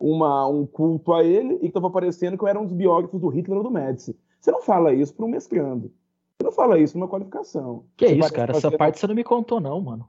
uma, 0.00 0.46
um 0.48 0.64
culto 0.64 1.12
a 1.12 1.22
ele 1.22 1.56
e 1.56 1.58
que 1.58 1.66
estava 1.66 1.90
parecendo 1.90 2.38
que 2.38 2.44
eu 2.44 2.48
era 2.48 2.58
um 2.58 2.64
dos 2.64 2.72
biógrafos 2.72 3.20
do 3.20 3.28
Hitler 3.28 3.58
ou 3.58 3.64
do 3.64 3.70
Médici. 3.70 4.16
Você 4.40 4.50
não 4.50 4.62
fala 4.62 4.94
isso 4.94 5.12
para 5.12 5.26
um 5.26 5.28
mestrando. 5.28 5.92
Você 6.38 6.44
não 6.44 6.52
fala 6.52 6.78
isso 6.78 6.96
numa 6.96 7.08
qualificação. 7.08 7.84
Que 7.96 8.08
você 8.08 8.14
isso, 8.14 8.32
cara? 8.32 8.56
Essa 8.56 8.70
parte 8.70 8.98
você 8.98 9.06
não 9.06 9.14
me 9.14 9.24
contou, 9.24 9.60
não, 9.60 9.78
mano. 9.80 10.06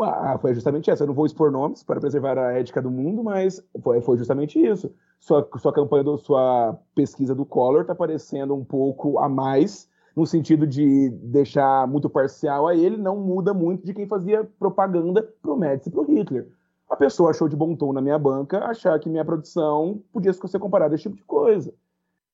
Ah, 0.00 0.38
foi 0.38 0.54
justamente 0.54 0.90
essa. 0.90 1.02
Eu 1.04 1.08
não 1.08 1.14
vou 1.14 1.26
expor 1.26 1.50
nomes 1.50 1.82
para 1.82 2.00
preservar 2.00 2.38
a 2.38 2.52
ética 2.52 2.80
do 2.80 2.90
mundo, 2.90 3.22
mas 3.22 3.62
foi, 3.82 4.00
justamente 4.16 4.58
isso. 4.58 4.92
Sua, 5.20 5.46
sua 5.58 5.72
campanha, 5.72 6.04
do, 6.04 6.16
sua 6.16 6.78
pesquisa 6.94 7.34
do 7.34 7.44
Collor 7.44 7.82
está 7.82 7.94
parecendo 7.94 8.54
um 8.54 8.64
pouco 8.64 9.18
a 9.18 9.28
mais 9.28 9.88
no 10.16 10.26
sentido 10.26 10.66
de 10.66 11.08
deixar 11.10 11.86
muito 11.86 12.08
parcial 12.08 12.68
a 12.68 12.76
ele, 12.76 12.96
não 12.96 13.16
muda 13.16 13.54
muito 13.54 13.84
de 13.84 13.94
quem 13.94 14.06
fazia 14.06 14.44
propaganda 14.58 15.22
pro 15.40 15.56
Médici 15.56 15.88
e 15.88 15.92
pro 15.92 16.02
Hitler. 16.02 16.48
A 16.88 16.96
pessoa 16.96 17.30
achou 17.30 17.48
de 17.48 17.56
bom 17.56 17.74
tom 17.74 17.92
na 17.92 18.02
minha 18.02 18.18
banca 18.18 18.64
achar 18.66 18.98
que 18.98 19.08
minha 19.08 19.24
produção 19.24 20.02
podia 20.12 20.32
ser 20.32 20.58
comparada 20.58 20.94
a 20.94 20.96
esse 20.96 21.04
tipo 21.04 21.16
de 21.16 21.24
coisa. 21.24 21.72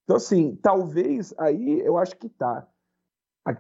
Então, 0.03 0.17
assim, 0.17 0.59
talvez 0.61 1.33
aí 1.39 1.81
eu 1.81 1.97
acho 1.97 2.17
que 2.17 2.29
tá. 2.29 2.67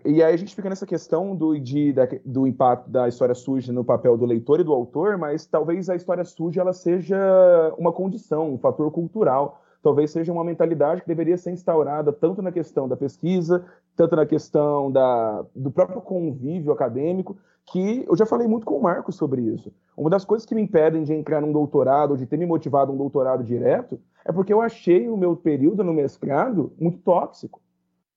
E 0.04 0.22
aí 0.22 0.34
a 0.34 0.36
gente 0.36 0.54
fica 0.54 0.68
nessa 0.68 0.86
questão 0.86 1.34
do, 1.34 1.58
de, 1.58 1.92
da, 1.92 2.08
do 2.24 2.46
impacto 2.46 2.90
da 2.90 3.08
história 3.08 3.34
suja 3.34 3.72
no 3.72 3.84
papel 3.84 4.16
do 4.16 4.26
leitor 4.26 4.60
e 4.60 4.64
do 4.64 4.72
autor, 4.72 5.16
mas 5.16 5.46
talvez 5.46 5.88
a 5.88 5.96
história 5.96 6.24
suja 6.24 6.60
ela 6.60 6.72
seja 6.72 7.16
uma 7.78 7.92
condição, 7.92 8.52
um 8.52 8.58
fator 8.58 8.90
cultural 8.90 9.62
talvez 9.82 10.10
seja 10.10 10.32
uma 10.32 10.44
mentalidade 10.44 11.02
que 11.02 11.08
deveria 11.08 11.36
ser 11.36 11.52
instaurada 11.52 12.12
tanto 12.12 12.42
na 12.42 12.52
questão 12.52 12.88
da 12.88 12.96
pesquisa, 12.96 13.64
tanto 13.96 14.16
na 14.16 14.26
questão 14.26 14.90
da, 14.90 15.44
do 15.54 15.70
próprio 15.70 16.00
convívio 16.00 16.72
acadêmico, 16.72 17.36
que 17.66 18.04
eu 18.08 18.16
já 18.16 18.24
falei 18.24 18.46
muito 18.46 18.66
com 18.66 18.76
o 18.76 18.82
Marcos 18.82 19.16
sobre 19.16 19.42
isso. 19.42 19.72
Uma 19.96 20.10
das 20.10 20.24
coisas 20.24 20.46
que 20.46 20.54
me 20.54 20.62
impedem 20.62 21.02
de 21.02 21.12
entrar 21.12 21.40
num 21.40 21.52
doutorado, 21.52 22.12
ou 22.12 22.16
de 22.16 22.26
ter 22.26 22.36
me 22.36 22.46
motivado 22.46 22.90
a 22.90 22.94
um 22.94 22.98
doutorado 22.98 23.44
direto, 23.44 24.00
é 24.24 24.32
porque 24.32 24.52
eu 24.52 24.60
achei 24.60 25.08
o 25.08 25.16
meu 25.16 25.36
período 25.36 25.84
no 25.84 25.92
mestrado 25.92 26.72
muito 26.78 26.98
tóxico. 26.98 27.60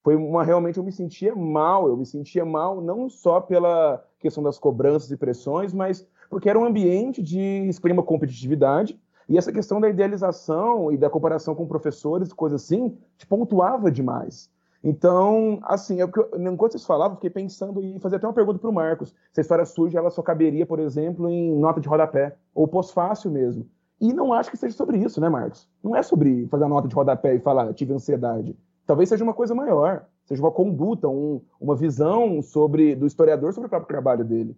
Foi 0.03 0.15
uma 0.15 0.43
realmente 0.43 0.77
eu 0.77 0.83
me 0.83 0.91
sentia 0.91 1.35
mal, 1.35 1.87
eu 1.87 1.95
me 1.95 2.05
sentia 2.05 2.43
mal 2.43 2.81
não 2.81 3.09
só 3.09 3.39
pela 3.39 4.03
questão 4.19 4.43
das 4.43 4.57
cobranças 4.57 5.11
e 5.11 5.17
pressões, 5.17 5.73
mas 5.73 6.07
porque 6.29 6.49
era 6.49 6.57
um 6.57 6.65
ambiente 6.65 7.21
de 7.21 7.67
extrema 7.67 8.01
competitividade, 8.01 8.99
e 9.27 9.37
essa 9.37 9.51
questão 9.51 9.79
da 9.79 9.89
idealização 9.89 10.91
e 10.91 10.97
da 10.97 11.09
comparação 11.09 11.55
com 11.55 11.67
professores, 11.67 12.33
coisa 12.33 12.55
assim, 12.55 12.97
te 13.17 13.25
pontuava 13.27 13.91
demais. 13.91 14.49
Então, 14.83 15.59
assim, 15.63 16.01
é 16.01 16.07
porque, 16.07 16.21
enquanto 16.37 16.71
vocês 16.71 16.85
falavam, 16.85 17.15
fiquei 17.15 17.29
pensando 17.29 17.83
em 17.83 17.99
fazer 17.99 18.15
até 18.15 18.27
uma 18.27 18.33
pergunta 18.33 18.59
para 18.59 18.69
o 18.69 18.73
Marcos. 18.73 19.13
Se 19.31 19.39
a 19.39 19.41
história 19.41 19.65
suja, 19.65 19.99
ela 19.99 20.09
só 20.09 20.21
caberia, 20.23 20.65
por 20.65 20.79
exemplo, 20.79 21.29
em 21.29 21.55
nota 21.55 21.79
de 21.79 21.87
rodapé, 21.87 22.35
ou 22.53 22.67
pós-fácil 22.67 23.29
mesmo. 23.29 23.67
E 23.99 24.11
não 24.11 24.33
acho 24.33 24.49
que 24.49 24.57
seja 24.57 24.75
sobre 24.75 24.97
isso, 24.97 25.21
né, 25.21 25.29
Marcos? 25.29 25.69
Não 25.83 25.95
é 25.95 26.01
sobre 26.01 26.47
fazer 26.47 26.63
a 26.63 26.67
nota 26.67 26.87
de 26.87 26.95
rodapé 26.95 27.35
e 27.35 27.39
falar, 27.39 27.71
tive 27.73 27.93
ansiedade. 27.93 28.57
Talvez 28.85 29.09
seja 29.09 29.23
uma 29.23 29.33
coisa 29.33 29.55
maior, 29.55 30.05
seja 30.25 30.41
uma 30.41 30.51
conduta, 30.51 31.07
um, 31.07 31.41
uma 31.59 31.75
visão 31.75 32.41
sobre 32.41 32.95
do 32.95 33.05
historiador 33.05 33.53
sobre 33.53 33.67
o 33.67 33.69
próprio 33.69 33.87
trabalho 33.87 34.25
dele. 34.25 34.55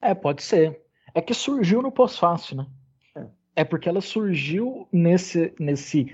É, 0.00 0.14
pode 0.14 0.42
ser. 0.42 0.82
É 1.14 1.20
que 1.20 1.34
surgiu 1.34 1.82
no 1.82 1.92
pós-fácil, 1.92 2.56
né? 2.56 2.66
É 3.54 3.64
porque 3.64 3.88
ela 3.88 4.00
surgiu 4.00 4.88
nesse, 4.90 5.52
nesse 5.60 6.10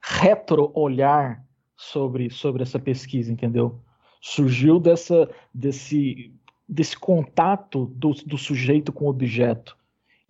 retro-olhar 0.00 1.44
sobre, 1.76 2.30
sobre 2.30 2.62
essa 2.62 2.78
pesquisa, 2.78 3.32
entendeu? 3.32 3.80
Surgiu 4.20 4.78
dessa, 4.78 5.28
desse, 5.52 6.32
desse 6.68 6.96
contato 6.96 7.86
do, 7.86 8.12
do 8.12 8.38
sujeito 8.38 8.92
com 8.92 9.06
o 9.06 9.10
objeto 9.10 9.76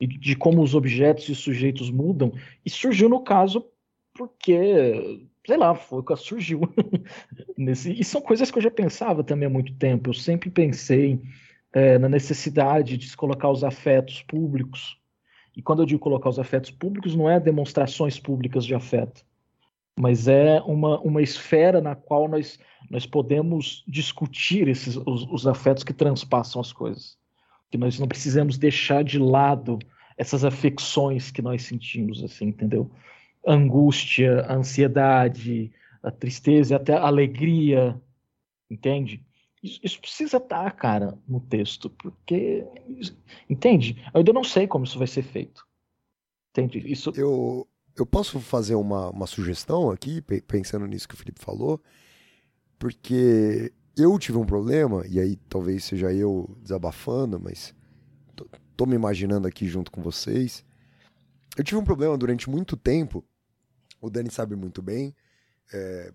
e 0.01 0.07
de 0.07 0.35
como 0.35 0.63
os 0.63 0.75
objetos 0.75 1.29
e 1.29 1.33
os 1.33 1.39
sujeitos 1.39 1.91
mudam, 1.91 2.33
e 2.65 2.71
surgiu 2.71 3.09
no 3.09 3.21
caso 3.21 3.67
porque, 4.13 5.27
sei 5.47 5.57
lá, 5.57 5.75
foi 5.75 6.01
o 6.01 6.03
que 6.03 6.17
surgiu. 6.17 6.61
Nesse, 7.57 7.93
e 7.93 8.03
são 8.03 8.21
coisas 8.21 8.51
que 8.51 8.59
eu 8.59 8.63
já 8.63 8.71
pensava 8.71 9.23
também 9.23 9.47
há 9.47 9.51
muito 9.51 9.73
tempo. 9.75 10.11
Eu 10.11 10.15
sempre 10.15 10.51
pensei 10.51 11.21
é, 11.73 11.99
na 11.99 12.09
necessidade 12.09 12.97
de 12.97 13.09
se 13.09 13.17
colocar 13.17 13.51
os 13.51 13.63
afetos 13.63 14.23
públicos. 14.23 14.99
E 15.57 15.63
quando 15.63 15.83
eu 15.83 15.87
digo 15.87 16.01
colocar 16.01 16.29
os 16.29 16.39
afetos 16.39 16.71
públicos, 16.71 17.15
não 17.15 17.31
é 17.31 17.39
demonstrações 17.39 18.19
públicas 18.19 18.65
de 18.65 18.75
afeto, 18.75 19.25
mas 19.99 20.29
é 20.29 20.61
uma, 20.63 21.01
uma 21.01 21.23
esfera 21.23 21.81
na 21.81 21.95
qual 21.95 22.29
nós, 22.29 22.59
nós 22.91 23.07
podemos 23.07 23.83
discutir 23.89 24.69
esses, 24.69 24.97
os, 24.97 25.27
os 25.31 25.47
afetos 25.47 25.83
que 25.83 25.95
transpassam 25.95 26.61
as 26.61 26.73
coisas. 26.73 27.17
Que 27.71 27.79
nós 27.79 27.99
não 27.99 28.07
precisamos 28.07 28.59
deixar 28.59 29.03
de 29.03 29.19
lado 29.19 29.79
essas 30.19 30.45
afecções 30.45 31.31
que 31.31 31.41
nós 31.41 31.63
sentimos, 31.63 32.23
assim, 32.23 32.47
entendeu? 32.47 32.91
Angústia, 33.47 34.41
a 34.43 34.55
ansiedade, 34.55 35.73
a 36.03 36.11
tristeza, 36.11 36.77
até 36.77 36.95
a 36.95 37.07
alegria, 37.07 38.01
entende? 38.71 39.25
Isso, 39.63 39.81
isso 39.83 40.01
precisa 40.01 40.37
estar, 40.37 40.71
cara, 40.73 41.19
no 41.27 41.41
texto, 41.41 41.91
porque, 41.91 42.65
entende? 43.49 44.03
Eu 44.15 44.19
ainda 44.19 44.33
não 44.33 44.45
sei 44.45 44.67
como 44.67 44.85
isso 44.85 44.99
vai 44.99 45.07
ser 45.07 45.23
feito. 45.23 45.67
Entende? 46.51 46.79
Isso... 46.91 47.13
Eu, 47.15 47.67
eu 47.97 48.07
posso 48.07 48.39
fazer 48.41 48.75
uma, 48.75 49.11
uma 49.11 49.27
sugestão 49.27 49.91
aqui, 49.91 50.23
pensando 50.23 50.87
nisso 50.87 51.09
que 51.09 51.15
o 51.15 51.19
Felipe 51.19 51.41
falou, 51.41 51.81
porque 52.79 53.73
eu 53.97 54.19
tive 54.19 54.39
um 54.39 54.47
problema, 54.47 55.05
e 55.09 55.19
aí 55.19 55.37
talvez 55.49 55.85
seja 55.85 56.13
eu 56.13 56.57
desabafando, 56.63 57.41
mas 57.41 57.75
tô, 58.35 58.47
tô 58.77 58.87
me 58.87 58.95
imaginando 58.95 59.49
aqui 59.49 59.67
junto 59.67 59.91
com 59.91 60.03
vocês. 60.03 60.65
Eu 61.57 61.65
tive 61.65 61.81
um 61.81 61.85
problema 61.85 62.17
durante 62.19 62.51
muito 62.51 62.77
tempo, 62.77 63.25
o 64.01 64.11
Dani 64.11 64.31
sabe 64.31 64.57
muito 64.57 64.83
bem, 64.83 65.15
é, 65.73 66.13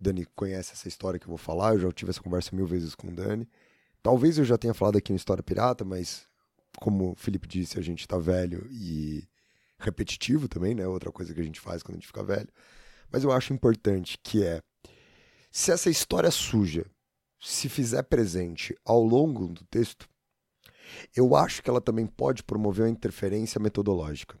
Dani 0.00 0.24
conhece 0.34 0.72
essa 0.72 0.88
história 0.88 1.18
que 1.18 1.26
eu 1.26 1.30
vou 1.30 1.38
falar, 1.38 1.74
eu 1.74 1.80
já 1.80 1.92
tive 1.92 2.10
essa 2.10 2.22
conversa 2.22 2.54
mil 2.54 2.66
vezes 2.66 2.94
com 2.94 3.08
o 3.08 3.12
Dani. 3.12 3.48
Talvez 4.02 4.38
eu 4.38 4.44
já 4.44 4.56
tenha 4.56 4.72
falado 4.72 4.96
aqui 4.96 5.10
no 5.12 5.16
História 5.16 5.42
Pirata, 5.42 5.84
mas 5.84 6.28
como 6.78 7.12
o 7.12 7.14
Felipe 7.16 7.48
disse, 7.48 7.78
a 7.78 7.82
gente 7.82 8.06
tá 8.06 8.16
velho 8.18 8.68
e 8.70 9.26
repetitivo 9.78 10.48
também, 10.48 10.74
né? 10.74 10.86
Outra 10.86 11.10
coisa 11.10 11.34
que 11.34 11.40
a 11.40 11.44
gente 11.44 11.60
faz 11.60 11.82
quando 11.82 11.96
a 11.96 11.98
gente 11.98 12.06
fica 12.06 12.22
velho. 12.22 12.48
Mas 13.10 13.24
eu 13.24 13.32
acho 13.32 13.52
importante 13.52 14.18
que 14.22 14.44
é 14.44 14.62
se 15.50 15.72
essa 15.72 15.90
história 15.90 16.30
suja 16.30 16.86
se 17.40 17.68
fizer 17.68 18.02
presente 18.04 18.76
ao 18.84 19.02
longo 19.02 19.48
do 19.48 19.64
texto, 19.64 20.08
eu 21.14 21.34
acho 21.34 21.62
que 21.62 21.68
ela 21.68 21.80
também 21.80 22.06
pode 22.06 22.42
promover 22.42 22.84
uma 22.84 22.90
interferência 22.90 23.60
metodológica. 23.60 24.38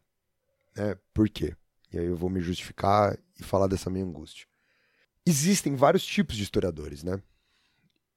Né? 0.74 0.96
Por 1.12 1.28
quê? 1.28 1.54
E 1.96 1.98
aí 1.98 2.06
eu 2.06 2.16
vou 2.16 2.28
me 2.28 2.40
justificar 2.40 3.18
e 3.40 3.42
falar 3.42 3.66
dessa 3.66 3.88
minha 3.88 4.04
angústia. 4.04 4.46
Existem 5.24 5.74
vários 5.74 6.04
tipos 6.04 6.36
de 6.36 6.42
historiadores, 6.42 7.02
né? 7.02 7.22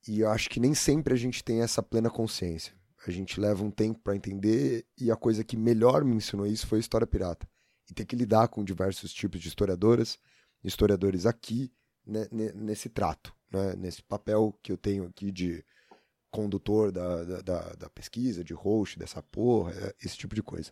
E 0.05 0.19
eu 0.19 0.29
acho 0.29 0.49
que 0.49 0.59
nem 0.59 0.73
sempre 0.73 1.13
a 1.13 1.17
gente 1.17 1.41
tem 1.41 1.61
essa 1.61 1.81
plena 1.81 2.09
consciência. 2.09 2.73
A 3.07 3.11
gente 3.11 3.39
leva 3.39 3.63
um 3.63 3.71
tempo 3.71 3.99
para 4.01 4.15
entender 4.15 4.85
e 4.97 5.09
a 5.09 5.15
coisa 5.15 5.45
que 5.45 5.55
melhor 5.55 6.03
me 6.03 6.15
ensinou 6.15 6.45
isso 6.45 6.67
foi 6.67 6.79
a 6.79 6.81
história 6.81 7.07
pirata. 7.07 7.47
E 7.89 7.93
ter 7.93 8.05
que 8.05 8.17
lidar 8.17 8.49
com 8.49 8.65
diversos 8.65 9.13
tipos 9.13 9.39
de 9.39 9.47
historiadoras, 9.47 10.19
historiadores 10.61 11.25
aqui, 11.25 11.71
né, 12.05 12.27
nesse 12.53 12.89
trato, 12.89 13.33
né, 13.49 13.75
nesse 13.77 14.03
papel 14.03 14.53
que 14.61 14.73
eu 14.73 14.77
tenho 14.77 15.05
aqui 15.05 15.31
de 15.31 15.63
condutor 16.29 16.91
da, 16.91 17.23
da, 17.41 17.73
da, 17.75 17.89
pesquisa, 17.89 18.43
de 18.43 18.53
host 18.53 18.99
dessa 18.99 19.23
porra, 19.23 19.73
esse 20.03 20.17
tipo 20.17 20.35
de 20.35 20.43
coisa. 20.43 20.71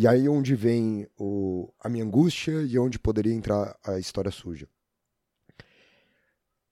E 0.00 0.06
aí 0.06 0.28
onde 0.28 0.54
vem 0.54 1.08
o, 1.18 1.74
a 1.80 1.88
minha 1.88 2.04
angústia 2.04 2.62
e 2.62 2.78
onde 2.78 3.00
poderia 3.00 3.34
entrar 3.34 3.76
a 3.82 3.98
história 3.98 4.30
suja. 4.30 4.68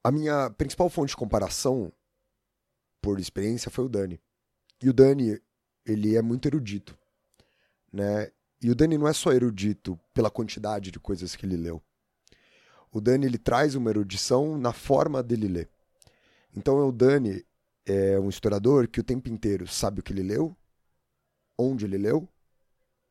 A 0.05 0.13
minha 0.13 0.49
principal 0.51 0.89
fonte 0.89 1.09
de 1.09 1.17
comparação, 1.17 1.93
por 3.03 3.19
experiência, 3.19 3.69
foi 3.69 3.85
o 3.85 3.89
Dani. 3.89 4.21
E 4.81 4.89
o 4.89 4.93
Dani, 4.93 5.43
ele 5.85 6.15
é 6.15 6.23
muito 6.23 6.47
erudito, 6.47 6.97
né? 7.93 8.31
E 8.63 8.71
o 8.71 8.77
Dani 8.77 8.97
não 8.97 9.09
é 9.09 9.13
só 9.13 9.33
erudito 9.33 9.99
pela 10.15 10.31
quantidade 10.31 10.93
de 10.93 11.01
coisas 11.01 11.35
que 11.35 11.45
ele 11.45 11.57
leu. 11.57 11.83
O 12.93 13.01
Dani, 13.01 13.27
ele 13.27 13.39
traz 13.39 13.75
uma 13.75 13.91
erudição 13.91 14.57
na 14.57 14.73
forma 14.73 15.21
dele 15.21 15.49
ler. 15.49 15.69
Então, 16.57 16.79
o 16.87 16.93
Dani 16.93 17.45
é 17.85 18.21
um 18.21 18.29
historiador 18.29 18.87
que 18.87 19.01
o 19.01 19.05
tempo 19.05 19.29
inteiro 19.29 19.67
sabe 19.67 19.99
o 19.99 20.03
que 20.05 20.13
ele 20.13 20.23
leu, 20.23 20.57
onde 21.59 21.87
ele 21.87 21.99
leu, 21.99 22.29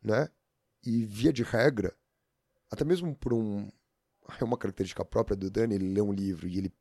né? 0.05 0.29
E 0.83 1.03
via 1.05 1.33
de 1.33 1.43
regra, 1.43 1.95
até 2.69 2.83
mesmo 2.83 3.15
por 3.15 3.33
um 3.33 3.71
é 4.39 4.43
uma 4.43 4.57
característica 4.57 5.05
própria 5.05 5.35
do 5.35 5.49
Dani, 5.49 5.75
ele 5.75 5.93
lê 5.93 6.01
um 6.01 6.11
livro 6.11 6.47
e 6.47 6.57
ele 6.57 6.73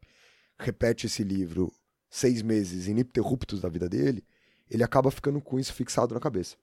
repete 0.58 1.06
esse 1.06 1.22
livro 1.22 1.72
seis 2.08 2.42
meses 2.42 2.86
ininterruptos 2.86 3.60
da 3.60 3.68
vida 3.68 3.88
dele, 3.88 4.24
ele 4.70 4.82
acaba 4.82 5.10
ficando 5.10 5.40
com 5.40 5.58
isso 5.58 5.72
fixado 5.72 6.14
na 6.14 6.20
cabeça. 6.20 6.56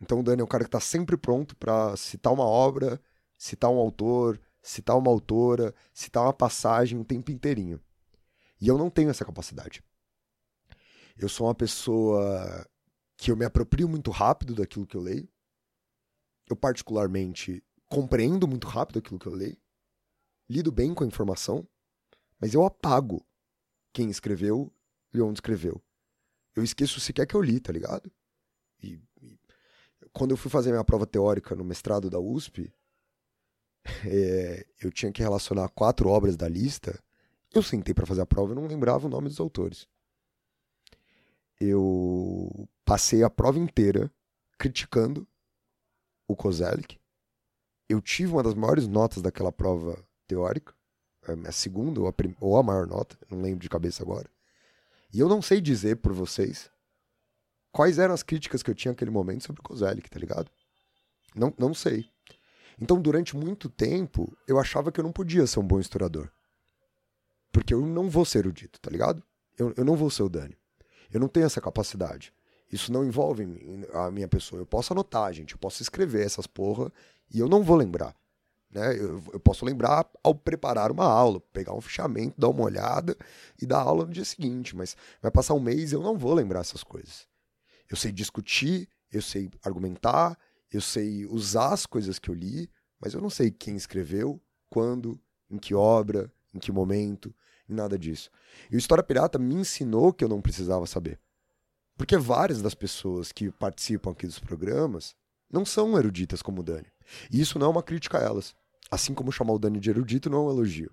Então 0.00 0.20
o 0.20 0.22
Dani 0.22 0.40
é 0.40 0.44
um 0.44 0.48
cara 0.48 0.64
que 0.64 0.68
está 0.68 0.80
sempre 0.80 1.16
pronto 1.16 1.54
para 1.56 1.96
citar 1.96 2.32
uma 2.32 2.44
obra, 2.44 3.00
citar 3.38 3.70
um 3.70 3.78
autor, 3.78 4.40
citar 4.60 4.96
uma 4.96 5.10
autora, 5.10 5.74
citar 5.92 6.24
uma 6.24 6.32
passagem 6.32 6.98
o 6.98 7.04
tempo 7.04 7.30
inteirinho. 7.30 7.80
E 8.60 8.66
eu 8.66 8.78
não 8.78 8.90
tenho 8.90 9.10
essa 9.10 9.24
capacidade. 9.24 9.82
Eu 11.16 11.28
sou 11.28 11.46
uma 11.46 11.54
pessoa 11.54 12.66
que 13.16 13.30
eu 13.30 13.36
me 13.36 13.44
aproprio 13.44 13.88
muito 13.88 14.10
rápido 14.10 14.54
daquilo 14.54 14.86
que 14.86 14.96
eu 14.96 15.00
leio 15.00 15.28
eu 16.48 16.56
particularmente 16.56 17.62
compreendo 17.88 18.48
muito 18.48 18.66
rápido 18.66 18.98
aquilo 18.98 19.18
que 19.18 19.26
eu 19.26 19.34
leio, 19.34 19.56
lido 20.48 20.72
bem 20.72 20.94
com 20.94 21.04
a 21.04 21.06
informação, 21.06 21.66
mas 22.40 22.54
eu 22.54 22.64
apago 22.64 23.24
quem 23.92 24.10
escreveu 24.10 24.72
e 25.12 25.20
onde 25.20 25.38
escreveu. 25.38 25.82
Eu 26.54 26.62
esqueço 26.62 27.00
sequer 27.00 27.26
que 27.26 27.34
eu 27.34 27.42
li, 27.42 27.60
tá 27.60 27.72
ligado? 27.72 28.10
E, 28.82 29.00
e 29.20 29.38
quando 30.12 30.32
eu 30.32 30.36
fui 30.36 30.50
fazer 30.50 30.70
minha 30.70 30.84
prova 30.84 31.06
teórica 31.06 31.54
no 31.54 31.64
mestrado 31.64 32.10
da 32.10 32.18
USP, 32.18 32.72
é, 34.06 34.66
eu 34.80 34.90
tinha 34.90 35.12
que 35.12 35.22
relacionar 35.22 35.68
quatro 35.68 36.08
obras 36.08 36.36
da 36.36 36.48
lista. 36.48 36.98
Eu 37.52 37.62
sentei 37.62 37.94
para 37.94 38.06
fazer 38.06 38.22
a 38.22 38.26
prova 38.26 38.52
e 38.52 38.56
não 38.56 38.66
lembrava 38.66 39.06
o 39.06 39.10
nome 39.10 39.28
dos 39.28 39.40
autores. 39.40 39.86
Eu 41.60 42.68
passei 42.84 43.22
a 43.22 43.30
prova 43.30 43.58
inteira 43.58 44.10
criticando 44.58 45.26
o 46.32 46.36
Kozelik. 46.36 46.98
Eu 47.88 48.00
tive 48.00 48.32
uma 48.32 48.42
das 48.42 48.54
maiores 48.54 48.88
notas 48.88 49.22
daquela 49.22 49.52
prova 49.52 50.02
teórica, 50.26 50.74
a 51.46 51.52
segunda 51.52 52.00
ou 52.00 52.06
a, 52.06 52.12
prim... 52.12 52.34
ou 52.40 52.56
a 52.56 52.62
maior 52.62 52.86
nota, 52.86 53.16
não 53.30 53.40
lembro 53.40 53.60
de 53.60 53.68
cabeça 53.68 54.02
agora. 54.02 54.28
E 55.12 55.20
eu 55.20 55.28
não 55.28 55.42
sei 55.42 55.60
dizer 55.60 55.96
por 55.96 56.12
vocês 56.12 56.70
quais 57.70 57.98
eram 57.98 58.14
as 58.14 58.22
críticas 58.22 58.62
que 58.62 58.70
eu 58.70 58.74
tinha 58.74 58.92
naquele 58.92 59.10
momento 59.10 59.44
sobre 59.44 59.60
o 59.60 59.62
Kozelik, 59.62 60.10
tá 60.10 60.18
ligado? 60.18 60.50
Não, 61.34 61.52
não 61.58 61.74
sei. 61.74 62.10
Então, 62.80 63.00
durante 63.00 63.36
muito 63.36 63.68
tempo, 63.68 64.36
eu 64.48 64.58
achava 64.58 64.90
que 64.90 64.98
eu 64.98 65.04
não 65.04 65.12
podia 65.12 65.46
ser 65.46 65.60
um 65.60 65.66
bom 65.66 65.78
historiador. 65.78 66.32
Porque 67.52 67.74
eu 67.74 67.84
não 67.86 68.08
vou 68.08 68.24
ser 68.24 68.46
o 68.46 68.52
dito, 68.52 68.80
tá 68.80 68.90
ligado? 68.90 69.22
Eu, 69.58 69.72
eu 69.76 69.84
não 69.84 69.96
vou 69.96 70.10
ser 70.10 70.22
o 70.22 70.28
Dani. 70.28 70.56
Eu 71.12 71.20
não 71.20 71.28
tenho 71.28 71.46
essa 71.46 71.60
capacidade. 71.60 72.32
Isso 72.72 72.90
não 72.90 73.04
envolve 73.04 73.46
a 73.92 74.10
minha 74.10 74.26
pessoa. 74.26 74.62
Eu 74.62 74.66
posso 74.66 74.94
anotar, 74.94 75.30
gente. 75.32 75.52
Eu 75.52 75.58
posso 75.58 75.82
escrever 75.82 76.24
essas 76.24 76.46
porra 76.46 76.90
e 77.30 77.38
eu 77.38 77.48
não 77.48 77.62
vou 77.62 77.76
lembrar. 77.76 78.16
Né? 78.70 78.98
Eu, 78.98 79.22
eu, 79.34 79.38
posso 79.38 79.66
lembrar 79.66 80.08
ao 80.24 80.34
preparar 80.34 80.90
uma 80.90 81.04
aula, 81.04 81.38
pegar 81.52 81.74
um 81.74 81.80
fichamento, 81.82 82.40
dar 82.40 82.48
uma 82.48 82.64
olhada 82.64 83.14
e 83.60 83.66
dar 83.66 83.80
aula 83.80 84.06
no 84.06 84.12
dia 84.12 84.24
seguinte. 84.24 84.74
Mas 84.74 84.96
vai 85.20 85.30
passar 85.30 85.52
um 85.52 85.60
mês 85.60 85.92
e 85.92 85.94
eu 85.94 86.02
não 86.02 86.16
vou 86.16 86.32
lembrar 86.32 86.60
essas 86.60 86.82
coisas. 86.82 87.28
Eu 87.90 87.96
sei 87.96 88.10
discutir, 88.10 88.88
eu 89.12 89.20
sei 89.20 89.50
argumentar, 89.62 90.38
eu 90.72 90.80
sei 90.80 91.26
usar 91.26 91.74
as 91.74 91.84
coisas 91.84 92.18
que 92.18 92.30
eu 92.30 92.34
li, 92.34 92.70
mas 92.98 93.12
eu 93.12 93.20
não 93.20 93.28
sei 93.28 93.50
quem 93.50 93.76
escreveu, 93.76 94.40
quando, 94.70 95.20
em 95.50 95.58
que 95.58 95.74
obra, 95.74 96.32
em 96.54 96.58
que 96.58 96.72
momento, 96.72 97.34
nada 97.68 97.98
disso. 97.98 98.30
E 98.70 98.76
o 98.76 98.78
História 98.78 99.04
Pirata 99.04 99.38
me 99.38 99.54
ensinou 99.54 100.14
que 100.14 100.24
eu 100.24 100.28
não 100.28 100.40
precisava 100.40 100.86
saber. 100.86 101.20
Porque 102.02 102.16
várias 102.16 102.60
das 102.60 102.74
pessoas 102.74 103.30
que 103.30 103.52
participam 103.52 104.10
aqui 104.10 104.26
dos 104.26 104.40
programas 104.40 105.14
não 105.48 105.64
são 105.64 105.96
eruditas 105.96 106.42
como 106.42 106.60
o 106.60 106.64
Dani. 106.64 106.88
E 107.30 107.40
isso 107.40 107.60
não 107.60 107.68
é 107.68 107.70
uma 107.70 107.82
crítica 107.82 108.18
a 108.18 108.20
elas. 108.20 108.56
Assim 108.90 109.14
como 109.14 109.30
chamar 109.30 109.52
o 109.52 109.58
Dani 109.60 109.78
de 109.78 109.88
erudito 109.88 110.28
não 110.28 110.38
é 110.38 110.40
um 110.40 110.50
elogio. 110.50 110.90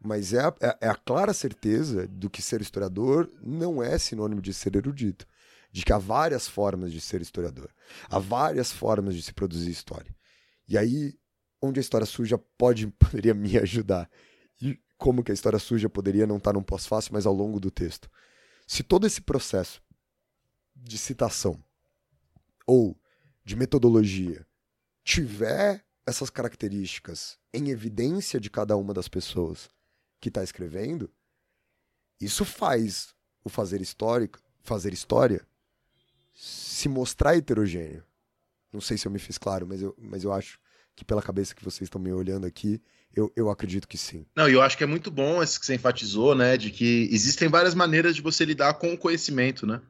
Mas 0.00 0.32
é 0.32 0.40
a, 0.40 0.54
é, 0.62 0.78
é 0.86 0.88
a 0.88 0.94
clara 0.94 1.34
certeza 1.34 2.08
do 2.08 2.30
que 2.30 2.40
ser 2.40 2.62
historiador 2.62 3.30
não 3.42 3.82
é 3.82 3.98
sinônimo 3.98 4.40
de 4.40 4.54
ser 4.54 4.74
erudito. 4.74 5.26
De 5.70 5.84
que 5.84 5.92
há 5.92 5.98
várias 5.98 6.48
formas 6.48 6.92
de 6.92 7.00
ser 7.02 7.20
historiador. 7.20 7.68
Há 8.08 8.18
várias 8.18 8.72
formas 8.72 9.14
de 9.14 9.20
se 9.20 9.34
produzir 9.34 9.70
história. 9.70 10.16
E 10.66 10.78
aí, 10.78 11.14
onde 11.60 11.78
a 11.78 11.82
história 11.82 12.06
suja 12.06 12.38
pode, 12.56 12.86
poderia 12.98 13.34
me 13.34 13.58
ajudar. 13.58 14.08
E 14.62 14.80
como 14.96 15.22
que 15.22 15.30
a 15.30 15.34
história 15.34 15.58
suja 15.58 15.90
poderia 15.90 16.26
não 16.26 16.38
estar 16.38 16.54
num 16.54 16.62
pós-fácil, 16.62 17.12
mas 17.12 17.26
ao 17.26 17.34
longo 17.34 17.60
do 17.60 17.70
texto. 17.70 18.08
Se 18.66 18.82
todo 18.82 19.06
esse 19.06 19.20
processo 19.20 19.86
de 20.78 20.98
citação 20.98 21.62
ou 22.66 22.96
de 23.44 23.56
metodologia 23.56 24.46
tiver 25.04 25.84
essas 26.06 26.30
características 26.30 27.38
em 27.52 27.70
evidência 27.70 28.38
de 28.38 28.50
cada 28.50 28.76
uma 28.76 28.94
das 28.94 29.08
pessoas 29.08 29.68
que 30.20 30.28
está 30.28 30.42
escrevendo, 30.42 31.10
isso 32.20 32.44
faz 32.44 33.14
o 33.44 33.48
fazer 33.48 33.80
histórico, 33.80 34.38
fazer 34.62 34.92
história, 34.92 35.46
se 36.34 36.88
mostrar 36.88 37.36
heterogêneo. 37.36 38.04
Não 38.72 38.80
sei 38.80 38.98
se 38.98 39.06
eu 39.06 39.12
me 39.12 39.18
fiz 39.18 39.38
claro, 39.38 39.66
mas 39.66 39.80
eu, 39.80 39.94
mas 39.98 40.24
eu 40.24 40.32
acho 40.32 40.58
que 40.94 41.04
pela 41.04 41.22
cabeça 41.22 41.54
que 41.54 41.64
vocês 41.64 41.86
estão 41.86 42.00
me 42.00 42.12
olhando 42.12 42.46
aqui, 42.46 42.82
eu, 43.14 43.32
eu 43.36 43.48
acredito 43.48 43.88
que 43.88 43.96
sim. 43.96 44.26
Não, 44.34 44.48
e 44.48 44.52
eu 44.52 44.62
acho 44.62 44.76
que 44.76 44.84
é 44.84 44.86
muito 44.86 45.10
bom 45.10 45.42
esse 45.42 45.58
que 45.58 45.64
você 45.64 45.74
enfatizou, 45.74 46.34
né? 46.34 46.56
De 46.56 46.70
que 46.70 47.08
existem 47.10 47.48
várias 47.48 47.74
maneiras 47.74 48.14
de 48.14 48.22
você 48.22 48.44
lidar 48.44 48.74
com 48.74 48.92
o 48.92 48.98
conhecimento, 48.98 49.66
né? 49.66 49.80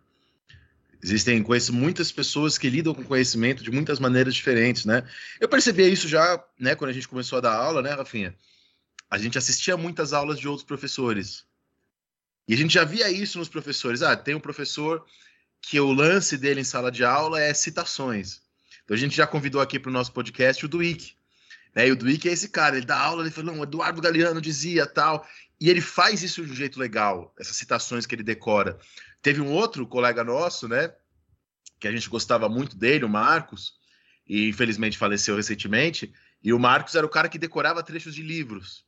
Existem, 1.02 1.42
conheço 1.42 1.72
muitas 1.72 2.10
pessoas 2.10 2.58
que 2.58 2.68
lidam 2.68 2.92
com 2.92 3.04
conhecimento 3.04 3.62
de 3.62 3.70
muitas 3.70 4.00
maneiras 4.00 4.34
diferentes, 4.34 4.84
né? 4.84 5.04
Eu 5.40 5.48
percebi 5.48 5.90
isso 5.90 6.08
já, 6.08 6.44
né, 6.58 6.74
quando 6.74 6.90
a 6.90 6.92
gente 6.92 7.06
começou 7.06 7.38
a 7.38 7.40
dar 7.40 7.54
aula, 7.54 7.80
né, 7.80 7.92
Rafinha? 7.92 8.34
A 9.08 9.16
gente 9.16 9.38
assistia 9.38 9.76
muitas 9.76 10.12
aulas 10.12 10.38
de 10.38 10.48
outros 10.48 10.66
professores. 10.66 11.44
E 12.48 12.54
a 12.54 12.56
gente 12.56 12.74
já 12.74 12.84
via 12.84 13.10
isso 13.10 13.38
nos 13.38 13.48
professores. 13.48 14.02
Ah, 14.02 14.16
tem 14.16 14.34
um 14.34 14.40
professor 14.40 15.04
que 15.60 15.78
o 15.78 15.92
lance 15.92 16.36
dele 16.36 16.60
em 16.60 16.64
sala 16.64 16.90
de 16.90 17.04
aula 17.04 17.40
é 17.40 17.52
citações. 17.54 18.40
Então 18.84 18.96
a 18.96 18.98
gente 18.98 19.16
já 19.16 19.26
convidou 19.26 19.60
aqui 19.60 19.78
para 19.78 19.90
o 19.90 19.92
nosso 19.92 20.12
podcast 20.12 20.64
o 20.64 20.68
Duick. 20.68 21.12
Né? 21.74 21.88
E 21.88 21.92
o 21.92 21.96
Duick 21.96 22.28
é 22.28 22.32
esse 22.32 22.48
cara, 22.48 22.76
ele 22.76 22.86
dá 22.86 22.98
aula, 22.98 23.22
ele 23.22 23.30
fala, 23.30 23.52
não, 23.52 23.62
Eduardo 23.62 24.00
Galeano 24.00 24.40
dizia 24.40 24.86
tal. 24.86 25.26
E 25.60 25.68
ele 25.68 25.80
faz 25.80 26.22
isso 26.22 26.44
de 26.44 26.52
um 26.52 26.54
jeito 26.54 26.78
legal, 26.78 27.34
essas 27.38 27.56
citações 27.56 28.06
que 28.06 28.14
ele 28.14 28.22
decora. 28.22 28.78
Teve 29.22 29.40
um 29.40 29.52
outro 29.52 29.86
colega 29.86 30.22
nosso, 30.22 30.68
né? 30.68 30.92
Que 31.80 31.88
a 31.88 31.92
gente 31.92 32.08
gostava 32.08 32.48
muito 32.48 32.76
dele, 32.76 33.04
o 33.04 33.08
Marcos, 33.08 33.74
e 34.26 34.48
infelizmente 34.48 34.98
faleceu 34.98 35.36
recentemente. 35.36 36.12
E 36.42 36.52
o 36.52 36.58
Marcos 36.58 36.94
era 36.94 37.06
o 37.06 37.10
cara 37.10 37.28
que 37.28 37.38
decorava 37.38 37.82
trechos 37.82 38.14
de 38.14 38.22
livros, 38.22 38.84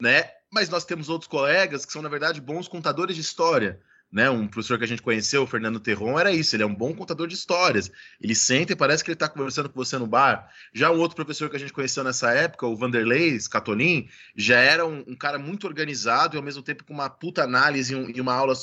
né? 0.00 0.30
Mas 0.52 0.68
nós 0.68 0.84
temos 0.84 1.08
outros 1.08 1.28
colegas 1.28 1.86
que 1.86 1.92
são, 1.92 2.02
na 2.02 2.08
verdade, 2.08 2.40
bons 2.40 2.68
contadores 2.68 3.16
de 3.16 3.22
história. 3.22 3.80
Né, 4.12 4.28
um 4.28 4.48
professor 4.48 4.76
que 4.76 4.82
a 4.82 4.88
gente 4.88 5.02
conheceu, 5.02 5.44
o 5.44 5.46
Fernando 5.46 5.78
Terron, 5.78 6.18
era 6.18 6.32
isso, 6.32 6.56
ele 6.56 6.64
é 6.64 6.66
um 6.66 6.74
bom 6.74 6.92
contador 6.92 7.28
de 7.28 7.34
histórias. 7.34 7.92
Ele 8.20 8.34
senta 8.34 8.72
e 8.72 8.76
parece 8.76 9.04
que 9.04 9.10
ele 9.10 9.14
está 9.14 9.28
conversando 9.28 9.68
com 9.68 9.76
você 9.76 9.96
no 9.98 10.06
bar. 10.06 10.50
Já 10.74 10.90
um 10.90 10.98
outro 10.98 11.14
professor 11.14 11.48
que 11.48 11.54
a 11.54 11.60
gente 11.60 11.72
conheceu 11.72 12.02
nessa 12.02 12.32
época, 12.32 12.66
o 12.66 12.74
Vanderlei 12.74 13.38
Scatolin, 13.38 14.08
já 14.34 14.58
era 14.58 14.84
um, 14.84 15.04
um, 15.06 15.14
cara 15.14 15.38
muito 15.38 15.64
organizado 15.64 16.34
e 16.34 16.38
ao 16.38 16.42
mesmo 16.42 16.60
tempo 16.60 16.82
com 16.82 16.92
uma 16.92 17.08
puta 17.08 17.44
análise 17.44 17.92
e, 17.92 17.96
um, 17.96 18.22
uma 18.22 18.34
aula 18.34 18.54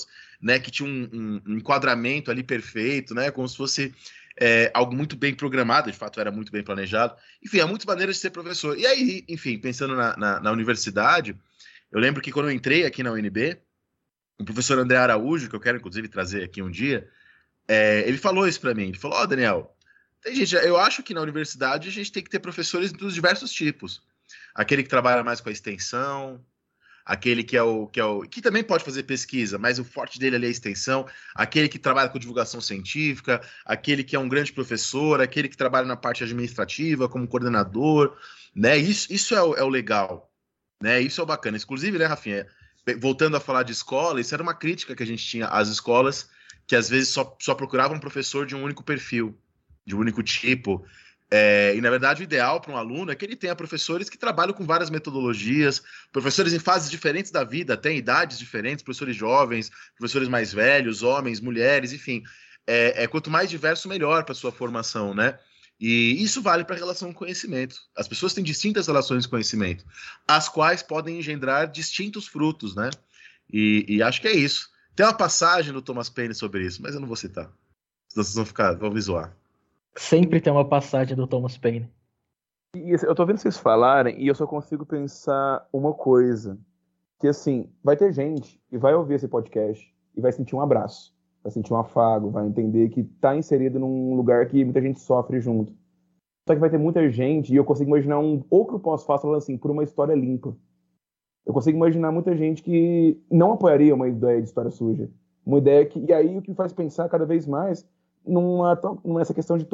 né, 0.41 0.59
que 0.59 0.69
tinha 0.69 0.87
um, 0.87 1.41
um, 1.47 1.55
enquadramento 1.55 2.29
ali 2.29 2.43
perfeito, 2.43 3.15
né, 3.15 3.31
como 3.31 3.47
se 3.47 3.55
fosse 3.55 3.95
é, 4.39 4.69
algo 4.73 4.93
muito 4.95 5.15
bem 5.15 5.33
programado, 5.33 5.91
de 5.91 5.97
fato 5.97 6.19
era 6.19 6.31
muito 6.31 6.51
bem 6.51 6.63
planejado. 6.63 7.15
Enfim, 7.43 7.59
há 7.59 7.67
muitas 7.67 7.85
maneiras 7.85 8.17
de 8.17 8.21
ser 8.21 8.29
professor. 8.29 8.77
E 8.77 8.85
aí, 8.85 9.23
enfim, 9.27 9.57
pensando 9.57 9.95
na, 9.95 10.15
na, 10.17 10.39
na 10.39 10.51
universidade, 10.51 11.35
eu 11.91 11.99
lembro 11.99 12.21
que 12.21 12.31
quando 12.31 12.49
eu 12.49 12.51
entrei 12.55 12.85
aqui 12.85 13.01
na 13.01 13.11
UNB, 13.11 13.57
o 14.39 14.45
professor 14.45 14.77
André 14.77 14.97
Araújo, 14.97 15.49
que 15.49 15.55
eu 15.55 15.59
quero 15.59 15.77
inclusive 15.77 16.07
trazer 16.07 16.43
aqui 16.43 16.61
um 16.61 16.69
dia, 16.69 17.09
é, 17.67 18.07
ele 18.07 18.17
falou 18.17 18.47
isso 18.47 18.61
para 18.61 18.73
mim. 18.73 18.89
Ele 18.89 18.97
falou: 18.97 19.17
Ó, 19.17 19.23
oh, 19.23 19.27
Daniel, 19.27 19.75
tem 20.21 20.35
gente, 20.35 20.55
eu 20.55 20.77
acho 20.77 21.03
que 21.03 21.13
na 21.13 21.21
universidade 21.21 21.89
a 21.89 21.91
gente 21.91 22.11
tem 22.11 22.23
que 22.23 22.29
ter 22.29 22.39
professores 22.39 22.91
dos 22.91 23.13
diversos 23.13 23.51
tipos. 23.51 24.01
Aquele 24.53 24.83
que 24.83 24.89
trabalha 24.89 25.23
mais 25.23 25.39
com 25.39 25.49
a 25.49 25.51
extensão, 25.51 26.43
aquele 27.05 27.43
que 27.43 27.55
é 27.55 27.63
o 27.63 27.87
que 27.87 27.99
é 27.99 28.03
o 28.03 28.21
que 28.21 28.41
também 28.41 28.63
pode 28.63 28.83
fazer 28.83 29.03
pesquisa, 29.03 29.57
mas 29.57 29.79
o 29.79 29.85
forte 29.85 30.19
dele 30.19 30.35
ali 30.35 30.45
é 30.45 30.49
a 30.49 30.51
extensão, 30.51 31.07
aquele 31.33 31.69
que 31.69 31.79
trabalha 31.79 32.09
com 32.09 32.19
divulgação 32.19 32.59
científica, 32.59 33.41
aquele 33.65 34.03
que 34.03 34.15
é 34.15 34.19
um 34.19 34.27
grande 34.27 34.51
professor, 34.51 35.21
aquele 35.21 35.47
que 35.47 35.57
trabalha 35.57 35.87
na 35.87 35.95
parte 35.95 36.23
administrativa 36.23 37.07
como 37.07 37.27
coordenador, 37.27 38.17
né? 38.55 38.77
Isso, 38.77 39.11
isso 39.11 39.35
é 39.35 39.41
o, 39.41 39.55
é 39.55 39.63
o 39.63 39.69
legal, 39.69 40.31
né? 40.81 40.99
Isso 40.99 41.21
é 41.21 41.23
o 41.23 41.27
bacana. 41.27 41.57
Inclusive, 41.57 41.97
né, 41.97 42.05
Rafinha, 42.05 42.45
voltando 42.95 43.35
a 43.35 43.39
falar 43.39 43.63
de 43.63 43.71
escola, 43.71 44.21
isso 44.21 44.33
era 44.33 44.43
uma 44.43 44.53
crítica 44.53 44.95
que 44.95 45.03
a 45.03 45.05
gente 45.05 45.25
tinha 45.25 45.47
às 45.47 45.67
escolas 45.67 46.29
que 46.67 46.75
às 46.75 46.89
vezes 46.89 47.09
só, 47.09 47.35
só 47.39 47.55
procuravam 47.55 47.95
um 47.95 47.99
professor 47.99 48.45
de 48.45 48.53
um 48.53 48.61
único 48.61 48.83
perfil, 48.83 49.35
de 49.85 49.95
um 49.95 49.99
único 49.99 50.21
tipo. 50.21 50.85
É, 51.31 51.73
e 51.75 51.81
na 51.81 51.89
verdade, 51.89 52.21
o 52.21 52.25
ideal 52.25 52.59
para 52.59 52.73
um 52.73 52.77
aluno 52.77 53.09
é 53.09 53.15
que 53.15 53.25
ele 53.25 53.37
tenha 53.37 53.55
professores 53.55 54.09
que 54.09 54.17
trabalham 54.17 54.53
com 54.53 54.65
várias 54.65 54.89
metodologias, 54.89 55.81
professores 56.11 56.53
em 56.53 56.59
fases 56.59 56.91
diferentes 56.91 57.31
da 57.31 57.45
vida, 57.45 57.73
até 57.73 57.91
em 57.91 57.97
idades 57.97 58.37
diferentes, 58.37 58.83
professores 58.83 59.15
jovens, 59.15 59.71
professores 59.97 60.27
mais 60.27 60.53
velhos, 60.53 61.03
homens, 61.03 61.39
mulheres, 61.39 61.93
enfim. 61.93 62.21
É, 62.65 63.03
é 63.03 63.07
quanto 63.07 63.31
mais 63.31 63.49
diverso, 63.49 63.87
melhor 63.87 64.25
para 64.25 64.35
sua 64.35 64.51
formação, 64.51 65.13
né? 65.13 65.39
E 65.79 66.23
isso 66.23 66.41
vale 66.41 66.65
para 66.65 66.75
a 66.75 66.79
relação 66.79 67.13
com 67.13 67.19
conhecimento. 67.19 67.75
As 67.95 68.07
pessoas 68.07 68.33
têm 68.33 68.43
distintas 68.43 68.87
relações 68.87 69.25
com 69.25 69.31
conhecimento, 69.31 69.85
as 70.27 70.49
quais 70.49 70.81
podem 70.81 71.19
engendrar 71.19 71.69
distintos 71.69 72.27
frutos, 72.27 72.75
né? 72.75 72.89
E, 73.51 73.85
e 73.87 74.01
acho 74.01 74.19
que 74.19 74.27
é 74.27 74.33
isso. 74.33 74.69
Tem 74.95 75.05
uma 75.05 75.13
passagem 75.13 75.71
do 75.71 75.81
Thomas 75.81 76.09
Paine 76.09 76.33
sobre 76.33 76.65
isso, 76.65 76.81
mas 76.81 76.95
eu 76.95 76.99
não 76.99 77.07
vou 77.07 77.15
citar. 77.15 77.51
Senão 78.09 78.23
vocês 78.23 78.35
vão 78.35 78.45
ficar, 78.45 78.73
vão 78.73 78.91
visuar. 78.91 79.35
Sempre 79.95 80.41
tem 80.41 80.51
uma 80.51 80.67
passagem 80.67 81.15
do 81.15 81.27
Thomas 81.27 81.57
Paine. 81.57 81.89
E 82.75 82.91
eu 82.91 83.15
tô 83.15 83.25
vendo 83.25 83.37
vocês 83.37 83.57
falarem 83.57 84.19
e 84.21 84.27
eu 84.27 84.35
só 84.35 84.45
consigo 84.45 84.85
pensar 84.85 85.67
uma 85.71 85.93
coisa. 85.93 86.57
Que 87.19 87.27
assim, 87.27 87.69
vai 87.83 87.95
ter 87.95 88.11
gente 88.13 88.61
que 88.69 88.77
vai 88.77 88.93
ouvir 88.93 89.15
esse 89.15 89.27
podcast 89.27 89.91
e 90.15 90.21
vai 90.21 90.31
sentir 90.31 90.55
um 90.55 90.61
abraço, 90.61 91.15
vai 91.47 91.51
sentir 91.51 91.73
um 91.73 91.77
afago, 91.77 92.29
vai 92.29 92.45
entender 92.45 92.89
que 92.89 93.03
tá 93.03 93.35
inserido 93.35 93.79
num 93.79 94.15
lugar 94.15 94.45
que 94.47 94.65
muita 94.65 94.81
gente 94.81 94.99
sofre 94.99 95.39
junto. 95.39 95.73
Só 96.45 96.53
que 96.53 96.59
vai 96.59 96.69
ter 96.69 96.77
muita 96.77 97.09
gente, 97.09 97.53
e 97.53 97.55
eu 97.55 97.63
consigo 97.63 97.89
imaginar 97.89 98.19
um. 98.19 98.43
Ou 98.49 98.65
que 98.65 98.73
eu 98.73 98.79
posso 98.79 99.05
falar 99.05 99.19
falando 99.19 99.37
assim, 99.37 99.57
por 99.57 99.71
uma 99.71 99.83
história 99.83 100.13
limpa. 100.13 100.55
Eu 101.45 101.53
consigo 101.53 101.77
imaginar 101.77 102.11
muita 102.11 102.35
gente 102.35 102.61
que 102.61 103.17
não 103.31 103.53
apoiaria 103.53 103.95
uma 103.95 104.09
ideia 104.09 104.41
de 104.41 104.47
história 104.47 104.69
suja. 104.69 105.09
Uma 105.45 105.59
ideia 105.59 105.85
que. 105.85 105.99
E 105.99 106.13
aí 106.13 106.37
o 106.37 106.41
que 106.41 106.53
faz 106.53 106.73
pensar 106.73 107.07
cada 107.07 107.25
vez 107.25 107.47
mais 107.47 107.87
numa, 108.25 108.77
nessa 109.05 109.33
questão 109.33 109.57
de 109.57 109.65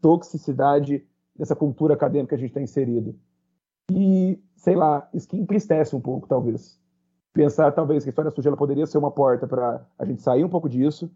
toxicidade 0.00 1.06
dessa 1.34 1.56
cultura 1.56 1.94
acadêmica 1.94 2.30
que 2.30 2.34
a 2.34 2.38
gente 2.38 2.50
está 2.50 2.60
inserido. 2.60 3.14
E, 3.90 4.38
sei 4.56 4.76
lá, 4.76 5.08
isso 5.14 5.26
que 5.26 5.38
entristece 5.38 5.96
um 5.96 6.00
pouco, 6.00 6.28
talvez. 6.28 6.77
Pensar, 7.38 7.70
talvez, 7.70 8.02
que 8.02 8.08
a 8.08 8.10
história 8.10 8.30
suja 8.32 8.48
ela 8.48 8.56
poderia 8.56 8.84
ser 8.84 8.98
uma 8.98 9.12
porta 9.12 9.46
para 9.46 9.86
a 9.96 10.04
gente 10.04 10.20
sair 10.20 10.42
um 10.42 10.48
pouco 10.48 10.68
disso, 10.68 11.08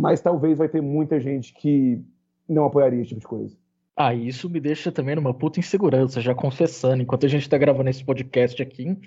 mas 0.00 0.20
talvez 0.20 0.58
vai 0.58 0.68
ter 0.68 0.80
muita 0.80 1.20
gente 1.20 1.54
que 1.54 2.04
não 2.48 2.64
apoiaria 2.64 3.00
esse 3.00 3.10
tipo 3.10 3.20
de 3.20 3.26
coisa. 3.28 3.56
Ah, 3.96 4.12
isso 4.12 4.50
me 4.50 4.58
deixa 4.58 4.90
também 4.90 5.14
numa 5.14 5.32
puta 5.32 5.60
insegurança, 5.60 6.20
já 6.20 6.34
confessando. 6.34 7.02
Enquanto 7.02 7.26
a 7.26 7.28
gente 7.28 7.48
tá 7.48 7.56
gravando 7.56 7.90
esse 7.90 8.04
podcast 8.04 8.60
aqui, 8.60 8.98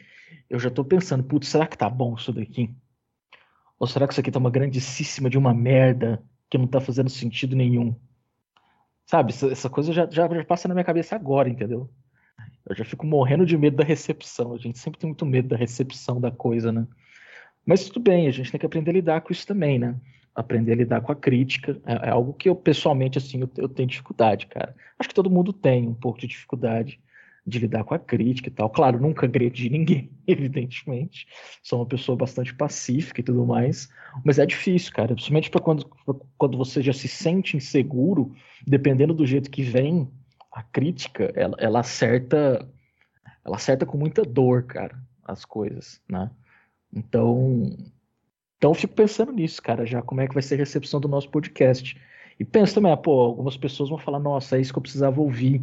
eu 0.50 0.58
já 0.58 0.70
tô 0.70 0.86
pensando, 0.86 1.24
putz, 1.26 1.50
será 1.50 1.68
que 1.68 1.78
tá 1.78 1.90
bom 1.90 2.16
isso 2.16 2.32
daqui? 2.32 2.74
Ou 3.78 3.86
será 3.86 4.08
que 4.08 4.14
isso 4.14 4.22
aqui 4.22 4.32
tá 4.32 4.40
uma 4.40 4.50
grandíssima 4.50 5.30
de 5.30 5.38
uma 5.38 5.54
merda? 5.54 6.24
que 6.50 6.58
não 6.58 6.68
tá 6.68 6.80
fazendo 6.80 7.10
sentido 7.10 7.56
nenhum. 7.56 7.96
Sabe, 9.06 9.34
essa, 9.52 9.70
coisa 9.70 9.94
já, 9.94 10.08
já, 10.10 10.28
passa 10.46 10.68
na 10.68 10.74
minha 10.74 10.84
cabeça 10.84 11.16
agora, 11.16 11.50
entendeu? 11.50 11.90
Eu 12.68 12.76
já 12.76 12.84
fico 12.84 13.06
morrendo 13.06 13.46
de 13.46 13.58
medo 13.58 13.78
da 13.78 13.84
recepção. 13.84 14.54
A 14.54 14.58
gente 14.58 14.80
sempre 14.80 15.00
tem 15.00 15.10
muito 15.10 15.26
medo 15.26 15.48
da 15.48 15.56
recepção 15.56 16.20
da 16.20 16.32
coisa, 16.32 16.72
né? 16.72 16.88
Mas 17.66 17.86
tudo 17.86 18.00
bem, 18.00 18.28
a 18.28 18.32
gente 18.32 18.52
tem 18.52 18.60
que 18.60 18.66
aprender 18.66 18.92
a 18.92 18.94
lidar 18.94 19.22
com 19.22 19.32
isso 19.32 19.46
também, 19.46 19.80
né? 19.80 19.96
Aprender 20.34 20.74
a 20.74 20.76
lidar 20.76 21.02
com 21.02 21.12
a 21.12 21.16
crítica. 21.16 21.80
É, 21.86 22.08
é 22.08 22.10
algo 22.10 22.34
que 22.34 22.50
eu, 22.50 22.56
pessoalmente, 22.56 23.18
assim, 23.18 23.42
eu, 23.42 23.50
eu 23.58 23.70
tenho 23.70 23.88
dificuldade, 23.88 24.48
cara. 24.48 24.76
Acho 25.00 25.10
que 25.10 25.16
todo 25.16 25.30
mundo 25.30 25.54
tem 25.54 25.88
um 25.88 25.94
pouco 25.94 26.20
de 26.20 26.28
dificuldade 26.28 27.00
de 27.48 27.60
lidar 27.60 27.84
com 27.84 27.94
a 27.94 28.00
crítica 28.00 28.50
e 28.50 28.52
tal. 28.52 28.70
Claro, 28.70 29.00
nunca 29.00 29.26
agredi 29.26 29.70
ninguém, 29.70 30.10
evidentemente. 30.26 31.28
Sou 31.62 31.80
uma 31.80 31.86
pessoa 31.86 32.18
bastante 32.18 32.54
pacífica 32.54 33.22
e 33.22 33.24
tudo 33.24 33.46
mais. 33.46 33.88
Mas 34.24 34.40
é 34.40 34.46
difícil, 34.46 34.92
cara. 34.92 35.14
Principalmente 35.14 35.50
para 35.50 35.62
quando, 35.62 35.86
quando 36.38 36.58
você 36.58 36.82
já 36.82 36.94
se 36.94 37.08
sente 37.08 37.56
inseguro, 37.56 38.34
dependendo 38.66 39.14
do 39.14 39.26
jeito 39.26 39.52
que 39.52 39.62
vem, 39.62 40.10
a 40.56 40.64
crítica, 40.64 41.34
ela, 41.36 41.58
ela 41.60 41.80
acerta. 41.82 42.66
Ela 43.44 43.58
acerta 43.58 43.86
com 43.86 43.98
muita 43.98 44.24
dor, 44.24 44.64
cara, 44.64 44.98
as 45.24 45.44
coisas, 45.44 46.02
né? 46.10 46.32
Então. 46.92 47.76
Então 48.58 48.74
fico 48.74 48.96
pensando 48.96 49.34
nisso, 49.34 49.62
cara, 49.62 49.86
já 49.86 50.02
como 50.02 50.22
é 50.22 50.28
que 50.28 50.34
vai 50.34 50.42
ser 50.42 50.56
a 50.56 50.60
recepção 50.60 51.00
do 51.00 51.10
nosso 51.10 51.30
podcast. 51.30 52.02
E 52.40 52.46
penso 52.46 52.74
também, 52.74 52.92
ah, 52.92 52.98
pô, 52.98 53.12
algumas 53.20 53.58
pessoas 53.58 53.90
vão 53.90 53.98
falar, 53.98 54.18
nossa, 54.18 54.58
é 54.58 54.62
isso 54.62 54.72
que 54.72 54.80
eu 54.80 54.82
precisava 54.82 55.22
ouvir 55.22 55.62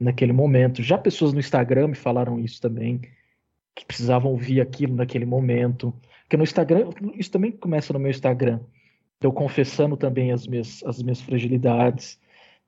naquele 0.00 0.32
momento. 0.32 0.82
Já 0.82 0.96
pessoas 0.96 1.34
no 1.34 1.38
Instagram 1.38 1.88
me 1.88 1.94
falaram 1.94 2.40
isso 2.40 2.60
também, 2.60 3.02
que 3.74 3.84
precisavam 3.84 4.30
ouvir 4.32 4.62
aquilo 4.62 4.96
naquele 4.96 5.26
momento. 5.26 5.94
Porque 6.22 6.38
no 6.38 6.42
Instagram, 6.42 6.88
isso 7.14 7.30
também 7.30 7.52
começa 7.52 7.92
no 7.92 7.98
meu 7.98 8.10
Instagram. 8.10 8.60
Eu 9.20 9.30
confessando 9.30 9.96
também 9.96 10.32
as 10.32 10.46
minhas, 10.46 10.82
as 10.84 11.02
minhas 11.02 11.20
fragilidades. 11.20 12.18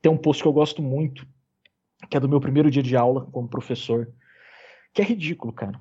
Tem 0.00 0.12
um 0.12 0.16
post 0.16 0.42
que 0.42 0.48
eu 0.48 0.52
gosto 0.52 0.82
muito, 0.82 1.26
que 2.08 2.16
é 2.16 2.20
do 2.20 2.28
meu 2.28 2.40
primeiro 2.40 2.70
dia 2.70 2.82
de 2.82 2.96
aula 2.96 3.26
como 3.32 3.48
professor, 3.48 4.08
que 4.92 5.02
é 5.02 5.04
ridículo, 5.04 5.52
cara. 5.52 5.80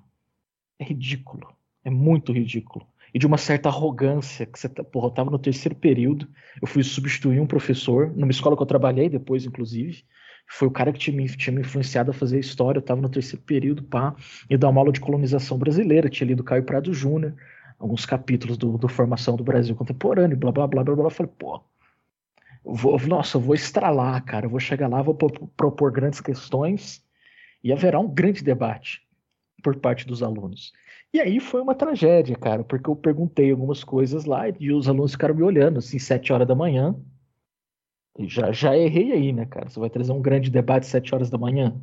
É 0.80 0.84
ridículo. 0.84 1.48
É 1.84 1.90
muito 1.90 2.32
ridículo. 2.32 2.86
E 3.14 3.20
de 3.20 3.26
uma 3.26 3.38
certa 3.38 3.70
arrogância, 3.70 4.45
que 4.45 4.60
você 4.60 4.68
tá, 4.68 4.84
porra, 4.84 5.08
eu 5.08 5.12
tava 5.12 5.32
no 5.32 5.40
terceiro 5.40 5.76
período, 5.76 6.28
eu 6.62 6.68
fui 6.68 6.84
substituir 6.84 7.40
um 7.40 7.48
professor, 7.48 8.12
numa 8.16 8.32
escola 8.32 8.56
que 8.56 8.62
eu 8.62 8.68
trabalhei 8.68 9.10
depois, 9.10 9.45
inclusive, 9.45 10.04
foi 10.49 10.68
o 10.68 10.72
cara 10.72 10.94
que 10.94 10.99
tinha 10.99 11.16
me, 11.16 11.28
tinha 11.30 11.54
me 11.54 11.62
influenciado 11.62 12.12
a 12.12 12.14
fazer 12.14 12.40
história. 12.40 12.80
Eu 12.80 12.82
estava 12.82 13.02
no 13.02 13.10
terceiro 13.10 13.44
período, 13.45 13.84
pá, 13.84 14.16
e 14.49 14.58
dar 14.58 14.70
uma 14.70 14.80
aula 14.80 14.91
de 14.91 14.99
colonização 14.99 15.58
brasileira. 15.58 16.10
Tinha 16.10 16.28
lido 16.28 16.44
Caio 16.44 16.64
Prado 16.64 16.94
Júnior. 16.94 17.34
alguns 17.80 18.06
capítulos 18.06 18.58
do, 18.58 18.78
do 18.78 18.88
Formação 18.88 19.36
do 19.36 19.44
Brasil 19.44 19.76
Contemporâneo, 19.76 20.38
blá 20.38 20.52
blá 20.52 20.68
blá 20.68 20.84
blá 20.84 20.95
blá. 20.95 21.06
Eu 21.06 21.10
falei, 21.10 21.32
pô, 21.38 21.62
vou, 22.68 22.99
nossa, 23.07 23.39
vou 23.39 23.56
estralar, 23.56 24.23
cara. 24.26 24.48
Vou 24.48 24.60
chegar 24.60 24.88
lá, 24.88 25.02
vou 25.02 25.15
propor 25.15 25.91
grandes 25.91 26.19
questões 26.19 27.03
e 27.64 27.72
haverá 27.72 27.99
um 27.99 28.07
grande 28.07 28.44
debate 28.44 29.02
por 29.64 29.76
parte 29.77 30.06
dos 30.06 30.22
alunos. 30.22 30.73
E 31.14 31.22
aí 31.22 31.39
foi 31.39 31.61
uma 31.61 31.73
tragédia, 31.73 32.35
cara, 32.35 32.64
porque 32.64 32.89
eu 32.89 32.95
perguntei 32.95 33.52
algumas 33.52 33.84
coisas 33.84 34.26
lá 34.26 34.44
e 34.60 34.72
os 34.72 34.88
alunos 34.89 35.14
ficaram 35.14 35.34
me 35.34 35.44
olhando, 35.44 35.80
assim, 35.80 35.98
sete 35.98 36.34
horas 36.34 36.48
da 36.48 36.53
manhã. 36.53 36.95
Já, 38.19 38.52
já 38.52 38.76
errei 38.76 39.11
aí, 39.14 39.31
né, 39.31 39.45
cara? 39.45 39.69
Você 39.69 39.80
vai 39.80 39.89
trazer 39.89 40.11
um 40.11 40.22
grande 40.22 40.49
debate 40.49 40.85
sete 40.85 41.15
horas 41.15 41.30
da 41.30 41.38
manhã? 41.38 41.73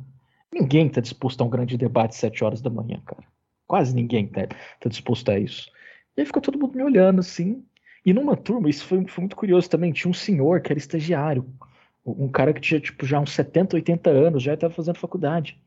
Ninguém 0.53 0.87
está 0.87 1.01
disposto 1.01 1.41
a 1.41 1.45
um 1.45 1.49
grande 1.49 1.77
debate 1.77 2.15
sete 2.15 2.43
horas 2.43 2.61
da 2.61 2.69
manhã, 2.69 3.01
cara. 3.05 3.23
Quase 3.67 3.95
ninguém 3.95 4.25
está 4.25 4.47
tá 4.79 4.89
disposto 4.89 5.29
a 5.31 5.39
isso. 5.39 5.71
E 6.15 6.21
aí 6.21 6.25
ficou 6.25 6.41
todo 6.41 6.59
mundo 6.59 6.75
me 6.75 6.83
olhando, 6.83 7.19
assim. 7.19 7.63
E 8.05 8.13
numa 8.13 8.37
turma, 8.37 8.69
isso 8.69 8.85
foi, 8.85 9.05
foi 9.07 9.21
muito 9.23 9.35
curioso 9.35 9.67
também, 9.69 9.91
tinha 9.91 10.09
um 10.09 10.13
senhor 10.13 10.61
que 10.61 10.71
era 10.71 10.77
estagiário. 10.77 11.45
Um 12.05 12.29
cara 12.29 12.53
que 12.53 12.61
tinha, 12.61 12.79
tipo, 12.79 13.03
já 13.03 13.19
uns 13.19 13.31
70, 13.31 13.77
80 13.77 14.09
anos, 14.11 14.43
já 14.43 14.53
estava 14.53 14.71
fazendo 14.71 14.99
faculdade. 14.99 15.59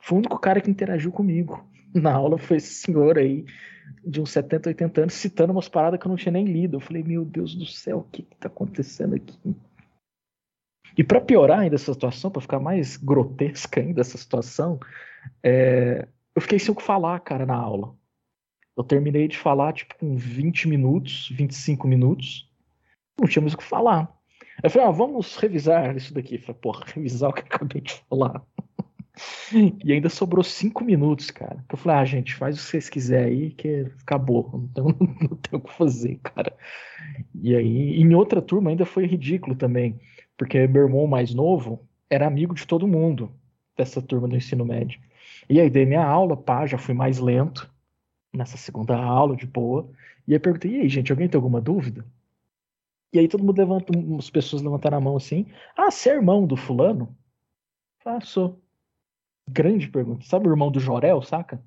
Foi 0.00 0.16
o 0.16 0.18
único 0.20 0.38
cara 0.38 0.60
que 0.60 0.70
interagiu 0.70 1.10
comigo 1.10 1.66
na 1.92 2.12
aula, 2.12 2.38
foi 2.38 2.58
esse 2.58 2.72
senhor 2.74 3.18
aí, 3.18 3.44
de 4.04 4.20
uns 4.20 4.30
70, 4.30 4.68
80 4.68 5.00
anos, 5.02 5.14
citando 5.14 5.52
umas 5.52 5.68
paradas 5.68 5.98
que 5.98 6.06
eu 6.06 6.10
não 6.10 6.16
tinha 6.16 6.32
nem 6.32 6.44
lido. 6.44 6.76
Eu 6.76 6.80
falei, 6.80 7.02
meu 7.02 7.24
Deus 7.24 7.54
do 7.54 7.66
céu, 7.66 7.98
o 7.98 8.04
que 8.04 8.22
está 8.22 8.46
acontecendo 8.46 9.16
aqui? 9.16 9.36
E 10.96 11.02
para 11.02 11.20
piorar 11.20 11.60
ainda 11.60 11.74
essa 11.74 11.92
situação, 11.92 12.30
para 12.30 12.42
ficar 12.42 12.60
mais 12.60 12.96
grotesca 12.96 13.80
ainda 13.80 14.02
essa 14.02 14.16
situação, 14.16 14.78
é... 15.42 16.06
eu 16.34 16.40
fiquei 16.40 16.60
sem 16.60 16.70
o 16.70 16.76
que 16.76 16.82
falar, 16.82 17.18
cara, 17.20 17.44
na 17.44 17.56
aula. 17.56 17.94
Eu 18.76 18.84
terminei 18.84 19.28
de 19.28 19.36
falar, 19.36 19.72
tipo, 19.72 19.94
com 19.98 20.16
20 20.16 20.68
minutos, 20.68 21.28
25 21.32 21.86
minutos. 21.86 22.50
Não 23.20 23.28
tinha 23.28 23.42
mais 23.42 23.54
o 23.54 23.58
que 23.58 23.64
falar. 23.64 24.12
Eu 24.62 24.70
falei, 24.70 24.88
ah, 24.88 24.90
vamos 24.90 25.36
revisar 25.36 25.96
isso 25.96 26.14
daqui. 26.14 26.36
Eu 26.36 26.40
falei, 26.40 26.60
porra, 26.60 26.84
revisar 26.94 27.30
o 27.30 27.32
que 27.32 27.42
eu 27.42 27.46
acabei 27.46 27.80
de 27.80 27.92
falar. 28.08 28.42
e 29.84 29.92
ainda 29.92 30.08
sobrou 30.08 30.42
5 30.42 30.84
minutos, 30.84 31.30
cara. 31.30 31.64
Eu 31.70 31.76
falei, 31.76 31.98
ah, 31.98 32.04
gente, 32.04 32.34
faz 32.34 32.56
o 32.56 32.58
que 32.58 32.66
vocês 32.66 32.88
quiserem 32.88 33.32
aí, 33.32 33.50
que 33.50 33.86
acabou. 34.02 34.50
Não 34.52 34.68
tem, 34.68 34.84
não 35.28 35.36
tem 35.36 35.58
o 35.58 35.60
que 35.60 35.72
fazer, 35.72 36.18
cara. 36.22 36.56
E 37.34 37.54
aí, 37.54 38.00
em 38.00 38.14
outra 38.14 38.40
turma 38.40 38.70
ainda 38.70 38.86
foi 38.86 39.06
ridículo 39.06 39.54
também 39.54 40.00
porque 40.42 40.66
meu 40.66 40.82
irmão 40.82 41.06
mais 41.06 41.32
novo 41.32 41.88
era 42.10 42.26
amigo 42.26 42.52
de 42.52 42.66
todo 42.66 42.88
mundo 42.88 43.32
dessa 43.76 44.02
turma 44.02 44.26
do 44.26 44.36
ensino 44.36 44.64
médio. 44.64 45.00
E 45.48 45.60
aí 45.60 45.70
dei 45.70 45.86
minha 45.86 46.04
aula, 46.04 46.36
pá, 46.36 46.66
já 46.66 46.76
fui 46.76 46.94
mais 46.94 47.20
lento 47.20 47.71
nessa 48.32 48.56
segunda 48.56 48.96
aula, 48.96 49.36
de 49.36 49.46
boa. 49.46 49.88
E 50.26 50.32
aí 50.32 50.38
perguntei, 50.38 50.72
e 50.72 50.80
aí, 50.80 50.88
gente, 50.88 51.12
alguém 51.12 51.28
tem 51.28 51.38
alguma 51.38 51.60
dúvida? 51.60 52.04
E 53.12 53.18
aí 53.18 53.28
todo 53.28 53.44
mundo 53.44 53.58
levanta, 53.58 53.92
as 54.18 54.30
pessoas 54.30 54.62
levantaram 54.62 54.96
a 54.98 55.00
mão 55.00 55.16
assim, 55.16 55.46
ah, 55.76 55.90
você 55.90 56.10
é 56.10 56.14
irmão 56.14 56.46
do 56.46 56.56
fulano? 56.56 57.14
Ah, 58.04 58.20
sou. 58.20 58.60
Grande 59.48 59.88
pergunta. 59.88 60.24
Sabe 60.24 60.48
o 60.48 60.52
irmão 60.52 60.70
do 60.70 60.80
Jorel, 60.80 61.20
saca? 61.22 61.62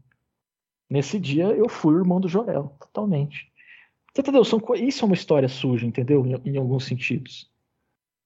Nesse 0.89 1.19
dia 1.19 1.45
eu 1.45 1.69
fui 1.69 1.95
o 1.95 1.99
irmão 1.99 2.19
do 2.19 2.27
Jorel, 2.27 2.75
totalmente. 2.79 3.51
Você 4.13 4.21
entendeu? 4.21 4.43
São, 4.45 4.59
isso 4.75 5.03
é 5.03 5.05
uma 5.05 5.15
história 5.15 5.47
suja, 5.47 5.85
entendeu? 5.85 6.25
Em, 6.25 6.53
em 6.53 6.57
alguns 6.57 6.85
sentidos 6.85 7.51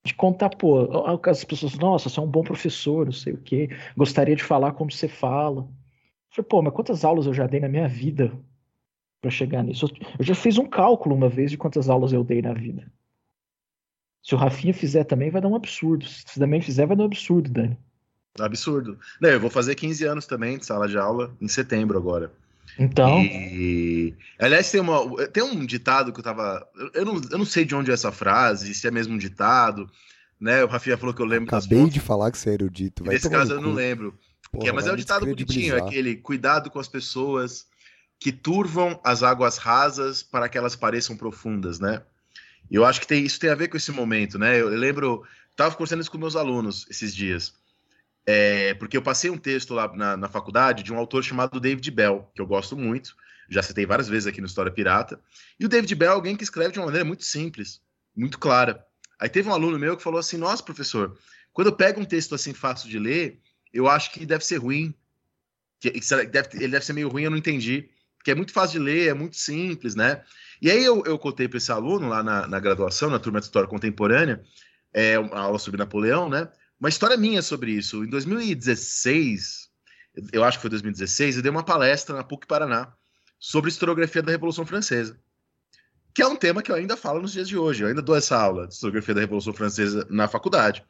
de 0.03 0.13
contar, 0.13 0.49
pô, 0.49 0.87
as 1.27 1.43
pessoas, 1.43 1.77
nossa, 1.77 2.09
você 2.09 2.19
é 2.19 2.23
um 2.23 2.27
bom 2.27 2.43
professor, 2.43 3.05
não 3.05 3.11
sei 3.11 3.33
o 3.33 3.37
quê, 3.37 3.69
gostaria 3.95 4.35
de 4.35 4.43
falar 4.43 4.71
como 4.71 4.91
você 4.91 5.07
fala. 5.07 5.67
Eu 6.29 6.35
falei, 6.35 6.49
pô, 6.49 6.61
mas 6.61 6.73
quantas 6.73 7.03
aulas 7.03 7.25
eu 7.25 7.33
já 7.33 7.47
dei 7.47 7.59
na 7.59 7.67
minha 7.67 7.87
vida 7.87 8.31
para 9.21 9.31
chegar 9.31 9.63
nisso? 9.63 9.87
Eu 10.17 10.25
já 10.25 10.35
fiz 10.35 10.57
um 10.57 10.65
cálculo 10.65 11.15
uma 11.15 11.29
vez 11.29 11.51
de 11.51 11.57
quantas 11.57 11.89
aulas 11.89 12.13
eu 12.13 12.23
dei 12.23 12.41
na 12.41 12.53
vida. 12.53 12.91
Se 14.21 14.35
o 14.35 14.37
Rafinha 14.37 14.73
fizer 14.73 15.05
também, 15.05 15.31
vai 15.31 15.41
dar 15.41 15.47
um 15.47 15.55
absurdo. 15.55 16.05
Se 16.05 16.23
você 16.27 16.39
também 16.39 16.61
fizer, 16.61 16.85
vai 16.85 16.95
dar 16.95 17.03
um 17.03 17.07
absurdo, 17.07 17.49
Dani. 17.49 17.77
Absurdo. 18.39 18.97
Não, 19.19 19.29
eu 19.29 19.39
vou 19.39 19.49
fazer 19.49 19.75
15 19.75 20.05
anos 20.05 20.25
também 20.25 20.57
de 20.57 20.65
sala 20.65 20.87
de 20.87 20.97
aula 20.97 21.35
em 21.41 21.47
setembro 21.47 21.97
agora. 21.97 22.31
Então. 22.77 23.21
E... 23.21 24.13
Aliás, 24.37 24.69
tem, 24.69 24.79
uma, 24.79 25.27
tem 25.27 25.43
um 25.43 25.65
ditado 25.65 26.13
que 26.13 26.19
eu 26.19 26.23
tava. 26.23 26.67
Eu 26.93 27.05
não, 27.05 27.21
eu 27.31 27.37
não 27.37 27.45
sei 27.45 27.65
de 27.65 27.73
onde 27.73 27.89
é 27.89 27.93
essa 27.93 28.11
frase, 28.11 28.73
se 28.73 28.87
é 28.87 28.91
mesmo 28.91 29.15
um 29.15 29.17
ditado. 29.17 29.89
Né? 30.39 30.63
O 30.63 30.67
Rafinha 30.67 30.97
falou 30.97 31.13
que 31.13 31.21
eu 31.21 31.25
lembro 31.25 31.53
Acabei 31.53 31.89
de 31.89 31.99
falar 31.99 32.31
que 32.31 32.37
você 32.37 32.51
é 32.51 32.53
erudito. 32.53 33.03
Vai 33.03 33.15
Nesse 33.15 33.29
caso 33.29 33.53
eu 33.53 33.61
não 33.61 33.73
lembro. 33.73 34.17
Porra, 34.51 34.69
é, 34.69 34.71
mas 34.71 34.87
é 34.87 34.91
um 34.91 34.95
ditado 34.95 35.25
bonitinho, 35.25 35.75
é 35.75 35.79
aquele 35.79 36.15
cuidado 36.15 36.69
com 36.71 36.79
as 36.79 36.87
pessoas 36.87 37.67
que 38.19 38.31
turvam 38.31 38.99
as 39.03 39.23
águas 39.23 39.57
rasas 39.57 40.21
para 40.21 40.49
que 40.49 40.57
elas 40.57 40.75
pareçam 40.75 41.15
profundas, 41.15 41.79
né? 41.79 42.01
E 42.69 42.75
eu 42.75 42.85
acho 42.85 42.99
que 42.99 43.07
tem, 43.07 43.23
isso 43.23 43.39
tem 43.39 43.49
a 43.49 43.55
ver 43.55 43.69
com 43.69 43.77
esse 43.77 43.91
momento, 43.91 44.37
né? 44.37 44.55
Eu, 44.55 44.71
eu 44.71 44.77
lembro, 44.77 45.23
estava 45.51 45.73
conversando 45.75 46.01
isso 46.01 46.11
com 46.11 46.17
meus 46.17 46.35
alunos 46.35 46.85
esses 46.89 47.15
dias. 47.15 47.53
É, 48.25 48.73
porque 48.75 48.97
eu 48.97 49.01
passei 49.01 49.29
um 49.29 49.37
texto 49.37 49.73
lá 49.73 49.91
na, 49.95 50.17
na, 50.17 50.27
faculdade 50.27 50.83
de 50.83 50.93
um 50.93 50.97
autor 50.97 51.23
chamado 51.23 51.59
David 51.59 51.89
Bell, 51.89 52.29
que 52.35 52.41
eu 52.41 52.45
gosto 52.45 52.77
muito, 52.77 53.15
já 53.49 53.63
citei 53.63 53.85
várias 53.85 54.07
vezes 54.07 54.27
aqui 54.27 54.41
no 54.41 54.45
História 54.45 54.71
Pirata. 54.71 55.19
E 55.59 55.65
o 55.65 55.69
David 55.69 55.95
Bell 55.95 56.11
é 56.11 56.13
alguém 56.13 56.35
que 56.35 56.43
escreve 56.43 56.73
de 56.73 56.79
uma 56.79 56.85
maneira 56.85 57.05
muito 57.05 57.23
simples, 57.23 57.81
muito 58.15 58.37
clara. 58.37 58.85
Aí 59.19 59.29
teve 59.29 59.49
um 59.49 59.53
aluno 59.53 59.79
meu 59.79 59.97
que 59.97 60.03
falou 60.03 60.19
assim: 60.19 60.37
Nossa, 60.37 60.61
professor, 60.61 61.17
quando 61.51 61.67
eu 61.67 61.75
pego 61.75 61.99
um 61.99 62.05
texto 62.05 62.35
assim 62.35 62.53
fácil 62.53 62.87
de 62.87 62.99
ler, 62.99 63.39
eu 63.73 63.87
acho 63.87 64.11
que 64.11 64.25
deve 64.25 64.45
ser 64.45 64.57
ruim. 64.57 64.93
Ele 65.83 66.67
deve 66.67 66.85
ser 66.85 66.93
meio 66.93 67.09
ruim, 67.09 67.23
eu 67.23 67.31
não 67.31 67.37
entendi. 67.37 67.89
Porque 68.17 68.31
é 68.31 68.35
muito 68.35 68.51
fácil 68.51 68.79
de 68.79 68.85
ler, 68.85 69.07
é 69.07 69.13
muito 69.13 69.37
simples, 69.37 69.95
né? 69.95 70.21
E 70.61 70.69
aí 70.69 70.83
eu, 70.83 71.03
eu 71.05 71.17
contei 71.17 71.47
para 71.47 71.57
esse 71.57 71.71
aluno 71.71 72.09
lá 72.09 72.21
na, 72.21 72.47
na, 72.47 72.59
graduação, 72.59 73.09
na 73.09 73.17
turma 73.17 73.39
de 73.39 73.45
História 73.45 73.69
Contemporânea, 73.69 74.43
é, 74.93 75.17
uma 75.17 75.39
aula 75.39 75.57
sobre 75.57 75.77
Napoleão, 75.77 76.29
né? 76.29 76.49
Uma 76.77 76.89
história 76.89 77.15
minha 77.15 77.41
sobre 77.41 77.71
isso. 77.71 78.03
Em 78.03 78.09
2016, 78.09 79.69
eu 80.33 80.43
acho 80.43 80.57
que 80.57 80.61
foi 80.61 80.69
2016, 80.69 81.37
eu 81.37 81.41
dei 81.41 81.51
uma 81.51 81.63
palestra 81.63 82.15
na 82.15 82.23
PUC 82.23 82.45
Paraná 82.45 82.93
sobre 83.39 83.69
historiografia 83.69 84.21
da 84.21 84.31
Revolução 84.31 84.65
Francesa. 84.65 85.17
Que 86.13 86.21
é 86.21 86.27
um 86.27 86.35
tema 86.35 86.61
que 86.61 86.71
eu 86.71 86.75
ainda 86.75 86.97
falo 86.97 87.21
nos 87.21 87.31
dias 87.31 87.47
de 87.47 87.57
hoje. 87.57 87.83
Eu 87.83 87.87
ainda 87.87 88.01
dou 88.01 88.15
essa 88.15 88.37
aula 88.37 88.67
de 88.67 88.73
historiografia 88.73 89.15
da 89.15 89.21
Revolução 89.21 89.53
Francesa 89.53 90.05
na 90.09 90.27
faculdade. 90.27 90.83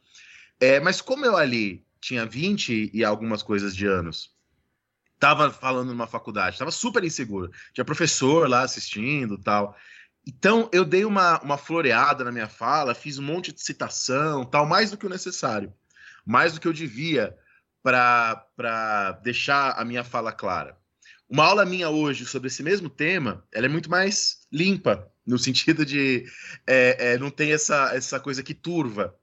É, 0.58 0.80
mas 0.80 1.00
como 1.00 1.24
eu 1.24 1.36
ali 1.36 1.84
tinha 2.00 2.26
20 2.26 2.90
e 2.92 3.04
algumas 3.04 3.42
coisas 3.42 3.74
de 3.74 3.86
anos, 3.86 4.34
estava 5.14 5.50
falando 5.50 5.88
numa 5.88 6.06
faculdade, 6.06 6.54
estava 6.54 6.70
super 6.70 7.04
inseguro. 7.04 7.50
Tinha 7.72 7.84
professor 7.84 8.48
lá 8.48 8.62
assistindo 8.62 9.36
tal. 9.38 9.76
Então, 10.26 10.68
eu 10.72 10.84
dei 10.84 11.04
uma, 11.04 11.40
uma 11.40 11.58
floreada 11.58 12.24
na 12.24 12.32
minha 12.32 12.48
fala, 12.48 12.94
fiz 12.94 13.18
um 13.18 13.22
monte 13.22 13.52
de 13.52 13.62
citação, 13.62 14.44
tal, 14.44 14.66
mais 14.66 14.90
do 14.90 14.96
que 14.96 15.06
o 15.06 15.10
necessário 15.10 15.72
mais 16.24 16.52
do 16.52 16.60
que 16.60 16.68
eu 16.68 16.72
devia 16.72 17.36
para 17.82 19.12
deixar 19.22 19.72
a 19.72 19.84
minha 19.84 20.04
fala 20.04 20.32
clara. 20.32 20.78
Uma 21.28 21.44
aula 21.44 21.64
minha 21.64 21.88
hoje 21.88 22.26
sobre 22.26 22.48
esse 22.48 22.62
mesmo 22.62 22.90
tema, 22.90 23.44
ela 23.52 23.66
é 23.66 23.68
muito 23.68 23.90
mais 23.90 24.46
limpa, 24.52 25.10
no 25.26 25.38
sentido 25.38 25.86
de 25.86 26.24
é, 26.66 27.12
é, 27.12 27.18
não 27.18 27.30
tem 27.30 27.52
essa, 27.52 27.94
essa 27.94 28.18
coisa 28.18 28.42
que 28.42 28.54
turva, 28.54 29.14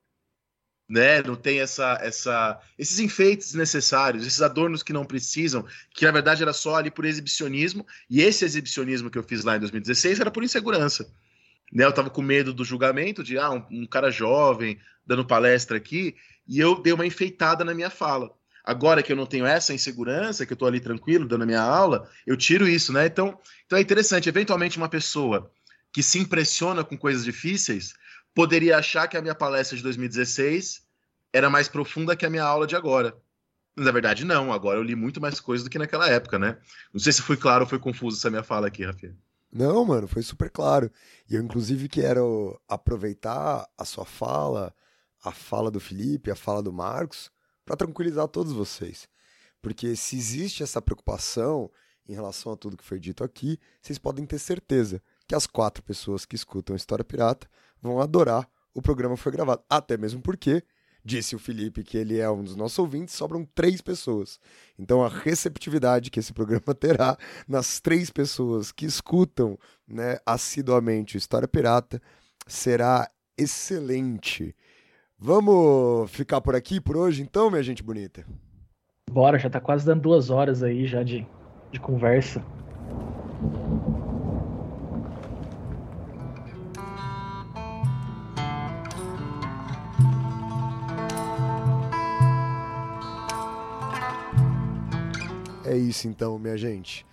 né? 0.87 1.21
Não 1.21 1.35
tem 1.35 1.59
essa, 1.59 1.97
essa, 2.01 2.59
esses 2.77 2.99
enfeites 2.99 3.53
necessários, 3.53 4.25
esses 4.25 4.41
adornos 4.41 4.81
que 4.81 4.93
não 4.93 5.05
precisam, 5.05 5.65
que 5.91 6.05
na 6.05 6.11
verdade 6.11 6.41
era 6.41 6.53
só 6.53 6.75
ali 6.75 6.89
por 6.89 7.05
exibicionismo, 7.05 7.85
e 8.09 8.21
esse 8.21 8.45
exibicionismo 8.45 9.09
que 9.09 9.17
eu 9.17 9.23
fiz 9.23 9.43
lá 9.43 9.57
em 9.57 9.59
2016 9.59 10.19
era 10.19 10.31
por 10.31 10.43
insegurança. 10.43 11.11
Né, 11.73 11.83
eu 11.83 11.89
estava 11.89 12.09
com 12.09 12.21
medo 12.21 12.53
do 12.53 12.63
julgamento 12.63 13.21
de 13.21 13.37
ah, 13.37 13.51
um, 13.51 13.65
um 13.69 13.85
cara 13.85 14.09
jovem 14.09 14.79
dando 15.05 15.25
palestra 15.25 15.75
aqui, 15.75 16.15
e 16.47 16.59
eu 16.59 16.81
dei 16.81 16.93
uma 16.93 17.05
enfeitada 17.05 17.65
na 17.65 17.73
minha 17.73 17.89
fala. 17.89 18.31
Agora 18.63 19.01
que 19.01 19.11
eu 19.11 19.15
não 19.15 19.25
tenho 19.25 19.45
essa 19.45 19.73
insegurança, 19.73 20.45
que 20.45 20.51
eu 20.51 20.55
estou 20.55 20.67
ali 20.67 20.79
tranquilo 20.79 21.27
dando 21.27 21.43
a 21.43 21.45
minha 21.45 21.61
aula, 21.61 22.09
eu 22.25 22.35
tiro 22.35 22.67
isso, 22.67 22.91
né? 22.91 23.05
Então, 23.05 23.39
então 23.65 23.77
é 23.77 23.81
interessante. 23.81 24.27
Eventualmente, 24.27 24.77
uma 24.77 24.89
pessoa 24.89 25.49
que 25.93 26.03
se 26.03 26.19
impressiona 26.19 26.83
com 26.83 26.97
coisas 26.97 27.23
difíceis 27.23 27.93
poderia 28.37 28.77
achar 28.77 29.07
que 29.07 29.17
a 29.17 29.21
minha 29.21 29.33
palestra 29.33 29.75
de 29.75 29.81
2016 29.81 30.83
era 31.33 31.49
mais 31.49 31.67
profunda 31.67 32.15
que 32.15 32.23
a 32.23 32.29
minha 32.29 32.43
aula 32.43 32.67
de 32.67 32.75
agora. 32.75 33.17
Mas, 33.75 33.87
na 33.87 33.91
verdade, 33.91 34.23
não. 34.23 34.53
Agora 34.53 34.77
eu 34.77 34.83
li 34.83 34.95
muito 34.95 35.19
mais 35.19 35.39
coisas 35.39 35.63
do 35.63 35.71
que 35.71 35.79
naquela 35.79 36.07
época, 36.07 36.37
né? 36.37 36.59
Não 36.93 36.99
sei 36.99 37.11
se 37.11 37.23
foi 37.23 37.35
claro 37.35 37.63
ou 37.63 37.67
foi 37.67 37.79
confuso 37.79 38.15
essa 38.15 38.29
minha 38.29 38.43
fala 38.43 38.67
aqui, 38.67 38.85
Rafael. 38.85 39.15
Não, 39.51 39.83
mano, 39.83 40.07
foi 40.07 40.21
super 40.21 40.51
claro. 40.51 40.91
E 41.27 41.33
eu, 41.33 41.41
inclusive, 41.41 41.89
quero 41.89 42.61
aproveitar 42.67 43.67
a 43.75 43.83
sua 43.83 44.05
fala 44.05 44.71
a 45.23 45.31
fala 45.31 45.71
do 45.71 45.79
Felipe, 45.79 46.29
a 46.29 46.35
fala 46.35 46.61
do 46.61 46.71
Marcos, 46.71 47.31
para 47.65 47.75
tranquilizar 47.75 48.27
todos 48.27 48.53
vocês. 48.53 49.09
Porque 49.63 49.95
se 49.95 50.15
existe 50.15 50.61
essa 50.61 50.79
preocupação 50.79 51.71
em 52.07 52.13
relação 52.13 52.53
a 52.53 52.55
tudo 52.55 52.77
que 52.77 52.85
foi 52.85 52.99
dito 52.99 53.23
aqui, 53.23 53.57
vocês 53.81 53.97
podem 53.97 54.27
ter 54.27 54.37
certeza 54.37 55.01
que 55.27 55.33
as 55.33 55.47
quatro 55.47 55.81
pessoas 55.81 56.23
que 56.23 56.35
escutam 56.35 56.75
História 56.75 57.03
Pirata 57.03 57.49
vão 57.81 57.99
adorar 57.99 58.47
o 58.77 58.81
programa 58.81 59.17
foi 59.17 59.31
gravado. 59.31 59.63
Até 59.67 59.97
mesmo 59.97 60.21
porque, 60.21 60.61
disse 61.03 61.35
o 61.35 61.39
Felipe 61.39 61.83
que 61.83 61.97
ele 61.97 62.19
é 62.19 62.29
um 62.29 62.43
dos 62.43 62.55
nossos 62.55 62.77
ouvintes, 62.77 63.15
sobram 63.15 63.43
três 63.55 63.81
pessoas. 63.81 64.39
Então 64.77 65.03
a 65.03 65.09
receptividade 65.09 66.11
que 66.11 66.19
esse 66.19 66.31
programa 66.31 66.73
terá 66.79 67.17
nas 67.47 67.79
três 67.79 68.11
pessoas 68.11 68.71
que 68.71 68.85
escutam 68.85 69.57
né, 69.87 70.19
assiduamente 70.23 71.15
o 71.15 71.17
História 71.17 71.47
Pirata 71.47 71.99
será 72.45 73.09
excelente. 73.35 74.55
Vamos 75.17 76.11
ficar 76.11 76.39
por 76.39 76.55
aqui 76.55 76.79
por 76.79 76.95
hoje, 76.95 77.23
então, 77.23 77.49
minha 77.49 77.63
gente 77.63 77.81
bonita? 77.81 78.23
Bora, 79.09 79.39
já 79.39 79.49
tá 79.49 79.59
quase 79.59 79.83
dando 79.83 80.01
duas 80.01 80.29
horas 80.29 80.61
aí 80.61 80.85
já 80.85 81.01
de, 81.01 81.25
de 81.71 81.79
conversa. 81.79 82.45
É 95.67 95.75
isso 95.75 96.07
então, 96.07 96.39
minha 96.39 96.57
gente. 96.57 97.05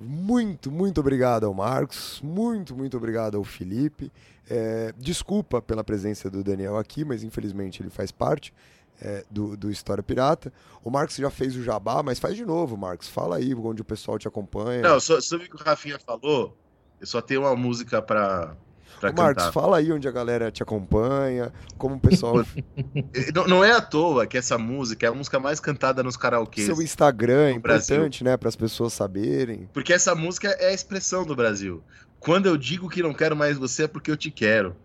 Muito, 0.00 0.70
muito 0.70 0.98
obrigado 0.98 1.44
ao 1.44 1.54
Marcos, 1.54 2.20
muito, 2.24 2.74
muito 2.74 2.96
obrigado 2.96 3.36
ao 3.36 3.44
Felipe. 3.44 4.10
É, 4.48 4.92
desculpa 4.98 5.62
pela 5.62 5.84
presença 5.84 6.28
do 6.28 6.42
Daniel 6.42 6.76
aqui, 6.76 7.04
mas 7.04 7.22
infelizmente 7.22 7.80
ele 7.80 7.90
faz 7.90 8.10
parte 8.10 8.52
é, 9.00 9.24
do, 9.30 9.56
do 9.56 9.70
História 9.70 10.02
Pirata. 10.02 10.52
O 10.82 10.90
Marcos 10.90 11.14
já 11.14 11.30
fez 11.30 11.54
o 11.54 11.62
jabá, 11.62 12.02
mas 12.02 12.18
faz 12.18 12.34
de 12.34 12.44
novo, 12.44 12.76
Marcos. 12.76 13.06
Fala 13.06 13.36
aí 13.36 13.54
onde 13.54 13.82
o 13.82 13.84
pessoal 13.84 14.18
te 14.18 14.26
acompanha. 14.26 14.82
Não, 14.82 14.98
sobre 14.98 15.46
o 15.46 15.50
que 15.50 15.56
o 15.56 15.64
Rafinha 15.64 15.98
falou, 15.98 16.56
eu 17.00 17.06
só 17.06 17.20
tenho 17.20 17.42
uma 17.42 17.54
música 17.54 18.02
pra, 18.02 18.56
pra 19.00 19.10
Ô, 19.10 19.14
Marcos, 19.14 19.44
cantar. 19.44 19.52
fala 19.52 19.78
aí 19.78 19.90
onde 19.92 20.06
a 20.06 20.10
galera 20.10 20.50
te 20.50 20.62
acompanha, 20.62 21.52
como 21.78 21.96
o 21.96 22.00
pessoal. 22.00 22.44
Não, 23.34 23.46
não 23.46 23.64
é 23.64 23.72
à 23.72 23.80
toa 23.80 24.26
que 24.26 24.36
essa 24.36 24.58
música 24.58 25.06
é 25.06 25.08
a 25.08 25.12
música 25.14 25.40
mais 25.40 25.58
cantada 25.58 26.02
nos 26.02 26.16
karaokês. 26.16 26.66
Seu 26.66 26.82
Instagram 26.82 27.50
é 27.50 27.54
no 27.54 27.60
Brasil. 27.60 27.96
importante, 27.96 28.22
né? 28.24 28.36
Para 28.36 28.48
as 28.48 28.56
pessoas 28.56 28.92
saberem. 28.92 29.68
Porque 29.72 29.92
essa 29.92 30.14
música 30.14 30.48
é 30.60 30.68
a 30.68 30.72
expressão 30.72 31.24
do 31.24 31.34
Brasil. 31.34 31.82
Quando 32.18 32.46
eu 32.46 32.56
digo 32.56 32.88
que 32.88 33.02
não 33.02 33.14
quero 33.14 33.34
mais 33.34 33.56
você 33.56 33.84
é 33.84 33.88
porque 33.88 34.10
eu 34.10 34.16
te 34.16 34.30
quero. 34.30 34.76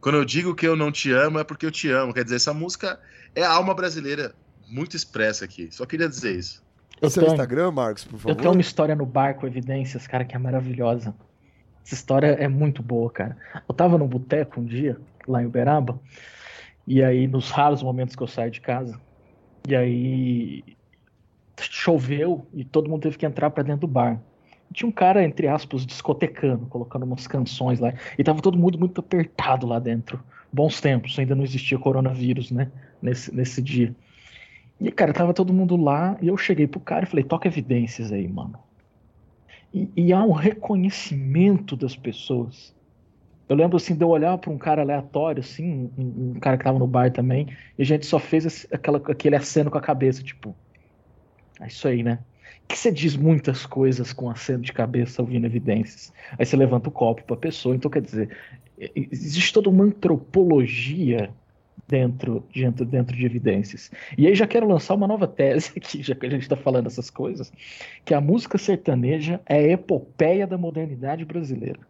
Quando 0.00 0.16
eu 0.16 0.24
digo 0.24 0.54
que 0.54 0.66
eu 0.66 0.74
não 0.74 0.90
te 0.90 1.12
amo 1.12 1.38
é 1.38 1.44
porque 1.44 1.64
eu 1.64 1.70
te 1.70 1.88
amo. 1.90 2.12
Quer 2.12 2.24
dizer, 2.24 2.36
essa 2.36 2.52
música 2.52 2.98
é 3.34 3.42
a 3.42 3.50
alma 3.52 3.72
brasileira 3.72 4.34
muito 4.68 4.96
expressa 4.96 5.44
aqui. 5.44 5.68
Só 5.70 5.86
queria 5.86 6.08
dizer 6.08 6.34
isso. 6.36 6.62
Eu 7.00 7.10
Seu 7.10 7.22
tenho, 7.22 7.32
Instagram, 7.34 7.70
Marcos, 7.70 8.04
por 8.04 8.14
eu 8.14 8.18
favor. 8.20 8.36
tenho 8.36 8.52
uma 8.52 8.60
história 8.60 8.94
no 8.94 9.04
bar 9.06 9.34
com 9.34 9.46
evidências, 9.46 10.06
cara, 10.06 10.24
que 10.24 10.34
é 10.34 10.38
maravilhosa. 10.38 11.14
Essa 11.84 11.94
história 11.94 12.28
é 12.28 12.48
muito 12.48 12.82
boa, 12.82 13.10
cara. 13.10 13.36
Eu 13.68 13.74
tava 13.74 13.98
num 13.98 14.06
boteco 14.06 14.60
um 14.60 14.64
dia, 14.64 14.98
lá 15.26 15.42
em 15.42 15.46
Uberaba, 15.46 15.98
e 16.86 17.02
aí, 17.02 17.26
nos 17.26 17.50
raros 17.50 17.82
momentos 17.82 18.16
que 18.16 18.22
eu 18.22 18.26
saio 18.26 18.50
de 18.50 18.60
casa, 18.60 19.00
e 19.68 19.76
aí 19.76 20.64
choveu 21.60 22.46
e 22.52 22.64
todo 22.64 22.90
mundo 22.90 23.02
teve 23.02 23.16
que 23.16 23.26
entrar 23.26 23.50
pra 23.50 23.62
dentro 23.62 23.82
do 23.82 23.86
bar. 23.86 24.20
Tinha 24.72 24.88
um 24.88 24.92
cara, 24.92 25.22
entre 25.22 25.46
aspas, 25.46 25.86
discotecando, 25.86 26.66
colocando 26.66 27.04
umas 27.04 27.26
canções 27.26 27.78
lá, 27.78 27.92
e 28.18 28.24
tava 28.24 28.40
todo 28.40 28.58
mundo 28.58 28.78
muito 28.78 29.00
apertado 29.00 29.66
lá 29.66 29.78
dentro. 29.78 30.22
Bons 30.52 30.80
tempos, 30.80 31.18
ainda 31.18 31.34
não 31.34 31.44
existia 31.44 31.78
coronavírus, 31.78 32.50
né? 32.50 32.70
Nesse, 33.00 33.34
nesse 33.34 33.62
dia. 33.62 33.94
E, 34.80 34.90
cara, 34.90 35.12
tava 35.12 35.32
todo 35.32 35.52
mundo 35.52 35.76
lá, 35.76 36.16
e 36.20 36.28
eu 36.28 36.36
cheguei 36.36 36.66
pro 36.66 36.80
cara 36.80 37.04
e 37.04 37.08
falei, 37.08 37.24
toca 37.24 37.46
evidências 37.46 38.10
aí, 38.10 38.26
mano. 38.26 38.58
E, 39.72 39.90
e 39.96 40.12
há 40.12 40.22
um 40.24 40.32
reconhecimento 40.32 41.76
das 41.76 41.96
pessoas. 41.96 42.74
Eu 43.48 43.56
lembro 43.56 43.76
assim 43.78 43.96
de 43.96 44.04
eu 44.04 44.10
olhar 44.10 44.38
para 44.38 44.50
um 44.52 44.58
cara 44.58 44.82
aleatório, 44.82 45.40
assim, 45.42 45.92
um, 45.98 46.32
um 46.36 46.40
cara 46.40 46.58
que 46.58 46.64
tava 46.64 46.78
no 46.78 46.86
bar 46.86 47.12
também, 47.12 47.46
e 47.78 47.82
a 47.82 47.86
gente 47.86 48.06
só 48.06 48.18
fez 48.18 48.46
esse- 48.46 48.68
aquela, 48.72 48.98
aquele 48.98 49.36
aceno 49.36 49.70
com 49.70 49.78
a 49.78 49.82
cabeça, 49.82 50.22
tipo. 50.24 50.58
É 51.60 51.66
isso 51.66 51.86
aí, 51.88 52.02
né? 52.02 52.24
Que 52.68 52.76
você 52.76 52.90
diz 52.90 53.16
muitas 53.16 53.66
coisas 53.66 54.12
com 54.12 54.30
aceno 54.30 54.62
de 54.62 54.72
cabeça 54.72 55.20
ouvindo 55.22 55.46
evidências. 55.46 56.12
Aí 56.38 56.46
você 56.46 56.56
levanta 56.56 56.88
o 56.88 56.92
copo 56.92 57.24
pra 57.24 57.36
pessoa, 57.36 57.74
então 57.76 57.90
quer 57.90 58.00
dizer, 58.02 58.36
existe 58.76 59.52
toda 59.52 59.68
uma 59.70 59.84
antropologia 59.84 61.34
dentro, 61.88 62.44
dentro, 62.54 62.84
dentro 62.84 63.16
de 63.16 63.26
evidências. 63.26 63.90
E 64.16 64.26
aí 64.26 64.34
já 64.34 64.46
quero 64.46 64.66
lançar 64.66 64.94
uma 64.94 65.06
nova 65.06 65.26
tese 65.26 65.72
aqui, 65.76 66.02
já 66.02 66.14
que 66.14 66.26
a 66.26 66.30
gente 66.30 66.42
está 66.42 66.56
falando 66.56 66.86
essas 66.86 67.10
coisas, 67.10 67.52
que 68.04 68.14
a 68.14 68.20
música 68.20 68.56
sertaneja 68.58 69.40
é 69.46 69.56
a 69.56 69.72
epopeia 69.72 70.46
da 70.46 70.56
modernidade 70.56 71.24
brasileira. 71.24 71.80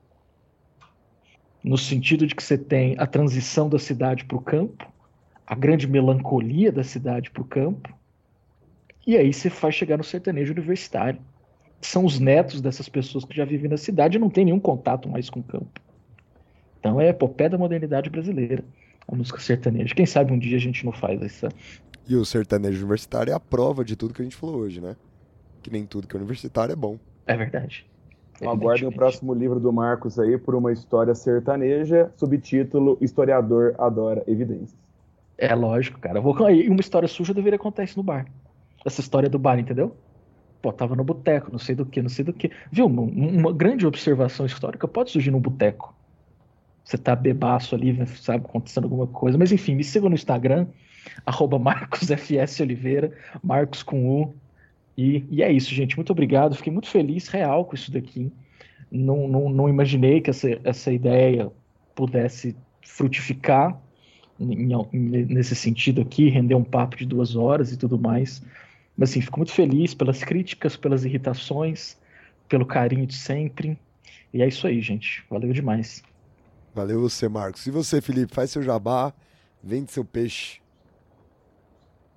No 1.62 1.78
sentido 1.78 2.26
de 2.26 2.34
que 2.34 2.42
você 2.42 2.58
tem 2.58 2.96
a 2.98 3.06
transição 3.06 3.68
da 3.68 3.78
cidade 3.78 4.24
para 4.24 4.36
o 4.36 4.40
campo, 4.40 4.90
a 5.46 5.54
grande 5.54 5.86
melancolia 5.86 6.72
da 6.72 6.82
cidade 6.82 7.30
para 7.30 7.42
o 7.42 7.46
campo, 7.46 7.94
e 9.06 9.16
aí 9.16 9.32
você 9.32 9.50
faz 9.50 9.74
chegar 9.74 9.96
no 9.96 10.04
sertanejo 10.04 10.52
universitário. 10.52 11.20
São 11.80 12.04
os 12.04 12.20
netos 12.20 12.60
dessas 12.60 12.88
pessoas 12.88 13.24
que 13.24 13.36
já 13.36 13.44
vivem 13.44 13.68
na 13.68 13.76
cidade 13.76 14.16
e 14.16 14.20
não 14.20 14.30
tem 14.30 14.44
nenhum 14.44 14.60
contato 14.60 15.08
mais 15.08 15.28
com 15.28 15.40
o 15.40 15.44
campo. 15.44 15.80
Então 16.78 17.00
é 17.00 17.06
a 17.06 17.10
epopeia 17.10 17.50
da 17.50 17.58
modernidade 17.58 18.10
brasileira, 18.10 18.64
a 19.12 19.16
música 19.16 19.38
sertaneja. 19.38 19.94
Quem 19.94 20.06
sabe 20.06 20.32
um 20.32 20.38
dia 20.38 20.56
a 20.56 20.60
gente 20.60 20.84
não 20.84 20.92
faz 20.92 21.20
essa, 21.22 21.50
E 22.08 22.16
o 22.16 22.24
sertanejo 22.24 22.78
universitário 22.78 23.30
é 23.30 23.34
a 23.34 23.40
prova 23.40 23.84
de 23.84 23.94
tudo 23.94 24.14
que 24.14 24.22
a 24.22 24.24
gente 24.24 24.36
falou 24.36 24.56
hoje, 24.56 24.80
né? 24.80 24.96
Que 25.62 25.70
nem 25.70 25.84
tudo 25.84 26.08
que 26.08 26.16
é 26.16 26.18
universitário 26.18 26.72
é 26.72 26.76
bom. 26.76 26.98
É 27.26 27.36
verdade. 27.36 27.86
Então 28.34 28.50
aguardem 28.50 28.88
o 28.88 28.92
próximo 28.92 29.34
livro 29.34 29.60
do 29.60 29.72
Marcos 29.72 30.18
aí 30.18 30.36
por 30.36 30.54
uma 30.54 30.72
história 30.72 31.14
sertaneja, 31.14 32.10
subtítulo 32.16 32.98
Historiador 33.00 33.74
Adora 33.78 34.24
Evidências. 34.26 34.74
É 35.38 35.54
lógico, 35.54 36.00
cara. 36.00 36.18
Eu 36.18 36.22
vou... 36.22 36.50
E 36.50 36.68
uma 36.68 36.80
história 36.80 37.06
suja 37.06 37.32
deveria 37.32 37.58
isso 37.84 37.98
no 37.98 38.02
bar. 38.02 38.26
Essa 38.84 39.00
história 39.00 39.28
do 39.28 39.38
bar, 39.38 39.58
entendeu? 39.58 39.94
Pô, 40.60 40.72
tava 40.72 40.96
no 40.96 41.04
boteco, 41.04 41.52
não 41.52 41.58
sei 41.58 41.74
do 41.74 41.84
que, 41.84 42.00
não 42.00 42.08
sei 42.08 42.24
do 42.24 42.32
que. 42.32 42.50
Viu? 42.70 42.86
Uma, 42.86 43.02
uma 43.02 43.52
grande 43.52 43.86
observação 43.86 44.46
histórica 44.46 44.88
pode 44.88 45.10
surgir 45.10 45.30
no 45.30 45.38
boteco. 45.38 45.94
Você 46.84 46.98
tá 46.98 47.14
bebaço 47.14 47.74
ali, 47.74 48.06
sabe, 48.06 48.44
acontecendo 48.44 48.84
alguma 48.84 49.06
coisa. 49.06 49.38
Mas 49.38 49.52
enfim, 49.52 49.74
me 49.74 49.84
siga 49.84 50.08
no 50.08 50.14
Instagram, 50.14 50.66
arroba 51.24 51.58
MarcosFSOliveira, 51.58 53.12
Marcos 53.42 53.82
com 53.82 54.22
U. 54.22 54.34
E, 54.96 55.24
e 55.30 55.42
é 55.42 55.50
isso, 55.50 55.74
gente. 55.74 55.96
Muito 55.96 56.10
obrigado. 56.10 56.54
Fiquei 56.54 56.72
muito 56.72 56.88
feliz, 56.88 57.28
real, 57.28 57.64
com 57.64 57.74
isso 57.74 57.90
daqui. 57.90 58.30
Não, 58.90 59.26
não, 59.26 59.48
não 59.48 59.68
imaginei 59.68 60.20
que 60.20 60.30
essa, 60.30 60.60
essa 60.64 60.92
ideia 60.92 61.50
pudesse 61.94 62.54
frutificar 62.82 63.80
nesse 64.38 65.54
sentido 65.54 66.00
aqui, 66.00 66.28
render 66.28 66.54
um 66.54 66.64
papo 66.64 66.96
de 66.96 67.06
duas 67.06 67.36
horas 67.36 67.72
e 67.72 67.76
tudo 67.76 67.98
mais. 67.98 68.42
Mas 68.96 69.10
assim, 69.10 69.20
fico 69.20 69.38
muito 69.38 69.52
feliz 69.52 69.94
pelas 69.94 70.22
críticas, 70.22 70.76
pelas 70.76 71.04
irritações, 71.04 71.96
pelo 72.48 72.66
carinho 72.66 73.06
de 73.06 73.14
sempre. 73.14 73.78
E 74.32 74.42
é 74.42 74.48
isso 74.48 74.66
aí, 74.66 74.80
gente. 74.80 75.24
Valeu 75.30 75.52
demais. 75.52 76.02
Valeu 76.74 77.00
você, 77.00 77.28
Marcos. 77.28 77.66
E 77.66 77.70
você, 77.70 78.00
Felipe, 78.00 78.34
faz 78.34 78.50
seu 78.50 78.62
jabá, 78.62 79.12
vende 79.62 79.92
seu 79.92 80.04
peixe. 80.04 80.62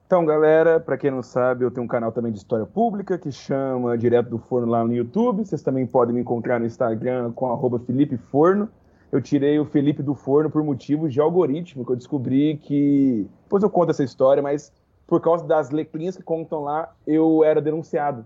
Então, 0.07 0.23
galera, 0.23 0.80
pra 0.80 0.98
quem 0.98 1.10
não 1.10 1.23
sabe, 1.23 1.65
eu 1.65 1.72
tenho 1.72 1.84
um 1.84 1.88
canal 1.88 2.11
também 2.11 2.32
de 2.32 2.38
história 2.38 2.65
pública 2.65 3.18
que 3.18 3.32
chama 3.32 3.98
Direto 3.98 4.30
do 4.30 4.38
Forno 4.38 4.68
lá 4.68 4.84
no 4.86 4.94
YouTube. 4.94 5.44
Vocês 5.44 5.64
também 5.64 5.86
podem 5.86 6.14
me 6.14 6.22
encontrar 6.22 6.60
no 6.60 6.65
Instagram 6.65 7.32
com 7.34 7.80
Felipe 7.80 8.15
Forno. 8.15 8.69
Eu 9.11 9.22
tirei 9.22 9.60
o 9.60 9.65
Felipe 9.65 10.03
do 10.03 10.14
Forno 10.14 10.49
por 10.49 10.64
motivos 10.64 11.11
de 11.11 11.19
algoritmo, 11.19 11.84
que 11.84 11.91
eu 11.91 11.95
descobri 11.95 12.57
que. 12.57 13.27
Depois 13.44 13.64
eu 13.64 13.69
conto 13.69 13.90
essa 13.90 14.03
história, 14.03 14.44
mas 14.44 14.72
por 15.07 15.19
causa 15.22 15.45
das 15.45 15.72
letrinhas 15.72 16.15
que 16.15 16.23
contam 16.23 16.61
lá, 16.61 16.94
eu 17.06 17.44
era 17.44 17.61
denunciado. 17.61 18.26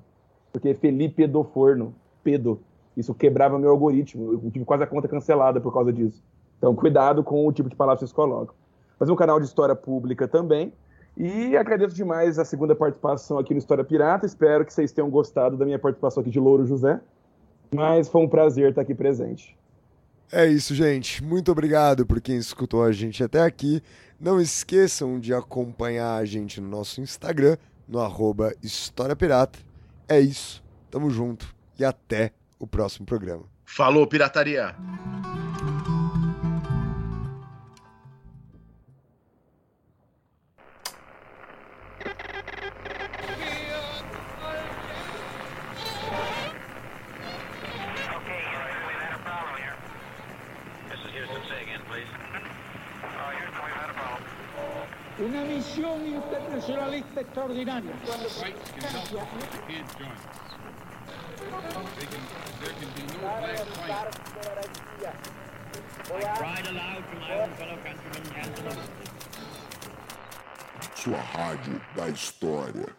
Porque 0.51 0.73
Felipe 0.73 1.25
do 1.27 1.43
Forno, 1.43 1.95
pedo. 2.23 2.61
Isso 2.99 3.13
quebrava 3.13 3.57
meu 3.57 3.69
algoritmo. 3.69 4.33
Eu 4.33 4.51
tive 4.51 4.65
quase 4.65 4.83
a 4.83 4.87
conta 4.87 5.07
cancelada 5.07 5.61
por 5.61 5.73
causa 5.73 5.91
disso. 5.93 6.21
Então, 6.57 6.75
cuidado 6.75 7.23
com 7.23 7.47
o 7.47 7.51
tipo 7.51 7.69
de 7.69 7.75
palavra 7.75 7.97
que 7.97 8.01
vocês 8.01 8.11
colocam. 8.11 8.53
Mas 8.99 9.09
um 9.09 9.15
canal 9.15 9.39
de 9.39 9.45
história 9.45 9.75
pública 9.75 10.27
também. 10.27 10.73
E 11.15 11.55
agradeço 11.57 11.95
demais 11.95 12.37
a 12.37 12.45
segunda 12.45 12.75
participação 12.75 13.37
aqui 13.37 13.53
no 13.53 13.57
História 13.57 13.83
Pirata. 13.83 14.25
Espero 14.25 14.65
que 14.65 14.73
vocês 14.73 14.91
tenham 14.91 15.09
gostado 15.09 15.57
da 15.57 15.65
minha 15.65 15.79
participação 15.79 16.21
aqui 16.21 16.29
de 16.29 16.39
Louro 16.39 16.65
José. 16.65 16.99
Mas 17.73 18.09
foi 18.09 18.21
um 18.21 18.27
prazer 18.27 18.69
estar 18.69 18.81
aqui 18.81 18.93
presente. 18.93 19.57
É 20.31 20.45
isso, 20.45 20.75
gente. 20.75 21.23
Muito 21.23 21.51
obrigado 21.51 22.05
por 22.05 22.21
quem 22.21 22.37
escutou 22.37 22.83
a 22.83 22.91
gente 22.91 23.23
até 23.23 23.41
aqui. 23.41 23.81
Não 24.19 24.39
esqueçam 24.39 25.19
de 25.19 25.33
acompanhar 25.33 26.15
a 26.15 26.25
gente 26.25 26.59
no 26.59 26.67
nosso 26.67 27.01
Instagram, 27.01 27.57
no 27.87 27.99
arroba 27.99 28.53
História 28.61 29.15
Pirata. 29.15 29.59
É 30.07 30.19
isso. 30.19 30.63
Tamo 30.91 31.09
junto 31.09 31.53
e 31.79 31.85
até 31.85 32.31
o 32.59 32.67
próximo 32.67 33.05
programa. 33.05 33.45
Falou, 33.65 34.05
pirataria! 34.05 34.75
Okay, 47.09 48.43
Houston, 48.49 48.85
we've 48.87 48.99
had 48.99 49.13
a 49.15 49.23
problem 49.23 49.55
here. 49.57 49.75
This 50.89 50.99
is 50.99 51.11
Houston. 51.13 51.41
Say 51.47 51.61
again, 51.63 51.81
please. 51.87 52.09
Houston, 53.01 53.63
we've 53.63 53.79
had 53.79 53.89
a 53.89 53.93
problem. 53.93 54.23
Una 55.19 55.43
misión 55.43 56.05
internacionalista 56.05 57.21
extraordinaria. 57.21 57.91
Sua 70.95 71.17
rádio 71.17 71.81
da 71.95 72.09
história. 72.09 72.98